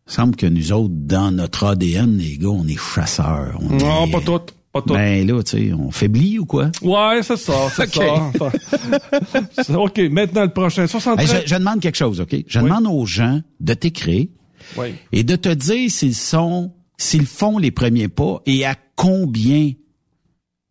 semble 0.05 0.35
que 0.35 0.45
nous 0.45 0.71
autres, 0.71 0.93
dans 0.93 1.31
notre 1.31 1.65
ADN, 1.65 2.17
les 2.17 2.38
gars, 2.38 2.49
on 2.49 2.67
est 2.67 2.77
chasseurs. 2.79 3.57
On 3.61 3.69
Non, 3.77 4.05
est- 4.07 4.11
pas 4.11 4.21
tout, 4.21 4.39
pas 4.71 4.81
tout. 4.81 4.93
Ben 4.93 5.25
là, 5.27 5.41
tu 5.43 5.51
sais, 5.57 5.73
on 5.73 5.91
faiblit 5.91 6.39
ou 6.39 6.45
quoi? 6.45 6.71
Ouais, 6.81 7.21
c'est 7.23 7.35
ça, 7.38 7.53
c'est 7.75 7.93
ça. 9.63 9.79
OK, 9.79 9.97
maintenant 10.11 10.43
le 10.43 10.53
prochain. 10.53 10.88
73. 10.88 11.34
Hey, 11.34 11.41
je, 11.43 11.47
je 11.47 11.55
demande 11.55 11.79
quelque 11.81 11.97
chose, 11.97 12.21
OK? 12.21 12.35
Je 12.47 12.59
demande 12.59 12.88
aux 12.88 13.05
gens 13.05 13.41
de 13.59 13.73
t'écrire 13.73 14.27
Oui. 14.77 14.89
et 15.11 15.23
de 15.23 15.35
te 15.35 15.49
dire 15.49 15.89
s'ils 15.91 16.15
sont, 16.15 16.71
s'ils 16.97 17.25
font 17.25 17.57
les 17.57 17.71
premiers 17.71 18.07
pas 18.07 18.41
et 18.45 18.65
à 18.65 18.75
combien 18.95 19.71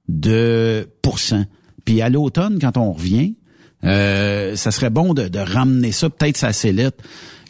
de 0.09 0.89
pourcents. 1.03 1.45
Puis 1.85 2.03
à 2.03 2.09
l'automne, 2.09 2.59
quand 2.61 2.77
on 2.77 2.93
revient, 2.93 3.37
euh, 3.85 4.57
ça 4.57 4.71
serait 4.71 4.91
bon 4.91 5.15
de, 5.15 5.29
de 5.29 5.39
ramener 5.39 5.93
ça 5.93 6.09
peut-être 6.11 6.37
sa 6.37 6.53
sellette, 6.53 7.01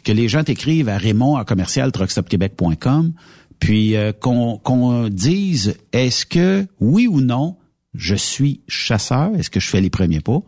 que 0.03 0.11
les 0.11 0.27
gens 0.27 0.43
t'écrivent 0.43 0.89
à 0.89 0.97
Raymond 0.97 1.35
à 1.37 1.45
commercial 1.45 1.91
truckstopquebec.com, 1.91 3.13
puis 3.59 3.95
euh, 3.95 4.11
qu'on 4.11 4.57
qu'on 4.57 5.07
dise 5.09 5.75
est-ce 5.91 6.25
que 6.25 6.65
oui 6.79 7.07
ou 7.07 7.21
non 7.21 7.57
je 7.95 8.13
suis 8.15 8.61
chasseur, 8.67 9.31
est-ce 9.35 9.49
que 9.49 9.59
je 9.59 9.67
fais 9.69 9.81
les 9.81 9.89
premiers 9.89 10.19
pas, 10.19 10.39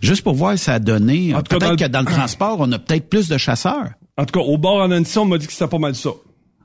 juste 0.00 0.22
pour 0.22 0.34
voir 0.34 0.58
si 0.58 0.64
ça 0.64 0.74
a 0.74 0.78
donné. 0.80 1.32
Peut-être 1.48 1.60
dans 1.60 1.76
que 1.76 1.84
le- 1.84 1.88
dans 1.88 2.00
le 2.00 2.06
transport, 2.06 2.56
on 2.58 2.72
a 2.72 2.78
peut-être 2.80 3.08
plus 3.08 3.28
de 3.28 3.38
chasseurs. 3.38 3.90
En 4.16 4.24
tout 4.24 4.40
cas, 4.40 4.44
au 4.44 4.58
bord 4.58 4.78
en 4.78 4.90
Annecy, 4.90 5.16
on 5.18 5.24
m'a 5.26 5.38
dit 5.38 5.46
que 5.46 5.52
c'était 5.52 5.68
pas 5.68 5.78
mal 5.78 5.94
ça. 5.94 6.10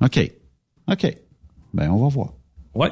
OK. 0.02 0.32
OK. 0.90 1.18
Ben, 1.76 1.92
on 1.92 1.98
va 1.98 2.08
voir. 2.08 2.34
Ouais. 2.74 2.90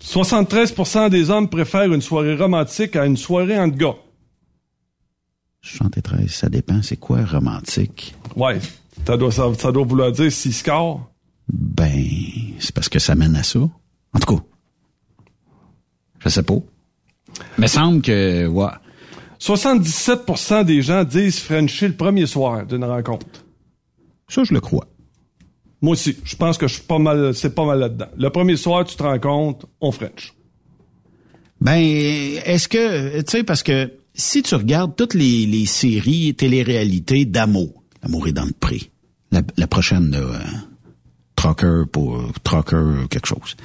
73% 0.00 1.10
des 1.10 1.30
hommes 1.30 1.48
préfèrent 1.48 1.92
une 1.92 2.02
soirée 2.02 2.36
romantique 2.36 2.96
à 2.96 3.06
une 3.06 3.16
soirée 3.16 3.58
entre 3.58 3.76
gars. 3.76 3.96
73, 5.62 6.30
ça 6.30 6.48
dépend. 6.48 6.82
C'est 6.82 6.96
quoi 6.96 7.24
romantique? 7.24 8.14
Ouais. 8.36 8.60
Ça 9.06 9.16
doit, 9.16 9.32
ça, 9.32 9.52
ça 9.58 9.72
doit 9.72 9.84
vouloir 9.84 10.12
dire 10.12 10.30
s'il 10.30 10.54
score. 10.54 11.10
Ben, 11.52 12.04
c'est 12.58 12.74
parce 12.74 12.88
que 12.88 12.98
ça 12.98 13.14
mène 13.14 13.36
à 13.36 13.42
ça. 13.42 13.60
En 13.60 14.18
tout 14.18 14.36
cas, 14.36 14.42
je 16.20 16.28
sais 16.28 16.42
pas. 16.42 16.58
Mais 17.58 17.68
semble 17.68 18.02
que, 18.02 18.46
ouais. 18.46 18.66
77% 19.40 20.64
des 20.64 20.82
gens 20.82 21.04
disent 21.04 21.40
Frencher 21.40 21.88
le 21.88 21.96
premier 21.96 22.26
soir 22.26 22.64
d'une 22.64 22.84
rencontre. 22.84 23.26
Ça, 24.28 24.42
je 24.44 24.54
le 24.54 24.60
crois. 24.60 24.86
Moi 25.82 25.92
aussi. 25.92 26.16
Je 26.24 26.36
pense 26.36 26.58
que 26.58 26.66
je 26.68 26.74
suis 26.74 26.82
pas 26.82 26.98
mal, 26.98 27.34
c'est 27.34 27.54
pas 27.54 27.64
mal 27.64 27.78
là-dedans. 27.78 28.08
Le 28.16 28.30
premier 28.30 28.56
soir, 28.56 28.84
tu 28.84 28.96
te 28.96 29.02
rencontres, 29.02 29.66
on 29.80 29.92
French. 29.92 30.34
Ben, 31.60 31.80
est-ce 32.44 32.68
que, 32.68 33.20
tu 33.20 33.30
sais, 33.30 33.42
parce 33.44 33.62
que 33.62 33.92
si 34.14 34.42
tu 34.42 34.54
regardes 34.54 34.94
toutes 34.96 35.14
les, 35.14 35.66
séries 35.66 36.34
télé-réalités 36.34 37.24
d'amour, 37.24 37.82
L'amour 38.02 38.28
est 38.28 38.32
dans 38.32 38.44
le. 38.44 38.52
La, 39.32 39.42
la 39.56 39.66
prochaine, 39.66 40.10
là, 40.10 40.18
euh, 40.18 40.38
Trucker 41.34 41.82
pour 41.90 42.32
Trucker 42.44 43.08
quelque 43.10 43.26
chose. 43.26 43.56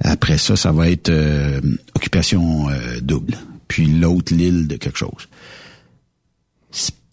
Après 0.00 0.36
ça, 0.38 0.56
ça 0.56 0.72
va 0.72 0.90
être 0.90 1.08
euh, 1.08 1.60
Occupation 1.94 2.68
euh, 2.68 3.00
double. 3.00 3.36
Puis 3.68 3.86
l'autre, 3.86 4.34
l'île 4.34 4.68
de 4.68 4.76
quelque 4.76 4.98
chose. 4.98 5.28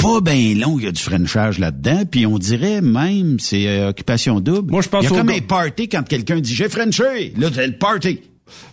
Pas 0.04 0.20
bien 0.20 0.54
long, 0.56 0.78
il 0.78 0.84
y 0.84 0.88
a 0.88 0.92
du 0.92 1.02
Frenchage 1.02 1.60
là-dedans, 1.60 2.04
puis 2.10 2.26
on 2.26 2.38
dirait 2.38 2.82
même 2.82 3.40
c'est 3.40 3.68
euh, 3.70 3.90
Occupation 3.90 4.42
double. 4.42 4.70
Moi, 4.70 4.82
je 4.82 4.90
pense 4.90 5.06
Il 5.06 5.10
y 5.10 5.14
a 5.14 5.18
comme 5.18 5.28
gars- 5.28 5.36
un 5.36 5.42
party 5.42 5.88
quand 5.88 6.04
quelqu'un 6.06 6.42
dit 6.42 6.54
j'ai 6.54 6.68
Frenché. 6.68 7.34
Là, 7.38 7.48
c'est 7.54 7.68
le 7.68 7.78
party. 7.78 8.20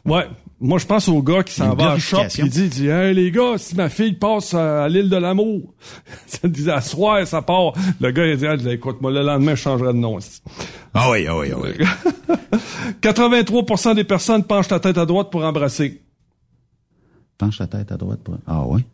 Ouais. 0.05 0.27
Moi, 0.59 0.79
je 0.79 0.87
pense 0.87 1.09
au 1.09 1.23
gars 1.23 1.45
qui 1.45 1.55
s'en 1.55 1.75
va 1.75 1.95
en 1.95 1.99
shop 1.99 2.25
il 2.37 2.51
dit, 2.51 2.69
dit, 2.69 2.89
hey, 2.89 3.15
les 3.15 3.31
gars, 3.31 3.55
si 3.57 3.77
ma 3.77 3.89
fille 3.89 4.13
passe 4.15 4.53
à, 4.55 4.85
à 4.85 4.89
l'île 4.89 5.09
de 5.09 5.17
l'amour, 5.17 5.73
ça 6.27 6.49
dit, 6.49 6.69
à 6.69 6.81
soir, 6.81 7.25
ça 7.27 7.41
part. 7.43 7.73
Le 8.01 8.11
gars, 8.11 8.27
il 8.27 8.37
dit, 8.37 8.47
ah, 8.47 8.57
écoute, 8.71 9.01
moi, 9.01 9.13
le 9.13 9.23
lendemain, 9.23 9.55
je 9.55 9.63
changerai 9.63 9.93
de 9.93 9.99
nom. 9.99 10.19
Ah 10.93 11.11
oui, 11.13 11.27
ah 11.29 11.39
oui, 11.39 11.47
ah 11.55 11.59
oui. 11.63 12.37
83% 13.01 13.95
des 13.95 14.05
personnes 14.05 14.43
penchent 14.45 14.69
la 14.69 14.81
tête 14.81 14.99
à 14.99 15.07
droite 15.07 15.31
pour 15.31 15.45
embrasser. 15.45 16.03
Penche 17.39 17.61
la 17.61 17.69
tête 17.69 17.93
à 17.93 17.97
droite. 17.97 18.21
Pour... 18.23 18.37
Ah 18.47 18.65
oui. 18.67 18.85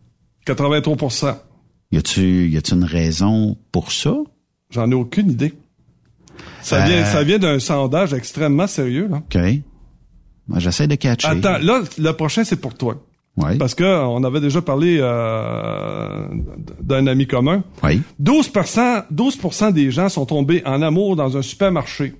83 0.44 1.45
Y 1.92 1.98
a-tu, 1.98 2.48
y 2.48 2.56
a-tu 2.56 2.74
une 2.74 2.84
raison 2.84 3.56
pour 3.72 3.92
ça? 3.92 4.16
J'en 4.70 4.90
ai 4.90 4.94
aucune 4.94 5.30
idée. 5.30 5.54
Ça 6.62 6.82
Euh. 6.82 6.86
vient, 6.86 7.04
ça 7.04 7.22
vient 7.22 7.38
d'un 7.38 7.58
sondage 7.60 8.12
extrêmement 8.12 8.66
sérieux, 8.66 9.08
là. 9.08 9.18
OK. 9.18 9.38
Moi, 10.48 10.58
j'essaie 10.58 10.86
de 10.88 10.94
catcher. 10.96 11.28
Attends, 11.28 11.58
là, 11.58 11.82
le 11.98 12.12
prochain, 12.12 12.44
c'est 12.44 12.56
pour 12.60 12.74
toi. 12.74 13.02
Oui. 13.36 13.58
Parce 13.58 13.74
que 13.74 13.84
on 13.84 14.24
avait 14.24 14.40
déjà 14.40 14.62
parlé 14.62 14.96
euh, 14.98 16.26
d'un 16.80 17.06
ami 17.06 17.26
commun. 17.26 17.62
Oui. 17.82 18.00
12 18.18 18.50
12% 18.50 19.72
des 19.72 19.90
gens 19.90 20.08
sont 20.08 20.24
tombés 20.26 20.62
en 20.64 20.80
amour 20.82 21.16
dans 21.16 21.36
un 21.36 21.42
supermarché. 21.42 22.14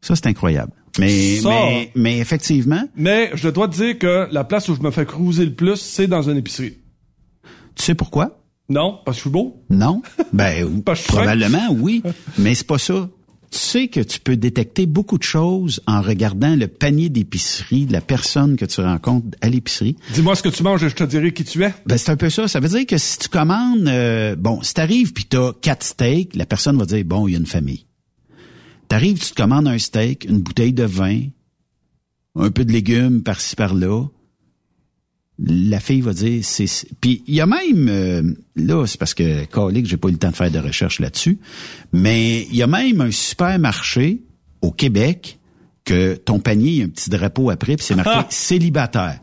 Ça, 0.00 0.16
c'est 0.16 0.26
incroyable. 0.26 0.72
Mais, 0.98 1.38
Ça- 1.38 1.48
mais, 1.48 1.90
mais 1.94 2.18
effectivement, 2.18 2.82
Mais 2.96 3.30
je 3.34 3.48
dois 3.48 3.68
te 3.68 3.74
dire 3.76 3.98
que 3.98 4.28
la 4.32 4.44
place 4.44 4.68
où 4.68 4.74
je 4.74 4.80
me 4.82 4.90
fais 4.90 5.06
cruiser 5.06 5.44
le 5.46 5.54
plus, 5.54 5.76
c'est 5.76 6.08
dans 6.08 6.22
une 6.28 6.36
épicerie. 6.36 6.78
Tu 7.74 7.84
sais 7.84 7.94
pourquoi? 7.94 8.38
Non, 8.68 9.00
parce 9.04 9.16
que 9.16 9.18
je 9.18 9.22
suis 9.22 9.30
beau. 9.30 9.64
Non? 9.70 10.02
Ben, 10.32 10.82
probablement, 11.08 11.68
oui. 11.70 12.02
Mais 12.38 12.54
c'est 12.54 12.66
pas 12.66 12.78
ça 12.78 13.08
tu 13.52 13.58
sais 13.58 13.88
que 13.88 14.00
tu 14.00 14.18
peux 14.18 14.36
détecter 14.36 14.86
beaucoup 14.86 15.18
de 15.18 15.22
choses 15.22 15.80
en 15.86 16.00
regardant 16.00 16.56
le 16.56 16.68
panier 16.68 17.10
d'épicerie 17.10 17.84
de 17.84 17.92
la 17.92 18.00
personne 18.00 18.56
que 18.56 18.64
tu 18.64 18.80
rencontres 18.80 19.36
à 19.42 19.50
l'épicerie. 19.50 19.94
Dis-moi 20.14 20.34
ce 20.34 20.42
que 20.42 20.48
tu 20.48 20.62
manges 20.62 20.82
et 20.82 20.88
je 20.88 20.94
te 20.94 21.04
dirai 21.04 21.34
qui 21.34 21.44
tu 21.44 21.62
es. 21.62 21.74
Ben, 21.84 21.98
c'est 21.98 22.10
un 22.10 22.16
peu 22.16 22.30
ça. 22.30 22.48
Ça 22.48 22.60
veut 22.60 22.68
dire 22.68 22.86
que 22.86 22.96
si 22.96 23.18
tu 23.18 23.28
commandes, 23.28 23.86
euh, 23.86 24.36
bon, 24.36 24.62
si 24.62 24.72
t'arrives 24.72 25.12
puis 25.12 25.26
t'as 25.26 25.52
quatre 25.60 25.84
steaks, 25.84 26.34
la 26.34 26.46
personne 26.46 26.78
va 26.78 26.86
dire, 26.86 27.04
bon, 27.04 27.28
il 27.28 27.32
y 27.32 27.34
a 27.34 27.38
une 27.38 27.46
famille. 27.46 27.84
T'arrives, 28.88 29.18
tu 29.18 29.32
te 29.32 29.42
commandes 29.42 29.68
un 29.68 29.78
steak, 29.78 30.24
une 30.24 30.38
bouteille 30.38 30.72
de 30.72 30.84
vin, 30.84 31.20
un 32.36 32.50
peu 32.50 32.64
de 32.64 32.72
légumes 32.72 33.22
par-ci 33.22 33.54
par-là. 33.54 34.06
La 35.44 35.80
fille 35.80 36.00
va 36.02 36.12
dire, 36.12 36.44
c'est... 36.44 36.66
Puis 37.00 37.24
il 37.26 37.34
y 37.34 37.40
a 37.40 37.46
même, 37.46 37.88
euh, 37.88 38.22
là, 38.54 38.86
c'est 38.86 38.98
parce 38.98 39.12
que, 39.14 39.44
que 39.44 39.84
j'ai 39.84 39.96
pas 39.96 40.08
eu 40.08 40.12
le 40.12 40.18
temps 40.18 40.30
de 40.30 40.36
faire 40.36 40.50
de 40.50 40.58
recherche 40.60 41.00
là-dessus, 41.00 41.38
mais 41.92 42.42
il 42.42 42.54
y 42.54 42.62
a 42.62 42.66
même 42.68 43.00
un 43.00 43.10
supermarché 43.10 44.22
au 44.60 44.70
Québec 44.70 45.40
que 45.84 46.14
ton 46.14 46.38
panier, 46.38 46.70
il 46.70 46.76
y 46.78 46.82
a 46.82 46.84
un 46.84 46.88
petit 46.88 47.10
drapeau 47.10 47.50
après, 47.50 47.76
puis 47.76 47.84
c'est 47.84 47.96
marqué 47.96 48.10
Ah! 48.14 48.26
célibataire. 48.30 49.18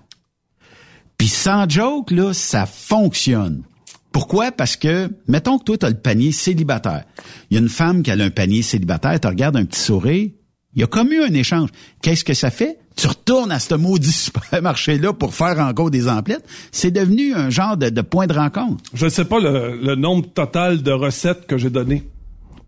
Puis 1.18 1.30
sans 1.30 1.70
joke, 1.70 2.12
là, 2.12 2.34
ça 2.34 2.66
fonctionne. 2.66 3.64
Pourquoi? 4.12 4.52
Parce 4.52 4.76
que, 4.76 5.10
mettons 5.28 5.58
que 5.60 5.64
toi, 5.64 5.78
tu 5.78 5.86
as 5.86 5.90
le 5.90 5.98
panier 5.98 6.32
célibataire. 6.32 7.06
Il 7.50 7.56
y 7.56 7.58
a 7.58 7.62
une 7.62 7.70
femme 7.70 8.04
qui 8.04 8.12
a 8.12 8.16
un 8.16 8.30
panier 8.30 8.62
célibataire, 8.62 9.20
tu 9.20 9.28
regardes 9.28 9.56
un 9.56 9.66
petit 9.66 9.80
sourire, 9.80 10.32
il 10.74 10.82
y 10.82 10.84
a 10.84 10.88
comme 10.88 11.12
eu 11.14 11.22
un 11.22 11.34
échange. 11.34 11.70
Qu'est-ce 12.02 12.24
que 12.26 12.34
ça 12.34 12.52
fait? 12.52 12.78
Tu 12.99 13.07
retournes 13.07 13.51
à 13.51 13.59
ce 13.59 13.76
maudit 13.76 14.11
supermarché-là 14.51 15.13
pour 15.13 15.34
faire 15.34 15.59
encore 15.59 15.89
des 15.91 16.07
emplettes. 16.09 16.45
C'est 16.71 16.91
devenu 16.91 17.34
un 17.34 17.49
genre 17.49 17.77
de, 17.77 17.89
de 17.89 18.01
point 18.01 18.27
de 18.27 18.34
rencontre. 18.34 18.84
Je 18.93 19.05
ne 19.05 19.09
sais 19.09 19.26
pas 19.26 19.39
le, 19.39 19.80
le 19.81 19.95
nombre 19.95 20.27
total 20.34 20.81
de 20.84 20.91
recettes 20.91 21.45
que 21.47 21.57
j'ai 21.57 21.69
donné. 21.69 22.01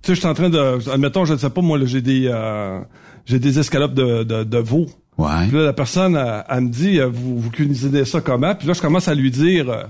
Tu 0.01 0.07
sais, 0.07 0.15
je 0.15 0.19
suis 0.19 0.27
en 0.27 0.33
train 0.33 0.49
de, 0.49 0.89
admettons, 0.89 1.25
je 1.25 1.33
ne 1.33 1.37
sais 1.37 1.49
pas, 1.49 1.61
moi, 1.61 1.77
là, 1.77 1.85
j'ai 1.85 2.01
des, 2.01 2.27
euh, 2.27 2.79
j'ai 3.25 3.39
des 3.39 3.59
escalopes 3.59 3.93
de, 3.93 4.23
de, 4.23 4.43
de 4.43 4.57
veau. 4.57 4.87
Ouais. 5.17 5.47
Puis 5.49 5.57
là, 5.57 5.65
la 5.65 5.73
personne, 5.73 6.15
elle, 6.15 6.43
elle 6.49 6.61
me 6.61 6.69
dit, 6.69 6.99
euh, 6.99 7.07
vous, 7.11 7.37
vous 7.39 7.49
cuisinez 7.51 8.05
ça 8.05 8.21
comment? 8.21 8.55
Puis 8.55 8.67
là, 8.67 8.73
je 8.73 8.81
commence 8.81 9.07
à 9.07 9.13
lui 9.13 9.29
dire 9.31 9.69
euh, 9.69 9.83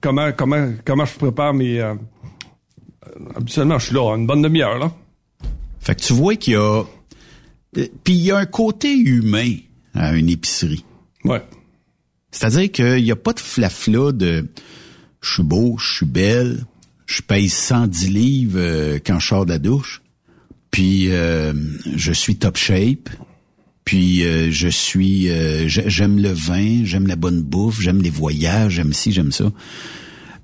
comment, 0.00 0.30
comment, 0.36 0.68
comment 0.84 1.04
je 1.04 1.14
prépare 1.14 1.54
mes. 1.54 1.80
euh, 1.80 1.94
habituellement, 3.34 3.78
je 3.78 3.86
suis 3.86 3.94
là 3.94 4.14
une 4.16 4.26
bonne 4.26 4.42
demi-heure 4.42 4.78
là. 4.78 4.92
Fait 5.80 5.94
que 5.94 6.00
tu 6.02 6.12
vois 6.12 6.36
qu'il 6.36 6.52
y 6.54 6.56
a... 6.56 6.82
euh, 6.82 7.86
Puis 8.04 8.14
il 8.14 8.22
y 8.24 8.30
a 8.30 8.36
un 8.38 8.46
côté 8.46 8.92
humain 8.94 9.52
à 9.96 10.14
une 10.14 10.28
épicerie. 10.28 10.84
Ouais. 11.24 11.42
C'est-à-dire 12.30 12.70
qu'il 12.70 13.02
n'y 13.02 13.10
a 13.10 13.16
pas 13.16 13.32
de 13.32 13.40
flafla 13.40 14.12
de 14.12 14.46
je 15.22 15.32
suis 15.34 15.42
beau, 15.42 15.76
je 15.78 15.94
suis 15.96 16.06
belle, 16.06 16.64
je 17.06 17.22
pèse 17.22 17.52
110 17.52 18.10
livres 18.10 18.58
euh, 18.58 18.98
quand 19.04 19.18
je 19.18 19.26
sors 19.26 19.46
de 19.46 19.50
la 19.52 19.58
douche, 19.58 20.02
puis 20.70 21.06
euh, 21.10 21.52
je 21.96 22.12
suis 22.12 22.36
top 22.36 22.56
shape, 22.56 23.08
puis 23.84 24.24
euh, 24.24 24.50
je 24.50 24.68
suis 24.68 25.30
euh, 25.30 25.66
j'ai- 25.68 25.88
j'aime 25.88 26.18
le 26.20 26.30
vin, 26.30 26.84
j'aime 26.84 27.06
la 27.06 27.16
bonne 27.16 27.40
bouffe, 27.42 27.80
j'aime 27.80 28.02
les 28.02 28.10
voyages, 28.10 28.74
j'aime 28.74 28.92
ci, 28.92 29.12
j'aime 29.12 29.32
ça. 29.32 29.50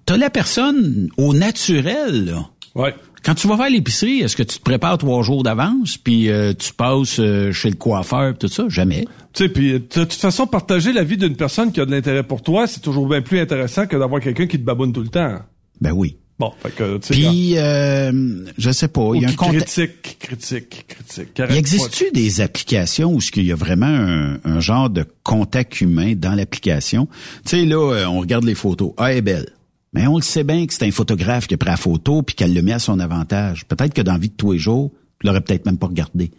T'as 0.07 0.17
la 0.17 0.31
personne 0.31 1.09
au 1.17 1.35
naturel, 1.35 2.25
là. 2.25 2.51
Ouais. 2.75 2.95
Quand 3.25 3.35
tu 3.35 3.47
vas 3.47 3.57
faire 3.57 3.71
l'épicerie, 3.71 4.21
est-ce 4.21 4.35
que 4.37 4.43
tu 4.43 4.59
te 4.59 4.63
prépares 4.63 4.99
trois 4.99 5.23
jours 5.23 5.43
d'avance, 5.43 5.97
puis 5.97 6.29
euh, 6.29 6.53
tu 6.55 6.73
passes 6.75 7.19
euh, 7.21 7.53
chez 7.53 7.71
le 7.71 7.77
coiffeur, 7.77 8.33
pis 8.33 8.39
tout 8.41 8.49
ça? 8.49 8.65
Jamais. 8.69 9.07
Tu 9.33 9.45
sais, 9.45 9.49
puis 9.49 9.73
de 9.73 9.79
toute 9.79 10.13
façon, 10.13 10.47
partager 10.47 10.93
la 10.93 11.05
vie 11.05 11.17
d'une 11.17 11.37
personne 11.37 11.73
qui 11.73 11.81
a 11.81 11.87
de 11.87 11.91
l'intérêt 11.91 12.25
pour 12.25 12.43
toi, 12.43 12.67
c'est 12.67 12.81
toujours 12.81 13.09
bien 13.09 13.23
plus 13.23 13.39
intéressant 13.39 13.87
que 13.87 13.97
d'avoir 13.97 14.21
quelqu'un 14.21 14.47
qui 14.47 14.59
te 14.59 14.65
baboune 14.65 14.93
tout 14.93 15.03
le 15.03 15.09
temps. 15.09 15.39
Ben 15.81 15.93
oui. 15.93 16.17
Bon, 16.39 16.51
fait 16.61 16.75
que, 16.75 16.97
tu 16.97 17.07
sais. 17.07 17.15
Puis, 17.15 17.53
euh, 17.57 18.45
je 18.59 18.71
sais 18.73 18.89
pas, 18.89 19.11
il 19.15 19.23
y 19.23 19.25
a 19.25 19.29
un 19.29 19.33
critique, 19.33 20.17
critique, 20.19 20.87
critique. 20.89 21.29
Il 21.51 21.57
existe-tu 21.57 22.11
des 22.13 22.41
applications 22.41 23.13
où 23.13 23.21
ce 23.21 23.31
qu'il 23.31 23.45
y 23.45 23.53
a 23.53 23.55
vraiment 23.55 23.87
un, 23.87 24.41
un 24.45 24.59
genre 24.59 24.91
de 24.91 25.05
contact 25.23 25.81
humain 25.81 26.15
dans 26.17 26.35
l'application? 26.35 27.07
Tu 27.45 27.51
sais, 27.51 27.65
là, 27.65 27.77
euh, 27.77 28.07
on 28.07 28.19
regarde 28.19 28.45
les 28.45 28.57
photos. 28.57 28.93
Ah, 28.97 29.13
elle 29.13 29.19
est 29.19 29.23
belle. 29.23 29.51
Mais 29.93 30.07
on 30.07 30.17
le 30.17 30.23
sait 30.23 30.45
bien 30.45 30.67
que 30.67 30.73
c'est 30.73 30.87
un 30.87 30.91
photographe 30.91 31.47
qui 31.47 31.55
a 31.55 31.57
pris 31.59 31.69
la 31.69 31.77
photo 31.77 32.23
puis 32.23 32.35
qu'elle 32.35 32.55
le 32.55 32.63
met 32.63 32.73
à 32.73 32.79
son 32.79 32.99
avantage. 32.99 33.67
Peut-être 33.67 33.93
que 33.93 34.01
dans 34.03 34.13
la 34.13 34.19
vie 34.19 34.31
de 34.31 34.35
tous 34.35 34.53
les 34.53 34.59
jours, 34.59 34.91
tu 35.21 35.27
l'aurais 35.27 35.43
peut-être 35.43 35.67
même 35.67 35.79
pas 35.79 35.87
regardé. 35.89 36.31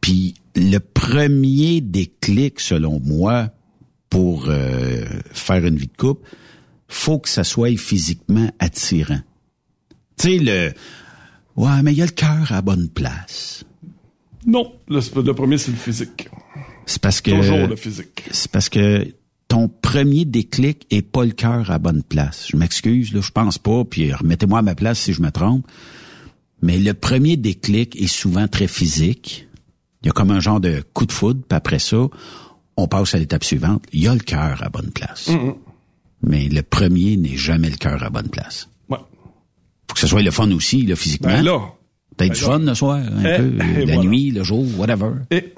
Puis 0.00 0.34
le 0.56 0.78
premier 0.78 1.80
déclic, 1.80 2.58
selon 2.58 3.00
moi, 3.00 3.50
pour 4.08 4.46
euh, 4.48 5.04
faire 5.32 5.64
une 5.64 5.76
vie 5.76 5.86
de 5.86 5.96
couple, 5.96 6.28
faut 6.88 7.20
que 7.20 7.28
ça 7.28 7.44
soit 7.44 7.76
physiquement 7.78 8.50
attirant. 8.58 9.20
Tu 10.18 10.28
sais, 10.30 10.38
le... 10.38 10.72
Ouais, 11.56 11.82
mais 11.82 11.92
il 11.92 11.98
y 11.98 12.02
a 12.02 12.06
le 12.06 12.10
cœur 12.10 12.50
à 12.50 12.56
la 12.56 12.62
bonne 12.62 12.88
place. 12.88 13.64
Non, 14.46 14.72
le, 14.88 15.00
le 15.22 15.34
premier, 15.34 15.58
c'est 15.58 15.70
le 15.70 15.76
physique. 15.76 16.28
C'est 16.86 17.00
parce 17.00 17.20
que 17.20 17.30
Toujours 17.30 17.68
le 17.68 17.76
physique. 17.76 18.24
c'est 18.32 18.50
parce 18.50 18.68
que 18.68 19.06
ton 19.50 19.66
premier 19.68 20.24
déclic 20.24 20.86
est 20.90 21.02
pas 21.02 21.24
le 21.24 21.32
cœur 21.32 21.68
à 21.70 21.72
la 21.74 21.78
bonne 21.80 22.04
place. 22.04 22.46
Je 22.52 22.56
m'excuse, 22.56 23.12
là, 23.12 23.20
je 23.20 23.32
pense 23.32 23.58
pas, 23.58 23.84
puis 23.84 24.12
remettez-moi 24.12 24.60
à 24.60 24.62
ma 24.62 24.76
place 24.76 25.00
si 25.00 25.12
je 25.12 25.20
me 25.20 25.30
trompe. 25.32 25.66
Mais 26.62 26.78
le 26.78 26.94
premier 26.94 27.36
déclic 27.36 28.00
est 28.00 28.06
souvent 28.06 28.46
très 28.46 28.68
physique. 28.68 29.48
Il 30.02 30.06
y 30.06 30.08
a 30.08 30.12
comme 30.12 30.30
un 30.30 30.38
genre 30.38 30.60
de 30.60 30.84
coup 30.94 31.04
de 31.04 31.10
foudre, 31.10 31.40
puis 31.48 31.56
après 31.56 31.80
ça, 31.80 32.06
on 32.76 32.86
passe 32.86 33.14
à 33.16 33.18
l'étape 33.18 33.42
suivante. 33.42 33.82
Il 33.92 34.02
y 34.04 34.06
a 34.08 34.14
le 34.14 34.20
cœur 34.20 34.60
à 34.60 34.64
la 34.64 34.68
bonne 34.70 34.92
place. 34.92 35.28
Mais 36.22 36.48
le 36.48 36.62
premier 36.62 37.16
n'est 37.16 37.36
jamais 37.36 37.70
le 37.70 37.76
cœur 37.76 37.94
à 38.00 38.04
la 38.04 38.10
bonne 38.10 38.28
place. 38.28 38.68
Ouais. 38.88 38.98
Faut 39.88 39.94
que 39.94 40.00
ce 40.00 40.06
soit 40.06 40.22
le 40.22 40.30
fun 40.30 40.48
aussi, 40.52 40.82
là, 40.86 40.94
physiquement. 40.94 41.28
Ben 41.32 41.42
là. 41.42 41.58
Peut-être 42.16 42.30
ben 42.30 42.34
du 42.36 42.40
là. 42.42 42.46
fun 42.46 42.58
le 42.60 42.74
soir, 42.74 42.96
un 42.98 43.24
Eh, 43.24 43.36
peu, 43.36 43.52
eh, 43.56 43.84
la 43.86 43.94
voilà. 43.94 44.08
nuit, 44.08 44.30
le 44.30 44.44
jour, 44.44 44.64
whatever. 44.78 45.10
Et 45.32 45.52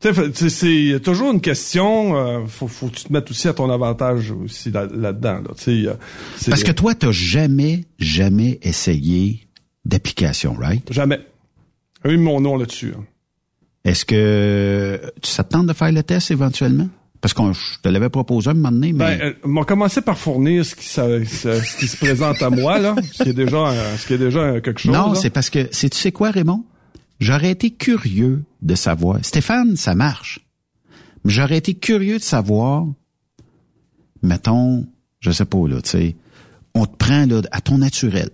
tu 0.00 0.08
tu 0.32 0.50
c'est 0.50 1.00
toujours 1.02 1.32
une 1.32 1.40
question. 1.40 2.16
Euh, 2.16 2.46
faut, 2.46 2.68
faut 2.68 2.88
que 2.88 2.96
tu 2.96 3.04
te 3.04 3.12
mettes 3.12 3.30
aussi 3.30 3.48
à 3.48 3.52
ton 3.52 3.70
avantage 3.70 4.30
aussi 4.30 4.70
là- 4.70 4.86
là-dedans. 4.92 5.34
Là, 5.42 5.50
Tu 5.56 5.62
sais, 5.62 5.88
euh, 5.88 5.94
c'est- 6.36 6.50
Parce 6.50 6.62
que 6.64 6.72
toi, 6.72 6.94
t'as 6.94 7.12
jamais, 7.12 7.84
jamais 7.98 8.58
essayé 8.62 9.46
d'application, 9.84 10.54
right? 10.54 10.90
jamais. 10.92 11.20
Eu 12.04 12.16
mon 12.16 12.40
nom 12.40 12.56
là-dessus. 12.56 12.94
hein. 12.98 13.04
Est-ce 13.84 14.04
que 14.04 15.00
te 15.22 15.42
tente 15.42 15.66
de 15.66 15.72
faire 15.72 15.92
le 15.92 16.02
test 16.02 16.30
éventuellement? 16.30 16.88
Parce 17.20 17.34
qu'on 17.34 17.52
je 17.52 17.78
te 17.82 17.88
l'avais 17.90 18.08
proposé 18.08 18.48
un 18.50 18.54
moment 18.54 18.72
donné, 18.72 18.94
mais 18.94 19.18
Ben, 19.18 19.20
euh, 19.22 19.32
on 19.44 19.52
va 19.54 19.64
commencer 19.64 20.00
par 20.00 20.16
fournir 20.18 20.64
ce 20.64 20.74
qui, 20.74 20.86
ça- 20.86 21.06
ce 21.22 21.76
qui 21.78 21.86
se 21.86 21.96
présente 21.98 22.40
à 22.42 22.48
moi 22.48 22.78
là, 22.78 22.94
ce 23.12 23.22
qui 23.24 23.28
est 23.28 23.34
déjà, 23.34 23.68
euh, 23.68 23.96
ce 23.98 24.06
qui 24.06 24.14
est 24.14 24.18
déjà 24.18 24.38
euh, 24.40 24.60
quelque 24.62 24.80
chose. 24.80 24.92
non, 24.94 25.12
là. 25.12 25.14
c'est 25.14 25.28
parce 25.28 25.50
que 25.50 25.68
c'est 25.70 25.90
tu 25.90 25.98
sais 25.98 26.12
quoi, 26.12 26.30
Raymond? 26.30 26.64
J'aurais 27.20 27.50
été 27.50 27.70
curieux 27.70 28.44
de 28.62 28.74
savoir. 28.74 29.22
Stéphane, 29.24 29.76
ça 29.76 29.94
marche. 29.94 30.40
Mais 31.24 31.32
j'aurais 31.32 31.58
été 31.58 31.74
curieux 31.74 32.18
de 32.18 32.22
savoir, 32.22 32.86
mettons, 34.22 34.86
je 35.20 35.30
sais 35.30 35.44
pas 35.44 35.68
là, 35.68 35.82
tu 35.82 35.90
sais, 35.90 36.16
on 36.74 36.86
te 36.86 36.96
prend 36.96 37.26
là 37.26 37.42
à 37.52 37.60
ton 37.60 37.78
naturel. 37.78 38.30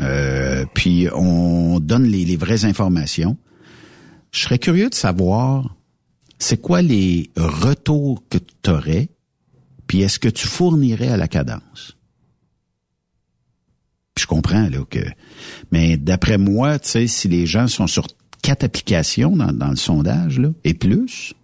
Euh, 0.00 0.66
puis 0.74 1.08
on 1.14 1.80
donne 1.80 2.04
les, 2.04 2.36
vraies 2.36 2.64
informations. 2.64 3.36
Je 4.32 4.40
serais 4.40 4.58
curieux 4.58 4.90
de 4.90 4.94
savoir 4.94 5.76
c'est 6.38 6.60
quoi 6.60 6.82
les 6.82 7.30
retours 7.36 8.22
que 8.28 8.38
tu 8.38 8.70
aurais, 8.70 9.08
puis 9.86 10.02
est-ce 10.02 10.18
que 10.18 10.28
tu 10.28 10.46
fournirais 10.46 11.08
à 11.08 11.16
la 11.16 11.28
cadence? 11.28 11.96
Je 14.18 14.26
comprends 14.26 14.68
là 14.68 14.84
que, 14.88 15.00
mais 15.72 15.96
d'après 15.96 16.38
moi, 16.38 16.78
tu 16.78 16.88
sais, 16.88 17.06
si 17.06 17.28
les 17.28 17.46
gens 17.46 17.68
sont 17.68 17.86
sur 17.86 18.06
quatre 18.42 18.64
applications 18.64 19.36
dans, 19.36 19.70
le 19.70 19.76
sondage 19.76 20.38
là 20.38 20.50
et 20.64 20.74
plus, 20.74 21.34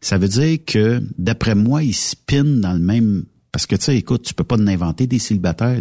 ça 0.00 0.18
veut 0.18 0.28
dire 0.28 0.58
que 0.64 1.02
d'après 1.18 1.54
moi, 1.54 1.82
ils 1.82 1.94
spinent 1.94 2.60
dans 2.60 2.72
le 2.72 2.78
même. 2.78 3.24
Parce 3.52 3.66
que 3.66 3.76
tu 3.76 3.84
sais, 3.84 3.96
écoute, 3.96 4.22
tu 4.22 4.34
peux 4.34 4.44
pas 4.44 4.56
en 4.56 4.66
inventer 4.66 5.06
des 5.06 5.18
célibataires. 5.18 5.78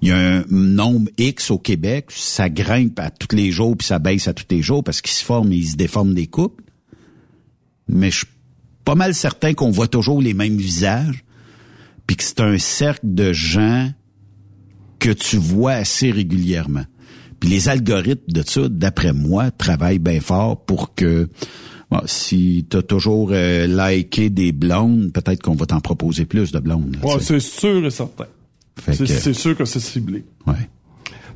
Il 0.00 0.08
y 0.08 0.12
a 0.12 0.16
un 0.16 0.44
nombre 0.48 1.10
X 1.18 1.50
au 1.50 1.58
Québec, 1.58 2.06
ça 2.10 2.48
grimpe 2.48 2.98
à 2.98 3.10
tous 3.10 3.34
les 3.34 3.52
jours 3.52 3.76
puis 3.76 3.86
ça 3.86 3.98
baisse 3.98 4.26
à 4.26 4.34
tous 4.34 4.46
les 4.50 4.60
jours 4.60 4.82
parce 4.82 5.00
qu'ils 5.00 5.14
se 5.14 5.24
forment 5.24 5.52
ils 5.52 5.68
se 5.68 5.76
déforment 5.76 6.14
des 6.14 6.26
couples. 6.26 6.64
Mais 7.88 8.10
je 8.10 8.18
suis 8.18 8.26
pas 8.84 8.94
mal 8.94 9.14
certain 9.14 9.54
qu'on 9.54 9.70
voit 9.70 9.88
toujours 9.88 10.20
les 10.20 10.34
mêmes 10.34 10.56
visages, 10.56 11.24
puis 12.06 12.16
que 12.16 12.24
c'est 12.24 12.40
un 12.40 12.58
cercle 12.58 13.14
de 13.14 13.32
gens 13.32 13.90
que 15.02 15.10
tu 15.10 15.36
vois 15.36 15.72
assez 15.72 16.10
régulièrement. 16.12 16.84
Puis 17.40 17.50
les 17.50 17.68
algorithmes 17.68 18.32
de 18.32 18.42
ça, 18.42 18.68
d'après 18.68 19.12
moi, 19.12 19.50
travaillent 19.50 19.98
bien 19.98 20.20
fort 20.20 20.64
pour 20.64 20.94
que 20.94 21.28
bon, 21.90 22.00
si 22.06 22.64
tu 22.70 22.76
as 22.76 22.82
toujours 22.82 23.30
euh, 23.32 23.66
liké 23.66 24.30
des 24.30 24.52
blondes, 24.52 25.12
peut-être 25.12 25.42
qu'on 25.42 25.56
va 25.56 25.66
t'en 25.66 25.80
proposer 25.80 26.24
plus 26.24 26.52
de 26.52 26.60
blondes. 26.60 26.96
là, 27.02 27.14
Ouais, 27.14 27.20
c'est 27.20 27.40
sûr 27.40 27.84
et 27.84 27.90
certain. 27.90 28.26
C'est 28.86 29.34
sûr 29.34 29.56
que 29.56 29.64
c'est 29.64 29.80
ciblé. 29.80 30.24
Ouais. 30.46 30.70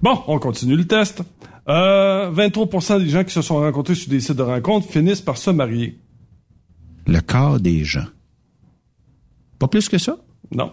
Bon, 0.00 0.16
on 0.28 0.38
continue 0.38 0.76
le 0.76 0.86
test. 0.86 1.22
Euh, 1.68 2.30
23% 2.30 3.02
des 3.02 3.08
gens 3.08 3.24
qui 3.24 3.32
se 3.34 3.42
sont 3.42 3.56
rencontrés 3.56 3.96
sur 3.96 4.08
des 4.08 4.20
sites 4.20 4.36
de 4.36 4.42
rencontres 4.42 4.88
finissent 4.88 5.20
par 5.20 5.36
se 5.36 5.50
marier. 5.50 5.98
Le 7.08 7.20
corps 7.20 7.58
des 7.58 7.84
gens. 7.84 8.06
Pas 9.58 9.66
plus 9.66 9.88
que 9.88 9.98
ça? 9.98 10.18
Non. 10.52 10.70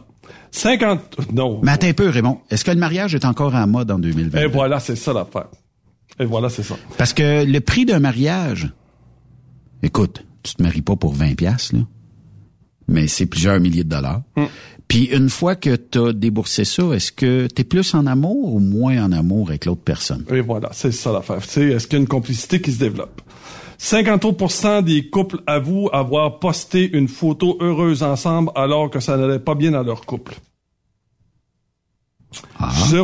50... 0.53 1.33
Non. 1.33 1.59
Mais 1.63 1.71
attends 1.71 1.87
un 1.87 1.93
peu, 1.93 2.09
Raymond. 2.09 2.39
Est-ce 2.49 2.63
que 2.63 2.71
le 2.71 2.77
mariage 2.77 3.15
est 3.15 3.25
encore 3.25 3.55
en 3.55 3.67
mode 3.67 3.89
en 3.89 3.97
2020? 3.97 4.39
Et 4.39 4.45
voilà, 4.45 4.79
c'est 4.79 4.95
ça 4.95 5.11
l'affaire. 5.11 5.47
Et 6.19 6.25
voilà, 6.25 6.49
c'est 6.49 6.63
ça. 6.63 6.75
Parce 6.97 7.11
que 7.11 7.43
le 7.43 7.59
prix 7.59 7.85
d'un 7.85 7.99
mariage, 7.99 8.71
écoute, 9.81 10.23
tu 10.43 10.53
te 10.53 10.61
maries 10.61 10.83
pas 10.83 10.95
pour 10.95 11.13
20 11.13 11.35
pièces 11.35 11.73
là, 11.73 11.79
mais 12.87 13.07
c'est 13.07 13.25
plusieurs 13.25 13.59
milliers 13.59 13.83
de 13.83 13.89
dollars. 13.89 14.21
Mm. 14.35 14.43
Puis 14.87 15.05
une 15.05 15.29
fois 15.29 15.55
que 15.55 15.75
tu 15.75 15.97
as 15.97 16.13
déboursé 16.13 16.65
ça, 16.65 16.83
est-ce 16.93 17.11
que 17.11 17.47
tu 17.47 17.61
es 17.61 17.63
plus 17.63 17.95
en 17.95 18.05
amour 18.05 18.53
ou 18.53 18.59
moins 18.59 19.03
en 19.03 19.11
amour 19.11 19.49
avec 19.49 19.65
l'autre 19.65 19.81
personne? 19.81 20.23
Et 20.29 20.41
voilà, 20.41 20.69
c'est 20.71 20.91
ça 20.91 21.11
l'affaire. 21.11 21.41
Tu 21.41 21.49
sais, 21.49 21.67
est-ce 21.69 21.87
qu'il 21.87 21.97
y 21.97 21.99
a 21.99 22.01
une 22.01 22.07
complicité 22.07 22.61
qui 22.61 22.71
se 22.71 22.79
développe? 22.79 23.21
53% 23.79 24.83
des 24.83 25.09
couples 25.09 25.39
avouent 25.47 25.89
avoir 25.91 26.39
posté 26.39 26.89
une 26.91 27.07
photo 27.07 27.57
heureuse 27.59 28.03
ensemble 28.03 28.51
alors 28.55 28.89
que 28.89 28.99
ça 28.99 29.17
n'allait 29.17 29.39
pas 29.39 29.55
bien 29.55 29.71
dans 29.71 29.83
leur 29.83 30.05
couple. 30.05 30.35
Je, 32.89 32.97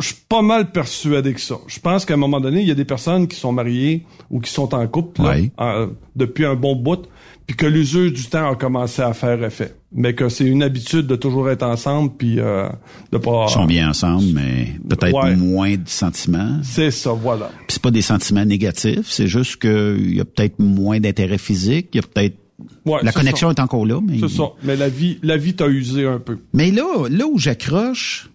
je 0.00 0.06
suis 0.06 0.16
pas 0.28 0.42
mal 0.42 0.70
persuadé 0.72 1.34
que 1.34 1.40
ça. 1.40 1.56
Je 1.66 1.78
pense 1.80 2.04
qu'à 2.04 2.14
un 2.14 2.18
moment 2.18 2.40
donné, 2.40 2.60
il 2.62 2.68
y 2.68 2.70
a 2.70 2.74
des 2.74 2.84
personnes 2.84 3.26
qui 3.28 3.36
sont 3.36 3.52
mariées 3.52 4.04
ou 4.30 4.40
qui 4.40 4.50
sont 4.52 4.74
en 4.74 4.86
couple 4.86 5.22
là, 5.22 5.34
Oui. 5.36 5.50
en- 5.58 5.88
depuis 6.16 6.44
un 6.44 6.54
bon 6.54 6.74
bout, 6.76 7.06
puis 7.46 7.56
que 7.56 7.66
l'usure 7.66 8.10
du 8.12 8.24
temps 8.26 8.50
a 8.50 8.56
commencé 8.56 9.02
à 9.02 9.12
faire 9.14 9.42
effet. 9.44 9.74
Mais 9.92 10.14
que 10.14 10.28
c'est 10.28 10.44
une 10.44 10.62
habitude 10.62 11.06
de 11.06 11.16
toujours 11.16 11.48
être 11.48 11.62
ensemble, 11.62 12.10
puis 12.18 12.38
euh, 12.40 12.68
de 13.10 13.16
pas... 13.18 13.46
Ils 13.48 13.52
sont 13.52 13.64
bien 13.64 13.88
ensemble, 13.88 14.24
mais 14.34 14.74
peut-être 14.88 15.14
Ouais. 15.24 15.34
moins 15.36 15.72
de 15.76 15.88
sentiments. 15.88 16.58
C'est 16.62 16.90
ça, 16.90 17.12
voilà. 17.12 17.46
Puis 17.66 17.74
c'est 17.74 17.82
pas 17.82 17.90
des 17.90 18.02
sentiments 18.02 18.44
négatifs, 18.44 19.06
c'est 19.08 19.28
juste 19.28 19.56
qu'il 19.62 20.14
y 20.14 20.20
a 20.20 20.24
peut-être 20.26 20.58
moins 20.58 21.00
d'intérêt 21.00 21.38
physique, 21.38 21.88
il 21.94 21.96
y 21.96 22.00
a 22.00 22.02
peut-être 22.06 22.36
Ouais, 22.84 22.98
la 23.04 23.12
connexion 23.12 23.48
ça. 23.48 23.54
est 23.54 23.60
encore 23.60 23.86
là, 23.86 24.00
mais 24.04 24.18
C'est 24.18 24.28
ça. 24.36 24.50
Mais 24.64 24.74
la 24.74 24.88
vie, 24.88 25.18
la 25.22 25.36
vie 25.36 25.54
t'a 25.54 25.68
usé 25.68 26.04
un 26.06 26.18
peu. 26.18 26.38
Mais 26.52 26.72
là, 26.72 26.82
là 27.08 27.24
où 27.26 27.38
j'accroche 27.38 28.30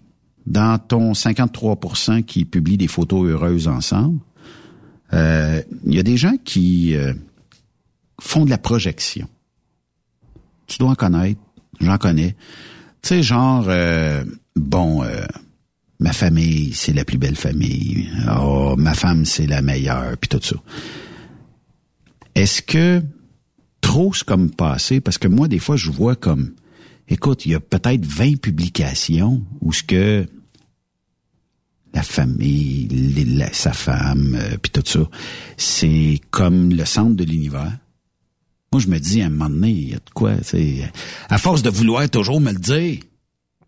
dans 0.46 0.78
ton 0.80 1.14
53% 1.14 2.24
qui 2.24 2.46
publie 2.46 2.78
des 2.78 2.88
photos 2.88 3.30
heureuses 3.30 3.68
ensemble, 3.68 4.20
euh, 5.14 5.62
il 5.86 5.96
y 5.96 6.00
a 6.00 6.04
des 6.04 6.18
gens 6.18 6.36
qui 6.44 6.96
euh, 6.96 7.14
font 8.20 8.46
de 8.46 8.50
la 8.50 8.58
projection. 8.58 9.28
Tu 10.68 10.78
dois 10.80 10.90
en 10.90 10.96
connaître, 10.96 11.40
j'en 11.80 11.98
connais. 11.98 12.36
Tu 13.02 13.10
sais, 13.10 13.24
genre, 13.24 13.66
euh, 13.68 14.24
bon, 14.56 15.04
euh, 15.04 15.26
ma 16.00 16.14
famille, 16.14 16.74
c'est 16.74 16.94
la 16.94 17.06
plus 17.06 17.18
belle 17.18 17.36
famille. 17.36 18.10
Oh, 18.40 18.76
ma 18.78 18.94
femme, 18.94 19.26
c'est 19.26 19.48
la 19.48 19.62
meilleure, 19.62 20.18
puis 20.18 20.30
tout 20.30 20.40
ça. 20.42 20.56
Est-ce 22.36 22.62
que 22.62 23.04
trop 23.82 24.14
c'est 24.14 24.24
comme 24.24 24.50
passé? 24.50 25.00
Parce 25.00 25.18
que 25.18 25.28
moi, 25.28 25.48
des 25.48 25.60
fois, 25.60 25.76
je 25.76 25.92
vois 25.92 26.16
comme, 26.16 26.54
écoute, 27.08 27.46
il 27.46 27.52
y 27.52 27.56
a 27.56 27.60
peut-être 27.60 28.06
20 28.06 28.38
publications 28.42 29.44
où 29.62 29.72
ce 29.74 29.84
que 29.84 30.26
la 31.94 32.02
famille, 32.04 32.88
les- 32.90 33.26
la- 33.26 33.54
sa 33.54 33.72
femme, 33.74 34.36
euh, 34.40 34.58
puis 34.62 34.72
tout 34.72 34.82
ça, 34.86 35.08
c'est 35.58 36.20
comme 36.32 36.72
le 36.72 36.86
centre 36.86 37.16
de 37.16 37.24
l'univers. 37.24 37.72
Moi, 38.72 38.82
je 38.82 38.88
me 38.88 38.98
dis, 38.98 39.22
à 39.22 39.28
un 39.28 39.30
moment 39.30 39.50
donné, 39.50 39.70
il 39.70 39.90
y 39.92 39.94
a 39.94 39.98
de 39.98 40.10
quoi, 40.16 40.34
sais, 40.42 40.92
à 41.30 41.38
force 41.38 41.62
de 41.62 41.70
vouloir 41.70 42.10
toujours 42.10 42.42
me 42.42 42.52
le 42.52 42.58
dire, 42.60 42.98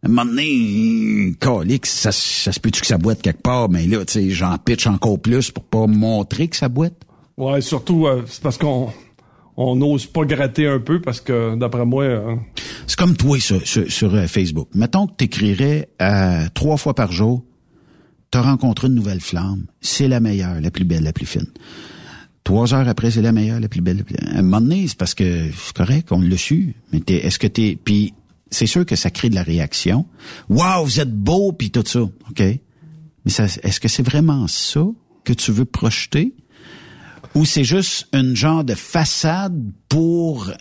à 0.04 0.08
un 0.08 0.10
moment 0.10 0.26
donné, 0.26 1.36
calique, 1.40 1.86
ça, 1.86 2.12
ça 2.12 2.52
se 2.52 2.60
peut-tu 2.60 2.82
que 2.82 2.88
ça 2.88 2.98
boite 2.98 3.22
quelque 3.22 3.42
part, 3.44 3.70
mais 3.70 3.86
là, 3.86 4.04
tu 4.06 4.14
sais, 4.14 4.30
j'en 4.32 4.58
pitch 4.58 4.88
encore 4.88 5.20
plus 5.20 5.52
pour 5.52 5.64
pas 5.64 5.86
montrer 5.88 6.48
que 6.48 6.56
ça 6.56 6.70
boite. 6.70 6.96
Ouais, 7.38 7.62
surtout, 7.62 8.08
euh, 8.08 8.24
c'est 8.28 8.42
parce 8.42 8.58
qu'on 8.58 8.92
on 9.58 9.76
n'ose 9.76 10.06
pas 10.08 10.26
gratter 10.26 10.68
un 10.68 10.80
peu, 10.80 11.00
parce 11.00 11.22
que, 11.22 11.56
d'après 11.56 11.86
moi... 11.86 12.04
euh, 12.04 12.36
C'est 12.88 12.98
comme 12.98 13.16
toi 13.16 13.40
sur, 13.40 13.66
sur, 13.68 13.90
sur, 13.92 14.14
euh, 14.16 14.26
Facebook. 14.28 14.70
Mettons 14.74 15.06
que 15.08 15.14
tu 15.18 15.26
écrirais 15.26 15.90
trois 16.56 16.78
fois 16.78 16.96
par 16.96 17.12
jour, 17.12 17.44
tu 18.32 18.38
as 18.38 18.42
rencontré 18.42 18.88
une 18.88 18.96
nouvelle 18.96 19.22
flamme, 19.22 19.66
c'est 19.82 20.08
la 20.08 20.20
meilleure, 20.20 20.60
la 20.62 20.72
plus 20.72 20.84
belle, 20.86 21.04
la 21.04 21.14
plus 21.14 21.26
fine. 21.26 21.48
Trois 22.44 22.74
heures 22.74 22.88
après, 22.88 23.10
c'est 23.12 23.22
la 23.22 23.32
meilleure, 23.32 23.60
la 23.60 23.68
plus 23.70 23.82
belle. 23.82 23.98
la 23.98 24.04
plus- 24.04 24.16
À 24.18 24.38
un 24.40 24.42
moment 24.44 24.62
donné, 24.62 24.88
c'est 24.88 24.98
parce 24.98 25.16
que 25.16 25.50
c'est 25.52 25.74
correct, 25.76 26.12
on 26.12 26.22
l'a 26.22 26.38
su. 26.38 26.76
Mais 26.92 27.00
t'es- 27.00 27.26
est-ce 27.26 27.40
que 27.40 27.48
t'es... 27.48 27.78
Puis 27.84 28.14
c'est 28.52 28.68
sûr 28.68 28.86
que 28.86 28.96
ça 28.96 29.10
crée 29.10 29.30
de 29.30 29.36
la 29.36 29.42
réaction. 29.44 30.06
Wow, 30.50 30.84
vous 30.86 31.00
êtes 31.00 31.12
beau, 31.14 31.52
puis 31.54 31.72
tout 31.72 31.84
ça. 31.86 32.02
OK? 32.02 32.40
Mais 32.40 33.32
est-ce 33.64 33.80
que 33.80 33.88
c'est 33.88 34.04
vraiment 34.04 34.48
ça 34.48 34.86
que 35.24 35.34
tu 35.34 35.52
veux 35.52 35.66
projeter? 35.66 36.36
Ou 37.34 37.46
c'est 37.46 37.64
juste 37.64 38.08
une 38.14 38.36
genre 38.36 38.64
de 38.64 38.76
façade 38.76 39.60
pour 39.90 40.52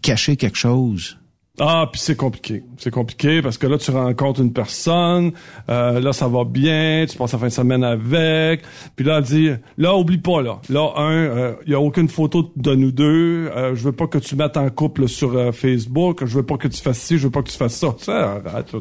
cacher 0.00 0.36
quelque 0.36 0.56
chose? 0.56 1.18
Ah, 1.60 1.88
puis 1.90 2.00
c'est 2.00 2.16
compliqué. 2.16 2.64
C'est 2.78 2.90
compliqué 2.90 3.40
parce 3.40 3.58
que 3.58 3.68
là, 3.68 3.78
tu 3.78 3.92
rencontres 3.92 4.40
une 4.40 4.52
personne, 4.52 5.30
euh, 5.68 6.00
là, 6.00 6.12
ça 6.12 6.26
va 6.26 6.42
bien, 6.42 7.06
tu 7.08 7.16
passes 7.16 7.32
la 7.32 7.38
fin 7.38 7.46
de 7.46 7.52
semaine 7.52 7.84
avec, 7.84 8.62
puis 8.96 9.04
là, 9.04 9.18
elle 9.18 9.24
dit, 9.24 9.50
là, 9.78 9.96
oublie 9.96 10.18
pas, 10.18 10.42
là. 10.42 10.60
Là, 10.68 10.92
un, 10.96 11.54
il 11.64 11.70
y 11.70 11.74
a 11.74 11.80
aucune 11.80 12.08
photo 12.08 12.50
de 12.56 12.74
nous 12.74 12.90
deux, 12.90 13.52
euh, 13.54 13.76
je 13.76 13.84
veux 13.84 13.92
pas 13.92 14.08
que 14.08 14.18
tu 14.18 14.34
mettes 14.34 14.56
en 14.56 14.68
couple 14.68 15.06
sur 15.06 15.36
euh, 15.36 15.52
Facebook, 15.52 16.24
je 16.24 16.34
veux 16.34 16.46
pas 16.46 16.56
que 16.56 16.66
tu 16.66 16.82
fasses 16.82 16.98
ci, 16.98 17.18
je 17.18 17.24
veux 17.24 17.30
pas 17.30 17.42
que 17.42 17.50
tu 17.50 17.56
fasses 17.56 17.76
ça. 17.76 17.94
Ça, 17.98 18.42
arrête. 18.44 18.74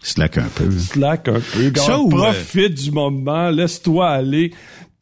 Slack 0.00 0.38
un 0.38 0.48
peu. 0.54 0.70
Slack 0.70 1.28
un 1.28 1.40
peu. 1.40 1.72
Ça 1.76 1.98
ou, 1.98 2.08
euh, 2.08 2.10
profite 2.10 2.74
du 2.74 2.90
moment, 2.90 3.48
laisse-toi 3.48 4.08
aller. 4.08 4.52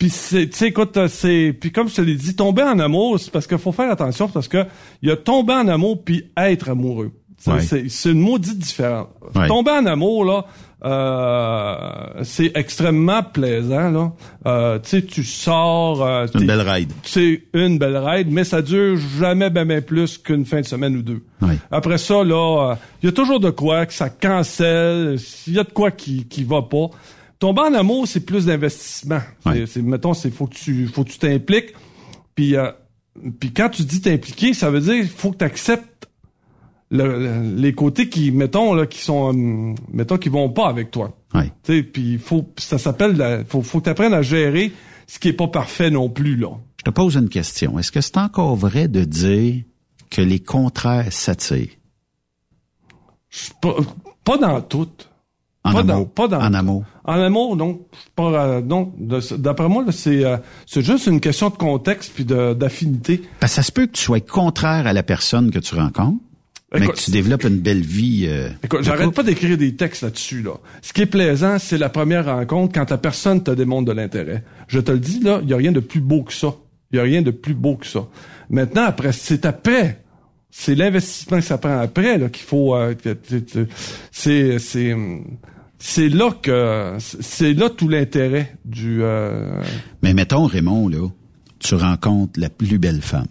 Puis 0.03 0.11
c'est, 0.11 0.49
tu 0.49 0.57
sais, 0.57 0.67
écoute, 0.67 0.97
euh, 0.97 1.07
c'est, 1.07 1.57
puis 1.61 1.71
comme 1.71 1.89
je 1.89 1.95
te 1.95 2.01
l'ai 2.01 2.17
dit, 2.17 2.35
tomber 2.35 2.65
en 2.65 2.81
amour, 2.81 3.21
c'est 3.21 3.31
parce 3.31 3.47
qu'il 3.47 3.57
faut 3.59 3.71
faire 3.71 3.89
attention, 3.89 4.27
parce 4.27 4.49
que 4.49 4.67
il 5.01 5.09
y 5.09 5.13
a 5.13 5.17
tomber 5.17 5.53
en 5.53 5.69
amour 5.69 6.03
puis 6.05 6.25
être 6.37 6.71
amoureux. 6.71 7.13
Ouais. 7.47 7.61
C'est, 7.61 7.89
c'est 7.89 8.11
une 8.11 8.19
maudite 8.19 8.59
différence. 8.59 9.07
Ouais. 9.37 9.47
Tomber 9.47 9.71
en 9.71 9.87
amour 9.87 10.25
là, 10.25 10.45
euh, 10.85 12.25
c'est 12.25 12.51
extrêmement 12.57 13.23
plaisant 13.23 13.91
là. 13.93 14.13
Euh, 14.47 14.81
tu 14.81 14.89
sais, 14.89 15.03
tu 15.03 15.23
sors. 15.23 16.05
euh, 16.05 16.27
C'est 16.33 16.41
une 16.41 16.49
belle 16.49 16.69
ride. 16.69 16.93
c'est 17.05 17.43
une 17.55 17.79
belle 17.79 17.97
ride, 17.97 18.27
mais 18.29 18.43
ça 18.43 18.61
dure 18.61 18.97
jamais 19.21 19.51
ben, 19.51 19.65
ben 19.65 19.83
plus 19.83 20.19
qu'une 20.19 20.45
fin 20.45 20.63
de 20.63 20.67
semaine 20.67 20.97
ou 20.97 21.03
deux. 21.03 21.23
Oui. 21.43 21.55
Après 21.71 21.99
ça, 21.99 22.25
là, 22.25 22.75
il 23.03 23.07
y 23.07 23.09
a 23.09 23.13
toujours 23.13 23.39
de 23.39 23.51
quoi 23.51 23.87
que 23.87 23.93
ça 23.93 24.11
cancelle, 24.11 25.17
il 25.47 25.53
y 25.53 25.61
a 25.61 25.63
de 25.63 25.71
quoi 25.71 25.93
qui 25.93 26.27
qui 26.27 26.43
va 26.43 26.63
pas. 26.63 26.91
Tomber 27.43 27.63
en 27.63 27.75
amour, 27.75 28.07
c'est 28.07 28.21
plus 28.25 28.47
d'investissement. 28.47 29.19
Ouais. 29.45 29.65
C'est, 29.67 29.83
mettons, 29.83 30.15
c'est 30.15 30.31
faut 30.31 30.47
que 30.47 30.55
tu 30.55 30.87
faut 30.87 31.03
que 31.03 31.11
tu 31.11 31.19
t'impliques. 31.19 31.75
Puis 32.37 32.55
euh, 32.55 32.71
puis 33.41 33.53
quand 33.53 33.69
tu 33.69 33.83
dis 33.83 34.01
t'impliquer, 34.01 34.55
ça 34.55 34.71
veut 34.71 34.79
dire 34.81 35.05
faut 35.17 35.33
que 35.33 35.39
tu 35.39 35.45
acceptes 35.45 36.09
les 36.93 37.73
côtés 37.73 38.09
qui 38.09 38.31
mettons 38.31 38.75
là 38.75 38.87
qui 38.87 39.01
sont 39.01 39.31
hum, 39.31 39.75
mettons 39.93 40.19
qui 40.19 40.29
vont 40.29 40.51
pas 40.51 40.69
avec 40.69 40.93
toi. 40.93 41.17
Ouais. 41.35 41.51
Tu 41.65 41.79
sais, 41.79 41.83
puis 41.83 42.19
faut 42.19 42.49
ça 42.59 42.79
s'appelle 42.79 43.17
la- 43.17 43.45
faut 43.45 43.61
faut 43.63 43.81
que 43.81 43.87
t'apprennes 43.87 44.15
à 44.15 44.23
gérer 44.23 44.71
ce 45.09 45.19
qui 45.19 45.27
est 45.27 45.33
pas 45.33 45.49
parfait 45.49 45.91
non 45.91 46.09
plus 46.09 46.37
là. 46.37 46.51
Je 46.79 46.85
te 46.85 46.91
pose 46.91 47.17
une 47.17 47.29
question. 47.29 47.77
Est-ce 47.77 47.91
que 47.91 48.01
c'est 48.01 48.19
encore 48.19 48.55
vrai 48.55 48.87
de 48.87 49.03
dire 49.03 49.65
que 50.11 50.23
les 50.23 50.39
contraires 50.39 51.13
s'attirent? 51.13 51.71
Pas, 53.61 53.75
pas 54.23 54.39
dans 54.39 54.61
tout. 54.61 54.89
En 55.65 55.73
pas 55.73 55.79
amour. 55.81 55.95
Dans, 55.95 56.05
pas 56.07 56.29
dans 56.29 56.41
en 56.41 56.55
amour. 56.55 56.85
En 57.05 57.21
amour, 57.21 57.57
non. 57.57 57.81
Pas, 58.17 58.47
euh, 58.47 58.61
non. 58.61 58.93
D'après 58.99 59.69
moi, 59.69 59.85
c'est 59.93 60.25
euh, 60.25 60.37
c'est 60.67 60.83
juste 60.83 61.07
une 61.07 61.21
question 61.21 61.51
de 61.51 61.55
contexte 61.55 62.13
puis 62.15 62.25
d'affinité. 62.25 63.23
Que 63.41 63.47
ça 63.47 63.63
se 63.63 63.71
peut 63.71 63.87
que 63.87 63.93
tu 63.93 64.03
sois 64.03 64.21
contraire 64.21 64.87
à 64.89 64.93
la 64.93 65.03
personne 65.05 65.51
que 65.53 65.61
tu 65.61 65.77
rencontres, 65.77 66.19
mais 66.75 66.89
que 66.89 66.97
tu 66.97 67.13
développes 67.13 67.45
une 67.45 67.59
belle 67.61 67.83
vie. 67.83 68.25
euh, 68.27 68.49
Écoute, 68.65 68.83
j'arrête 68.83 69.13
pas 69.15 69.23
d'écrire 69.23 69.57
des 69.57 69.77
textes 69.77 70.03
là-dessus, 70.03 70.43
là. 70.43 70.55
Ce 70.81 70.93
qui 70.93 71.03
est 71.03 71.07
plaisant, 71.07 71.59
c'est 71.61 71.79
la 71.79 71.89
première 71.91 72.25
rencontre 72.27 72.73
quand 72.75 72.91
la 72.91 72.99
personne 72.99 73.43
te 73.43 73.53
démontre 73.53 73.85
de 73.87 73.93
l'intérêt. 73.93 74.43
Je 74.67 74.81
te 74.81 74.91
le 74.91 74.99
dis, 74.99 75.21
là, 75.21 75.39
il 75.45 75.49
y 75.49 75.55
a 75.55 75.57
rien 75.57 75.71
de 75.71 75.81
plus 75.81 76.01
beau 76.01 76.23
que 76.25 76.33
ça. 76.33 76.55
Il 76.91 76.97
y 76.97 76.99
a 76.99 77.05
rien 77.05 77.23
de 77.23 77.31
plus 77.31 77.55
beau 77.55 77.77
que 77.77 77.87
ça. 77.87 78.07
Maintenant, 78.51 78.83
après, 78.85 79.13
c'est 79.13 79.47
après. 79.47 80.01
C'est 80.55 80.75
l'investissement 80.75 81.39
que 81.39 81.45
ça 81.45 81.57
prend 81.57 81.79
après, 81.79 82.19
là, 82.19 82.29
qu'il 82.29 82.45
faut, 82.45 82.75
euh, 82.77 82.95
c'est, 84.11 84.59
c'est, 84.59 84.93
hum, 84.93 85.25
c'est 85.85 86.09
là 86.09 86.31
que, 86.31 86.97
c'est 87.01 87.55
là 87.55 87.69
tout 87.69 87.89
l'intérêt 87.89 88.57
du, 88.65 89.03
euh, 89.03 89.61
Mais 90.01 90.15
mettons, 90.15 90.47
Raymond, 90.47 90.87
là, 90.87 91.09
tu 91.59 91.75
rencontres 91.75 92.39
la 92.39 92.51
plus 92.51 92.79
belle 92.79 93.03
femme. 93.03 93.27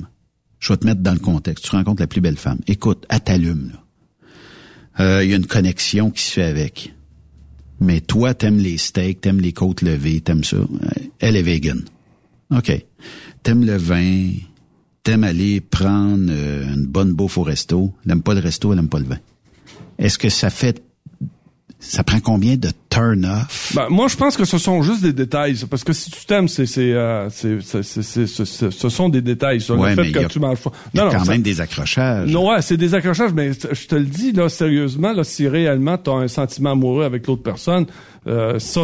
Je 0.59 0.73
vais 0.73 0.77
te 0.77 0.85
mettre 0.85 0.99
dans 0.99 1.13
le 1.13 1.19
contexte. 1.19 1.63
Tu 1.63 1.71
rencontres 1.71 2.01
la 2.01 2.07
plus 2.07 2.19
belle 2.19 2.35
femme. 2.35 2.59
Écoute, 2.67 3.05
elle 3.09 3.21
t'allume, 3.21 3.71
là. 3.71 3.83
Euh, 4.99 5.23
Il 5.23 5.29
y 5.29 5.33
a 5.33 5.37
une 5.37 5.47
connexion 5.47 6.11
qui 6.11 6.23
se 6.23 6.33
fait 6.33 6.43
avec. 6.43 6.93
Mais 7.79 8.01
toi, 8.01 8.33
t'aimes 8.33 8.59
les 8.59 8.77
steaks, 8.77 9.21
t'aimes 9.21 9.39
les 9.39 9.53
côtes 9.53 9.81
levées, 9.81 10.19
t'aimes 10.19 10.43
ça. 10.43 10.57
Elle 11.19 11.37
est 11.37 11.41
vegan. 11.41 11.81
OK. 12.53 12.85
T'aimes 13.43 13.65
le 13.65 13.77
vin, 13.77 14.33
t'aimes 15.03 15.23
aller 15.23 15.61
prendre 15.61 16.27
euh, 16.29 16.73
une 16.73 16.85
bonne 16.85 17.13
bouffe 17.13 17.37
au 17.37 17.43
resto. 17.43 17.93
Elle 18.05 18.11
aime 18.11 18.21
pas 18.23 18.33
le 18.33 18.41
resto, 18.41 18.73
elle 18.73 18.79
aime 18.79 18.89
pas 18.89 18.99
le 18.99 19.05
vin. 19.05 19.19
Est-ce 19.97 20.17
que 20.19 20.27
ça 20.27 20.49
fait... 20.49 20.83
Ça 21.83 22.03
prend 22.03 22.19
combien 22.19 22.55
de 22.57 22.69
turns 22.89 23.21
turn 23.21 23.25
off? 23.25 23.71
Ben, 23.75 23.87
moi, 23.89 24.07
je 24.07 24.15
pense 24.15 24.37
que 24.37 24.45
ce 24.45 24.57
sont 24.57 24.81
juste 24.83 25.01
des 25.01 25.13
détails. 25.13 25.57
ça, 25.57 25.65
Parce 25.67 25.83
que 25.83 25.93
si 25.93 26.11
tu 26.11 26.25
t'aimes, 26.25 26.47
c'est, 26.47 26.65
c'est, 26.67 26.93
euh, 26.93 27.27
c'est, 27.31 27.61
ce- 27.61 28.89
sont 28.89 29.09
des 29.09 29.21
détails. 29.21 29.61
Ça, 29.61 29.73
Ouais, 29.73 29.89
le 29.91 29.95
mais 29.95 30.03
fait 30.05 30.11
que 30.11 30.19
a- 30.19 30.25
tu 30.25 30.39
manges 30.39 30.59
pas. 30.59 30.71
Il 30.93 30.97
y 30.97 30.99
a 30.99 31.05
Non, 31.05 31.11
non, 31.11 31.17
quand 31.17 31.25
ça- 31.25 31.31
même 31.31 31.41
des 31.41 31.59
accrochages. 31.61 32.29
Non, 32.29 32.49
ouais, 32.51 32.61
c'est 32.61 32.77
des 32.77 32.93
accrochages, 32.93 33.33
mais 33.33 33.51
je 33.53 33.87
te 33.87 33.95
le 33.95 34.03
dis, 34.05 34.31
là, 34.31 34.47
sérieusement, 34.49 35.11
là, 35.13 35.23
si 35.23 35.47
réellement 35.47 35.97
tu 35.97 36.09
as 36.11 36.13
un 36.13 36.27
sentiment 36.27 36.71
amoureux 36.73 37.03
avec 37.03 37.25
l'autre 37.27 37.43
personne, 37.43 37.85
euh, 38.27 38.59
ça, 38.59 38.81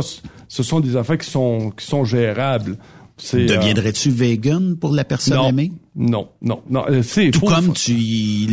ce 0.47 0.63
sont 0.63 0.79
des 0.79 0.95
affaires 0.95 1.17
qui 1.17 1.29
sont, 1.29 1.71
qui 1.71 1.85
sont 1.85 2.03
gérables. 2.05 2.77
C'est, 3.17 3.49
euh, 3.51 3.55
Deviendrais-tu 3.57 4.09
vegan 4.09 4.75
pour 4.77 4.93
la 4.93 5.03
personne 5.03 5.37
non, 5.37 5.49
aimée? 5.49 5.71
Non, 5.99 6.29
non, 6.43 6.61
non. 6.69 6.85
euh, 6.89 7.01
c'est, 7.01 7.31
Tout 7.31 7.39
faut- 7.39 7.47
comme 7.47 7.65
faut- 7.65 7.73
tu 7.73 7.95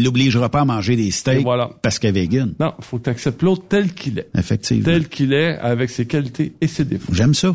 l'obligeras 0.02 0.48
pas 0.48 0.62
à 0.62 0.64
manger 0.64 0.96
des 0.96 1.10
steaks 1.10 1.42
voilà. 1.42 1.68
parce 1.82 1.98
qu'elle 1.98 2.16
est 2.16 2.22
vegan. 2.22 2.54
Non, 2.58 2.72
faut 2.80 2.96
que 2.98 3.04
tu 3.04 3.10
acceptes 3.10 3.42
l'autre 3.42 3.64
tel 3.68 3.92
qu'il 3.92 4.18
est. 4.18 4.28
Effectivement. 4.36 4.84
Tel 4.84 5.08
qu'il 5.10 5.34
est, 5.34 5.58
avec 5.58 5.90
ses 5.90 6.06
qualités 6.06 6.54
et 6.62 6.66
ses 6.66 6.84
défauts. 6.86 7.12
J'aime 7.12 7.34
ça. 7.34 7.54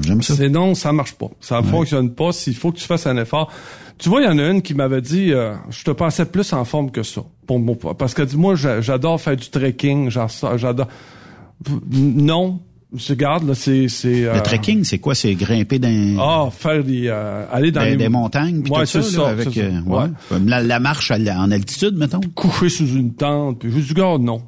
J'aime 0.00 0.22
ça. 0.22 0.34
C'est 0.34 0.48
non, 0.48 0.74
ça 0.74 0.92
marche 0.92 1.12
pas. 1.12 1.30
Ça 1.40 1.60
ne 1.60 1.66
fonctionne 1.66 2.12
pas. 2.14 2.32
S'il 2.32 2.56
faut 2.56 2.72
que 2.72 2.78
tu 2.78 2.84
fasses 2.84 3.06
un 3.06 3.16
effort. 3.16 3.48
Tu 3.98 4.08
vois, 4.08 4.22
il 4.22 4.24
y 4.24 4.28
en 4.28 4.38
a 4.38 4.48
une 4.48 4.60
qui 4.62 4.74
m'avait 4.74 5.02
dit, 5.02 5.32
euh, 5.32 5.54
je 5.70 5.84
te 5.84 5.90
pensais 5.92 6.24
plus 6.24 6.52
en 6.52 6.64
forme 6.64 6.90
que 6.90 7.02
ça. 7.04 7.22
Pour 7.46 7.60
mon 7.60 7.76
poids. 7.76 7.96
Parce 7.96 8.14
qu'elle 8.14 8.26
dit, 8.26 8.36
moi, 8.36 8.56
j'a- 8.56 8.80
j'adore 8.80 9.20
faire 9.20 9.36
du 9.36 9.48
trekking. 9.50 10.10
J'adore. 10.10 10.88
Non. 11.90 12.60
Je 12.94 13.14
garde, 13.14 13.48
là, 13.48 13.54
c'est, 13.54 13.88
c'est, 13.88 14.24
euh, 14.26 14.34
Le 14.34 14.40
trekking, 14.42 14.84
c'est 14.84 14.98
quoi? 14.98 15.14
C'est 15.14 15.34
grimper 15.34 15.78
dans, 15.78 16.18
Ah, 16.20 16.50
faire 16.50 16.84
des, 16.84 17.06
euh, 17.06 17.46
aller 17.50 17.70
dans 17.70 17.80
dans 17.80 17.86
les 17.86 17.96
des 17.96 18.08
montagnes 18.10 18.60
puis 18.62 18.70
Ouais, 18.72 18.80
tout 18.80 18.86
ça, 18.86 18.98
là, 18.98 19.04
ça, 19.04 19.28
avec 19.28 19.52
ça. 19.54 19.60
euh, 19.60 19.80
ouais. 19.86 20.06
La, 20.44 20.62
la 20.62 20.78
marche 20.78 21.10
à 21.10 21.16
la- 21.18 21.40
en 21.40 21.50
altitude, 21.50 21.96
mettons? 21.96 22.20
coucher 22.34 22.68
sous 22.68 22.88
une 22.88 23.14
tente. 23.14 23.60
Puis 23.60 23.70
je 23.72 23.78
dis, 23.78 23.94
garde, 23.94 24.22
non. 24.22 24.42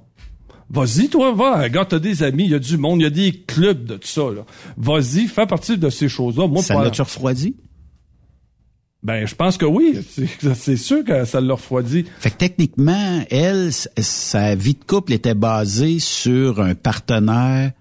Vas-y, 0.69 1.09
toi, 1.09 1.33
va. 1.35 1.63
Regarde, 1.63 1.89
t'as 1.89 1.99
des 1.99 2.23
amis, 2.23 2.45
il 2.45 2.51
y 2.51 2.55
a 2.55 2.59
du 2.59 2.77
monde, 2.77 3.01
il 3.01 3.05
y 3.05 3.07
a 3.07 3.11
des 3.11 3.33
clubs 3.33 3.85
de 3.85 3.97
tout 3.97 4.09
ça, 4.09 4.23
là. 4.23 4.45
Vas-y, 4.77 5.27
fais 5.27 5.47
partie 5.47 5.79
de 5.79 5.89
ces 5.89 6.09
choses-là. 6.09 6.47
Moi, 6.47 6.63
Ça 6.63 6.83
l'a-tu 6.83 7.01
refroidi? 7.03 7.55
Ben, 9.03 9.27
je 9.27 9.35
pense 9.35 9.59
que 9.59 9.67
oui. 9.67 9.99
C'est- 10.55 10.77
sûr 10.77 11.05
que 11.05 11.25
ça 11.27 11.41
l'a 11.41 11.55
refroidi. 11.55 12.07
Fait 12.19 12.31
que 12.31 12.37
techniquement, 12.37 13.23
elle, 13.31 13.71
sa 13.73 14.55
vie 14.55 14.75
de 14.75 14.85
couple 14.85 15.13
était 15.13 15.35
basée 15.35 15.99
sur 15.99 16.61
un 16.63 16.75
partenaire, 16.75 17.73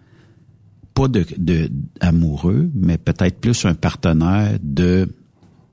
pas 0.94 1.08
de, 1.08 1.26
de 1.38 1.70
amoureux, 2.00 2.70
mais 2.76 2.98
peut-être 2.98 3.40
plus 3.40 3.66
un 3.66 3.74
partenaire 3.74 4.52
de 4.62 5.10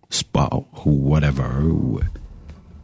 sport 0.09 0.67
ou 0.87 1.11
whatever. 1.11 1.63
Ou, 1.65 2.01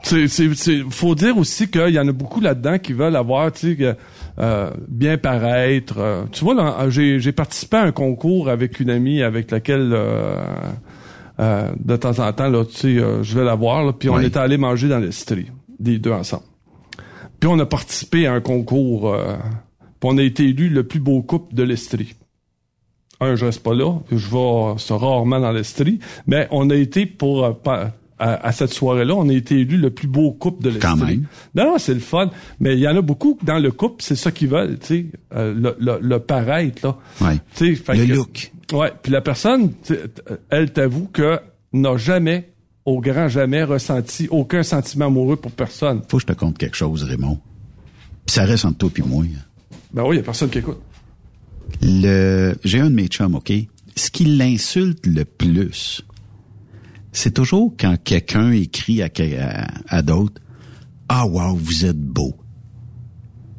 C'est, 0.03 0.29
c'est, 0.29 0.55
c'est- 0.55 0.83
faut 0.91 1.15
dire 1.17 1.37
aussi 1.37 1.69
qu'il 1.69 1.89
y 1.91 1.99
en 1.99 2.07
a 2.07 2.13
beaucoup 2.13 2.41
là-dedans 2.41 2.79
qui 2.79 2.93
veulent 2.93 3.17
avoir, 3.17 3.51
tu 3.53 3.77
sais, 3.77 3.97
euh, 4.39 4.71
bien 4.89 5.19
paraître. 5.19 5.95
euh. 5.99 6.25
tu 6.31 6.45
vois, 6.45 6.55
là, 6.55 6.89
j'ai, 6.91 7.19
j'ai 7.19 7.33
participé 7.33 7.79
à 7.79 7.83
un 7.83 7.93
concours 7.93 8.49
avec 8.49 8.79
une 8.79 8.91
amie 8.91 9.23
avec 9.23 9.51
laquelle, 9.51 9.91
euh, 9.93 10.45
euh, 11.41 11.73
de 11.85 11.97
temps 11.97 12.19
en 12.21 12.33
temps, 12.33 12.49
là, 12.49 12.65
tu 12.65 12.77
sais, 12.77 12.87
euh, 12.99 13.23
je 13.25 13.37
vais 13.37 13.45
la 13.45 13.55
voir, 13.57 13.93
puis 13.99 14.09
on 14.09 14.17
Oui. 14.17 14.27
était 14.27 14.39
allé 14.39 14.59
manger 14.59 14.89
dans 14.89 14.99
l'Estrie, 15.01 15.47
les 15.81 15.99
deux 15.99 16.13
ensemble. 16.13 16.45
Puis 17.41 17.49
on 17.51 17.59
a 17.59 17.67
participé 17.67 18.27
à 18.29 18.33
un 18.35 18.41
concours, 18.41 19.13
euh, 19.13 19.35
puis 20.01 20.09
on 20.13 20.17
a 20.19 20.23
été 20.23 20.45
élu 20.45 20.69
le 20.69 20.85
plus 20.85 21.01
beau 21.01 21.21
couple 21.23 21.55
de 21.55 21.65
l'Estrie. 21.65 22.15
Un, 23.21 23.35
je 23.35 23.47
reste 23.47 23.63
pas 23.63 23.75
là, 23.75 23.99
je 24.11 24.29
vais 24.29 24.75
c'est 24.79 24.93
rarement 24.95 25.41
dans 25.41 25.51
l'Estrie, 25.53 25.99
mais 26.27 26.47
on 26.51 26.69
a 26.71 26.75
été 26.75 27.07
pour 27.07 27.45
euh, 27.45 27.53
à, 27.67 28.47
à 28.47 28.53
cette 28.53 28.73
soirée-là, 28.73 29.15
on 29.15 29.29
a 29.29 29.33
été 29.33 29.59
élu 29.61 29.77
le 29.79 29.91
plus 29.91 30.07
beau 30.09 30.33
couple 30.33 30.63
de 30.65 30.69
l'Estrie. 30.71 30.91
Quand 30.91 30.97
même. 31.05 31.25
Non, 31.55 31.65
non, 31.65 31.79
c'est 31.79 31.95
le 31.95 32.01
fun. 32.01 32.31
Mais 32.61 32.75
il 32.75 32.81
y 32.81 32.89
en 32.89 32.97
a 32.97 33.01
beaucoup 33.03 33.39
dans 33.43 33.59
le 33.59 33.71
couple, 33.73 34.03
c'est 34.03 34.17
ça 34.17 34.31
qu'ils 34.33 34.49
veulent, 34.49 34.79
tu 34.79 34.87
sais, 34.87 35.07
euh, 35.35 35.55
le, 35.55 35.77
le, 35.79 35.99
le 36.01 36.19
paraître, 36.19 36.87
là. 36.87 36.97
Ouais. 37.23 37.37
Fait 37.53 37.95
Le 37.97 38.07
que- 38.07 38.13
look. 38.13 38.53
Ouais. 38.73 38.93
Puis 39.03 39.13
la 39.13 39.21
personne, 39.23 39.73
sais, 39.83 40.01
elle 40.51 40.73
t'avoue 40.73 41.09
que 41.13 41.39
n'a 41.73 41.97
jamais, 41.97 42.53
au 42.85 43.01
grand 43.01 43.29
jamais, 43.29 43.65
ressenti 43.65 44.29
aucun 44.31 44.63
sentiment 44.63 45.07
amoureux 45.07 45.37
pour 45.37 45.53
personne. 45.53 46.03
faut 46.09 46.17
que 46.19 46.23
je 46.23 46.27
te 46.27 46.33
conte 46.33 46.59
quelque 46.59 46.77
chose, 46.77 47.03
Raymond. 47.05 47.39
Puis 48.27 48.35
ça 48.35 48.45
reste 48.45 48.65
entre 48.65 48.79
toi 48.79 48.91
et 48.97 49.03
moi. 49.03 49.25
Ben 49.93 50.03
oui, 50.05 50.17
il 50.17 50.19
y 50.19 50.21
a 50.21 50.25
personne 50.25 50.51
qui 50.51 50.59
écoute. 50.59 50.81
Le, 51.83 52.57
j'ai 52.65 52.81
un 52.81 52.91
de 52.91 52.95
mes 52.95 53.07
chums, 53.07 53.35
OK? 53.35 53.53
Ce 53.97 54.11
qui 54.11 54.25
l'insulte 54.25 55.07
le 55.07 55.25
plus, 55.25 56.03
c'est 57.13 57.33
toujours 57.33 57.75
quand 57.79 57.97
quelqu'un 58.03 58.51
écrit 58.53 59.03
à, 59.03 59.09
à, 59.39 59.97
à 59.97 60.03
d'autres, 60.03 60.41
ah 61.09 61.27
wow, 61.27 61.57
vous 61.57 61.87
êtes 61.87 62.01
beau. 62.01 62.37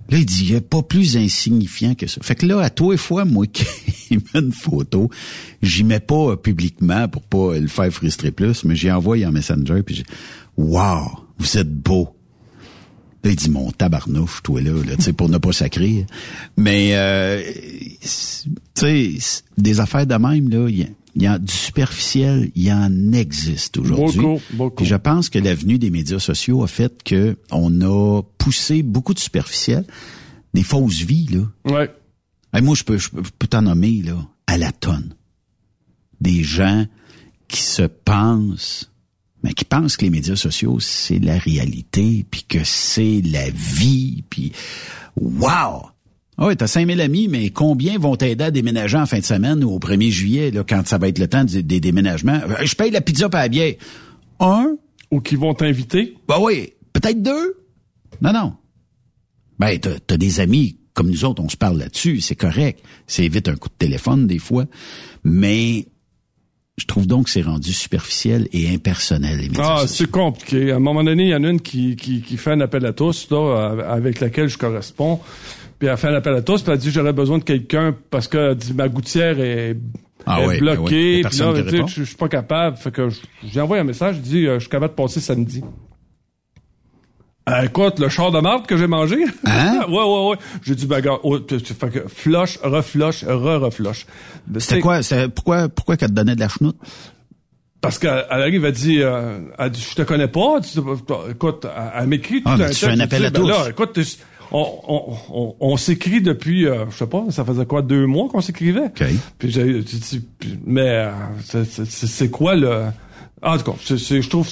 Là, 0.09 0.17
il 0.19 0.25
dit, 0.25 0.47
il 0.49 0.61
pas 0.61 0.81
plus 0.81 1.17
insignifiant 1.17 1.93
que 1.93 2.07
ça. 2.07 2.21
Fait 2.23 2.35
que 2.35 2.45
là, 2.45 2.61
à 2.61 2.69
toi 2.69 2.93
et 2.93 2.97
fois, 2.97 3.25
moi, 3.25 3.45
qui 3.45 3.65
met 4.11 4.39
une 4.39 4.53
photo, 4.53 5.09
j'y 5.61 5.83
mets 5.83 5.99
pas 5.99 6.31
euh, 6.31 6.35
publiquement 6.37 7.09
pour 7.09 7.23
pas 7.23 7.57
le 7.57 7.67
faire 7.67 7.91
frustrer 7.91 8.31
plus, 8.31 8.63
mais 8.63 8.75
j'y 8.75 8.89
envoie 8.89 9.17
en 9.25 9.31
Messenger, 9.31 9.83
puis 9.83 9.95
j'ai, 9.95 10.05
wow, 10.55 11.25
vous 11.37 11.57
êtes 11.57 11.73
beau. 11.73 12.16
Là, 13.23 13.31
il 13.31 13.35
dit 13.35 13.49
mon 13.49 13.71
tabarnouche, 13.71 14.41
toi 14.43 14.61
là, 14.61 14.71
là 14.71 14.95
tu 14.95 15.01
sais, 15.03 15.13
pour 15.13 15.27
ne 15.29 15.37
pas 15.37 15.51
sacrer. 15.51 16.05
Mais 16.55 16.91
euh, 16.95 17.41
tu 18.01 18.09
sais, 18.75 19.13
des 19.57 19.79
affaires 19.79 20.05
de 20.07 20.15
même, 20.15 20.49
là, 20.49 20.67
il 20.69 20.79
y 20.79 20.87
y 21.15 21.25
a 21.25 21.39
du 21.39 21.51
superficiel, 21.51 22.51
il 22.55 22.63
y 22.63 22.71
en 22.71 23.11
existe 23.11 23.77
aujourd'hui. 23.79 24.19
Beaucoup, 24.21 24.41
beaucoup. 24.53 24.75
Puis 24.75 24.85
je 24.85 24.95
pense 24.95 25.29
que 25.29 25.39
l'avenue 25.39 25.79
des 25.79 25.89
médias 25.89 26.19
sociaux 26.19 26.63
a 26.63 26.67
fait 26.67 27.01
que 27.03 27.37
on 27.49 27.81
a 27.81 28.21
poussé 28.37 28.83
beaucoup 28.83 29.15
de 29.15 29.19
superficiel, 29.19 29.83
des 30.53 30.61
fausses 30.61 31.01
vies, 31.01 31.27
là. 31.31 31.73
Ouais. 31.73 31.91
Hey, 32.53 32.61
moi, 32.61 32.75
je 32.75 32.83
peux- 32.83 32.99
je 32.99 33.09
peux 33.09 33.47
t'en 33.47 33.63
nommer, 33.63 34.03
là, 34.03 34.15
à 34.45 34.59
la 34.59 34.71
tonne. 34.71 35.15
Des 36.21 36.43
gens 36.43 36.85
qui 37.47 37.61
se 37.63 37.81
pensent, 37.83 38.91
mais 39.47 39.53
qui 39.53 39.63
pensent 39.63 39.95
que 39.95 40.03
les 40.03 40.11
médias 40.11 40.35
sociaux, 40.35 40.81
c'est 40.81 41.19
la 41.19 41.37
réalité, 41.37 42.25
puis 42.29 42.43
que 42.43 42.65
c'est 42.65 43.21
la 43.23 43.49
vie, 43.49 44.25
puis 44.29 44.51
wow! 45.15 45.83
Ah 46.37 46.47
ouais, 46.47 46.55
t'as 46.57 46.67
5000 46.67 46.99
amis, 46.99 47.29
mais 47.29 47.49
combien 47.49 47.97
vont 47.97 48.17
t'aider 48.17 48.43
à 48.43 48.51
déménager 48.51 48.97
en 48.97 49.05
fin 49.05 49.19
de 49.19 49.23
semaine 49.23 49.63
ou 49.63 49.69
au 49.71 49.79
1er 49.79 50.09
juillet, 50.09 50.51
là, 50.51 50.65
quand 50.67 50.85
ça 50.85 50.97
va 50.97 51.07
être 51.07 51.17
le 51.17 51.29
temps 51.29 51.45
des, 51.45 51.63
des 51.63 51.79
déménagements? 51.79 52.41
Euh, 52.43 52.65
Je 52.65 52.75
paye 52.75 52.91
la 52.91 52.99
pizza 52.99 53.29
pas 53.29 53.43
la 53.43 53.47
bière. 53.47 53.75
Un? 54.41 54.75
Ou 55.11 55.21
qui 55.21 55.37
vont 55.37 55.53
t'inviter? 55.53 56.15
Ben 56.27 56.39
oui, 56.41 56.73
peut-être 56.91 57.23
deux? 57.23 57.55
Non, 58.21 58.33
non. 58.33 58.53
Ben, 59.59 59.79
t'as, 59.79 59.97
t'as 60.05 60.17
des 60.17 60.41
amis 60.41 60.77
comme 60.93 61.09
nous 61.09 61.23
autres, 61.25 61.43
on 61.43 61.47
se 61.49 61.55
parle 61.55 61.77
là-dessus, 61.77 62.19
c'est 62.21 62.35
correct. 62.35 62.83
C'est 63.05 63.23
évite 63.23 63.47
un 63.47 63.55
coup 63.55 63.69
de 63.69 63.75
téléphone 63.77 64.25
des 64.25 64.39
fois, 64.39 64.65
mais 65.23 65.87
je 66.77 66.85
trouve 66.85 67.07
donc 67.07 67.25
que 67.25 67.31
c'est 67.31 67.41
rendu 67.41 67.73
superficiel 67.73 68.47
et 68.53 68.69
impersonnel, 68.73 69.37
les 69.39 69.49
médias 69.49 69.79
Ah, 69.81 69.87
c'est 69.87 70.09
compliqué. 70.11 70.71
À 70.71 70.75
un 70.75 70.79
moment 70.79 71.03
donné, 71.03 71.23
il 71.23 71.29
y 71.29 71.35
en 71.35 71.43
a 71.43 71.49
une 71.49 71.59
qui, 71.61 71.95
qui, 71.95 72.21
qui 72.21 72.37
fait 72.37 72.51
un 72.51 72.61
appel 72.61 72.85
à 72.85 72.93
tous, 72.93 73.27
là, 73.31 73.75
avec 73.89 74.19
laquelle 74.19 74.47
je 74.47 74.57
corresponds. 74.59 75.19
Puis 75.79 75.87
elle 75.87 75.97
fait 75.97 76.07
un 76.07 76.13
appel 76.15 76.35
à 76.35 76.41
tous, 76.41 76.61
puis 76.61 76.71
elle 76.71 76.77
dit 76.79 76.91
j'aurais 76.91 77.13
besoin 77.13 77.39
de 77.39 77.43
quelqu'un 77.43 77.95
parce 78.09 78.27
que 78.27 78.51
elle 78.51 78.55
dit, 78.55 78.73
ma 78.73 78.89
gouttière 78.89 79.39
est, 79.39 79.75
Ah 80.25 80.41
est 80.41 80.45
ouais, 80.47 80.59
ben 80.59 80.65
ouais. 80.65 80.65
Y 80.65 80.69
a 80.69 80.75
bloquée. 80.75 81.21
Puis 81.29 81.37
là, 81.39 81.85
je 81.87 81.93
je 81.95 82.03
suis 82.03 82.15
pas 82.15 82.29
capable. 82.29 82.77
Fait 82.77 82.91
que 82.91 83.09
j'ai 83.43 83.61
envoyé 83.61 83.81
un 83.81 83.85
message, 83.85 84.15
je 84.15 84.21
dis 84.21 84.47
euh, 84.47 84.55
je 84.55 84.61
suis 84.61 84.69
capable 84.69 84.93
de 84.93 85.01
passer 85.01 85.19
samedi. 85.19 85.63
Euh, 87.47 87.61
écoute, 87.63 87.99
le 87.99 88.09
char 88.09 88.31
de 88.31 88.39
marde 88.39 88.67
que 88.67 88.75
j'ai 88.75 88.87
mangé. 88.87 89.23
Hein? 89.45 89.85
ouais, 89.87 89.93
ouais, 89.95 90.29
ouais. 90.31 90.37
J'ai 90.63 90.75
dit, 90.75 90.85
ben, 90.85 90.99
gars, 90.99 91.17
oh, 91.23 91.39
tu- 91.39 91.61
tu- 91.61 91.73
fait 91.73 91.89
que 91.89 92.07
flush, 92.07 92.57
reflush, 92.61 93.23
re-reflush. 93.23 94.05
C'était 94.59 94.81
quoi? 94.81 95.01
C'est, 95.01 95.29
pourquoi, 95.29 95.69
pourquoi 95.69 95.95
qu'elle 95.95 96.09
te 96.09 96.13
donnait 96.13 96.35
de 96.35 96.41
la 96.41 96.49
chenoute? 96.49 96.75
Parce 97.79 97.99
qu'elle 97.99 98.25
elle 98.29 98.41
arrive, 98.41 98.65
elle 98.65 98.71
dit, 98.73 99.01
euh, 99.01 99.39
elle 99.57 99.69
dit, 99.69 99.85
je 99.89 99.95
te 99.95 100.01
connais 100.01 100.27
pas. 100.27 100.59
Tu- 100.61 100.79
écoute, 101.31 101.65
elle, 101.95 102.07
m'écrit 102.07 102.41
tout 102.41 102.49
Ah, 102.51 102.57
mais 102.57 102.65
un 102.65 102.69
tu 102.69 102.75
fais 102.75 102.87
un 102.87 102.99
appel 102.99 103.23
à 103.25 103.29
ben 103.29 103.39
tous. 103.39 103.47
là, 103.47 103.69
écoute, 103.69 103.97
on, 104.51 104.65
on, 104.87 105.15
on, 105.29 105.55
on 105.59 105.77
s'écrit 105.77 106.21
depuis, 106.21 106.65
euh, 106.67 106.85
je 106.89 106.97
sais 106.97 107.07
pas, 107.07 107.25
ça 107.29 107.45
faisait 107.45 107.65
quoi, 107.65 107.81
deux 107.81 108.05
mois 108.07 108.27
qu'on 108.29 108.41
s'écrivait? 108.41 108.85
OK. 108.87 109.03
Puis 109.37 109.51
j'ai 109.51 109.81
dit, 109.83 110.25
mais 110.65 111.11
euh, 111.45 111.63
c'est 111.85 112.29
quoi 112.29 112.55
le... 112.55 112.85
En 113.43 113.57
tout 113.57 113.71
cas, 113.71 113.77
c'est- 113.83 113.97
c'est- 113.97 114.21
je 114.21 114.29
trouve, 114.29 114.47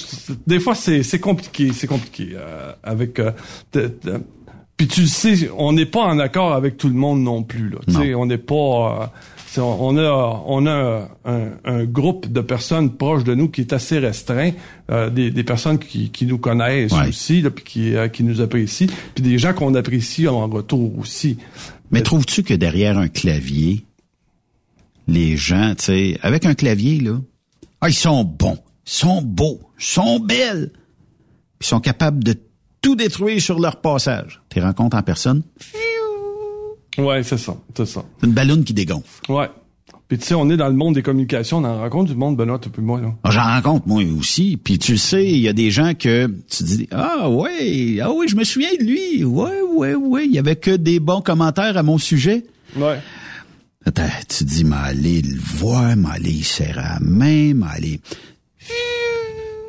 des 0.46 0.60
fois, 0.60 0.74
c'est 0.74 1.02
c'est 1.02 1.18
compliqué, 1.18 1.72
c'est 1.72 1.86
compliqué 1.88 2.30
euh, 2.34 2.72
avec... 2.84 3.18
euh, 3.18 3.32
puis 4.76 4.86
tu 4.88 5.00
le 5.02 5.06
sais, 5.06 5.50
on 5.56 5.72
n'est 5.72 5.86
pas 5.86 6.02
en 6.04 6.18
accord 6.18 6.52
avec 6.52 6.76
tout 6.76 6.88
le 6.88 6.94
monde 6.94 7.22
non 7.22 7.42
plus. 7.42 7.70
Là, 7.70 7.78
on 8.16 8.26
n'est 8.26 8.36
pas... 8.38 9.10
euh, 9.56 9.60
on 9.62 9.96
a, 9.96 10.42
on 10.46 10.66
a 10.66 11.08
un, 11.24 11.48
un 11.64 11.84
groupe 11.86 12.30
de 12.30 12.42
personnes 12.42 12.90
proches 12.94 13.24
de 13.24 13.34
nous 13.34 13.48
qui 13.48 13.62
est 13.62 13.72
assez 13.72 13.98
restreint, 13.98 14.50
euh, 14.90 15.08
des, 15.08 15.30
des 15.30 15.44
personnes 15.44 15.78
qui, 15.78 16.10
qui 16.10 16.26
nous 16.26 16.36
connaissent 16.36 16.92
Ouais. 16.92 17.08
aussi, 17.08 17.40
là, 17.40 17.50
puis 17.50 17.64
qui, 17.64 17.94
euh, 17.96 18.08
qui 18.08 18.22
nous 18.22 18.42
apprécient, 18.42 18.86
puis 19.14 19.24
des 19.24 19.38
gens 19.38 19.54
qu'on 19.54 19.74
apprécie 19.74 20.28
en 20.28 20.46
retour 20.46 20.98
aussi. 20.98 21.38
Mais 21.90 22.02
trouves-tu 22.02 22.42
que 22.42 22.52
derrière 22.52 22.98
un 22.98 23.08
clavier, 23.08 23.86
les 25.08 25.36
gens, 25.38 25.74
tu 25.78 25.84
sais, 25.84 26.18
avec 26.22 26.44
un 26.44 26.54
clavier, 26.54 27.00
là, 27.00 27.18
ah, 27.80 27.88
ils 27.88 27.94
sont 27.94 28.24
bons, 28.24 28.58
sont 28.86 29.20
beaux, 29.20 29.60
sont 29.76 30.18
belles, 30.20 30.70
puis 31.58 31.66
ils 31.66 31.66
sont 31.66 31.80
capables 31.80 32.24
de 32.24 32.34
tout 32.80 32.96
détruire 32.96 33.40
sur 33.42 33.58
leur 33.58 33.82
passage. 33.82 34.40
Tu 34.48 34.58
les 34.58 34.64
rencontres 34.64 34.96
en 34.96 35.02
personne, 35.02 35.42
Ouais, 36.98 37.22
c'est 37.22 37.36
ça, 37.36 37.54
c'est 37.76 37.86
ça. 37.86 38.02
Une 38.22 38.32
ballonne 38.32 38.64
qui 38.64 38.72
dégonfle. 38.72 39.20
Ouais. 39.30 39.50
Puis 40.08 40.18
tu 40.18 40.24
sais, 40.24 40.34
on 40.34 40.48
est 40.50 40.56
dans 40.56 40.68
le 40.68 40.74
monde 40.74 40.94
des 40.94 41.02
communications, 41.02 41.58
on 41.58 41.64
en 41.64 41.78
rencontre 41.78 42.10
du 42.12 42.16
monde, 42.16 42.36
Benoît, 42.36 42.60
puis 42.60 42.80
moi, 42.80 43.00
là. 43.00 43.12
Ah, 43.24 43.30
J'en 43.30 43.42
rencontre 43.42 43.88
moi 43.88 44.02
aussi. 44.18 44.56
Puis 44.56 44.78
tu 44.78 44.92
le 44.92 44.98
sais, 44.98 45.26
il 45.26 45.40
y 45.40 45.48
a 45.48 45.52
des 45.52 45.70
gens 45.70 45.94
que 45.94 46.26
tu 46.48 46.62
dis 46.62 46.88
ah 46.92 47.28
ouais, 47.28 47.98
ah 48.00 48.12
oui, 48.12 48.28
je 48.28 48.36
me 48.36 48.44
souviens 48.44 48.70
de 48.78 48.84
lui. 48.84 49.24
Ouais, 49.24 49.60
ouais, 49.74 49.94
ouais. 49.94 50.26
Il 50.26 50.32
y 50.32 50.38
avait 50.38 50.56
que 50.56 50.70
des 50.70 51.00
bons 51.00 51.20
commentaires 51.20 51.76
à 51.76 51.82
mon 51.82 51.98
sujet. 51.98 52.46
Ouais. 52.76 53.00
Attends, 53.84 54.08
tu 54.28 54.44
dis 54.44 54.64
m'aller 54.64 55.22
le 55.22 55.38
voir, 55.38 55.96
m'aller 55.96 56.42
serrer 56.42 56.74
la 56.76 56.98
main, 57.00 57.52
m'aller. 57.54 58.00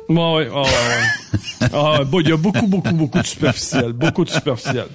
Ouais, 0.08 0.48
ouais. 0.48 0.48
ah, 1.72 2.04
bon, 2.04 2.20
il 2.20 2.28
y 2.28 2.32
a 2.32 2.36
beaucoup, 2.36 2.66
beaucoup, 2.66 2.94
beaucoup 2.94 3.18
de 3.18 3.26
superficiel. 3.26 3.92
Beaucoup 3.92 4.24
de 4.24 4.30
superficiel. 4.30 4.86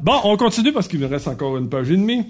Bon, 0.00 0.20
on 0.24 0.36
continue 0.36 0.72
parce 0.72 0.88
qu'il 0.88 1.00
me 1.00 1.06
reste 1.06 1.26
encore 1.26 1.56
une 1.56 1.68
page 1.68 1.90
et 1.90 1.96
demie. 1.96 2.26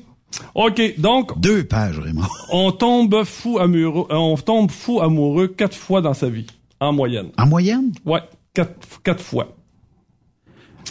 OK, 0.55 0.81
donc. 0.99 1.41
Deux 1.41 1.65
pages, 1.65 1.97
vraiment. 1.97 2.27
On 2.53 2.71
tombe 2.71 3.25
fou 3.25 3.59
amoureux, 3.59 4.07
euh, 4.11 4.17
on 4.17 4.37
tombe 4.37 4.71
fou 4.71 5.01
amoureux 5.01 5.49
quatre 5.49 5.77
fois 5.77 6.01
dans 6.01 6.15
sa 6.15 6.29
vie. 6.29 6.47
En 6.81 6.93
moyenne. 6.93 7.31
En 7.39 7.47
moyenne? 7.47 7.93
Ouais. 8.05 8.21
Quatre, 8.55 9.03
quatre 9.03 9.23
fois. 9.23 9.57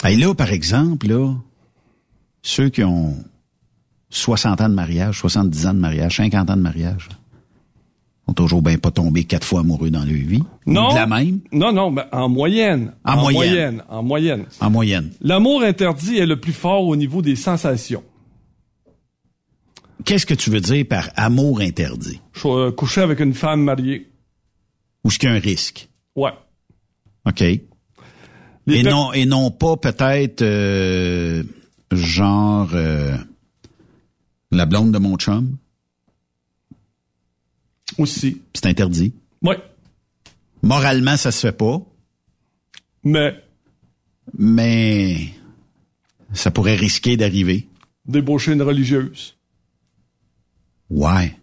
Et 0.08 0.16
là, 0.16 0.34
par 0.34 0.52
exemple, 0.52 1.08
là, 1.08 1.34
ceux 2.42 2.70
qui 2.70 2.84
ont 2.84 3.16
60 4.10 4.62
ans 4.62 4.70
de 4.70 4.74
mariage, 4.74 5.20
70 5.20 5.68
ans 5.68 5.74
de 5.74 5.80
mariage, 5.80 6.18
50 6.18 6.50
ans 6.50 6.56
de 6.56 6.62
mariage, 6.62 7.10
ont 8.28 8.34
toujours 8.34 8.62
bien 8.62 8.78
pas 8.78 8.92
tombé 8.92 9.24
quatre 9.24 9.46
fois 9.46 9.62
amoureux 9.62 9.90
dans 9.90 10.04
leur 10.04 10.08
vie. 10.08 10.44
Non. 10.66 10.90
De 10.90 10.96
la 10.96 11.08
même? 11.08 11.40
Non, 11.52 11.72
non, 11.72 11.92
mais 11.92 12.04
en 12.12 12.30
moyenne. 12.30 12.94
En 13.06 13.32
moyenne. 13.32 13.84
En 13.90 14.04
moyenne. 14.04 14.46
En 14.60 14.70
moyenne. 14.70 15.12
L'amour 15.22 15.64
interdit 15.64 16.18
est 16.18 16.26
le 16.26 16.40
plus 16.40 16.54
fort 16.54 16.86
au 16.86 16.96
niveau 16.96 17.22
des 17.22 17.36
sensations. 17.36 18.04
Qu'est-ce 20.06 20.26
que 20.26 20.34
tu 20.34 20.50
veux 20.50 20.62
dire 20.62 20.86
par 20.88 21.10
amour 21.16 21.62
interdit? 21.62 22.22
Euh, 22.46 22.72
coucher 22.72 23.02
avec 23.02 23.20
une 23.20 23.34
femme 23.34 23.62
mariée. 23.62 24.10
Ou 25.04 25.12
ce 25.12 25.20
qu'il 25.20 25.30
y 25.30 25.32
a 25.32 25.36
un 25.36 25.40
risque? 25.40 25.90
Ouais. 26.16 26.32
OK. 27.26 27.42
et 27.42 27.64
non, 28.84 29.12
et 29.14 29.26
non 29.26 29.52
pas 29.52 29.76
peut-être 29.78 30.42
euh, 30.42 31.44
genre 31.92 32.70
euh, 32.74 33.18
la 34.52 34.66
blonde 34.66 34.92
de 34.92 34.98
mon 34.98 35.18
chum? 35.18 35.58
Aussi. 37.98 38.42
C'est 38.54 38.66
interdit. 38.68 39.14
Ouais. 39.42 39.58
Moralement, 40.62 41.18
ça 41.18 41.32
se 41.32 41.40
fait 41.48 41.52
pas. 41.58 41.82
Mais. 43.04 43.36
Mais 44.38 45.30
ça 46.34 46.52
pourrait 46.52 46.76
risquer 46.76 47.16
d'arriver. 47.18 47.68
Débaucher 48.06 48.54
une 48.54 48.62
religieuse. 48.62 49.36
Ouais. 50.90 51.34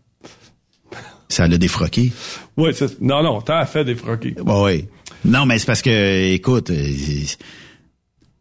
Ça 1.28 1.48
l'a 1.48 1.58
défroqué. 1.58 2.12
Ouais, 2.56 2.72
c'est- 2.72 3.00
non, 3.00 3.22
non, 3.22 3.40
t'as 3.40 3.66
fait 3.66 3.84
défroquer. 3.84 4.34
Oui. 4.44 4.86
Non, 5.24 5.46
mais 5.46 5.58
c'est 5.58 5.66
parce 5.66 5.82
que, 5.82 6.32
écoute, 6.32 6.70
euh, 6.70 6.92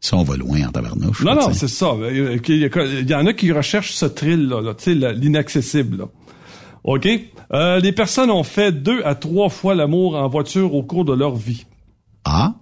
ça, 0.02 0.18
on 0.18 0.24
va 0.24 0.36
loin 0.36 0.68
en 0.68 0.72
tabarnouche. 0.72 1.24
Non, 1.24 1.36
non, 1.36 1.54
c'est 1.54 1.70
ça. 1.70 1.96
Il 2.12 2.18
y, 2.18 2.66
a- 2.66 2.84
il 2.86 3.10
y 3.10 3.16
en 3.16 3.26
a 3.26 3.34
qui 3.34 3.52
recherchent 3.54 3.94
ce 3.94 4.06
thrill-là, 4.06 4.62
là, 4.62 4.76
tu 4.76 4.84
sais, 4.84 4.96
l'inaccessible. 5.14 6.06
OK? 6.84 7.08
Euh, 7.54 7.80
les 7.80 7.92
personnes 7.92 8.30
ont 8.32 8.44
fait 8.44 8.72
deux 8.72 9.02
à 9.06 9.16
trois 9.16 9.50
fois 9.50 9.76
l'amour 9.76 10.16
en 10.16 10.28
voiture 10.28 10.74
au 10.76 10.84
cours 10.84 11.06
de 11.06 11.14
leur 11.14 11.36
vie. 11.36 11.66
Ah? 12.26 12.56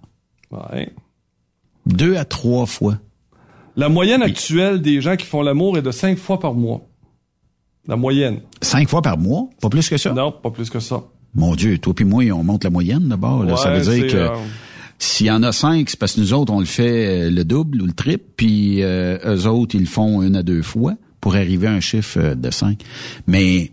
Ouais. 0.52 0.92
Deux 1.86 2.16
à 2.18 2.26
trois 2.26 2.66
fois. 2.66 2.98
La 3.76 3.90
moyenne 3.90 4.22
actuelle 4.22 4.82
des 4.82 5.02
gens 5.02 5.16
qui 5.16 5.26
font 5.26 5.42
l'amour 5.42 5.78
est 5.78 5.82
de 5.82 5.92
cinq 5.92 6.18
fois 6.18 6.40
par 6.40 6.54
mois. 6.54 6.82
La 7.88 7.96
moyenne. 7.96 8.42
Cinq 8.62 8.90
fois 8.90 9.02
par 9.02 9.18
mois? 9.18 9.48
Pas 9.62 9.70
plus 9.70 9.90
que 9.90 9.98
ça? 9.98 10.12
Non, 10.14 10.32
pas 10.32 10.52
plus 10.52 10.70
que 10.70 10.80
ça. 10.80 11.04
Mon 11.34 11.56
Dieu, 11.56 11.78
toi 11.80 11.94
puis 11.94 12.06
moi, 12.06 12.24
on 12.32 12.44
monte 12.44 12.64
la 12.64 12.70
moyenne 12.70 13.08
d'abord. 13.08 13.44
là. 13.44 13.56
ça 13.56 13.72
Ouais, 13.72 13.80
veut 13.80 13.96
dire 13.96 14.08
que 14.12 14.18
euh, 14.18 14.30
s'il 15.00 15.28
y 15.28 15.32
en 15.32 15.42
a 15.42 15.52
cinq, 15.52 15.90
c'est 15.90 15.98
parce 16.00 16.14
que 16.14 16.20
nous 16.20 16.34
autres, 16.34 16.54
on 16.54 16.60
le 16.60 16.66
fait 16.66 17.28
euh, 17.28 17.30
le 17.32 17.44
double 17.46 17.82
ou 17.82 17.86
le 17.88 17.94
triple, 17.94 18.26
puis 18.36 18.84
euh, 18.84 19.18
eux 19.26 19.48
autres, 19.48 19.74
ils 19.76 19.82
le 19.82 19.88
font 19.88 20.22
une 20.22 20.36
à 20.36 20.44
deux 20.44 20.62
fois 20.62 20.94
pour 21.22 21.36
arriver 21.36 21.68
à 21.68 21.72
un 21.72 21.80
chiffre 21.80 22.36
de 22.36 22.52
cinq. 22.52 22.84
Mais, 23.26 23.72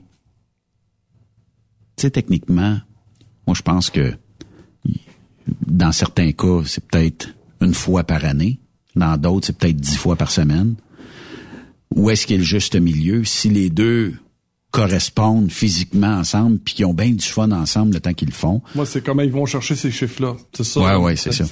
sais, 2.02 2.10
techniquement, 2.10 2.78
moi, 3.46 3.54
je 3.56 3.62
pense 3.62 3.90
que 3.90 4.14
dans 5.66 5.92
certains 5.92 6.32
cas, 6.32 6.62
c'est 6.66 6.84
peut-être 6.84 7.28
une 7.60 7.74
fois 7.74 8.04
par 8.04 8.24
année. 8.24 8.58
Dans 8.96 9.16
d'autres, 9.16 9.46
c'est 9.46 9.56
peut-être 9.56 9.76
dix 9.76 9.96
fois 9.96 10.16
par 10.16 10.30
semaine. 10.30 10.74
Où 11.94 12.10
est-ce 12.10 12.26
qu'il 12.26 12.36
y 12.36 12.38
a 12.38 12.40
le 12.40 12.44
juste 12.44 12.76
milieu? 12.76 13.24
Si 13.24 13.48
les 13.48 13.70
deux 13.70 14.14
correspondent 14.70 15.50
physiquement 15.50 16.18
ensemble, 16.18 16.58
puis 16.58 16.74
qu'ils 16.74 16.84
ont 16.84 16.92
bien 16.92 17.10
du 17.10 17.24
fun 17.24 17.50
ensemble 17.52 17.94
le 17.94 18.00
temps 18.00 18.12
qu'ils 18.12 18.28
le 18.28 18.34
font. 18.34 18.60
Moi, 18.74 18.84
c'est 18.84 19.02
comment 19.02 19.22
ils 19.22 19.32
vont 19.32 19.46
chercher 19.46 19.74
ces 19.74 19.90
chiffres-là. 19.90 20.36
C'est 20.52 20.64
ça. 20.64 20.80
Ouais, 20.80 20.94
ouais, 21.04 21.16
c'est 21.16 21.32
ça. 21.32 21.46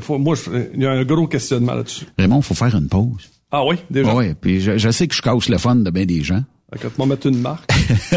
faut- 0.00 0.18
moi, 0.18 0.34
il 0.74 0.80
y 0.82 0.86
a 0.86 0.92
un 0.92 1.04
gros 1.04 1.26
questionnement 1.26 1.74
là-dessus. 1.74 2.06
Raymond, 2.18 2.40
faut 2.40 2.54
faire 2.54 2.74
une 2.74 2.88
pause. 2.88 3.28
Ah 3.50 3.66
oui, 3.66 3.76
déjà? 3.90 4.14
Ouais, 4.14 4.34
puis 4.34 4.62
je, 4.62 4.78
je 4.78 4.90
sais 4.90 5.06
que 5.06 5.14
je 5.14 5.20
casse 5.20 5.50
le 5.50 5.58
fun 5.58 5.76
de 5.76 5.90
bien 5.90 6.06
des 6.06 6.22
gens. 6.22 6.42
Que 6.80 6.88
tu 6.88 7.06
mettre 7.06 7.26
une 7.26 7.38
marque. 7.40 7.70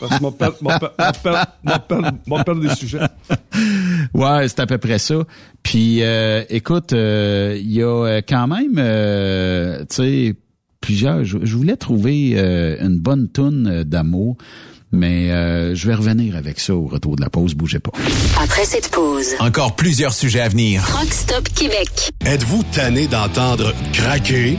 Parce 0.00 0.18
que 0.18 0.22
m'a 2.26 2.44
perdre 2.44 2.60
des 2.62 2.74
sujets. 2.74 2.98
Ouais, 4.14 4.48
c'est 4.48 4.60
à 4.60 4.66
peu 4.66 4.78
près 4.78 4.98
ça. 4.98 5.16
Puis, 5.62 6.02
euh, 6.02 6.42
écoute, 6.48 6.92
euh, 6.92 7.56
il 7.60 7.70
y 7.72 7.82
a 7.82 7.86
euh, 8.06 8.20
quand 8.26 8.46
même, 8.48 8.76
euh, 8.78 9.80
tu 9.80 9.96
sais, 9.96 10.34
plusieurs. 10.80 11.24
Je, 11.24 11.38
je 11.42 11.56
voulais 11.56 11.76
trouver 11.76 12.32
euh, 12.36 12.76
une 12.80 12.98
bonne 12.98 13.28
toune 13.28 13.66
euh, 13.70 13.84
d'amour, 13.84 14.36
mais 14.90 15.30
euh, 15.30 15.74
je 15.74 15.86
vais 15.86 15.94
revenir 15.94 16.34
avec 16.36 16.58
ça 16.60 16.74
au 16.74 16.86
retour 16.86 17.16
de 17.16 17.20
la 17.22 17.28
pause. 17.30 17.54
Bougez 17.54 17.78
pas. 17.78 17.92
Après 18.42 18.64
cette 18.64 18.90
pause, 18.90 19.34
Encore 19.38 19.76
plusieurs 19.76 20.14
sujets 20.14 20.40
à 20.40 20.48
venir. 20.48 20.82
Truck 20.86 21.12
Stop 21.12 21.48
Québec. 21.54 22.10
Êtes-vous 22.24 22.62
tanné 22.72 23.06
d'entendre 23.06 23.74
craquer, 23.92 24.56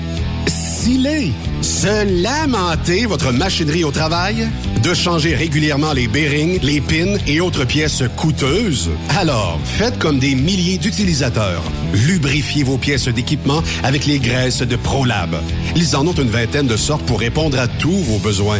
se 1.61 2.23
lamenter 2.23 3.05
votre 3.05 3.31
machinerie 3.31 3.83
au 3.83 3.91
travail? 3.91 4.47
De 4.81 4.95
changer 4.95 5.35
régulièrement 5.35 5.93
les 5.93 6.07
bearings, 6.07 6.59
les 6.63 6.81
pins 6.81 7.17
et 7.27 7.39
autres 7.39 7.65
pièces 7.65 8.01
coûteuses? 8.15 8.89
Alors, 9.09 9.59
faites 9.63 9.99
comme 9.99 10.17
des 10.17 10.33
milliers 10.33 10.79
d'utilisateurs. 10.79 11.61
Lubrifiez 11.93 12.63
vos 12.63 12.79
pièces 12.79 13.09
d'équipement 13.09 13.61
avec 13.83 14.07
les 14.07 14.17
graisses 14.17 14.63
de 14.63 14.75
ProLab. 14.75 15.35
Ils 15.75 15.95
en 15.95 16.07
ont 16.07 16.13
une 16.13 16.29
vingtaine 16.29 16.67
de 16.67 16.77
sortes 16.77 17.05
pour 17.05 17.19
répondre 17.19 17.59
à 17.59 17.67
tous 17.67 17.91
vos 17.91 18.17
besoins. 18.17 18.59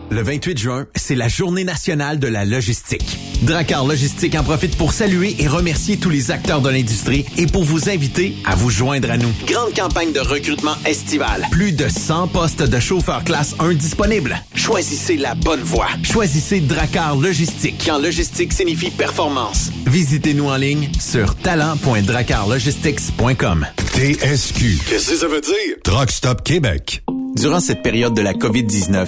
Le 0.11 0.21
28 0.21 0.57
juin, 0.57 0.85
c'est 0.93 1.15
la 1.15 1.29
journée 1.29 1.63
nationale 1.63 2.19
de 2.19 2.27
la 2.27 2.43
logistique. 2.43 3.17
Dracar 3.43 3.87
Logistique 3.87 4.35
en 4.35 4.43
profite 4.43 4.75
pour 4.75 4.91
saluer 4.91 5.37
et 5.39 5.47
remercier 5.47 5.95
tous 5.95 6.09
les 6.09 6.31
acteurs 6.31 6.59
de 6.59 6.69
l'industrie 6.69 7.25
et 7.37 7.47
pour 7.47 7.63
vous 7.63 7.89
inviter 7.89 8.35
à 8.43 8.55
vous 8.55 8.69
joindre 8.69 9.09
à 9.09 9.15
nous. 9.15 9.31
Grande 9.47 9.73
campagne 9.73 10.11
de 10.11 10.19
recrutement 10.19 10.75
estival. 10.85 11.47
Plus 11.49 11.71
de 11.71 11.87
100 11.87 12.27
postes 12.27 12.61
de 12.61 12.77
chauffeurs 12.77 13.23
classe 13.23 13.55
1 13.59 13.75
disponibles. 13.75 14.35
Choisissez 14.53 15.15
la 15.15 15.33
bonne 15.33 15.61
voie. 15.61 15.87
Choisissez 16.03 16.59
Dracar 16.59 17.15
Logistique. 17.15 17.81
Quand 17.85 17.97
logistique 17.97 18.51
signifie 18.51 18.91
performance. 18.91 19.71
Visitez-nous 19.87 20.49
en 20.49 20.57
ligne 20.57 20.89
sur 20.99 21.35
talent.dracarlogistics.com. 21.35 23.65
TSQ. 23.93 24.77
Qu'est-ce 24.89 25.11
que 25.11 25.15
ça 25.15 25.27
veut 25.29 25.39
dire? 25.39 25.77
Truck 25.85 26.11
Stop 26.11 26.43
Québec. 26.43 27.01
Durant 27.37 27.61
cette 27.61 27.81
période 27.81 28.13
de 28.13 28.21
la 28.21 28.33
COVID-19, 28.33 29.07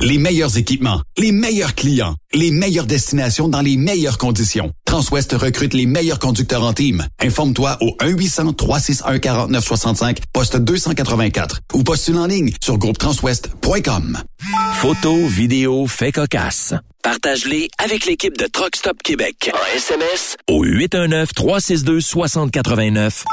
Les 0.00 0.18
meilleurs 0.18 0.56
équipements, 0.56 1.02
les 1.16 1.30
meilleurs 1.32 1.74
clients, 1.74 2.14
les 2.32 2.50
meilleures 2.50 2.86
destinations 2.86 3.48
dans 3.48 3.60
les 3.60 3.76
meilleures 3.76 4.18
conditions. 4.18 4.72
Transwest 4.84 5.32
recrute 5.32 5.74
les 5.74 5.86
meilleurs 5.86 6.18
conducteurs 6.18 6.64
en 6.64 6.72
team. 6.72 7.06
Informe-toi 7.20 7.76
au 7.80 7.96
1-800-361-4965, 8.00 10.18
poste 10.32 10.56
284 10.56 11.60
ou 11.74 11.82
postule 11.82 12.18
en 12.18 12.26
ligne 12.26 12.52
sur 12.62 12.78
groupetranswest.com. 12.78 14.18
Photos, 14.74 15.30
vidéos, 15.30 15.86
faits 15.86 16.16
cocasse. 16.16 16.74
Partage-les 17.02 17.68
avec 17.78 18.04
l'équipe 18.06 18.36
de 18.36 18.46
Truck 18.46 18.76
Stop 18.76 19.02
Québec. 19.02 19.50
En 19.54 19.76
SMS 19.76 20.36
au 20.50 20.64
819-362-6089. 20.64 23.24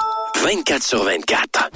24 0.43 0.83
sur 0.83 1.03
24. 1.03 1.69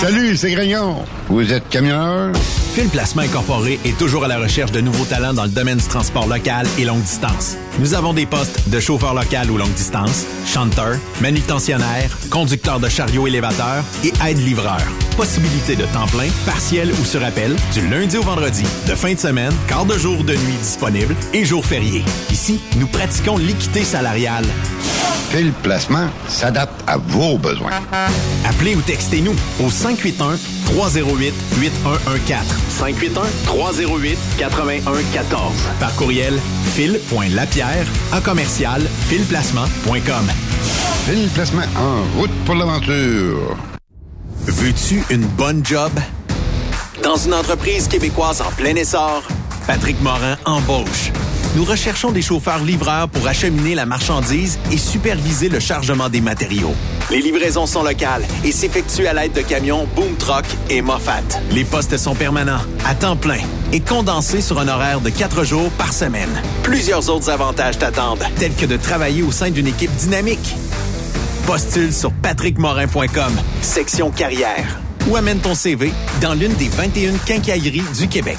Salut, 0.00 0.36
c'est 0.36 0.50
Grignon. 0.50 1.04
Vous 1.28 1.52
êtes 1.52 1.68
camionneur? 1.68 2.32
Fil 2.74 2.88
Placement 2.88 3.22
Incorporé 3.22 3.78
est 3.84 3.96
toujours 3.98 4.24
à 4.24 4.28
la 4.28 4.38
recherche 4.38 4.72
de 4.72 4.80
nouveaux 4.80 5.04
talents 5.04 5.34
dans 5.34 5.44
le 5.44 5.50
domaine 5.50 5.78
du 5.78 5.84
transport 5.86 6.26
local 6.26 6.66
et 6.78 6.84
longue 6.84 7.02
distance. 7.02 7.56
Nous 7.78 7.94
avons 7.94 8.12
des 8.12 8.26
postes 8.26 8.68
de 8.68 8.80
chauffeur 8.80 9.14
local 9.14 9.50
ou 9.50 9.58
longue 9.58 9.74
distance, 9.74 10.24
chanteur, 10.46 10.96
manutentionnaire, 11.20 12.10
conducteur 12.30 12.80
de 12.80 12.88
chariot 12.88 13.26
élévateur 13.26 13.84
et 14.04 14.12
aide-livreur. 14.26 14.80
Possibilité 15.16 15.76
de 15.76 15.84
temps 15.84 16.06
plein, 16.06 16.28
partiel 16.46 16.90
ou 17.00 17.04
sur 17.04 17.22
appel, 17.24 17.54
du 17.74 17.86
lundi 17.88 18.16
au 18.16 18.22
vendredi, 18.22 18.64
de 18.88 18.94
fin 18.94 19.12
de 19.14 19.18
semaine, 19.18 19.52
quart 19.68 19.84
de 19.84 19.96
jour 19.98 20.24
de 20.24 20.32
nuit 20.32 20.56
disponible 20.60 21.14
et 21.32 21.44
jours 21.44 21.64
fériés. 21.64 22.04
Ici, 22.30 22.60
nous 22.76 22.86
pratiquons 22.86 23.36
l'équité 23.36 23.84
salariale. 23.84 24.46
Fil 25.30 25.52
Placement 25.62 26.08
s'adapte 26.28 26.82
à 26.86 26.98
vos 26.98 27.38
besoins. 27.38 27.70
Appelez 28.44 28.74
ou 28.74 28.82
textez-nous 28.82 29.34
au 29.64 29.70
581 29.82 30.38
308 30.66 31.34
8114. 31.60 32.46
581 32.68 33.22
308 33.46 34.18
8114. 34.38 35.52
Par 35.80 35.94
courriel 35.96 36.38
fil.lapierre 36.72 37.86
à 38.12 38.20
commercial 38.20 38.80
filplacement.com. 39.08 40.30
Fil 41.06 41.28
Placement 41.34 41.62
en 41.76 42.20
route 42.20 42.30
pour 42.46 42.54
l'aventure. 42.54 43.56
Veux-tu 44.46 45.02
une 45.10 45.26
bonne 45.26 45.64
job? 45.66 45.90
Dans 47.02 47.16
une 47.16 47.34
entreprise 47.34 47.88
québécoise 47.88 48.40
en 48.40 48.52
plein 48.52 48.76
essor, 48.76 49.24
Patrick 49.66 50.00
Morin 50.00 50.36
embauche. 50.44 51.10
Nous 51.54 51.64
recherchons 51.64 52.12
des 52.12 52.22
chauffeurs 52.22 52.64
livreurs 52.64 53.10
pour 53.10 53.26
acheminer 53.26 53.74
la 53.74 53.84
marchandise 53.84 54.58
et 54.70 54.78
superviser 54.78 55.50
le 55.50 55.60
chargement 55.60 56.08
des 56.08 56.22
matériaux. 56.22 56.74
Les 57.10 57.20
livraisons 57.20 57.66
sont 57.66 57.82
locales 57.82 58.24
et 58.42 58.52
s'effectuent 58.52 59.06
à 59.06 59.12
l'aide 59.12 59.34
de 59.34 59.42
camions 59.42 59.86
Boom 59.94 60.16
Truck 60.16 60.46
et 60.70 60.80
Moffat. 60.80 61.20
Les 61.50 61.64
postes 61.64 61.98
sont 61.98 62.14
permanents, 62.14 62.62
à 62.86 62.94
temps 62.94 63.16
plein 63.16 63.40
et 63.70 63.80
condensés 63.80 64.40
sur 64.40 64.58
un 64.60 64.68
horaire 64.68 65.02
de 65.02 65.10
quatre 65.10 65.44
jours 65.44 65.70
par 65.72 65.92
semaine. 65.92 66.40
Plusieurs 66.62 67.10
autres 67.10 67.28
avantages 67.28 67.78
t'attendent, 67.78 68.24
tels 68.36 68.54
que 68.54 68.64
de 68.64 68.78
travailler 68.78 69.22
au 69.22 69.30
sein 69.30 69.50
d'une 69.50 69.66
équipe 69.66 69.94
dynamique. 69.96 70.54
Postule 71.46 71.92
sur 71.92 72.12
patrickmorin.com, 72.12 73.32
section 73.60 74.10
carrière, 74.10 74.80
ou 75.06 75.16
amène 75.16 75.40
ton 75.40 75.54
CV 75.54 75.92
dans 76.22 76.32
l'une 76.32 76.54
des 76.54 76.68
21 76.68 77.18
quincailleries 77.26 77.82
du 77.98 78.08
Québec. 78.08 78.38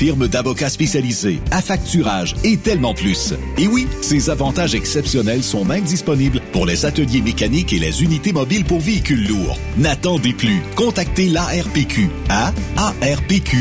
firme 0.00 0.28
d'avocats 0.28 0.70
spécialisés, 0.70 1.40
à 1.50 1.60
facturage 1.60 2.34
et 2.42 2.56
tellement 2.56 2.94
plus. 2.94 3.34
Et 3.58 3.66
oui, 3.66 3.86
ces 4.00 4.30
avantages 4.30 4.74
exceptionnels 4.74 5.42
sont 5.42 5.66
même 5.66 5.84
disponibles 5.84 6.40
pour 6.52 6.64
les 6.64 6.86
ateliers 6.86 7.20
mécaniques 7.20 7.74
et 7.74 7.78
les 7.78 8.02
unités 8.02 8.32
mobiles 8.32 8.64
pour 8.64 8.80
véhicules 8.80 9.28
lourds. 9.28 9.58
N'attendez 9.76 10.32
plus. 10.32 10.62
Contactez 10.74 11.28
l'ARPQ 11.28 12.08
à 12.30 12.50
arpq.org. 12.78 13.60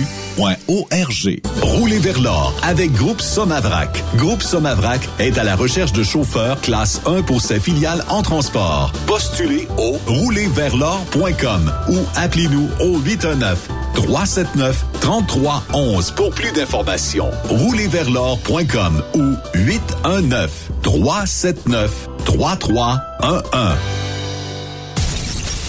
Roulez 1.62 2.00
vers 2.00 2.22
l'or 2.22 2.58
avec 2.64 2.94
Groupe 2.94 3.20
Somavrac. 3.20 4.02
Groupe 4.16 4.42
Somavrac 4.42 5.02
est 5.20 5.38
à 5.38 5.44
la 5.44 5.58
recherche 5.58 5.92
de 5.92 6.04
chauffeurs 6.04 6.62
classe 6.62 7.02
1 7.06 7.24
pour 7.24 7.42
ses 7.42 7.60
filiales 7.60 8.06
en 8.08 8.22
transport. 8.22 8.94
Postulez 9.08 9.68
au 9.78 9.98
roulerversl'or.com 10.08 11.74
ou 11.90 11.98
appelez-nous 12.16 12.70
au 12.80 12.98
819 13.00 13.68
379 14.04 14.86
3311 15.02 16.12
pour 16.12 16.30
plus 16.32 16.52
d'informations. 16.52 17.32
Roulerversl'or.com 17.50 19.04
ou 19.16 19.36
819 19.56 20.70
379 20.82 22.10
3311. 22.26 23.76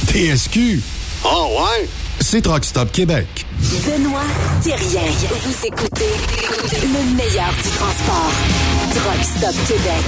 TSQ. 0.07 0.81
Oh 1.25 1.49
ouais? 1.59 1.89
C'est 2.21 2.43
Truck 2.43 2.65
Stop 2.65 2.93
Québec. 2.93 3.47
Benoît 3.85 4.21
Thérien. 4.63 5.03
Vous 5.45 5.67
écoutez 5.67 6.11
le 6.83 7.17
meilleur 7.17 7.51
du 7.63 7.71
transport. 7.71 8.33
Truck 8.95 9.25
Stop 9.25 9.55
Québec. 9.67 10.07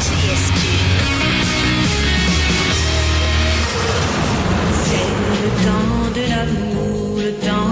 C'est 4.84 5.10
le 5.42 5.48
temps 5.64 6.02
de 6.14 6.22
l'amour, 6.30 7.18
le 7.18 7.32
temps 7.46 7.71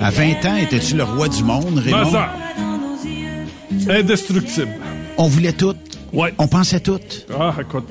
À 0.00 0.10
20 0.10 0.44
ans, 0.46 0.56
étais-tu 0.56 0.96
le 0.96 1.04
roi 1.04 1.28
du 1.28 1.42
monde, 1.42 1.78
Raymond? 1.78 2.12
Indestructible. 3.88 4.68
On 5.16 5.28
voulait 5.28 5.52
tout. 5.52 5.74
Ouais. 6.12 6.32
On 6.38 6.46
pensait 6.48 6.80
tout. 6.80 6.98
Ah, 7.38 7.54
écoute. 7.60 7.88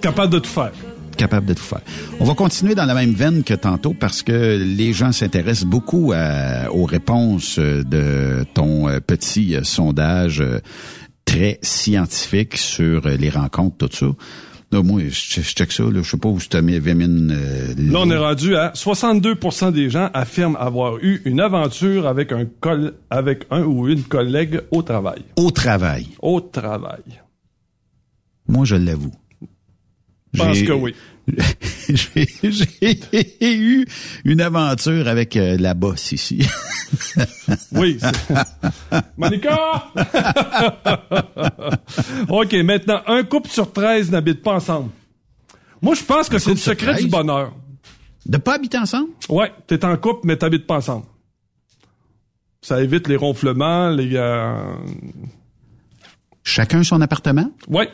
Capable 0.00 0.32
de 0.32 0.38
tout 0.38 0.50
faire. 0.50 0.72
capable 1.16 1.46
de 1.46 1.54
tout 1.54 1.62
faire. 1.62 1.80
On 2.20 2.24
va 2.24 2.34
continuer 2.34 2.74
dans 2.74 2.84
la 2.86 2.94
même 2.94 3.12
veine 3.14 3.44
que 3.44 3.54
tantôt 3.54 3.94
parce 3.98 4.22
que 4.22 4.56
les 4.62 4.92
gens 4.92 5.12
s'intéressent 5.12 5.64
beaucoup 5.68 6.12
à- 6.14 6.70
aux 6.72 6.84
réponses 6.84 7.58
de 7.58 8.44
ton 8.54 8.88
euh, 8.88 8.98
petit 9.00 9.54
euh, 9.54 9.62
sondage 9.62 10.40
euh, 10.40 10.58
très 11.24 11.58
scientifique 11.62 12.56
sur 12.56 13.02
les 13.08 13.30
rencontres, 13.30 13.88
tout 13.88 13.96
ça. 13.96 14.06
Là, 14.74 14.82
moi, 14.82 15.02
je, 15.08 15.10
je 15.10 15.40
check 15.42 15.70
ça, 15.70 15.84
là, 15.84 16.02
je 16.02 16.10
sais 16.10 16.16
pas 16.16 16.28
où 16.28 16.40
mets 16.62 16.80
Vémine. 16.80 17.30
euh, 17.30 17.74
Là, 17.78 18.00
on 18.02 18.10
est 18.10 18.16
rendu 18.16 18.56
à 18.56 18.72
62% 18.74 19.70
des 19.70 19.88
gens 19.88 20.10
affirment 20.12 20.56
avoir 20.56 20.98
eu 20.98 21.22
une 21.24 21.38
aventure 21.38 22.08
avec 22.08 22.32
un 22.32 22.44
coll- 22.60 22.94
avec 23.08 23.46
un 23.52 23.62
ou 23.62 23.86
une 23.88 24.02
collègue 24.02 24.62
au 24.72 24.82
travail. 24.82 25.22
Au 25.36 25.52
travail. 25.52 26.08
Au 26.20 26.40
travail. 26.40 27.04
Moi, 28.48 28.64
je 28.64 28.74
l'avoue. 28.74 29.12
Je 30.32 30.42
pense 30.42 30.60
que 30.62 30.72
oui. 30.72 30.92
J'ai 31.88 33.56
eu 33.56 33.86
une 34.24 34.40
aventure 34.40 35.08
avec 35.08 35.36
euh, 35.36 35.56
la 35.58 35.74
bosse 35.74 36.12
ici. 36.12 36.46
Oui. 37.72 37.98
Monica! 39.16 39.90
OK, 42.28 42.52
maintenant, 42.64 43.00
un 43.06 43.24
couple 43.24 43.50
sur 43.50 43.72
13 43.72 44.10
n'habite 44.12 44.42
pas 44.42 44.54
ensemble. 44.54 44.90
Moi, 45.82 45.94
je 45.94 46.02
pense 46.04 46.28
que 46.28 46.38
c'est 46.38 46.50
le 46.50 46.56
secret 46.56 46.92
13? 46.92 47.04
du 47.04 47.10
bonheur. 47.10 47.52
De 48.26 48.36
pas 48.38 48.54
habiter 48.54 48.78
ensemble? 48.78 49.08
Ouais, 49.28 49.52
t'es 49.66 49.84
en 49.84 49.96
couple, 49.96 50.20
mais 50.24 50.36
t'habites 50.36 50.66
pas 50.66 50.76
ensemble. 50.76 51.04
Ça 52.62 52.80
évite 52.82 53.08
les 53.08 53.16
ronflements, 53.16 53.90
les... 53.90 54.12
euh, 54.14 54.74
Chacun 56.44 56.82
son 56.84 57.00
appartement? 57.00 57.50
Ouais. 57.68 57.88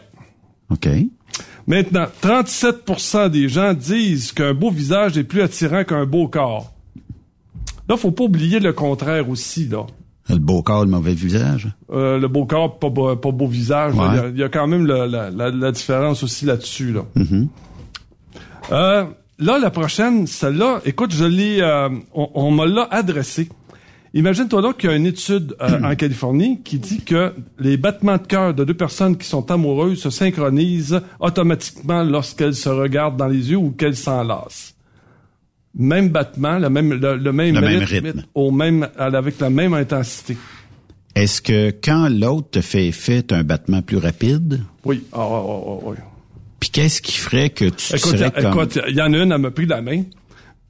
OK. 0.71 0.89
Maintenant, 1.71 2.07
37% 2.21 3.29
des 3.31 3.49
gens 3.49 3.75
disent 3.75 4.33
qu'un 4.33 4.55
beau 4.55 4.71
visage 4.73 5.17
est 5.17 5.23
plus 5.23 5.41
attirant 5.41 5.85
qu'un 5.85 6.05
beau 6.05 6.27
corps. 6.27 6.73
Là, 7.89 7.97
faut 7.97 8.11
pas 8.11 8.25
oublier 8.25 8.59
le 8.59 8.73
contraire 8.73 9.29
aussi, 9.29 9.69
là. 9.69 9.87
Le 10.29 10.39
beau 10.39 10.63
corps, 10.63 10.85
le 10.85 10.91
mauvais 10.91 11.15
visage? 11.15 11.69
Euh, 11.93 12.19
le 12.19 12.27
beau 12.27 12.45
corps, 12.45 12.77
pas, 12.77 12.89
beau- 12.89 13.15
pas 13.15 13.31
beau 13.31 13.47
visage. 13.47 13.95
Ouais. 13.95 14.05
Il 14.11 14.17
y 14.17 14.19
a- 14.19 14.29
il 14.31 14.39
y, 14.39 14.43
a 14.43 14.49
quand 14.49 14.67
même 14.67 14.85
la, 14.85 15.07
la- 15.07 15.31
la 15.51 15.71
différence 15.71 16.25
aussi 16.25 16.45
là-dessus. 16.45 16.93
Là. 16.93 17.03
Mhm. 17.15 17.49
Euh, 18.73 19.05
là, 19.39 19.59
la 19.61 19.71
prochaine, 19.71 20.27
celle-là, 20.27 20.81
écoute, 20.85 21.13
je 21.15 21.25
l'ai, 21.25 21.61
euh, 21.61 21.89
on, 22.15 22.31
on 22.35 22.51
me 22.51 22.67
l'a 22.67 22.89
adressée. 22.91 23.49
Imagine-toi 24.13 24.61
donc 24.63 24.79
qu'il 24.79 24.91
y 24.91 24.93
a 24.93 24.97
une 24.97 25.07
étude 25.07 25.55
euh, 25.61 25.81
en 25.85 25.95
Californie 25.95 26.61
qui 26.63 26.79
dit 26.79 27.03
que 27.03 27.33
les 27.59 27.77
battements 27.77 28.17
de 28.17 28.27
cœur 28.27 28.55
de 28.55 28.65
deux 28.65 28.75
personnes 28.75 29.17
qui 29.17 29.29
sont 29.29 29.51
amoureuses 29.51 30.01
se 30.01 30.11
synchronisent 30.11 31.01
automatiquement 31.21 32.03
lorsqu'elles 32.03 32.55
se 32.57 32.69
regardent 32.69 33.17
dans 33.17 33.29
les 33.29 33.51
yeux 33.51 33.57
ou 33.57 33.71
qu'elles 33.71 33.97
s'enlacent. 33.97 34.75
Même 35.77 36.09
battement, 36.09 36.59
le 36.59 36.69
même, 36.69 36.93
le, 36.95 37.17
le 37.17 37.33
même, 37.33 37.55
Le 37.55 37.61
même 37.61 37.79
rythme, 37.85 38.07
rythme. 38.07 38.23
au 38.35 38.51
même, 38.51 38.89
avec 38.99 39.39
la 39.39 39.51
même 39.51 39.73
intensité. 39.75 40.37
Est-ce 41.15 41.41
que 41.41 41.71
quand 41.71 42.09
l'autre 42.09 42.51
te 42.51 42.61
fait 42.61 42.89
effet, 42.89 43.33
un 43.33 43.45
battement 43.45 43.81
plus 43.83 43.97
rapide? 43.99 44.61
Oui. 44.85 45.05
Ah, 45.13 45.19
ah, 45.21 45.43
ah, 45.45 45.79
oui. 45.85 45.97
Puis 46.59 46.71
qu'est-ce 46.71 47.01
qui 47.01 47.17
ferait 47.17 47.51
que 47.51 47.67
tu 47.67 47.95
Écoute, 47.97 48.17
serais 48.17 48.31
comme... 48.33 48.53
écoute, 48.53 48.79
il 48.89 48.97
y 48.97 49.01
en 49.01 49.13
a 49.13 49.19
une, 49.19 49.31
elle 49.33 49.39
m'a 49.39 49.51
pris 49.51 49.67
la 49.67 49.81
main, 49.81 50.03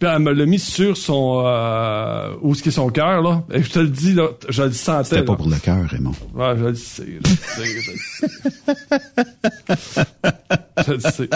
puis 0.01 0.09
elle 0.11 0.21
me 0.21 0.33
l'a 0.33 0.47
mis 0.47 0.59
sur 0.59 0.97
son 0.97 1.43
euh, 1.45 2.31
où 2.41 2.53
est-ce 2.53 2.63
qu'est 2.63 2.71
son 2.71 2.89
cœur 2.89 3.21
là. 3.21 3.45
Et 3.53 3.63
je 3.63 3.71
te 3.71 3.81
le 3.81 3.89
dis 3.89 4.15
là, 4.15 4.29
je 4.49 4.63
le 4.63 4.73
sentais. 4.73 5.11
C'était 5.11 5.23
pas 5.25 5.33
là. 5.33 5.37
pour 5.37 5.49
le 5.49 5.57
cœur, 5.57 5.85
Raymond. 5.87 6.15
Ouais, 6.35 6.55
je 6.59 6.65
le 6.65 6.75
sais, 6.75 7.07
je 10.87 10.93
le 10.93 11.01
sais. 11.01 11.29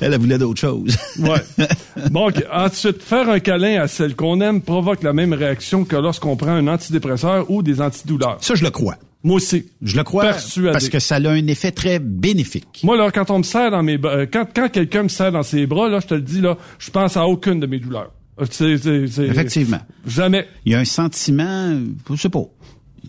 Elle, 0.00 0.14
elle 0.14 0.20
voulait 0.20 0.38
d'autres 0.38 0.60
choses. 0.60 0.96
Ouais. 1.18 1.42
Bon, 2.10 2.28
ok. 2.28 2.42
ensuite, 2.50 3.02
faire 3.02 3.28
un 3.28 3.40
câlin 3.40 3.82
à 3.82 3.88
celle 3.88 4.16
qu'on 4.16 4.40
aime 4.40 4.62
provoque 4.62 5.02
la 5.02 5.12
même 5.12 5.34
réaction 5.34 5.84
que 5.84 5.96
lorsqu'on 5.96 6.36
prend 6.36 6.52
un 6.52 6.66
antidépresseur 6.66 7.50
ou 7.50 7.62
des 7.62 7.82
antidouleurs. 7.82 8.38
Ça, 8.40 8.54
je 8.54 8.64
le 8.64 8.70
crois. 8.70 8.96
Moi 9.22 9.36
aussi. 9.36 9.66
Je 9.82 9.96
le 9.96 10.02
crois 10.04 10.24
Persuadé. 10.24 10.72
parce 10.72 10.88
que 10.88 10.98
ça 10.98 11.16
a 11.16 11.28
un 11.30 11.46
effet 11.46 11.72
très 11.72 11.98
bénéfique. 11.98 12.80
Moi, 12.84 12.96
là, 12.96 13.10
quand 13.10 13.30
on 13.30 13.38
me 13.38 13.42
serre 13.42 13.70
dans 13.70 13.82
mes 13.82 13.98
bras, 13.98 14.12
euh, 14.12 14.26
quand, 14.30 14.46
quand 14.54 14.70
quelqu'un 14.70 15.02
me 15.02 15.08
serre 15.08 15.32
dans 15.32 15.42
ses 15.42 15.66
bras, 15.66 15.88
là, 15.90 16.00
je 16.00 16.06
te 16.06 16.14
le 16.14 16.22
dis, 16.22 16.40
là, 16.40 16.56
je 16.78 16.90
pense 16.90 17.16
à 17.16 17.26
aucune 17.26 17.60
de 17.60 17.66
mes 17.66 17.78
douleurs. 17.78 18.12
Euh, 18.40 18.46
c'est- 18.50 18.78
c'est- 18.78 19.06
c'est- 19.08 19.26
Effectivement. 19.26 19.80
Jamais. 20.06 20.46
Il 20.64 20.72
y 20.72 20.74
a 20.74 20.78
un 20.78 20.84
sentiment, 20.86 21.78
je 22.10 22.16
sais 22.16 22.28
pas. 22.30 22.44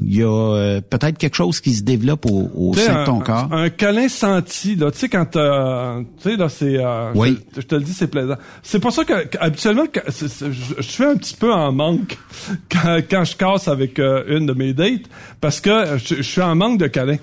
Il 0.04 0.16
y 0.18 0.24
a 0.24 0.28
euh, 0.28 0.82
peut-être 0.82 1.18
quelque 1.18 1.36
chose 1.36 1.62
qui 1.62 1.74
se 1.76 1.84
développe 1.84 2.26
au, 2.26 2.50
au 2.56 2.74
sein 2.74 3.02
de 3.02 3.06
ton 3.06 3.20
corps. 3.20 3.50
un 3.52 3.70
câlin 3.70 4.08
senti, 4.10 4.76
là, 4.76 4.90
tu 4.92 4.98
sais, 4.98 5.10
quand 5.10 5.36
euh, 5.36 6.02
tu 6.22 6.32
sais, 6.32 6.38
là, 6.38 6.50
c'est... 6.50 6.78
euh, 6.78 7.12
Oui. 7.14 7.38
Je, 7.56 7.62
je 7.62 7.68
te 7.68 7.76
le 7.76 7.82
dis, 7.82 7.94
c'est 7.94 8.08
plaisant. 8.08 8.36
C'est 8.64 8.80
pour 8.80 8.92
ça 8.92 9.04
que, 9.06 9.14
habituellement, 9.40 9.86
que- 9.86 10.00
je, 10.10 10.52
je 10.78 10.82
suis 10.82 11.04
un 11.04 11.16
petit 11.16 11.36
peu 11.36 11.54
en 11.54 11.72
manque 11.72 12.18
quand, 12.72 13.00
quand 13.10 13.24
je 13.26 13.36
casse 13.36 13.68
avec 13.68 14.00
euh, 14.00 14.24
une 14.28 14.48
de 14.48 14.54
mes 14.54 14.74
dates, 14.74 15.04
parce 15.40 15.62
que 15.62 15.98
je, 16.04 16.16
je 16.16 16.22
suis 16.24 16.42
en 16.42 16.56
manque 16.56 16.80
de 16.80 16.88
câlin. 16.88 17.18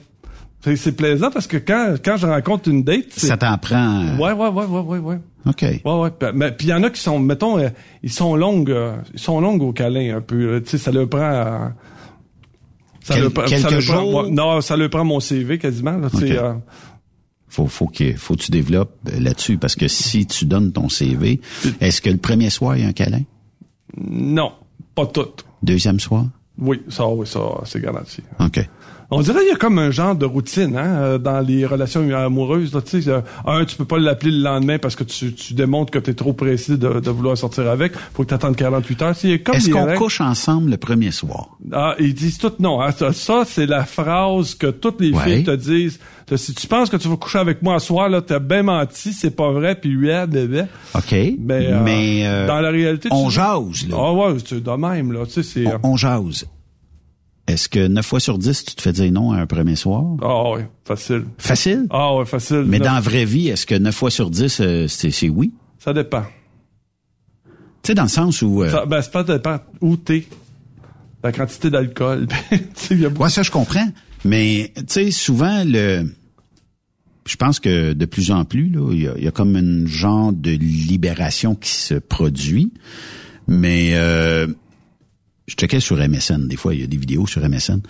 C'est 0.61 0.75
c'est 0.77 0.93
plaisant 0.93 1.31
parce 1.31 1.47
que 1.47 1.57
quand, 1.57 1.95
quand 2.05 2.17
je 2.17 2.27
rencontre 2.27 2.69
une 2.69 2.83
date... 2.83 3.13
Ça 3.13 3.37
t'en 3.37 3.57
prend... 3.59 4.03
euh, 4.05 4.17
Ouais, 4.19 4.33
ouais, 4.33 4.49
ouais, 4.49 4.65
ouais, 4.67 4.81
ouais, 4.81 4.99
ouais. 4.99 5.19
OK. 5.47 5.63
Ouais, 5.63 5.81
ouais. 5.85 6.11
Mais 6.35 6.51
puis 6.53 6.67
il 6.67 6.71
y 6.71 6.75
en 6.75 6.83
a 6.83 6.91
qui 6.91 7.01
sont, 7.01 7.19
mettons, 7.21 7.59
euh, 7.59 7.69
ils 8.03 8.11
sont 8.13 8.35
longues, 8.37 8.77
ils 9.15 9.21
sont 9.21 9.41
longues 9.41 9.63
au 9.63 9.73
câlin 9.73 10.17
un 10.17 10.21
peu. 10.21 10.61
Tu 10.65 10.71
sais, 10.71 10.79
ça 10.79 10.91
leur 10.91 11.09
prend. 11.09 11.21
euh, 11.23 11.69
ça 13.09 13.15
Quel- 13.21 13.31
prend- 13.31 13.45
quelques 13.47 13.61
ça 13.63 13.69
prend- 13.69 13.81
jours? 13.81 14.15
ouais, 14.25 14.31
non, 14.31 14.61
ça 14.61 14.77
leur 14.77 14.91
prend 14.91 15.05
mon 15.05 15.21
CV 15.21 15.59
quasiment. 15.59 15.97
Là, 15.97 16.09
tu 16.11 16.19
sais, 16.19 16.39
Ok. 16.39 16.45
euh, 16.45 16.55
Faut, 17.51 17.67
faut 17.67 17.87
que, 17.87 18.15
faut 18.17 18.35
que 18.37 18.43
tu 18.43 18.51
développes 18.51 18.95
euh, 19.11 19.19
là-dessus 19.21 19.57
parce 19.57 19.75
que 19.75 19.89
si 19.89 20.27
tu 20.27 20.45
donnes 20.45 20.71
ton 20.73 20.89
CV, 20.91 21.41
est-ce 21.81 22.01
que 22.03 22.11
le 22.11 22.19
premier 22.19 22.51
soir, 22.51 22.77
il 22.77 22.83
y 22.83 22.87
a 22.87 22.89
un 22.89 22.93
câlin? 22.93 23.23
non, 23.97 24.53
pas 24.95 25.07
toutes. 25.07 25.45
Deuxième 25.63 25.99
soir? 25.99 26.27
Oui, 26.59 26.83
ça, 26.89 27.07
oui, 27.09 27.27
ça, 27.27 27.41
c'est 27.65 27.81
garanti. 27.81 28.21
OK. 28.41 28.69
On 29.11 29.23
dirait 29.23 29.39
qu'il 29.41 29.49
y 29.49 29.53
a 29.53 29.57
comme 29.57 29.79
un 29.79 29.91
genre 29.91 30.15
de 30.15 30.27
routine 30.27 30.77
hein, 30.77 30.85
euh, 31.01 31.19
dans 31.19 31.41
les 31.41 31.65
relations 31.65 32.07
amoureuses. 32.15 32.75
Là, 32.75 32.83
tu 32.83 33.01
sais, 33.01 33.09
euh, 33.11 33.21
un, 33.47 33.65
tu 33.65 33.75
peux 33.77 33.87
pas 33.87 33.99
l'appeler 33.99 34.31
le 34.33 34.43
lendemain 34.43 34.79
parce 34.79 34.97
que 34.97 35.05
tu, 35.05 35.33
tu 35.33 35.55
démontres 35.55 35.91
que 35.91 35.99
tu 35.99 36.11
es 36.11 36.15
trop 36.15 36.35
pressé 36.35 36.77
de, 36.77 37.01
de 37.01 37.11
vouloir 37.11 37.37
sortir 37.39 37.71
avec. 37.71 37.93
faut 38.13 38.25
que 38.25 38.29
tu 38.29 38.35
attendes 38.35 38.57
48 38.57 39.03
heures. 39.03 39.11
Est-ce 39.25 39.71
qu'on 39.71 39.95
couche 39.97 40.21
ensemble 40.21 40.73
le 40.73 40.77
premier 40.77 41.11
soir? 41.11 41.57
Ah, 41.73 41.95
ils 41.99 42.13
disent 42.13 42.37
tout 42.37 42.53
non. 42.59 42.83
hein. 42.83 42.91
Ça, 42.91 43.15
ça, 43.15 43.45
c'est 43.47 43.65
la 43.65 43.85
phrase 43.87 44.55
que 44.55 44.67
toutes 44.67 45.01
les 45.01 45.13
Ouais. 45.13 45.25
filles 45.25 45.45
te 45.45 45.57
disent. 45.57 45.99
Si 46.37 46.55
tu 46.55 46.67
penses 46.67 46.91
que 46.91 46.99
tu 46.99 47.09
vas 47.09 47.17
coucher 47.17 47.39
avec 47.39 47.63
moi 47.63 47.81
ce 47.81 47.87
soir, 47.87 48.11
là, 48.11 48.21
t'as 48.21 48.39
bien 48.41 48.63
menti, 48.63 49.15
c'est 49.15 49.35
pas 49.35 49.51
vrai, 49.51 49.75
puis 49.75 49.97
ouais, 49.97 50.27
bébé. 50.27 50.65
OK. 50.95 51.13
Mais, 51.13 51.69
euh, 51.73 51.81
Mais, 51.83 52.27
euh, 52.27 52.47
dans 52.47 52.61
la 52.61 52.69
réalité, 52.69 53.09
on 53.11 53.29
tu- 53.29 53.37
jase, 53.37 53.89
là. 53.89 53.97
Ah 53.99 54.13
ouais, 54.13 54.37
c'est 54.45 54.63
de 54.63 54.71
même, 54.73 55.13
là. 55.13 55.21
Tu 55.25 55.33
sais, 55.33 55.43
c'est. 55.43 55.67
On, 55.83 55.93
on 55.93 55.97
jase. 55.97 56.45
Est-ce 57.49 57.69
que 57.71 57.87
9 57.89 58.05
fois 58.07 58.21
sur 58.21 58.37
10, 58.39 58.65
tu 58.67 58.75
te 58.75 58.83
fais 58.83 58.93
dire 58.93 59.11
non 59.11 59.33
à 59.33 59.39
un 59.39 59.47
premier 59.47 59.75
soir? 59.75 60.05
Ah 60.23 60.51
ouais, 60.51 60.69
facile. 60.85 61.25
Facile? 61.39 61.87
Ah 61.91 62.15
ouais, 62.15 62.27
facile. 62.27 62.65
Mais 62.67 62.79
dans 62.79 62.93
la 62.93 63.01
vraie 63.01 63.25
vie, 63.25 63.49
est-ce 63.49 63.67
que 63.67 63.75
9 63.75 63.95
fois 63.95 64.11
sur 64.11 64.29
10, 64.31 64.61
euh, 64.61 64.87
c'est 64.87 65.29
oui? 65.31 65.55
Ça 65.79 65.95
dépend. 65.95 66.25
Tu 67.83 67.89
sais, 67.89 67.95
dans 67.95 68.03
le 68.03 68.09
sens 68.09 68.43
où... 68.43 68.63
euh, 68.63 68.71
Ça, 68.71 68.85
ben, 68.85 69.01
ça 69.01 69.23
dépend 69.25 69.59
où 69.81 69.97
t'es. 69.97 70.27
La 71.25 71.33
quantité 71.33 71.71
d'alcool. 71.71 72.29
Ouais, 73.19 73.31
ça, 73.31 73.43
je 73.43 73.51
comprends. 73.51 73.89
Mais, 74.25 74.73
tu 74.77 74.83
sais, 74.89 75.11
souvent, 75.11 75.63
le... 75.65 76.05
Je 77.27 77.37
pense 77.37 77.61
que 77.61 77.93
de 77.93 78.05
plus 78.07 78.31
en 78.31 78.45
plus, 78.45 78.69
là, 78.71 78.91
il 78.93 79.01
y 79.03 79.09
a, 79.09 79.13
il 79.17 79.25
y 79.25 79.29
a 79.29 79.31
comme 79.31 79.57
une 79.57 79.87
genre 79.87 80.33
de 80.33 80.51
libération 80.51 81.55
qui 81.55 81.71
se 81.71 81.95
produit. 81.95 82.73
Mais 83.47 83.91
euh, 83.95 84.47
je 85.49 85.55
checkais 85.55 85.81
sur 85.81 85.97
MSN. 85.97 86.47
Des 86.47 86.57
fois, 86.57 86.75
il 86.75 86.83
y 86.83 86.85
a 86.85 86.87
des 86.87 86.97
vidéos 86.97 87.27
sur 87.27 87.47
MSN. 87.47 87.81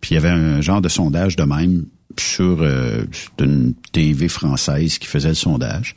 Puis 0.00 0.12
il 0.12 0.14
y 0.14 0.16
avait 0.16 0.30
un 0.30 0.60
genre 0.60 0.80
de 0.80 0.88
sondage 0.88 1.36
de 1.36 1.44
même 1.44 1.84
sur 2.18 2.62
euh, 2.62 3.04
une 3.38 3.74
TV 3.92 4.28
française 4.28 4.98
qui 4.98 5.06
faisait 5.06 5.28
le 5.28 5.34
sondage. 5.34 5.94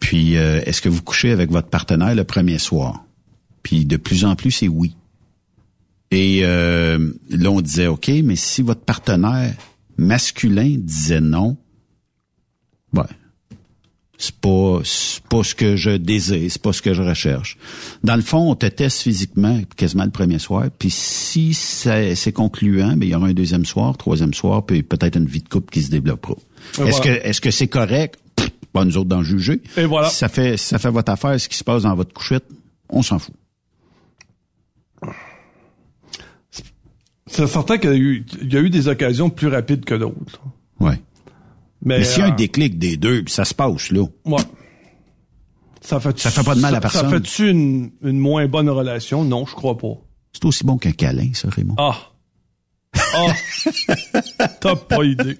Puis, 0.00 0.36
euh, 0.36 0.60
est-ce 0.64 0.82
que 0.82 0.88
vous 0.88 1.02
couchez 1.02 1.30
avec 1.30 1.50
votre 1.50 1.68
partenaire 1.68 2.14
le 2.14 2.24
premier 2.24 2.58
soir? 2.58 3.04
Puis 3.62 3.84
de 3.84 3.96
plus 3.96 4.24
en 4.24 4.36
plus, 4.36 4.50
c'est 4.50 4.68
oui. 4.68 4.94
Et 6.10 6.40
euh, 6.42 7.12
là, 7.30 7.50
on 7.50 7.60
disait, 7.60 7.86
OK, 7.86 8.10
mais 8.24 8.36
si 8.36 8.62
votre 8.62 8.80
partenaire 8.80 9.54
masculin 9.96 10.76
disait 10.78 11.20
non, 11.20 11.56
ouais, 12.94 13.02
c'est 14.20 14.34
pas, 14.34 14.80
c'est 14.82 15.22
pas 15.22 15.44
ce 15.44 15.54
que 15.54 15.76
je 15.76 15.90
désire, 15.90 16.50
c'est 16.50 16.60
pas 16.60 16.72
ce 16.72 16.82
que 16.82 16.92
je 16.92 17.02
recherche. 17.02 17.56
Dans 18.02 18.16
le 18.16 18.22
fond, 18.22 18.50
on 18.50 18.56
te 18.56 18.66
teste 18.66 19.02
physiquement 19.02 19.60
quasiment 19.76 20.04
le 20.04 20.10
premier 20.10 20.40
soir, 20.40 20.64
puis 20.76 20.90
si 20.90 21.54
c'est 21.54 22.32
concluant, 22.32 22.96
ben, 22.96 23.04
il 23.04 23.10
y 23.10 23.14
aura 23.14 23.28
un 23.28 23.32
deuxième 23.32 23.64
soir, 23.64 23.96
troisième 23.96 24.34
soir, 24.34 24.66
puis 24.66 24.82
peut-être 24.82 25.16
une 25.16 25.26
vie 25.26 25.40
de 25.40 25.48
couple 25.48 25.72
qui 25.72 25.82
se 25.82 25.90
développera. 25.90 26.34
Est-ce 26.72 26.82
voilà. 26.82 26.98
que 26.98 27.26
est-ce 27.28 27.40
que 27.40 27.52
c'est 27.52 27.68
correct? 27.68 28.18
Pff, 28.34 28.50
Pas 28.72 28.84
nous 28.84 28.96
autres 28.96 29.08
d'en 29.08 29.22
juger. 29.22 29.62
Et 29.76 29.84
voilà. 29.86 30.10
Si 30.10 30.16
ça 30.16 30.28
fait 30.28 30.56
si 30.56 30.66
ça 30.66 30.80
fait 30.80 30.90
votre 30.90 31.12
affaire, 31.12 31.40
ce 31.40 31.48
qui 31.48 31.56
se 31.56 31.64
passe 31.64 31.84
dans 31.84 31.94
votre 31.94 32.12
couchette, 32.12 32.44
on 32.90 33.02
s'en 33.02 33.20
fout. 33.20 33.34
C'est 37.28 37.46
certain 37.46 37.78
qu'il 37.78 37.90
y 37.90 37.92
a 37.92 37.96
eu, 37.96 38.26
il 38.42 38.52
y 38.52 38.56
a 38.56 38.60
eu 38.60 38.70
des 38.70 38.88
occasions 38.88 39.30
plus 39.30 39.48
rapides 39.48 39.84
que 39.84 39.94
d'autres. 39.94 40.40
Ouais. 40.80 41.00
Mais, 41.82 41.98
Mais 41.98 42.04
s'il 42.04 42.20
y 42.20 42.22
a 42.22 42.26
euh, 42.26 42.32
un 42.32 42.34
déclic 42.34 42.78
des 42.78 42.96
deux, 42.96 43.24
ça 43.28 43.44
se 43.44 43.54
passe 43.54 43.90
là. 43.90 44.04
Ouais. 44.24 44.42
Ça 45.80 46.00
fait, 46.00 46.18
Ça 46.18 46.30
fait 46.30 46.42
pas 46.44 46.54
de 46.54 46.60
mal 46.60 46.74
à 46.74 46.76
Ça 46.76 46.80
personne. 46.80 47.10
fait-tu 47.10 47.50
une, 47.50 47.92
une 48.02 48.18
moins 48.18 48.46
bonne 48.48 48.68
relation? 48.68 49.24
Non, 49.24 49.46
je 49.46 49.54
crois 49.54 49.78
pas. 49.78 49.94
C'est 50.32 50.44
aussi 50.44 50.64
bon 50.64 50.76
qu'un 50.76 50.92
câlin, 50.92 51.30
ça, 51.34 51.48
Raymond. 51.50 51.76
Ah. 51.78 51.96
Ah. 53.14 53.32
T'as 54.60 54.76
pas 54.76 55.04
idée. 55.04 55.38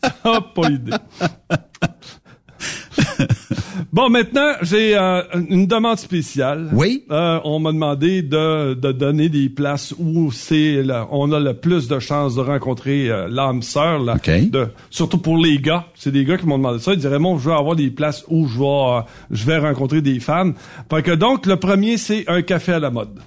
T'as 0.00 0.40
pas 0.40 0.70
idée. 0.70 0.92
Bon, 3.96 4.10
maintenant, 4.10 4.52
j'ai 4.60 4.94
euh, 4.94 5.22
une 5.48 5.66
demande 5.66 5.96
spéciale. 5.96 6.68
Oui. 6.74 7.04
Euh, 7.10 7.40
on 7.44 7.58
m'a 7.60 7.72
demandé 7.72 8.20
de, 8.20 8.74
de 8.74 8.92
donner 8.92 9.30
des 9.30 9.48
places 9.48 9.94
où 9.98 10.30
c'est 10.32 10.82
là, 10.82 11.08
on 11.10 11.32
a 11.32 11.40
le 11.40 11.54
plus 11.54 11.88
de 11.88 11.98
chances 11.98 12.34
de 12.34 12.42
rencontrer 12.42 13.08
euh, 13.08 13.26
l'âme 13.26 13.62
sœur. 13.62 14.00
là. 14.00 14.16
OK. 14.16 14.50
De- 14.50 14.68
surtout 14.90 15.16
pour 15.16 15.38
les 15.38 15.58
gars. 15.58 15.86
C'est 15.94 16.12
des 16.12 16.26
gars 16.26 16.36
qui 16.36 16.44
m'ont 16.44 16.58
demandé 16.58 16.78
ça. 16.78 16.92
Ils 16.92 16.96
disaient, 16.96 17.08
Raymond, 17.08 17.38
je 17.38 17.48
veux 17.48 17.56
avoir 17.56 17.74
des 17.74 17.90
places 17.90 18.22
où 18.28 18.46
je 18.46 18.58
vais, 18.58 18.66
euh, 18.66 19.00
je 19.30 19.46
vais 19.46 19.56
rencontrer 19.56 20.02
des 20.02 20.20
femmes. 20.20 20.52
Fait 20.90 21.02
que 21.02 21.12
donc, 21.12 21.46
le 21.46 21.56
premier, 21.56 21.96
c'est 21.96 22.28
un 22.28 22.42
café 22.42 22.72
à 22.74 22.78
la 22.78 22.90
mode. 22.90 23.18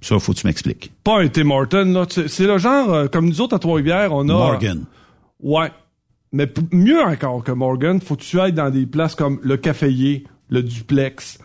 Ça, 0.00 0.18
faut 0.18 0.32
que 0.32 0.38
tu 0.38 0.46
m'expliques. 0.46 0.90
Pas 1.04 1.20
un 1.20 1.28
Tim 1.28 1.50
Horton, 1.50 1.84
là. 1.92 2.06
C'est 2.08 2.28
c'est 2.28 2.46
le 2.46 2.56
genre, 2.56 2.90
euh, 2.94 3.08
comme 3.08 3.26
nous 3.28 3.42
autres 3.42 3.56
à 3.56 3.58
Trois-Rivières, 3.58 4.14
on 4.14 4.26
a... 4.30 4.32
Morgan. 4.32 4.84
Ouais. 5.42 5.68
Mais 6.36 6.46
mieux 6.70 7.00
encore 7.02 7.42
que 7.42 7.52
Morgan, 7.52 8.00
faut 8.00 8.14
que 8.16 8.22
tu 8.22 8.38
ailles 8.38 8.52
dans 8.52 8.70
des 8.70 8.84
places 8.86 9.14
comme 9.14 9.40
le 9.42 9.56
Caféier, 9.56 10.24
le 10.50 10.62
Duplex, 10.62 11.38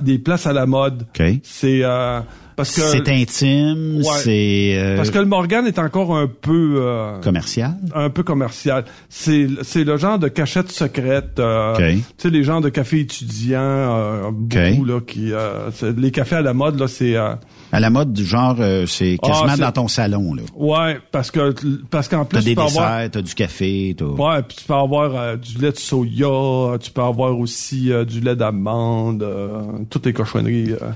des, 0.00 0.18
places 0.18 0.46
à 0.46 0.52
la 0.52 0.64
mode. 0.66 1.02
OK. 1.20 1.22
C'est 1.42 1.80
euh, 1.84 2.20
parce 2.56 2.74
que 2.74 2.80
C'est 2.80 3.08
intime, 3.10 3.98
Ouais. 3.98 4.02
c'est 4.24 4.74
euh, 4.78 4.96
parce 4.96 5.10
que 5.10 5.18
le 5.18 5.26
Morgan 5.26 5.66
est 5.66 5.78
encore 5.78 6.16
un 6.16 6.26
peu 6.26 6.76
euh, 6.78 7.20
commercial. 7.20 7.76
un 7.94 8.10
peu 8.10 8.22
commercial. 8.24 8.84
C'est 9.08 9.46
c'est 9.62 9.84
le 9.84 9.96
genre 9.98 10.18
de 10.18 10.26
cachette 10.28 10.72
secrète. 10.72 11.38
euh, 11.38 11.74
OK. 11.74 11.80
Tu 11.80 12.02
sais 12.16 12.30
les 12.30 12.42
genres 12.42 12.60
de 12.62 12.70
cafés 12.70 13.00
étudiants, 13.00 13.60
euh, 13.60 14.30
beaucoup 14.32 14.84
là 14.84 15.00
qui 15.00 15.32
euh, 15.32 15.70
les 15.96 16.10
cafés 16.10 16.36
à 16.36 16.42
la 16.42 16.54
mode 16.54 16.80
là 16.80 16.88
c'est 16.88 17.14
euh, 17.16 17.34
À 17.70 17.80
la 17.80 17.90
mode 17.90 18.12
du 18.14 18.24
genre, 18.24 18.56
euh, 18.60 18.86
c'est 18.86 19.18
quasiment 19.22 19.46
Ah, 19.50 19.56
dans 19.58 19.72
ton 19.72 19.88
salon, 19.88 20.32
là. 20.34 20.42
ouais 20.56 20.98
parce 21.12 21.30
que 21.30 21.54
parce 21.90 22.08
qu'en 22.08 22.24
plus 22.24 22.38
T'as 22.38 22.44
des 22.44 22.50
tu 22.50 22.56
peux 22.56 22.62
avoir 22.62 22.96
desserts, 22.96 23.10
t'as 23.10 23.22
du 23.22 23.34
café, 23.34 23.94
t'as... 23.98 24.04
Ouais, 24.06 24.42
puis 24.42 24.56
tu 24.56 24.64
peux 24.64 24.74
avoir 24.74 25.14
euh, 25.14 25.36
du 25.36 25.58
lait 25.58 25.72
de 25.72 25.76
soya, 25.76 26.78
tu 26.78 26.90
peux 26.90 27.02
avoir 27.02 27.38
aussi 27.38 27.92
euh, 27.92 28.04
du 28.06 28.20
lait 28.20 28.36
d'amande, 28.36 29.22
euh, 29.22 29.60
toutes 29.90 30.06
les 30.06 30.12
cochonneries 30.14 30.72
euh, 30.72 30.90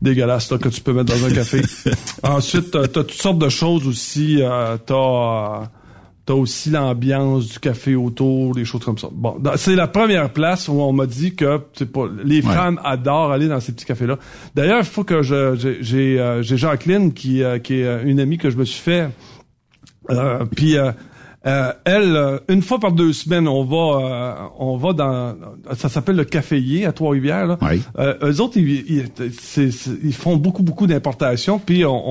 dégueulasses 0.00 0.50
là, 0.50 0.58
que 0.58 0.68
tu 0.70 0.80
peux 0.80 0.92
mettre 0.94 1.14
dans 1.14 1.24
un 1.26 1.30
café. 1.32 1.60
Ensuite, 2.22 2.70
t'as 2.70 2.86
t'as 2.88 3.02
toutes 3.04 3.12
sortes 3.12 3.38
de 3.38 3.48
choses 3.50 3.86
aussi. 3.86 4.38
Euh, 4.40 4.76
t'as 4.84 4.94
euh, 4.94 5.64
t'as 6.26 6.34
aussi 6.34 6.70
l'ambiance 6.70 7.46
du 7.48 7.58
café 7.60 7.94
autour, 7.94 8.54
des 8.54 8.64
choses 8.64 8.84
comme 8.84 8.98
ça. 8.98 9.08
Bon, 9.12 9.36
c'est 9.56 9.76
la 9.76 9.86
première 9.86 10.30
place 10.32 10.66
où 10.68 10.72
on 10.72 10.92
m'a 10.92 11.06
dit 11.06 11.34
que 11.36 11.58
pas 11.84 12.06
les 12.24 12.44
Ouais. 12.44 12.52
femmes 12.52 12.80
adorent 12.84 13.30
aller 13.32 13.46
dans 13.48 13.60
ces 13.60 13.72
petits 13.72 13.84
cafés 13.86 14.06
là. 14.06 14.18
D'ailleurs, 14.54 14.80
il 14.80 14.84
faut 14.84 15.04
que 15.04 15.22
je 15.22 15.54
j'ai 15.54 15.78
j'ai 15.82 16.20
euh, 16.20 16.42
Jacqueline 16.42 17.12
qui 17.12 17.42
euh, 17.44 17.58
qui 17.60 17.80
est 17.80 17.84
euh, 17.86 18.02
une 18.04 18.18
amie 18.20 18.38
que 18.38 18.50
je 18.50 18.56
me 18.56 18.64
suis 18.64 18.82
fait 18.82 19.08
euh, 20.10 20.44
puis 20.54 20.76
elle, 21.84 22.40
une 22.48 22.60
fois 22.60 22.80
par 22.80 22.90
deux 22.90 23.12
semaines, 23.12 23.46
on 23.46 23.62
va, 23.62 24.50
on 24.58 24.76
va 24.76 24.92
dans, 24.92 25.36
ça 25.76 25.88
s'appelle 25.88 26.16
le 26.16 26.24
caféier 26.24 26.86
à 26.86 26.92
Trois-Rivières. 26.92 27.56
Euh, 28.00 28.14
eux 28.20 28.40
autres, 28.40 28.56
ils, 28.56 28.84
ils, 28.90 29.70
ils 30.02 30.12
font 30.14 30.36
beaucoup, 30.36 30.64
beaucoup 30.64 30.88
d'importations. 30.88 31.60
Puis 31.60 31.84
on, 31.84 32.02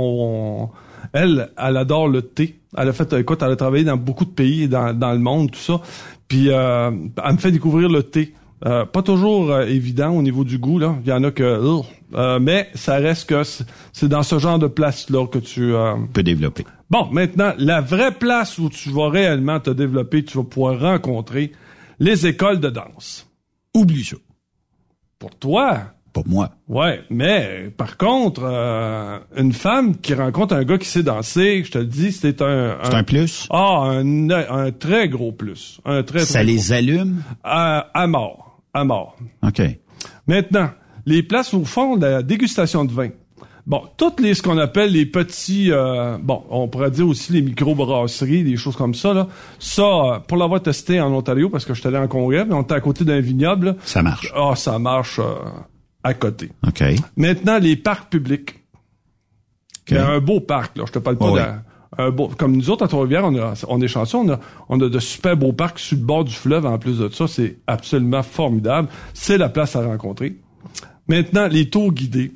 on- 0.63 0.69
elle, 1.13 1.49
elle 1.57 1.77
adore 1.77 2.07
le 2.07 2.21
thé. 2.21 2.59
Elle 2.77 2.89
a 2.89 2.93
fait, 2.93 3.11
écoute, 3.13 3.41
elle 3.41 3.51
a 3.51 3.55
travaillé 3.55 3.83
dans 3.83 3.97
beaucoup 3.97 4.25
de 4.25 4.31
pays 4.31 4.67
dans, 4.67 4.93
dans 4.97 5.11
le 5.13 5.19
monde, 5.19 5.51
tout 5.51 5.59
ça. 5.59 5.81
Puis 6.27 6.49
euh, 6.49 6.91
elle 7.23 7.33
me 7.33 7.37
fait 7.37 7.51
découvrir 7.51 7.89
le 7.89 8.03
thé. 8.03 8.33
Euh, 8.65 8.85
pas 8.85 9.01
toujours 9.03 9.51
euh, 9.51 9.65
évident 9.65 10.09
au 10.11 10.21
niveau 10.21 10.43
du 10.43 10.57
goût 10.57 10.79
là. 10.79 10.95
Il 11.03 11.09
y 11.09 11.13
en 11.13 11.23
a 11.23 11.31
que. 11.31 11.61
Euh, 12.15 12.39
mais 12.39 12.69
ça 12.73 12.95
reste 12.95 13.29
que 13.29 13.43
c'est- 13.43 14.07
dans 14.07 14.23
ce 14.23 14.39
genre 14.39 14.57
de 14.59 14.67
place 14.67 15.09
là 15.09 15.27
que 15.27 15.37
tu. 15.39 15.73
euh, 15.73 15.93
peut 16.13 16.23
développer. 16.23 16.65
Bon, 16.89 17.07
maintenant, 17.11 17.53
la 17.57 17.81
vraie 17.81 18.11
place 18.13 18.57
où 18.57 18.69
tu 18.69 18.89
vas 18.91 19.09
réellement 19.09 19.59
te 19.59 19.69
développer, 19.71 20.23
tu 20.23 20.37
vas 20.37 20.43
pouvoir 20.43 20.79
rencontrer 20.79 21.51
les 21.99 22.27
écoles 22.27 22.59
de 22.59 22.69
danse. 22.69 23.27
Oublie 23.73 24.03
ça. 24.03 24.15
Pour 25.19 25.35
toi, 25.35 25.79
Pas 26.15 26.21
moi. 26.25 26.49
ouais, 26.69 27.01
mais 27.09 27.69
par 27.77 27.97
contre, 27.97 28.41
euh, 28.45 29.19
une 29.35 29.51
femme 29.51 29.97
qui 29.97 30.13
rencontre 30.13 30.55
un 30.55 30.63
gars 30.63 30.77
qui 30.77 30.87
sait 30.87 31.03
danser, 31.03 31.61
je 31.65 31.71
te 31.71 31.77
le 31.77 31.85
dis, 31.85 32.13
c'est 32.13 32.41
un... 32.41 32.77
C'est 32.83 32.93
un 32.95 33.03
plus? 33.03 33.47
Ah, 33.51 33.81
un, 33.89 34.29
un 34.29 34.71
très 34.71 35.09
gros 35.09 35.33
plus. 35.33 35.81
Un 35.83 36.03
très, 36.03 36.19
très 36.19 36.25
Ça 36.25 36.43
gros. 36.43 36.53
les 36.53 36.71
allume? 36.71 37.21
À, 37.43 37.89
à 37.93 38.07
mort. 38.07 38.61
À 38.73 38.85
mort. 38.85 39.17
OK. 39.45 39.61
Maintenant, 40.25 40.69
les 41.05 41.21
places 41.21 41.51
où 41.51 41.65
font 41.65 41.97
la 41.97 42.23
dégustation 42.23 42.85
de 42.85 42.93
vin. 42.93 43.09
Bon, 43.67 43.81
toutes 43.97 44.19
les 44.21 44.35
ce 44.35 44.41
qu'on 44.43 44.57
appelle 44.59 44.91
les 44.91 45.07
petits, 45.07 45.71
euh, 45.71 46.17
bon, 46.21 46.43
on 46.49 46.67
pourrait 46.67 46.91
dire 46.91 47.07
aussi 47.07 47.33
les 47.33 47.41
micro-brasseries, 47.41 48.43
des 48.43 48.57
choses 48.57 48.75
comme 48.75 48.93
ça. 48.93 49.13
Là. 49.13 49.27
Ça, 49.59 49.81
euh, 49.83 50.19
pour 50.19 50.37
l'avoir 50.37 50.61
testé 50.61 51.01
en 51.01 51.11
Ontario, 51.11 51.49
parce 51.49 51.65
que 51.65 51.73
je 51.73 51.79
suis 51.81 51.87
allé 51.89 51.97
en 51.97 52.07
congrès, 52.07 52.45
mais 52.45 52.53
on 52.53 52.61
était 52.61 52.75
à 52.75 52.79
côté 52.79 53.03
d'un 53.03 53.19
vignoble. 53.19 53.75
Ça 53.83 54.01
marche. 54.03 54.31
Ah, 54.35 54.55
ça 54.55 54.77
marche 54.77 55.19
euh, 55.19 55.23
à 56.05 56.13
côté. 56.13 56.51
OK. 56.65 56.83
Maintenant, 57.17 57.57
les 57.57 57.75
parcs 57.75 58.09
publics. 58.11 58.59
Il 59.89 59.95
y 59.95 59.97
a 59.97 60.07
un 60.07 60.19
beau 60.19 60.39
parc, 60.39 60.77
là. 60.77 60.83
Je 60.87 60.91
te 60.93 60.99
parle 60.99 61.17
pas 61.17 61.31
d'un- 61.31 61.63
un 61.97 62.09
beau, 62.11 62.27
comme 62.27 62.55
nous 62.57 62.69
autres 62.69 62.83
à 62.83 62.87
Trois-Rivières, 62.87 63.25
on, 63.25 63.35
a, 63.37 63.53
on 63.67 63.79
est 63.81 63.87
chanceux, 63.87 64.17
on 64.17 64.29
a, 64.29 64.39
on 64.69 64.79
a 64.81 64.89
de 64.89 64.99
super 64.99 65.37
beaux 65.37 65.53
parcs 65.53 65.79
sur 65.79 65.97
le 65.97 66.03
bord 66.03 66.23
du 66.25 66.33
fleuve 66.33 66.65
en 66.65 66.77
plus 66.77 66.97
de 66.99 67.09
ça. 67.09 67.27
C'est 67.27 67.57
absolument 67.67 68.21
formidable. 68.23 68.87
C'est 69.13 69.37
la 69.37 69.49
place 69.49 69.75
à 69.75 69.85
rencontrer. 69.85 70.37
Maintenant, 71.07 71.47
les 71.47 71.69
tours 71.69 71.91
guidés. 71.93 72.31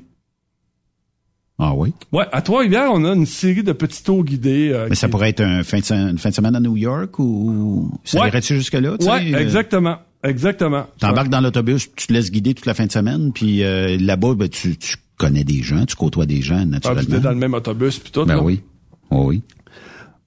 Ah 1.58 1.74
oui? 1.74 1.92
Ouais, 2.12 2.24
à 2.32 2.40
Trois-Rivières, 2.40 2.90
on 2.92 3.04
a 3.04 3.12
une 3.12 3.26
série 3.26 3.62
de 3.62 3.72
petits 3.72 4.02
tours 4.02 4.24
guidés. 4.24 4.70
euh, 4.72 4.86
Mais 4.88 4.94
ça 4.94 5.08
qui- 5.08 5.10
pourrait 5.10 5.28
être 5.30 5.42
un 5.42 5.62
fin 5.62 5.78
de, 5.78 5.92
une 6.10 6.18
fin 6.18 6.30
de 6.30 6.34
semaine 6.34 6.56
à 6.56 6.60
New 6.60 6.76
York 6.76 7.18
ou 7.18 7.90
ça 8.04 8.20
Ouais. 8.20 8.28
irait-tu 8.28 8.54
jusque-là? 8.56 8.96
euh, 8.98 9.38
exactement. 9.38 9.98
Exactement. 10.22 10.86
T'embarques 10.98 11.28
dans 11.30 11.40
l'autobus, 11.40 11.88
tu 11.96 12.06
te 12.06 12.12
laisses 12.12 12.30
guider 12.30 12.54
toute 12.54 12.66
la 12.66 12.74
fin 12.74 12.86
de 12.86 12.92
semaine, 12.92 13.32
puis 13.32 13.62
euh, 13.62 13.96
là-bas, 13.98 14.34
ben, 14.34 14.48
tu, 14.48 14.76
tu 14.76 14.96
connais 15.16 15.44
des 15.44 15.62
gens, 15.62 15.84
tu 15.86 15.96
côtoies 15.96 16.26
des 16.26 16.42
gens, 16.42 16.58
Ah, 16.60 16.64
naturellement. 16.66 17.02
t'es 17.08 17.20
dans 17.20 17.30
le 17.30 17.36
même 17.36 17.54
autobus, 17.54 17.98
puis 17.98 18.12
tout. 18.12 18.24
ben 18.26 18.36
là. 18.36 18.42
oui. 18.42 18.62
Oh 19.10 19.24
oui. 19.28 19.42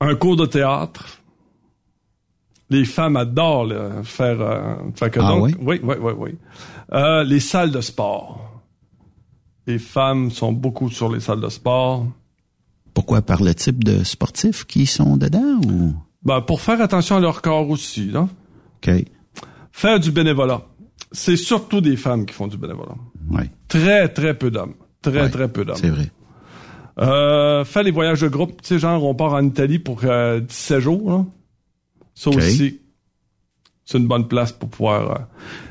Un 0.02 0.15
cours 0.15 0.36
de 0.36 0.45
théâtre. 0.45 1.20
Les 2.70 2.86
femmes 2.86 3.18
adorent 3.18 3.65
là, 3.65 4.02
faire... 4.03 4.41
euh, 4.41 4.76
fait 4.95 5.10
que 5.11 5.20
Ah 5.20 5.28
donc- 5.30 5.44
oui? 5.45 5.56
Oui, 5.61 5.80
oui, 5.84 5.95
oui, 6.02 6.11
oui. 6.18 6.30
Euh, 6.94 7.24
les 7.24 7.40
salles 7.40 7.72
de 7.72 7.82
sport. 7.82 8.61
Les 9.68 9.78
femmes 9.80 10.32
sont 10.32 10.52
beaucoup 10.52 10.90
sur 10.90 11.11
les 11.14 11.20
salles 11.20 11.40
de 11.41 11.49
sport. 11.49 12.06
Pourquoi? 12.94 13.22
Par 13.22 13.41
le 13.44 13.53
type 13.56 13.84
de 13.84 14.03
sportifs 14.03 14.65
qui 14.65 14.86
sont 14.86 15.18
dedans 15.18 15.61
ou? 15.68 15.94
Ben, 16.24 16.41
pour 16.41 16.61
faire 16.61 16.82
attention 16.82 17.15
à 17.18 17.20
leur 17.20 17.41
corps 17.41 17.70
aussi. 17.70 18.06
Là. 18.07 18.28
OK. 18.86 18.91
Faire 19.74 20.00
du 20.00 20.12
bénévolat. 20.12 20.62
C'est 21.12 21.36
surtout 21.36 21.82
des 21.82 21.98
femmes 21.98 22.26
qui 22.26 22.34
font 22.34 22.48
du 22.48 22.58
bénévolat. 22.58 22.95
Oui. 23.32 23.44
Très, 23.68 24.08
très 24.08 24.34
peu 24.38 24.50
d'hommes. 24.50 24.76
Très, 25.02 25.30
très 25.30 25.50
peu 25.50 25.66
d'hommes. 25.66 25.76
C'est 25.76 25.90
vrai. 25.90 26.10
Euh, 27.00 27.66
faire 27.66 27.84
les 27.84 27.91
voyages 27.91 28.22
de 28.22 28.28
groupe. 28.28 28.62
Tu 28.62 28.68
sais, 28.70 28.80
genre, 28.80 29.04
on 29.04 29.16
part 29.16 29.34
en 29.34 29.44
Italie 29.45 29.80
pour 29.80 30.02
euh, 30.06 30.40
17 30.40 30.80
jours. 30.80 31.10
Là. 31.12 31.26
Ça 32.16 32.30
aussi, 32.30 32.80
c'est 33.84 33.98
une 33.98 34.08
bonne 34.08 34.28
place 34.28 34.52
pour 34.52 34.70
pouvoir... 34.70 35.12
euh, 35.12 35.16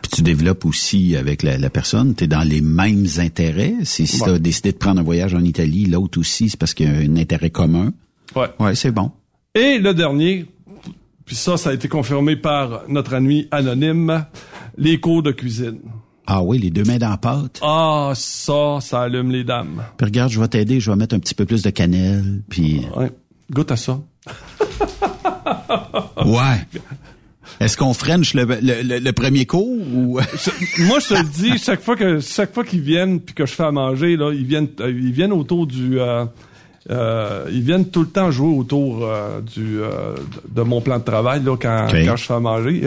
Puis 0.03 0.11
tu 0.17 0.23
développes 0.23 0.65
aussi 0.65 1.17
avec 1.17 1.43
la, 1.45 1.57
la 1.59 1.71
personne, 1.71 2.15
tu 2.17 2.25
es 2.25 2.27
dans 2.27 2.43
les 2.43 2.61
mêmes 2.61 3.07
intérêts. 3.19 3.75
Si, 3.85 4.07
si 4.09 4.21
Ouais. 4.21 4.27
tu 4.29 4.35
as 4.35 4.39
décidé 4.41 4.73
de 4.73 4.77
prendre 4.79 5.01
un 5.01 5.05
voyage 5.05 5.35
en 5.35 5.45
Italie, 5.45 5.87
l'autre 5.87 6.19
aussi, 6.19 6.51
c'est 6.51 6.59
parce 6.59 6.75
qu'il 6.75 6.87
y 6.87 6.91
a 6.91 6.99
un 6.99 7.17
intérêt 7.17 7.51
commun. 7.51 7.93
Ouais. 8.35 8.49
Ouais, 8.59 8.75
c'est 8.75 8.91
bon. 8.91 9.13
Et 9.55 9.79
le 9.79 9.95
dernier, 9.95 10.47
puis 11.25 11.37
ça, 11.37 11.57
ça 11.57 11.71
a 11.71 11.73
été 11.73 11.89
confirmé 11.89 12.37
par 12.37 12.83
notre 12.89 13.15
ami 13.15 13.49
anonyme, 13.51 14.25
les 14.77 15.01
cours 15.01 15.23
de 15.23 15.33
cuisine. 15.33 15.81
Ah 16.27 16.43
oui, 16.43 16.59
les 16.59 16.71
deux 16.71 16.85
mains 16.85 16.99
dans 16.99 17.11
la 17.11 17.17
pâte. 17.17 17.59
Ah, 17.63 18.13
ça, 18.15 18.79
ça 18.81 19.03
allume 19.03 19.31
les 19.31 19.45
dames. 19.45 19.83
Puis 19.97 20.05
regarde, 20.07 20.31
je 20.31 20.41
vais 20.41 20.49
t'aider, 20.49 20.79
je 20.81 20.91
vais 20.91 20.97
mettre 20.97 21.15
un 21.15 21.19
petit 21.19 21.35
peu 21.35 21.45
plus 21.45 21.63
de 21.63 21.71
cannelle, 21.71 22.43
puis... 22.49 22.83
Ouais. 22.97 23.11
Goûte 23.51 23.71
à 23.73 23.77
ça. 23.77 24.01
Ouais. 26.25 26.67
Est-ce 27.61 27.77
qu'on 27.77 27.95
French 27.95 28.35
le, 28.35 28.45
le, 28.45 28.83
le, 28.83 28.99
le 28.99 29.13
premier 29.13 29.47
cours 29.47 29.67
ou... 29.69 30.19
Moi, 30.79 30.99
je 31.01 31.09
te 31.09 31.15
le 31.15 31.25
dis, 31.29 31.59
chaque 31.59 31.81
fois 31.83 31.97
que 31.97 32.21
chaque 32.21 32.53
fois 32.55 32.65
qu'ils 32.65 32.81
viennent 32.81 33.21
puis 33.21 33.35
que 33.35 33.47
je 33.47 33.53
fais 33.53 33.65
à 33.65 33.73
manger, 33.73 34.17
là, 34.17 34.33
ils 34.33 34.45
viennent 34.45 34.69
euh, 34.81 34.91
ils 34.91 35.13
viennent 35.13 35.33
autour 35.33 35.67
du 35.67 35.99
euh, 36.01 36.25
euh, 36.91 37.47
ils 37.53 37.63
viennent 37.63 37.89
tout 37.89 38.01
le 38.01 38.09
temps 38.09 38.31
jouer 38.31 38.57
autour 38.57 39.07
euh, 39.07 39.41
du 39.41 39.81
euh, 39.81 40.15
de 40.49 40.63
mon 40.63 40.81
plan 40.81 40.99
de 40.99 41.05
travail 41.05 41.43
là 41.45 41.57
quand, 41.61 41.87
quand 42.07 42.17
je 42.17 42.25
fais 42.25 42.35
à 42.35 42.41
manger. 42.41 42.83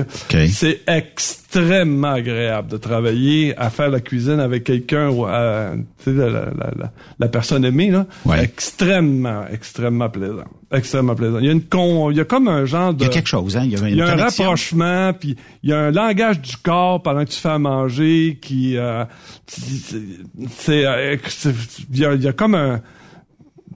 C'est 0.49 0.81
extrêmement 0.87 2.11
agréable 2.13 2.69
de 2.69 2.77
travailler 2.77 3.57
à 3.57 3.69
faire 3.69 3.89
la 3.89 4.01
cuisine 4.01 4.39
avec 4.41 4.65
quelqu'un 4.65 5.09
ou 5.09 5.25
à- 5.25 5.71
tu 6.03 6.11
sais 6.11 6.17
la, 6.17 6.29
la, 6.29 6.91
la, 7.19 7.27
personne 7.29 7.63
aimée 7.63 7.89
là. 7.91 8.05
Extrêmement 8.43 9.43
extrêmement 9.51 10.09
plaisant. 10.09 10.43
Extrêmement 10.73 11.15
plaisant. 11.15 11.39
Il 11.39 11.45
y 11.45 11.49
a 11.49 11.53
une 11.53 11.63
con, 11.63 12.11
il 12.11 12.17
y 12.17 12.19
a 12.19 12.25
comme 12.25 12.47
un 12.49 12.65
genre 12.65 12.93
de 12.93 13.03
Il 13.03 13.07
y 13.07 13.09
a 13.09 13.13
quelque 13.13 13.29
chose, 13.29 13.55
hein? 13.55 13.61
Il 13.63 13.71
y 13.71 13.75
a 13.75 13.79
une 13.79 13.87
il 13.89 13.97
y 13.97 14.01
a 14.01 14.05
un 14.07 14.15
rapprochement, 14.45 15.13
puis 15.13 15.35
il 15.63 15.69
y 15.69 15.73
a 15.73 15.79
un 15.79 15.91
langage 15.91 16.41
du 16.41 16.57
corps 16.57 17.01
pendant 17.01 17.23
que 17.23 17.29
tu 17.29 17.39
fais 17.39 17.49
à 17.49 17.59
manger 17.59 18.37
qui 18.41 18.75
euh, 18.77 19.05
c'est 19.47 20.85
euh, 20.85 21.15
c'est- 21.27 21.53
il 21.93 21.99
y 21.99 22.05
a, 22.05 22.13
il 22.13 22.21
y 22.23 22.27
a 22.27 22.33
comme 22.33 22.55
un 22.55 22.81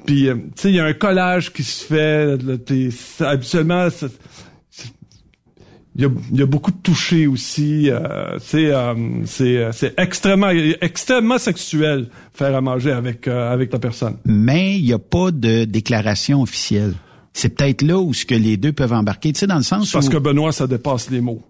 puis 0.05 0.27
euh, 0.27 0.35
tu 0.35 0.41
sais 0.55 0.69
il 0.69 0.75
y 0.75 0.79
a 0.79 0.85
un 0.85 0.93
collage 0.93 1.51
qui 1.53 1.63
se 1.63 1.85
fait 1.85 2.37
habituellement 3.19 3.89
il 5.95 6.03
y 6.03 6.05
a, 6.05 6.09
il 6.31 6.39
y 6.39 6.41
a 6.41 6.45
beaucoup 6.45 6.71
de 6.71 6.77
toucher 6.77 7.27
aussi 7.27 7.89
euh, 7.89 8.37
c'est 8.39 8.67
euh, 8.67 8.93
c'est 9.25 9.57
euh, 9.57 9.71
c'est 9.73 9.99
extrêmement 9.99 10.49
extrêmement 10.49 11.37
sexuel 11.37 12.07
faire 12.33 12.55
à 12.55 12.61
manger 12.61 12.91
avec 12.91 13.27
euh, 13.27 13.51
avec 13.51 13.69
ta 13.69 13.79
personne 13.79 14.17
Mais 14.23 14.77
il 14.77 14.85
n'y 14.85 14.93
a 14.93 14.99
pas 14.99 15.31
de 15.31 15.65
déclaration 15.65 16.41
officielle. 16.41 16.93
C'est 17.33 17.49
peut-être 17.49 17.81
là 17.81 17.99
où 17.99 18.13
ce 18.13 18.25
que 18.25 18.35
les 18.35 18.57
deux 18.57 18.71
peuvent 18.71 18.93
embarquer, 18.93 19.33
tu 19.33 19.39
sais, 19.39 19.47
dans 19.47 19.57
le 19.57 19.63
sens 19.63 19.91
parce 19.91 20.07
où... 20.07 20.09
que 20.09 20.17
Benoît 20.17 20.51
ça 20.51 20.67
dépasse 20.67 21.09
les 21.09 21.21
mots 21.21 21.43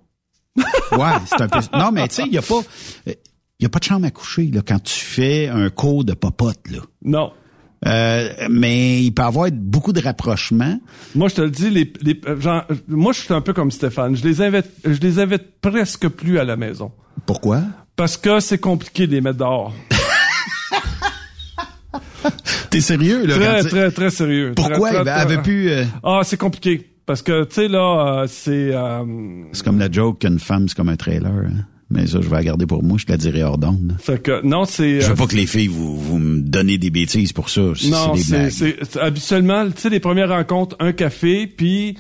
Ouais, 0.58 1.14
c'est 1.26 1.42
un 1.42 1.48
peu... 1.48 1.60
Non, 1.78 1.92
mais 1.92 2.08
tu 2.08 2.16
sais, 2.16 2.24
il 2.26 2.32
n'y 2.32 2.38
a 2.38 2.42
pas... 2.42 2.62
Il 3.06 3.64
y 3.64 3.66
a 3.66 3.70
pas 3.70 3.80
de 3.80 3.84
chambre 3.84 4.06
à 4.06 4.12
coucher 4.12 4.46
là, 4.54 4.62
quand 4.66 4.82
tu 4.82 4.94
fais 4.94 5.48
un 5.48 5.70
cours 5.70 6.06
de 6.06 6.14
popote. 6.14 6.60
Là. 6.72 6.80
non 7.04 7.34
Euh, 7.88 8.28
mais 8.50 9.02
il 9.04 9.12
peut 9.14 9.22
y 9.22 9.26
avoir 9.26 9.50
beaucoup 9.54 9.94
de 9.94 10.02
rapprochements. 10.02 10.80
Moi, 11.16 11.30
je 11.30 11.36
te 11.36 11.42
le 11.42 11.50
dis, 11.50 11.70
les, 11.70 11.94
les, 12.02 12.20
euh, 12.28 12.40
genre, 12.42 12.64
euh, 12.70 12.76
moi, 12.88 13.14
je 13.14 13.20
suis 13.22 13.34
un 13.34 13.40
peu 13.42 13.54
comme 13.54 13.72
Stéphane. 13.72 14.16
Je 14.18 14.24
les 14.28 14.42
invite, 14.42 14.66
je 14.84 15.00
les 15.00 15.20
invite 15.20 15.44
presque 15.62 16.10
plus 16.10 16.40
à 16.40 16.44
la 16.44 16.58
maison. 16.58 16.92
Pourquoi? 17.26 17.62
Parce 17.96 18.18
que 18.18 18.42
c'est 18.42 18.58
compliqué 18.58 19.08
de 19.08 19.14
les 19.14 19.22
mettre 19.22 19.38
dehors. 19.38 19.74
T'es 22.70 22.82
sérieux, 22.82 23.26
là? 23.26 23.36
Très, 23.36 23.64
tu- 23.64 23.70
très, 23.70 23.92
très 23.92 24.10
sérieux. 24.10 24.54
Pourquoi? 24.56 24.90
Très, 24.90 25.04
Ben, 25.04 25.14
très, 25.14 25.22
elle 25.22 25.28
veut 25.30 25.34
très- 25.36 25.44
plus, 25.44 25.70
euh, 25.70 25.86
Ah, 26.04 26.20
c'est 26.24 26.38
compliqué. 26.38 26.86
Parce 27.06 27.22
que, 27.24 27.44
tu 27.46 27.56
sais, 27.56 27.68
là, 27.68 28.22
euh, 28.24 28.28
c'est... 28.28 28.72
euh, 28.74 29.04
C'est 29.54 29.64
comme 29.64 29.80
la 29.80 29.92
joke 29.92 30.20
qu'une 30.20 30.38
femme, 30.38 30.68
c'est 30.68 30.76
comme 30.76 30.90
un 30.90 30.96
trailer. 30.96 31.32
hein. 31.32 31.66
Mais 31.92 32.06
ça, 32.06 32.20
je 32.22 32.30
vais 32.30 32.36
la 32.36 32.44
garder 32.44 32.66
pour 32.68 32.84
moi. 32.84 32.98
Je 33.00 33.06
te 33.06 33.12
la 33.12 33.18
dirai 33.18 33.44
hors 33.44 33.58
d'onde. 33.58 33.96
fait 34.00 34.22
que, 34.22 34.46
non, 34.46 34.66
c'est... 34.66 35.02
Je 35.02 35.06
euh, 35.08 35.10
veux 35.10 35.16
pas 35.16 35.26
que 35.28 35.36
les 35.36 35.48
filles, 35.48 35.68
vous, 35.68 35.98
vous 35.98 36.20
me 36.20 36.40
donnez 36.42 36.78
des 36.78 36.92
bêtises 36.92 37.34
pour 37.34 37.50
ça. 37.50 37.62
Non, 37.90 38.16
c'est, 38.16 38.98
habituellement, 39.00 39.66
tu 39.72 39.82
sais, 39.82 39.90
les 39.90 40.00
premières 40.00 40.30
rencontres, 40.30 40.76
un 40.80 40.92
café, 40.92 41.48
puis 41.48 41.98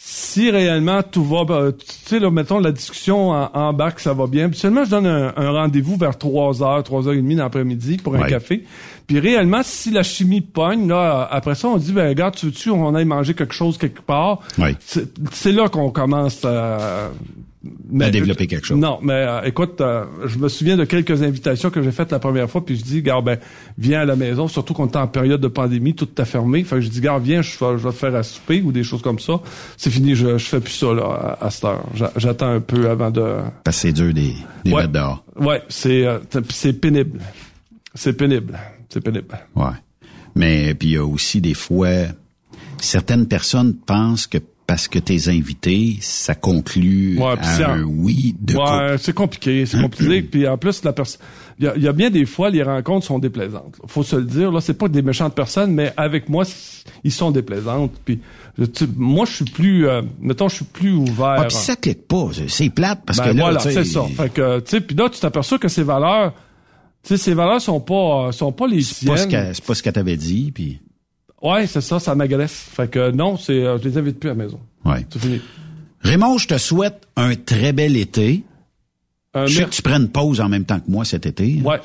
si 0.00 0.48
réellement 0.50 1.02
tout 1.02 1.24
va, 1.24 1.44
ben, 1.44 1.72
tu 1.72 1.84
sais, 2.06 2.20
là, 2.20 2.30
mettons, 2.30 2.60
la 2.60 2.70
discussion 2.70 3.32
en, 3.32 3.50
en 3.52 3.72
bac, 3.72 3.98
ça 3.98 4.14
va 4.14 4.28
bien. 4.28 4.44
Habituellement, 4.44 4.84
je 4.84 4.90
donne 4.90 5.06
un, 5.08 5.32
un 5.36 5.50
rendez-vous 5.50 5.96
vers 5.96 6.16
3 6.16 6.62
heures, 6.62 6.82
3 6.84 7.08
heures 7.08 7.14
et 7.14 7.16
demie 7.16 7.34
dans 7.34 7.42
l'après-midi 7.42 7.96
pour 7.96 8.14
un 8.14 8.20
Ouais. 8.20 8.28
café. 8.30 8.64
Puis 9.08 9.18
réellement, 9.18 9.60
si 9.64 9.90
la 9.90 10.04
chimie 10.04 10.40
pogne, 10.40 10.86
là, 10.88 11.28
après 11.30 11.56
ça, 11.56 11.66
on 11.68 11.78
dit, 11.78 11.92
ben, 11.92 12.08
regarde, 12.08 12.36
tu 12.36 12.46
veux-tu, 12.46 12.70
on 12.70 12.94
aille 12.94 13.04
manger 13.06 13.34
quelque 13.34 13.54
chose 13.54 13.76
quelque 13.76 14.00
part? 14.00 14.38
Ouais. 14.56 14.76
C'est, 14.80 15.08
c'est 15.32 15.52
là 15.52 15.68
qu'on 15.68 15.90
commence 15.90 16.44
à... 16.44 17.10
À 18.00 18.10
développer 18.10 18.46
quelque 18.46 18.64
chose. 18.66 18.78
Non, 18.78 19.00
mais 19.02 19.14
euh, 19.14 19.40
écoute, 19.42 19.80
euh, 19.80 20.04
je 20.26 20.38
me 20.38 20.48
souviens 20.48 20.76
de 20.76 20.84
quelques 20.84 21.22
invitations 21.24 21.70
que 21.70 21.82
j'ai 21.82 21.90
faites 21.90 22.12
la 22.12 22.20
première 22.20 22.48
fois, 22.48 22.64
puis 22.64 22.76
je 22.76 22.84
dis, 22.84 23.02
gars, 23.02 23.20
ben, 23.20 23.36
viens 23.76 24.02
à 24.02 24.04
la 24.04 24.14
maison, 24.14 24.46
surtout 24.46 24.74
qu'on 24.74 24.86
est 24.86 24.96
en 24.96 25.08
période 25.08 25.40
de 25.40 25.48
pandémie, 25.48 25.92
tout 25.94 26.08
est 26.20 26.24
fermé. 26.24 26.62
Fait 26.62 26.76
que 26.76 26.82
je 26.82 26.88
dis, 26.88 27.00
gars, 27.00 27.18
viens, 27.18 27.42
je, 27.42 27.50
vais- 27.58 27.76
je 27.78 27.82
vais 27.88 27.90
te 27.90 27.96
faire 27.96 28.14
à 28.14 28.22
souper 28.22 28.62
ou 28.62 28.70
des 28.70 28.84
choses 28.84 29.02
comme 29.02 29.18
ça. 29.18 29.40
C'est 29.76 29.90
fini, 29.90 30.14
je, 30.14 30.38
je 30.38 30.44
fais 30.46 30.60
plus 30.60 30.72
ça 30.72 30.94
là 30.94 31.36
à, 31.40 31.46
à 31.46 31.50
cette 31.50 31.64
heure. 31.64 31.84
J'a- 31.94 32.12
J'attends 32.16 32.50
un 32.52 32.60
peu 32.60 32.88
avant 32.88 33.10
de. 33.10 33.38
Parce 33.64 33.76
que 33.78 33.88
c'est 33.88 33.92
dur 33.92 34.14
des, 34.14 34.34
des 34.64 34.70
Ouais. 34.72 34.82
mettre 34.82 34.92
dehors. 34.92 35.24
Ouais, 35.36 35.60
c'est 35.68 36.06
euh, 36.06 36.18
c'est 36.50 36.74
pénible. 36.74 37.18
C'est 37.94 38.12
pénible. 38.12 38.56
C'est 38.88 39.00
pénible. 39.02 39.36
Ouais. 39.56 39.66
Mais 40.36 40.74
puis 40.74 40.90
il 40.90 40.92
y 40.92 40.96
a 40.96 41.04
aussi 41.04 41.40
des 41.40 41.54
fois 41.54 41.88
certaines 42.80 43.26
personnes 43.26 43.74
pensent 43.74 44.28
que 44.28 44.38
parce 44.68 44.86
que 44.86 44.98
t'es 44.98 45.30
invité, 45.30 45.96
ça 46.02 46.34
conclut 46.34 47.16
Ouais, 47.18 47.34
à 47.40 47.72
un 47.72 47.82
oui 47.84 48.36
de. 48.38 48.54
Ouais, 48.54 48.98
c'est 48.98 49.14
compliqué, 49.14 49.64
c'est 49.64 49.80
compliqué. 49.80 50.20
puis 50.30 50.46
en 50.46 50.58
plus, 50.58 50.84
la 50.84 50.92
personne, 50.92 51.22
il 51.58 51.72
y 51.78 51.80
y 51.84 51.88
a 51.88 51.92
bien 51.94 52.10
des 52.10 52.26
fois, 52.26 52.50
les 52.50 52.62
rencontres 52.62 53.06
sont 53.06 53.18
déplaisantes. 53.18 53.76
Faut 53.86 54.02
se 54.02 54.16
le 54.16 54.24
dire. 54.24 54.52
Là, 54.52 54.60
c'est 54.60 54.74
pas 54.74 54.88
des 54.88 55.00
méchantes 55.00 55.34
personnes, 55.34 55.72
mais 55.72 55.94
avec 55.96 56.28
moi, 56.28 56.44
ils 57.02 57.10
sont 57.10 57.30
déplaisantes. 57.30 57.92
Puis 58.04 58.20
tu- 58.74 58.86
moi, 58.94 59.24
je 59.24 59.36
suis 59.36 59.44
plus, 59.46 59.88
euh, 59.88 60.02
mettons, 60.20 60.50
je 60.50 60.56
suis 60.56 60.64
plus 60.66 60.92
ouvert. 60.92 61.36
Ah, 61.38 61.44
puis 61.46 61.56
ça 61.56 61.74
clique 61.74 62.06
pas, 62.06 62.28
c'est- 62.46 62.68
plate 62.68 63.00
parce 63.06 63.18
Ben 63.20 63.24
que 63.24 63.36
là, 63.38 63.42
voilà, 63.44 63.60
c'est 63.60 63.84
ça. 63.84 64.02
Fait 64.04 64.30
que, 64.30 64.60
tu 64.60 64.68
sais, 64.68 64.80
puis 64.82 64.94
là, 64.94 65.08
tu 65.08 65.18
t'aperçois 65.18 65.58
que 65.58 65.68
ces 65.68 65.82
valeurs, 65.82 66.34
tu 67.02 67.08
sais, 67.08 67.16
ces 67.16 67.32
valeurs 67.32 67.62
sont 67.62 67.80
pas, 67.80 68.32
sont 68.32 68.52
pas 68.52 68.66
les 68.66 68.82
c'est 68.82 69.06
pas 69.06 69.16
ce 69.16 69.26
siennes. 69.30 69.50
c'est 69.54 69.64
pas 69.64 69.74
ce 69.74 69.82
qu'elle 69.82 69.94
t'avait 69.94 70.18
dit, 70.18 70.52
puis 70.54 70.78
Ouais, 71.42 71.66
c'est 71.66 71.80
ça, 71.80 71.98
ça 72.00 72.14
m'agresse. 72.14 72.52
Fait 72.72 72.90
que 72.90 73.10
non, 73.10 73.36
c'est, 73.36 73.64
euh, 73.64 73.78
je 73.82 73.88
les 73.88 73.98
invite 73.98 74.18
plus 74.18 74.30
à 74.30 74.34
la 74.34 74.44
maison. 74.44 74.58
ouais. 74.84 75.06
C'est 75.10 75.18
fini. 75.20 75.40
Raymond, 76.00 76.38
je 76.38 76.46
te 76.48 76.58
souhaite 76.58 77.06
un 77.16 77.34
très 77.34 77.72
bel 77.72 77.96
été. 77.96 78.44
Euh, 79.36 79.46
je 79.46 79.56
sais 79.58 79.64
que 79.64 79.70
tu 79.70 79.82
prennes 79.82 80.08
pause 80.08 80.40
en 80.40 80.48
même 80.48 80.64
temps 80.64 80.78
que 80.80 80.90
moi 80.90 81.04
cet 81.04 81.26
été. 81.26 81.60
Ouais. 81.64 81.80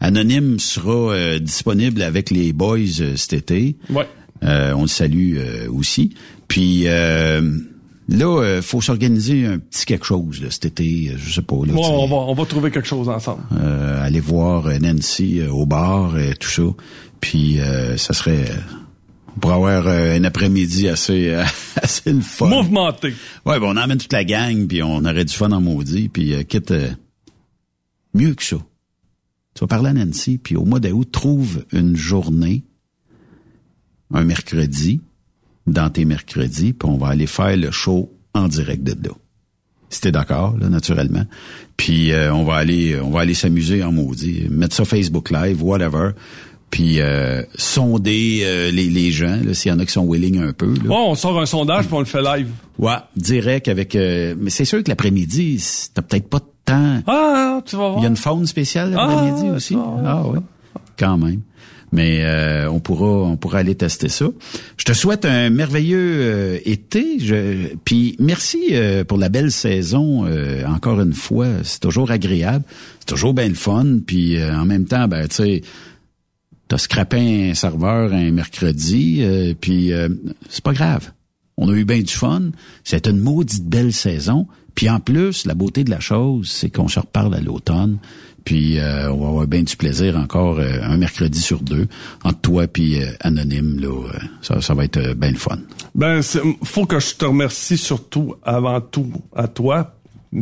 Anonyme 0.00 0.58
sera 0.58 1.12
euh, 1.12 1.38
disponible 1.38 2.02
avec 2.02 2.30
les 2.30 2.52
boys 2.52 2.78
euh, 3.00 3.16
cet 3.16 3.32
été. 3.32 3.76
Ouais. 3.90 4.06
Euh, 4.44 4.72
on 4.76 4.82
le 4.82 4.88
salue 4.88 5.38
aussi. 5.68 6.14
Puis 6.48 6.84
euh, 6.86 7.58
là, 8.08 8.60
faut 8.62 8.80
s'organiser 8.80 9.46
un 9.46 9.58
petit 9.58 9.84
quelque 9.84 10.04
chose 10.06 10.40
là, 10.42 10.50
cet 10.50 10.66
été. 10.66 11.12
Je 11.16 11.32
sais 11.32 11.42
pas. 11.42 11.56
Là, 11.66 11.72
sais, 11.72 11.78
on 11.78 12.06
va, 12.06 12.16
on 12.16 12.34
va 12.34 12.44
trouver 12.44 12.70
quelque 12.70 12.88
chose 12.88 13.08
ensemble. 13.08 13.42
euh, 13.60 14.04
aller 14.04 14.20
voir 14.20 14.68
Nancy 14.80 15.40
au 15.50 15.66
bar, 15.66 16.18
et 16.18 16.34
tout 16.34 16.50
ça. 16.50 16.62
Puis 17.20 17.58
euh, 17.60 17.96
ça 17.96 18.12
serait 18.12 18.44
euh, 18.50 18.54
pour 19.40 19.52
avoir 19.52 19.86
euh, 19.86 20.16
un 20.16 20.24
après-midi 20.24 20.88
assez 20.88 21.30
euh, 21.30 21.44
assez 21.76 22.12
le 22.12 22.20
fun. 22.20 22.48
Mouvementé. 22.48 23.14
Ouais, 23.44 23.60
ben 23.60 23.66
on 23.66 23.76
emmène 23.76 23.98
toute 23.98 24.12
la 24.12 24.24
gang, 24.24 24.66
puis 24.66 24.82
on 24.82 25.04
aurait 25.04 25.24
du 25.24 25.34
fun 25.34 25.50
en 25.52 25.60
maudit, 25.60 26.08
puis 26.08 26.34
euh, 26.34 26.42
quitte 26.42 26.70
euh, 26.70 26.90
mieux 28.14 28.34
que 28.34 28.42
ça. 28.42 28.56
Tu 29.54 29.60
vas 29.60 29.66
parler 29.66 29.90
à 29.90 29.92
Nancy, 29.92 30.38
puis 30.38 30.56
au 30.56 30.64
mois 30.64 30.80
d'août, 30.80 31.08
trouve 31.10 31.64
une 31.72 31.96
journée, 31.96 32.64
un 34.12 34.24
mercredi, 34.24 35.00
dans 35.66 35.90
tes 35.90 36.04
mercredis, 36.04 36.72
puis 36.72 36.88
on 36.88 36.96
va 36.96 37.08
aller 37.08 37.26
faire 37.26 37.56
le 37.56 37.70
show 37.70 38.12
en 38.34 38.48
direct 38.48 38.82
de 38.82 39.08
là. 39.08 39.14
Si 39.88 40.00
t'es 40.00 40.12
d'accord, 40.12 40.56
là, 40.58 40.68
naturellement. 40.68 41.24
Puis 41.76 42.12
euh, 42.12 42.32
on 42.34 42.44
va 42.44 42.56
aller 42.56 42.98
on 43.00 43.10
va 43.10 43.20
aller 43.20 43.34
s'amuser 43.34 43.82
en 43.84 43.92
maudit. 43.92 44.46
Mettre 44.50 44.74
ça 44.74 44.84
Facebook 44.84 45.30
Live, 45.30 45.62
whatever. 45.62 46.10
Puis 46.70 47.00
euh, 47.00 47.42
sonder 47.54 48.40
euh, 48.42 48.70
les, 48.70 48.88
les 48.88 49.10
gens, 49.12 49.38
s'il 49.52 49.70
y 49.70 49.74
en 49.74 49.78
a 49.78 49.86
qui 49.86 49.92
sont 49.92 50.06
willing 50.06 50.40
un 50.42 50.52
peu. 50.52 50.74
Là. 50.84 50.90
on 50.90 51.14
sort 51.14 51.40
un 51.40 51.46
sondage 51.46 51.86
puis 51.86 51.94
on 51.94 52.00
le 52.00 52.04
fait 52.04 52.22
live. 52.22 52.48
Ouais, 52.78 52.96
direct 53.16 53.68
avec... 53.68 53.94
mais 53.94 54.50
c'est 54.50 54.64
sûr 54.64 54.82
que 54.82 54.88
l'après-midi, 54.88 55.64
t'as 55.94 56.02
peut-être 56.02 56.28
pas 56.28 56.38
de 56.38 56.44
temps. 56.64 57.02
Ah, 57.06 57.60
tu 57.64 57.76
vas 57.76 57.88
voir. 57.88 57.98
Il 57.98 58.02
y 58.02 58.06
a 58.06 58.08
une 58.08 58.16
faune 58.16 58.46
spéciale 58.46 58.90
l'après-midi 58.90 59.46
ah, 59.50 59.54
aussi. 59.54 59.76
Ah 60.04 60.22
oui, 60.26 60.40
quand 60.98 61.16
même 61.16 61.40
mais 61.92 62.24
euh, 62.24 62.70
on 62.70 62.80
pourra 62.80 63.06
on 63.06 63.36
pourra 63.36 63.58
aller 63.58 63.74
tester 63.74 64.08
ça. 64.08 64.26
Je 64.76 64.84
te 64.84 64.92
souhaite 64.92 65.24
un 65.24 65.50
merveilleux 65.50 66.18
euh, 66.20 66.58
été. 66.64 67.18
Je, 67.18 67.74
puis 67.84 68.16
merci 68.18 68.68
euh, 68.72 69.04
pour 69.04 69.18
la 69.18 69.28
belle 69.28 69.50
saison. 69.50 70.26
encore 70.66 71.00
une 71.00 71.14
fois, 71.14 71.46
c'est 71.62 71.80
toujours 71.80 72.10
agréable, 72.10 72.64
c'est 73.00 73.06
toujours 73.06 73.34
bien 73.34 73.48
le 73.48 73.54
fun. 73.54 73.98
Puis 74.06 74.42
en 74.42 74.64
même 74.64 74.84
temps, 74.84 75.08
ben 75.08 75.26
tu 75.28 75.36
sais, 75.36 75.62
t'as 76.68 76.78
scrappé 76.78 77.50
un 77.50 77.54
serveur 77.54 78.12
un 78.12 78.30
mercredi, 78.30 79.24
puis 79.60 79.92
c'est 80.48 80.64
pas 80.64 80.72
grave. 80.72 81.10
On 81.56 81.68
a 81.70 81.72
eu 81.72 81.84
bien 81.84 82.00
du 82.00 82.12
fun. 82.12 82.50
C'est 82.84 83.06
une 83.06 83.18
maudite 83.18 83.64
belle 83.64 83.92
saison. 83.92 84.46
Puis 84.74 84.90
en 84.90 85.00
plus, 85.00 85.46
la 85.46 85.54
beauté 85.54 85.84
de 85.84 85.90
la 85.90 86.00
chose, 86.00 86.50
c'est 86.50 86.68
qu'on 86.68 86.88
se 86.88 87.00
reparle 87.00 87.34
à 87.34 87.40
l'automne. 87.40 87.98
Puis 88.44 88.78
euh, 88.78 89.10
on 89.10 89.20
va 89.20 89.28
avoir 89.28 89.46
bien 89.48 89.62
du 89.62 89.76
plaisir 89.76 90.16
encore 90.16 90.60
euh, 90.60 90.78
un 90.82 90.96
mercredi 90.96 91.40
sur 91.40 91.60
deux 91.60 91.88
entre 92.22 92.40
toi 92.42 92.68
puis 92.68 93.02
euh, 93.02 93.10
Anonyme. 93.20 93.80
Là, 93.80 94.08
ça, 94.40 94.60
ça 94.60 94.74
va 94.74 94.84
être 94.84 95.14
bien 95.14 95.32
le 95.32 95.36
fun. 95.36 95.58
Ben, 95.94 96.20
faut 96.62 96.86
que 96.86 97.00
je 97.00 97.14
te 97.16 97.24
remercie 97.24 97.76
surtout 97.76 98.36
avant 98.44 98.80
tout 98.80 99.10
à 99.34 99.48
toi. 99.48 99.95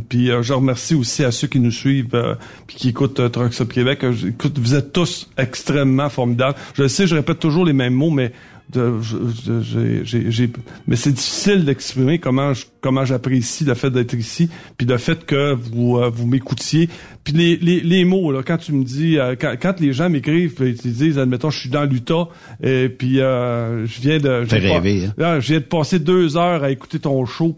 Puis 0.09 0.31
je 0.41 0.53
remercie 0.53 0.95
aussi 0.95 1.25
à 1.25 1.31
ceux 1.31 1.47
qui 1.47 1.61
nous 1.61 1.71
suivent 1.71 2.37
puis 2.67 2.77
qui 2.77 2.89
écoutent 2.89 3.21
euh, 3.21 3.29
Trucks 3.29 3.61
Up 3.61 3.73
Québec. 3.73 4.05
Écoute, 4.27 4.59
vous 4.59 4.75
êtes 4.75 4.93
tous 4.93 5.29
extrêmement 5.37 6.09
formidables. 6.09 6.57
Je 6.75 6.89
sais, 6.89 7.07
je 7.07 7.15
répète 7.15 7.39
toujours 7.39 7.65
les 7.65 7.73
mêmes 7.73 7.95
mots, 7.95 8.11
mais 8.11 8.33
j'ai, 8.75 10.51
mais 10.87 10.97
c'est 10.97 11.13
difficile 11.13 11.65
d'exprimer 11.65 12.19
comment 12.19 12.53
comment 12.81 13.05
j'apprécie 13.05 13.65
le 13.65 13.75
fait 13.75 13.91
d'être 13.91 14.15
ici, 14.15 14.49
puis 14.79 14.87
le 14.87 14.97
fait 14.97 15.27
que 15.27 15.53
vous 15.53 16.01
vous 16.11 16.27
m'écoutiez, 16.27 16.89
puis 17.25 17.33
les, 17.33 17.57
les, 17.57 17.81
les, 17.81 18.05
mots, 18.05 18.31
là, 18.33 18.43
quand 18.43 18.59
tu 18.59 18.73
me 18.73 18.85
dis, 18.85 19.19
euh, 19.19 19.35
quand, 19.41 19.55
quand, 19.61 19.81
les 19.81 19.95
gens 19.95 20.11
m'écrivent, 20.11 20.55
ils 20.61 20.75
disent, 20.75 21.19
admettons, 21.19 21.49
je 21.49 21.59
suis 21.59 21.71
dans 21.71 21.85
l'Utah, 21.85 22.29
et 22.63 22.91
puis 22.91 23.21
euh, 23.21 23.87
je 23.87 24.01
viens 24.03 24.19
de... 24.19 24.45
Je 24.45 24.57
rêver, 24.57 25.09
hein? 25.19 25.41
je 25.41 25.49
viens 25.49 25.61
de 25.61 25.65
passer 25.65 25.99
deux 25.99 26.37
heures 26.37 26.63
à 26.63 26.71
écouter 26.71 26.99
ton 26.99 27.25
show, 27.25 27.55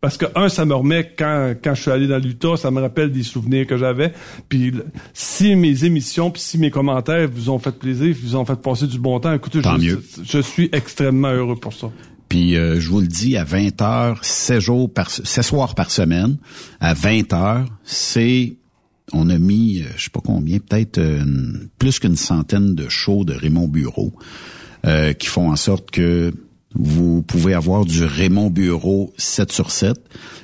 parce 0.00 0.16
que, 0.16 0.26
un, 0.36 0.48
ça 0.48 0.64
me 0.64 0.74
remet, 0.74 1.12
quand, 1.18 1.54
quand 1.62 1.74
je 1.74 1.82
suis 1.82 1.90
allé 1.90 2.06
dans 2.06 2.18
l'Utah, 2.18 2.56
ça 2.56 2.70
me 2.70 2.80
rappelle 2.80 3.10
des 3.10 3.24
souvenirs 3.24 3.66
que 3.66 3.76
j'avais, 3.76 4.12
puis 4.48 4.72
si 5.12 5.56
mes 5.56 5.84
émissions, 5.84 6.30
puis 6.30 6.40
si 6.40 6.56
mes 6.56 6.70
commentaires 6.70 7.28
vous 7.28 7.50
ont 7.50 7.58
fait 7.58 7.76
plaisir, 7.76 8.14
vous 8.22 8.36
ont 8.36 8.44
fait 8.44 8.60
passer 8.60 8.86
du 8.86 9.00
bon 9.00 9.18
temps, 9.18 9.34
écoutez, 9.34 9.58
je, 9.60 9.96
je 10.22 10.38
suis 10.38 10.68
extrêmement 10.72 11.32
heureux 11.32 11.56
pour 11.56 11.72
ça. 11.72 11.90
Puis 12.28 12.56
euh, 12.56 12.78
je 12.80 12.88
vous 12.88 13.00
le 13.00 13.06
dis, 13.06 13.36
à 13.36 13.44
20 13.44 13.80
heures, 13.82 14.24
7 14.24 14.60
jours 14.60 14.92
par 14.92 15.10
7 15.10 15.42
soirs 15.42 15.74
par 15.74 15.90
semaine, 15.90 16.36
à 16.80 16.94
20 16.94 17.32
heures, 17.32 17.66
c'est 17.84 18.56
on 19.12 19.30
a 19.30 19.38
mis, 19.38 19.80
euh, 19.80 19.86
je 19.96 20.04
sais 20.04 20.10
pas 20.10 20.20
combien, 20.22 20.58
peut-être 20.58 20.98
euh, 20.98 21.24
plus 21.78 21.98
qu'une 21.98 22.16
centaine 22.16 22.74
de 22.74 22.88
shows 22.88 23.24
de 23.24 23.34
Raymond 23.34 23.68
Bureau 23.68 24.12
qui 25.18 25.26
font 25.26 25.50
en 25.50 25.56
sorte 25.56 25.90
que 25.90 26.32
vous 26.74 27.22
pouvez 27.22 27.52
avoir 27.52 27.84
du 27.84 28.04
Raymond 28.04 28.48
Bureau 28.48 29.12
7 29.16 29.50
sur 29.50 29.70
7 29.70 29.96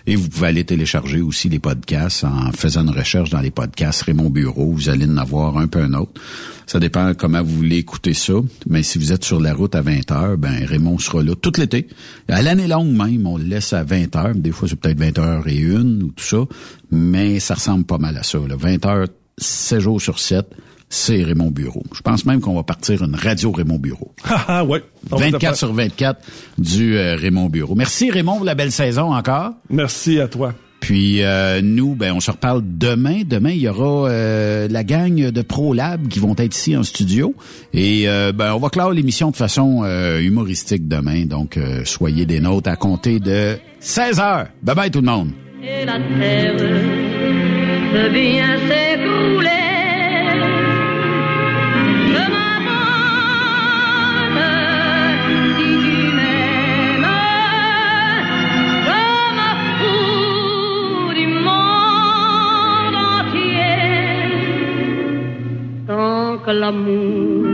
et 0.06 0.16
vous 0.16 0.28
pouvez 0.28 0.48
aller 0.48 0.64
télécharger 0.64 1.20
aussi 1.20 1.48
les 1.48 1.58
podcasts 1.60 2.24
en 2.24 2.50
faisant 2.52 2.82
une 2.82 2.90
recherche 2.90 3.30
dans 3.30 3.40
les 3.40 3.50
podcasts 3.50 4.02
Raymond 4.02 4.30
Bureau. 4.30 4.72
Vous 4.72 4.88
allez 4.88 5.06
en 5.06 5.16
avoir 5.18 5.56
un 5.58 5.68
peu 5.68 5.80
un 5.80 5.94
autre. 5.94 6.20
Ça 6.66 6.80
dépend 6.80 7.12
comment 7.14 7.42
vous 7.42 7.56
voulez 7.56 7.76
écouter 7.76 8.14
ça. 8.14 8.34
Mais 8.68 8.82
si 8.82 8.98
vous 8.98 9.12
êtes 9.12 9.24
sur 9.24 9.40
la 9.40 9.54
route 9.54 9.74
à 9.74 9.82
20 9.82 10.10
heures, 10.12 10.38
ben 10.38 10.64
Raymond 10.64 10.98
sera 10.98 11.22
là 11.22 11.34
tout 11.34 11.52
l'été. 11.58 11.88
À 12.28 12.42
l'année 12.42 12.68
longue 12.68 12.92
même, 12.92 13.26
on 13.26 13.36
le 13.36 13.44
laisse 13.44 13.72
à 13.72 13.84
20 13.84 14.16
heures. 14.16 14.34
Des 14.34 14.50
fois, 14.50 14.68
c'est 14.68 14.76
peut-être 14.76 14.98
20 14.98 15.18
heures 15.18 15.48
et 15.48 15.56
une 15.56 16.02
ou 16.02 16.12
tout 16.12 16.24
ça. 16.24 16.44
Mais 16.90 17.40
ça 17.40 17.54
ressemble 17.54 17.84
pas 17.84 17.98
mal 17.98 18.16
à 18.16 18.22
ça. 18.22 18.38
Là. 18.38 18.56
20 18.56 18.86
heures, 18.86 19.08
7 19.38 19.80
jours 19.80 20.00
sur 20.00 20.18
7 20.18 20.46
c'est 20.94 21.24
Raymond 21.24 21.50
Bureau. 21.50 21.82
Je 21.92 22.02
pense 22.02 22.24
même 22.24 22.40
qu'on 22.40 22.54
va 22.54 22.62
partir 22.62 23.02
une 23.02 23.16
radio 23.16 23.50
Raymond 23.50 23.78
Bureau. 23.78 24.14
Ah 24.46 24.64
ouais. 24.64 24.82
24 25.10 25.56
sur 25.56 25.72
24 25.72 26.20
du 26.58 26.96
euh, 26.96 27.16
Raymond 27.16 27.48
Bureau. 27.48 27.74
Merci 27.74 28.10
Raymond 28.10 28.36
pour 28.36 28.44
la 28.44 28.54
belle 28.54 28.70
saison 28.70 29.12
encore. 29.12 29.52
Merci 29.70 30.20
à 30.20 30.28
toi. 30.28 30.54
Puis 30.84 31.22
euh, 31.22 31.62
nous, 31.62 31.94
ben 31.94 32.12
on 32.12 32.20
se 32.20 32.30
reparle 32.30 32.60
demain. 32.62 33.22
Demain, 33.26 33.52
il 33.52 33.62
y 33.62 33.68
aura 33.68 34.10
euh, 34.10 34.68
la 34.68 34.84
gang 34.84 35.14
de 35.14 35.40
ProLab 35.40 36.08
qui 36.08 36.18
vont 36.18 36.34
être 36.36 36.54
ici 36.54 36.76
en 36.76 36.82
studio. 36.82 37.34
Et 37.72 38.06
ben 38.34 38.52
on 38.52 38.58
va 38.58 38.68
clore 38.68 38.92
l'émission 38.92 39.30
de 39.30 39.36
façon 39.36 39.84
humoristique 40.20 40.86
demain. 40.86 41.24
Donc 41.24 41.58
soyez 41.84 42.26
des 42.26 42.40
nôtres 42.40 42.68
à 42.68 42.76
compter 42.76 43.18
de 43.18 43.56
16 43.80 44.20
heures. 44.20 44.46
Bye 44.62 44.74
bye 44.76 44.90
tout 44.90 45.00
le 45.00 45.06
monde. 45.06 45.30
Que 66.44 66.50
l'amour 66.50 67.53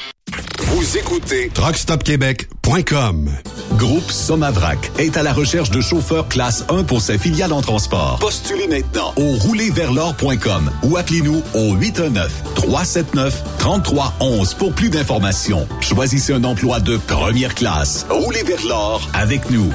Vous 0.81 0.97
écoutez 0.97 1.49
TruckStopQuébec.com. 1.49 3.29
Groupe 3.73 4.09
Somavrac 4.09 4.91
est 4.97 5.15
à 5.15 5.21
la 5.21 5.31
recherche 5.31 5.69
de 5.69 5.79
chauffeurs 5.79 6.27
classe 6.27 6.65
1 6.69 6.85
pour 6.85 7.01
ses 7.01 7.19
filiales 7.19 7.53
en 7.53 7.61
transport. 7.61 8.17
Postulez 8.19 8.67
maintenant 8.67 9.13
au 9.15 9.33
roulerversl'or.com 9.33 10.71
ou 10.81 10.97
appelez-nous 10.97 11.43
au 11.53 11.75
819-379-3311 11.75 14.57
pour 14.57 14.73
plus 14.73 14.89
d'informations. 14.89 15.67
Choisissez 15.81 16.33
un 16.33 16.43
emploi 16.43 16.79
de 16.79 16.97
première 16.97 17.53
classe. 17.53 18.07
Roulez 18.09 18.41
vers 18.41 18.65
l'or 18.65 19.07
avec 19.13 19.51
nous. 19.51 19.71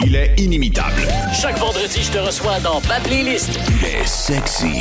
Il 0.00 0.16
est 0.16 0.34
inimitable. 0.38 1.02
Chaque 1.38 1.58
vendredi, 1.58 2.02
je 2.02 2.10
te 2.10 2.18
reçois 2.18 2.58
dans 2.60 2.80
ma 2.88 2.98
playlist. 3.00 3.50
Il 3.68 3.84
est 3.86 4.06
sexy. 4.06 4.72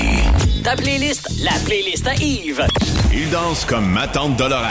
Ta 0.64 0.76
playlist, 0.76 1.28
la 1.44 1.52
playlist 1.66 2.08
à 2.08 2.16
Yves. 2.16 2.66
Il 3.14 3.30
danse 3.30 3.66
comme 3.66 3.88
ma 3.92 4.08
tante 4.08 4.38
Dolores. 4.38 4.70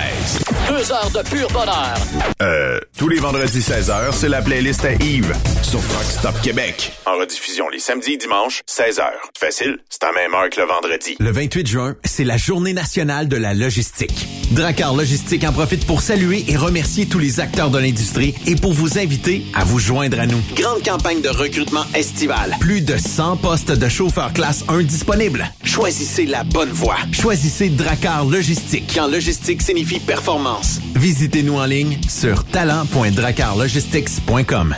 Deux 0.69 0.91
heures 0.93 1.11
de 1.11 1.29
pur 1.29 1.47
bonheur. 1.53 1.95
Euh 2.43 2.81
Tous 2.99 3.09
les 3.09 3.19
vendredis 3.21 3.61
16h, 3.61 4.13
c'est 4.13 4.29
la 4.31 4.41
playlist 4.41 4.85
à 4.85 4.93
Yves 4.95 5.35
sur 5.63 5.81
Truck 5.87 6.05
Stop 6.05 6.41
Québec. 6.43 6.93
En 7.07 7.19
rediffusion 7.19 7.69
les 7.69 7.79
samedis 7.79 8.13
et 8.15 8.17
dimanches, 8.17 8.63
16h. 8.69 9.05
Facile, 9.39 9.79
c'est 9.91 10.05
à 10.05 10.13
même 10.13 10.35
heure 10.35 10.49
que 10.51 10.61
le 10.61 10.67
vendredi. 10.67 11.17
Le 11.21 11.31
28 11.31 11.67
juin, 11.67 11.97
c'est 12.05 12.25
la 12.25 12.39
journée 12.39 12.73
nationale 12.73 13.29
de 13.29 13.37
la 13.37 13.53
logistique. 13.55 14.27
Dracar 14.53 14.95
Logistique 14.95 15.45
en 15.45 15.53
profite 15.53 15.87
pour 15.87 16.01
saluer 16.01 16.45
et 16.49 16.57
remercier 16.57 17.07
tous 17.07 17.19
les 17.21 17.39
acteurs 17.41 17.71
de 17.71 17.79
l'industrie 17.79 18.35
et 18.47 18.57
pour 18.57 18.73
vous 18.73 18.99
inviter 18.99 19.45
à 19.55 19.63
vous 19.65 19.79
joindre 19.79 20.19
à 20.19 20.27
nous. 20.31 20.41
Grande 20.55 20.83
campagne 20.83 21.21
de 21.21 21.29
recrutement 21.29 21.85
estival. 21.95 22.55
Plus 22.61 22.81
de 22.81 22.97
100 22.97 23.37
postes 23.39 23.73
de 23.73 23.89
chauffeurs 23.89 24.33
classe 24.33 24.65
1 24.69 24.83
disponibles. 24.83 25.51
Choisissez 25.65 26.27
la 26.27 26.45
bonne 26.45 26.71
voie. 26.71 26.99
Choisissez 27.13 27.69
Dracar 27.69 28.25
Logistique. 28.25 28.93
Quand 28.95 29.09
logistique 29.09 29.63
signifie 29.63 29.99
performance. 30.01 30.79
Visitez-nous 30.95 31.57
en 31.57 31.67
ligne 31.67 31.99
sur 32.09 32.45
talent.dracarlogistics.com. 32.45 34.77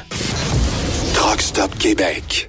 Truck 1.14 1.42
Stop 1.42 1.76
Québec. 1.78 2.48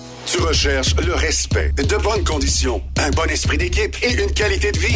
Tu 0.25 0.39
recherches 0.39 0.95
le 1.05 1.13
respect, 1.13 1.71
de 1.75 1.97
bonnes 1.97 2.23
conditions, 2.23 2.81
un 2.97 3.09
bon 3.09 3.29
esprit 3.29 3.57
d'équipe 3.57 3.95
et 4.03 4.13
une 4.13 4.31
qualité 4.31 4.71
de 4.71 4.79
vie. 4.79 4.95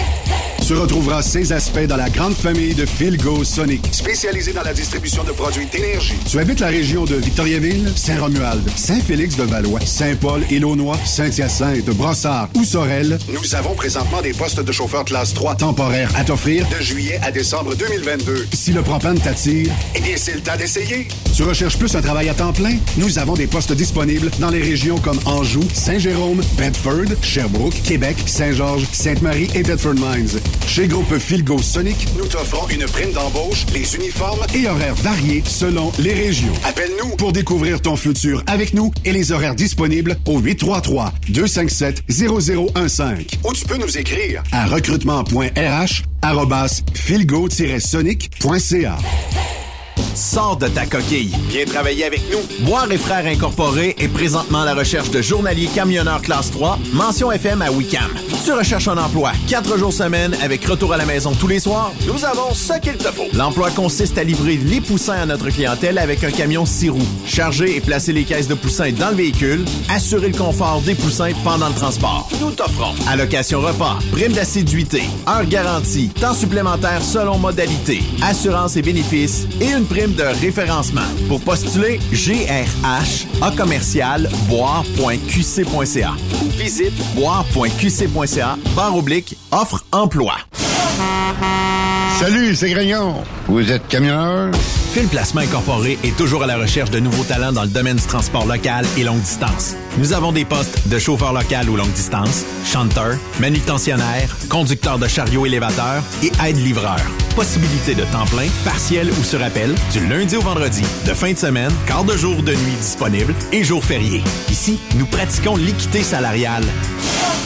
Tu 0.65 0.73
retrouveras 0.73 1.21
ces 1.21 1.51
aspects 1.51 1.85
dans 1.87 1.97
la 1.97 2.09
grande 2.09 2.33
famille 2.33 2.73
de 2.73 2.85
Philgo 2.85 3.43
Sonic, 3.43 3.87
spécialisée 3.91 4.53
dans 4.53 4.63
la 4.63 4.73
distribution 4.73 5.23
de 5.23 5.31
produits 5.31 5.65
d'énergie. 5.67 6.15
Tu 6.29 6.39
habites 6.39 6.59
la 6.59 6.67
région 6.67 7.05
de 7.05 7.15
Victoriaville, 7.15 7.91
Saint-Romuald, 7.95 8.63
Saint-Félix-de-Valois, 8.75 9.81
Saint-Paul, 9.85 10.43
Élonois, 10.49 10.97
Saint-Hyacinthe, 11.05 11.85
Brossard 11.91 12.49
ou 12.55 12.63
Sorel. 12.63 13.19
Nous 13.29 13.55
avons 13.55 13.75
présentement 13.75 14.21
des 14.21 14.33
postes 14.33 14.59
de 14.59 14.71
chauffeur 14.71 15.05
classe 15.05 15.33
3 15.33 15.55
temporaires 15.55 16.11
à 16.15 16.23
t'offrir 16.23 16.67
de 16.69 16.83
juillet 16.83 17.19
à 17.23 17.31
décembre 17.31 17.75
2022. 17.75 18.47
Si 18.53 18.71
le 18.71 18.81
propane 18.81 19.19
t'attire, 19.19 19.71
eh 19.95 20.01
bien, 20.01 20.15
c'est 20.17 20.35
le 20.35 20.41
temps 20.41 20.57
d'essayer. 20.57 21.07
Tu 21.35 21.43
recherches 21.43 21.77
plus 21.77 21.95
un 21.95 22.01
travail 22.01 22.29
à 22.29 22.33
temps 22.33 22.53
plein? 22.53 22.77
Nous 22.97 23.19
avons 23.19 23.33
des 23.33 23.47
postes 23.47 23.73
disponibles 23.73 24.31
dans 24.39 24.49
les 24.49 24.61
régions 24.61 24.97
comme 24.97 25.19
Anjou, 25.25 25.63
Saint-Jérôme, 25.73 26.41
Bedford, 26.57 27.15
Sherbrooke, 27.21 27.81
Québec, 27.83 28.15
Saint-Georges, 28.25 28.87
Sainte-Marie 28.91 29.49
et 29.55 29.63
Bedford 29.63 29.95
Mines. 29.95 30.39
Chez 30.67 30.87
Groupe 30.87 31.17
Philgo 31.17 31.57
Sonic, 31.59 32.07
nous 32.17 32.27
t'offrons 32.27 32.67
une 32.69 32.85
prime 32.85 33.11
d'embauche, 33.11 33.65
les 33.73 33.95
uniformes 33.95 34.45
et 34.53 34.67
horaires 34.67 34.95
variés 34.95 35.41
selon 35.45 35.91
les 35.99 36.13
régions. 36.13 36.53
Appelle-nous 36.63 37.15
pour 37.15 37.31
découvrir 37.33 37.81
ton 37.81 37.95
futur 37.95 38.43
avec 38.47 38.73
nous 38.73 38.91
et 39.03 39.11
les 39.11 39.31
horaires 39.31 39.55
disponibles 39.55 40.17
au 40.25 40.39
833-257-0015. 40.41 43.37
Ou 43.43 43.53
tu 43.53 43.65
peux 43.65 43.77
nous 43.77 43.97
écrire 43.97 44.43
à 44.51 44.67
recrutement.rh 44.67 46.03
philgo-sonic.ca. 46.93 48.97
Sors 50.15 50.55
de 50.55 50.67
ta 50.67 50.85
coquille. 50.85 51.35
Viens 51.49 51.65
travailler 51.65 52.05
avec 52.05 52.21
nous. 52.31 52.65
Boire 52.65 52.89
et 52.89 52.97
Frères 52.97 53.25
Incorporés 53.25 53.95
est 53.99 54.07
présentement 54.07 54.61
à 54.61 54.65
la 54.65 54.73
recherche 54.73 55.11
de 55.11 55.21
journaliers 55.21 55.67
camionneurs 55.67 56.21
classe 56.21 56.51
3, 56.51 56.79
mention 56.93 57.33
FM 57.33 57.61
à 57.61 57.69
Wicam. 57.69 58.09
Tu 58.45 58.53
recherches 58.53 58.87
un 58.87 58.97
emploi 58.97 59.33
4 59.49 59.77
jours 59.77 59.91
semaine 59.91 60.33
avec 60.41 60.63
retour 60.63 60.93
à 60.93 60.97
la 60.97 61.05
maison 61.05 61.33
tous 61.33 61.47
les 61.47 61.59
soirs? 61.59 61.91
Nous 62.07 62.23
avons 62.23 62.53
ce 62.53 62.79
qu'il 62.79 62.95
te 62.95 63.11
faut. 63.11 63.27
L'emploi 63.33 63.71
consiste 63.71 64.17
à 64.17 64.23
livrer 64.23 64.55
les 64.55 64.79
poussins 64.79 65.21
à 65.21 65.25
notre 65.25 65.49
clientèle 65.49 65.97
avec 65.97 66.23
un 66.23 66.31
camion 66.31 66.65
6 66.65 66.89
roues. 66.89 67.07
Charger 67.25 67.75
et 67.75 67.81
placer 67.81 68.13
les 68.13 68.23
caisses 68.23 68.47
de 68.47 68.53
poussins 68.55 68.91
dans 68.91 69.09
le 69.09 69.15
véhicule, 69.15 69.65
assurer 69.89 70.29
le 70.29 70.37
confort 70.37 70.81
des 70.81 70.95
poussins 70.95 71.33
pendant 71.43 71.67
le 71.67 71.73
transport. 71.75 72.29
Nous 72.39 72.51
t'offrons 72.51 72.93
allocation 73.09 73.59
repas, 73.59 73.97
prime 74.13 74.31
d'assiduité, 74.31 75.03
heure 75.27 75.45
garantie, 75.45 76.07
temps 76.09 76.33
supplémentaire 76.33 77.01
selon 77.03 77.37
modalité, 77.37 78.01
assurance 78.23 78.77
et 78.77 78.81
bénéfices 78.81 79.45
et 79.59 79.71
une 79.71 79.85
prime 79.85 80.04
de 80.13 80.23
référencement. 80.41 81.01
Pour 81.27 81.41
postuler, 81.41 81.99
GRH 82.11 83.25
A 83.41 83.51
commercial 83.51 84.29
boire.qc.ca 84.47 86.11
visite 86.57 86.93
boire.qc.ca 87.15 88.57
barre 88.75 88.95
oblique 88.95 89.37
offre 89.51 89.85
emploi. 89.91 90.35
Salut, 92.19 92.55
c'est 92.55 92.69
Grignon. 92.69 93.15
Vous 93.47 93.71
êtes 93.71 93.87
camionneur? 93.87 94.51
Fil 94.95 95.09
Placement 95.09 95.41
Incorporé 95.41 95.99
est 96.05 96.15
toujours 96.15 96.43
à 96.43 96.47
la 96.47 96.57
recherche 96.57 96.89
de 96.89 97.01
nouveaux 97.01 97.25
talents 97.25 97.51
dans 97.51 97.63
le 97.63 97.67
domaine 97.67 97.97
du 97.97 98.03
transport 98.03 98.45
local 98.45 98.85
et 98.97 99.03
longue 99.03 99.19
distance. 99.19 99.75
Nous 99.97 100.13
avons 100.13 100.31
des 100.31 100.45
postes 100.45 100.87
de 100.87 100.97
chauffeur 100.97 101.33
local 101.33 101.69
ou 101.69 101.75
longue 101.75 101.91
distance, 101.91 102.45
chanteur, 102.63 103.17
manutentionnaire, 103.41 104.33
conducteur 104.49 104.97
de 104.97 105.09
chariot 105.09 105.45
élévateur 105.45 106.01
et 106.23 106.31
aide-livreur. 106.47 107.01
Possibilité 107.35 107.93
de 107.93 108.05
temps 108.05 108.25
plein, 108.27 108.47
partiel 108.63 109.11
ou 109.19 109.23
sur 109.25 109.43
appel, 109.43 109.75
du 109.91 110.07
lundi 110.07 110.37
au 110.37 110.41
vendredi, 110.41 110.83
de 111.05 111.13
fin 111.13 111.33
de 111.33 111.37
semaine, 111.37 111.73
quart 111.85 112.05
de 112.05 112.15
jour 112.15 112.41
de 112.41 112.53
nuit 112.53 112.77
disponible 112.79 113.35
et 113.51 113.65
jours 113.65 113.83
fériés. 113.83 114.23
Ici, 114.49 114.79
nous 114.95 115.07
pratiquons 115.07 115.57
l'équité 115.57 116.03
salariale. 116.03 116.63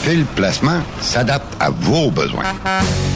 Fil 0.04 0.24
Placement 0.36 0.82
s'adapte 1.02 1.52
à 1.60 1.72
vos 1.72 2.12
besoins. 2.12 2.44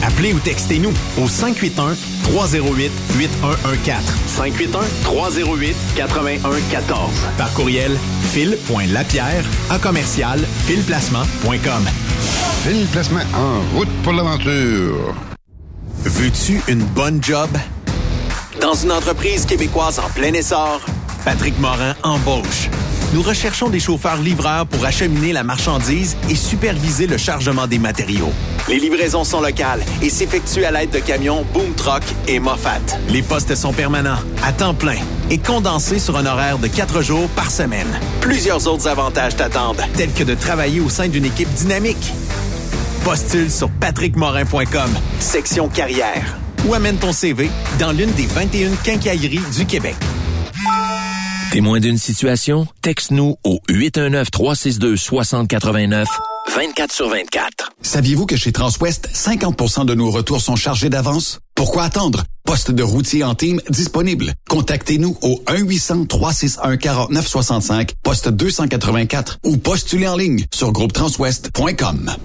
Appelez 0.04 0.32
ou 0.32 0.40
textez-nous 0.40 0.92
au 1.22 1.28
581 1.28 1.94
308 2.24 2.90
8114. 3.16 4.02
581 4.26 4.80
308 5.04 5.76
8114. 5.96 7.10
Par 7.38 7.52
courriel 7.54 7.96
fil.lapierre 8.32 9.44
à 9.70 9.78
commercial 9.78 10.40
filplacement.com. 10.66 11.88
Fil 12.64 12.86
Placement 12.86 13.20
en 13.34 13.76
route 13.76 13.88
pour 14.02 14.12
l'aventure. 14.12 15.14
Veux-tu 16.04 16.60
une 16.68 16.82
bonne 16.82 17.22
job? 17.22 17.48
Dans 18.60 18.74
une 18.74 18.92
entreprise 18.92 19.46
québécoise 19.46 19.98
en 19.98 20.08
plein 20.10 20.32
essor, 20.32 20.80
Patrick 21.24 21.58
Morin 21.58 21.94
embauche 22.02 22.68
Nous 23.14 23.22
recherchons 23.22 23.68
des 23.68 23.78
chauffeurs 23.78 24.20
livreurs 24.20 24.66
pour 24.66 24.84
acheminer 24.84 25.32
la 25.32 25.44
marchandise 25.44 26.16
et 26.28 26.34
superviser 26.34 27.06
le 27.06 27.16
chargement 27.16 27.68
des 27.68 27.78
matériaux. 27.78 28.32
Les 28.68 28.80
livraisons 28.80 29.22
sont 29.22 29.40
locales 29.40 29.84
et 30.02 30.08
s'effectuent 30.08 30.64
à 30.64 30.72
l'aide 30.72 30.90
de 30.90 30.98
camions 30.98 31.46
Boom 31.54 31.74
Truck 31.76 32.02
et 32.26 32.40
Moffat. 32.40 32.80
Les 33.10 33.22
postes 33.22 33.54
sont 33.54 33.72
permanents, 33.72 34.18
à 34.42 34.52
temps 34.52 34.74
plein 34.74 34.98
et 35.30 35.38
condensés 35.38 36.00
sur 36.00 36.16
un 36.16 36.26
horaire 36.26 36.58
de 36.58 36.66
quatre 36.66 37.02
jours 37.02 37.28
par 37.36 37.52
semaine. 37.52 37.86
Plusieurs 38.20 38.66
autres 38.66 38.88
avantages 38.88 39.36
t'attendent, 39.36 39.82
tels 39.94 40.12
que 40.12 40.24
de 40.24 40.34
travailler 40.34 40.80
au 40.80 40.88
sein 40.88 41.06
d'une 41.06 41.24
équipe 41.24 41.52
dynamique. 41.54 42.12
Postule 43.04 43.48
sur 43.48 43.70
patrickmorin.com, 43.70 44.90
section 45.20 45.68
carrière, 45.68 46.36
ou 46.66 46.74
amène 46.74 46.96
ton 46.96 47.12
CV 47.12 47.48
dans 47.78 47.92
l'une 47.92 48.10
des 48.10 48.26
21 48.26 48.74
quincailleries 48.82 49.38
du 49.56 49.66
Québec. 49.66 49.94
Témoin 51.54 51.78
d'une 51.78 51.98
situation? 51.98 52.66
Texte-nous 52.82 53.36
au 53.44 53.60
819-362-6089, 53.70 56.06
24 56.52 56.92
sur 56.92 57.08
24. 57.08 57.70
Saviez-vous 57.80 58.26
que 58.26 58.34
chez 58.34 58.50
Transwest, 58.50 59.08
50% 59.14 59.86
de 59.86 59.94
nos 59.94 60.10
retours 60.10 60.40
sont 60.40 60.56
chargés 60.56 60.90
d'avance? 60.90 61.38
Pourquoi 61.54 61.84
attendre? 61.84 62.24
Poste 62.44 62.72
de 62.72 62.82
routier 62.82 63.22
en 63.22 63.36
team 63.36 63.60
disponible. 63.70 64.32
Contactez-nous 64.50 65.16
au 65.22 65.44
1-800-361-4965, 65.46 67.90
poste 68.02 68.30
284 68.30 69.38
ou 69.44 69.56
postulez 69.56 70.08
en 70.08 70.16
ligne 70.16 70.44
sur 70.52 70.72
groupetranswest.com. 70.72 72.16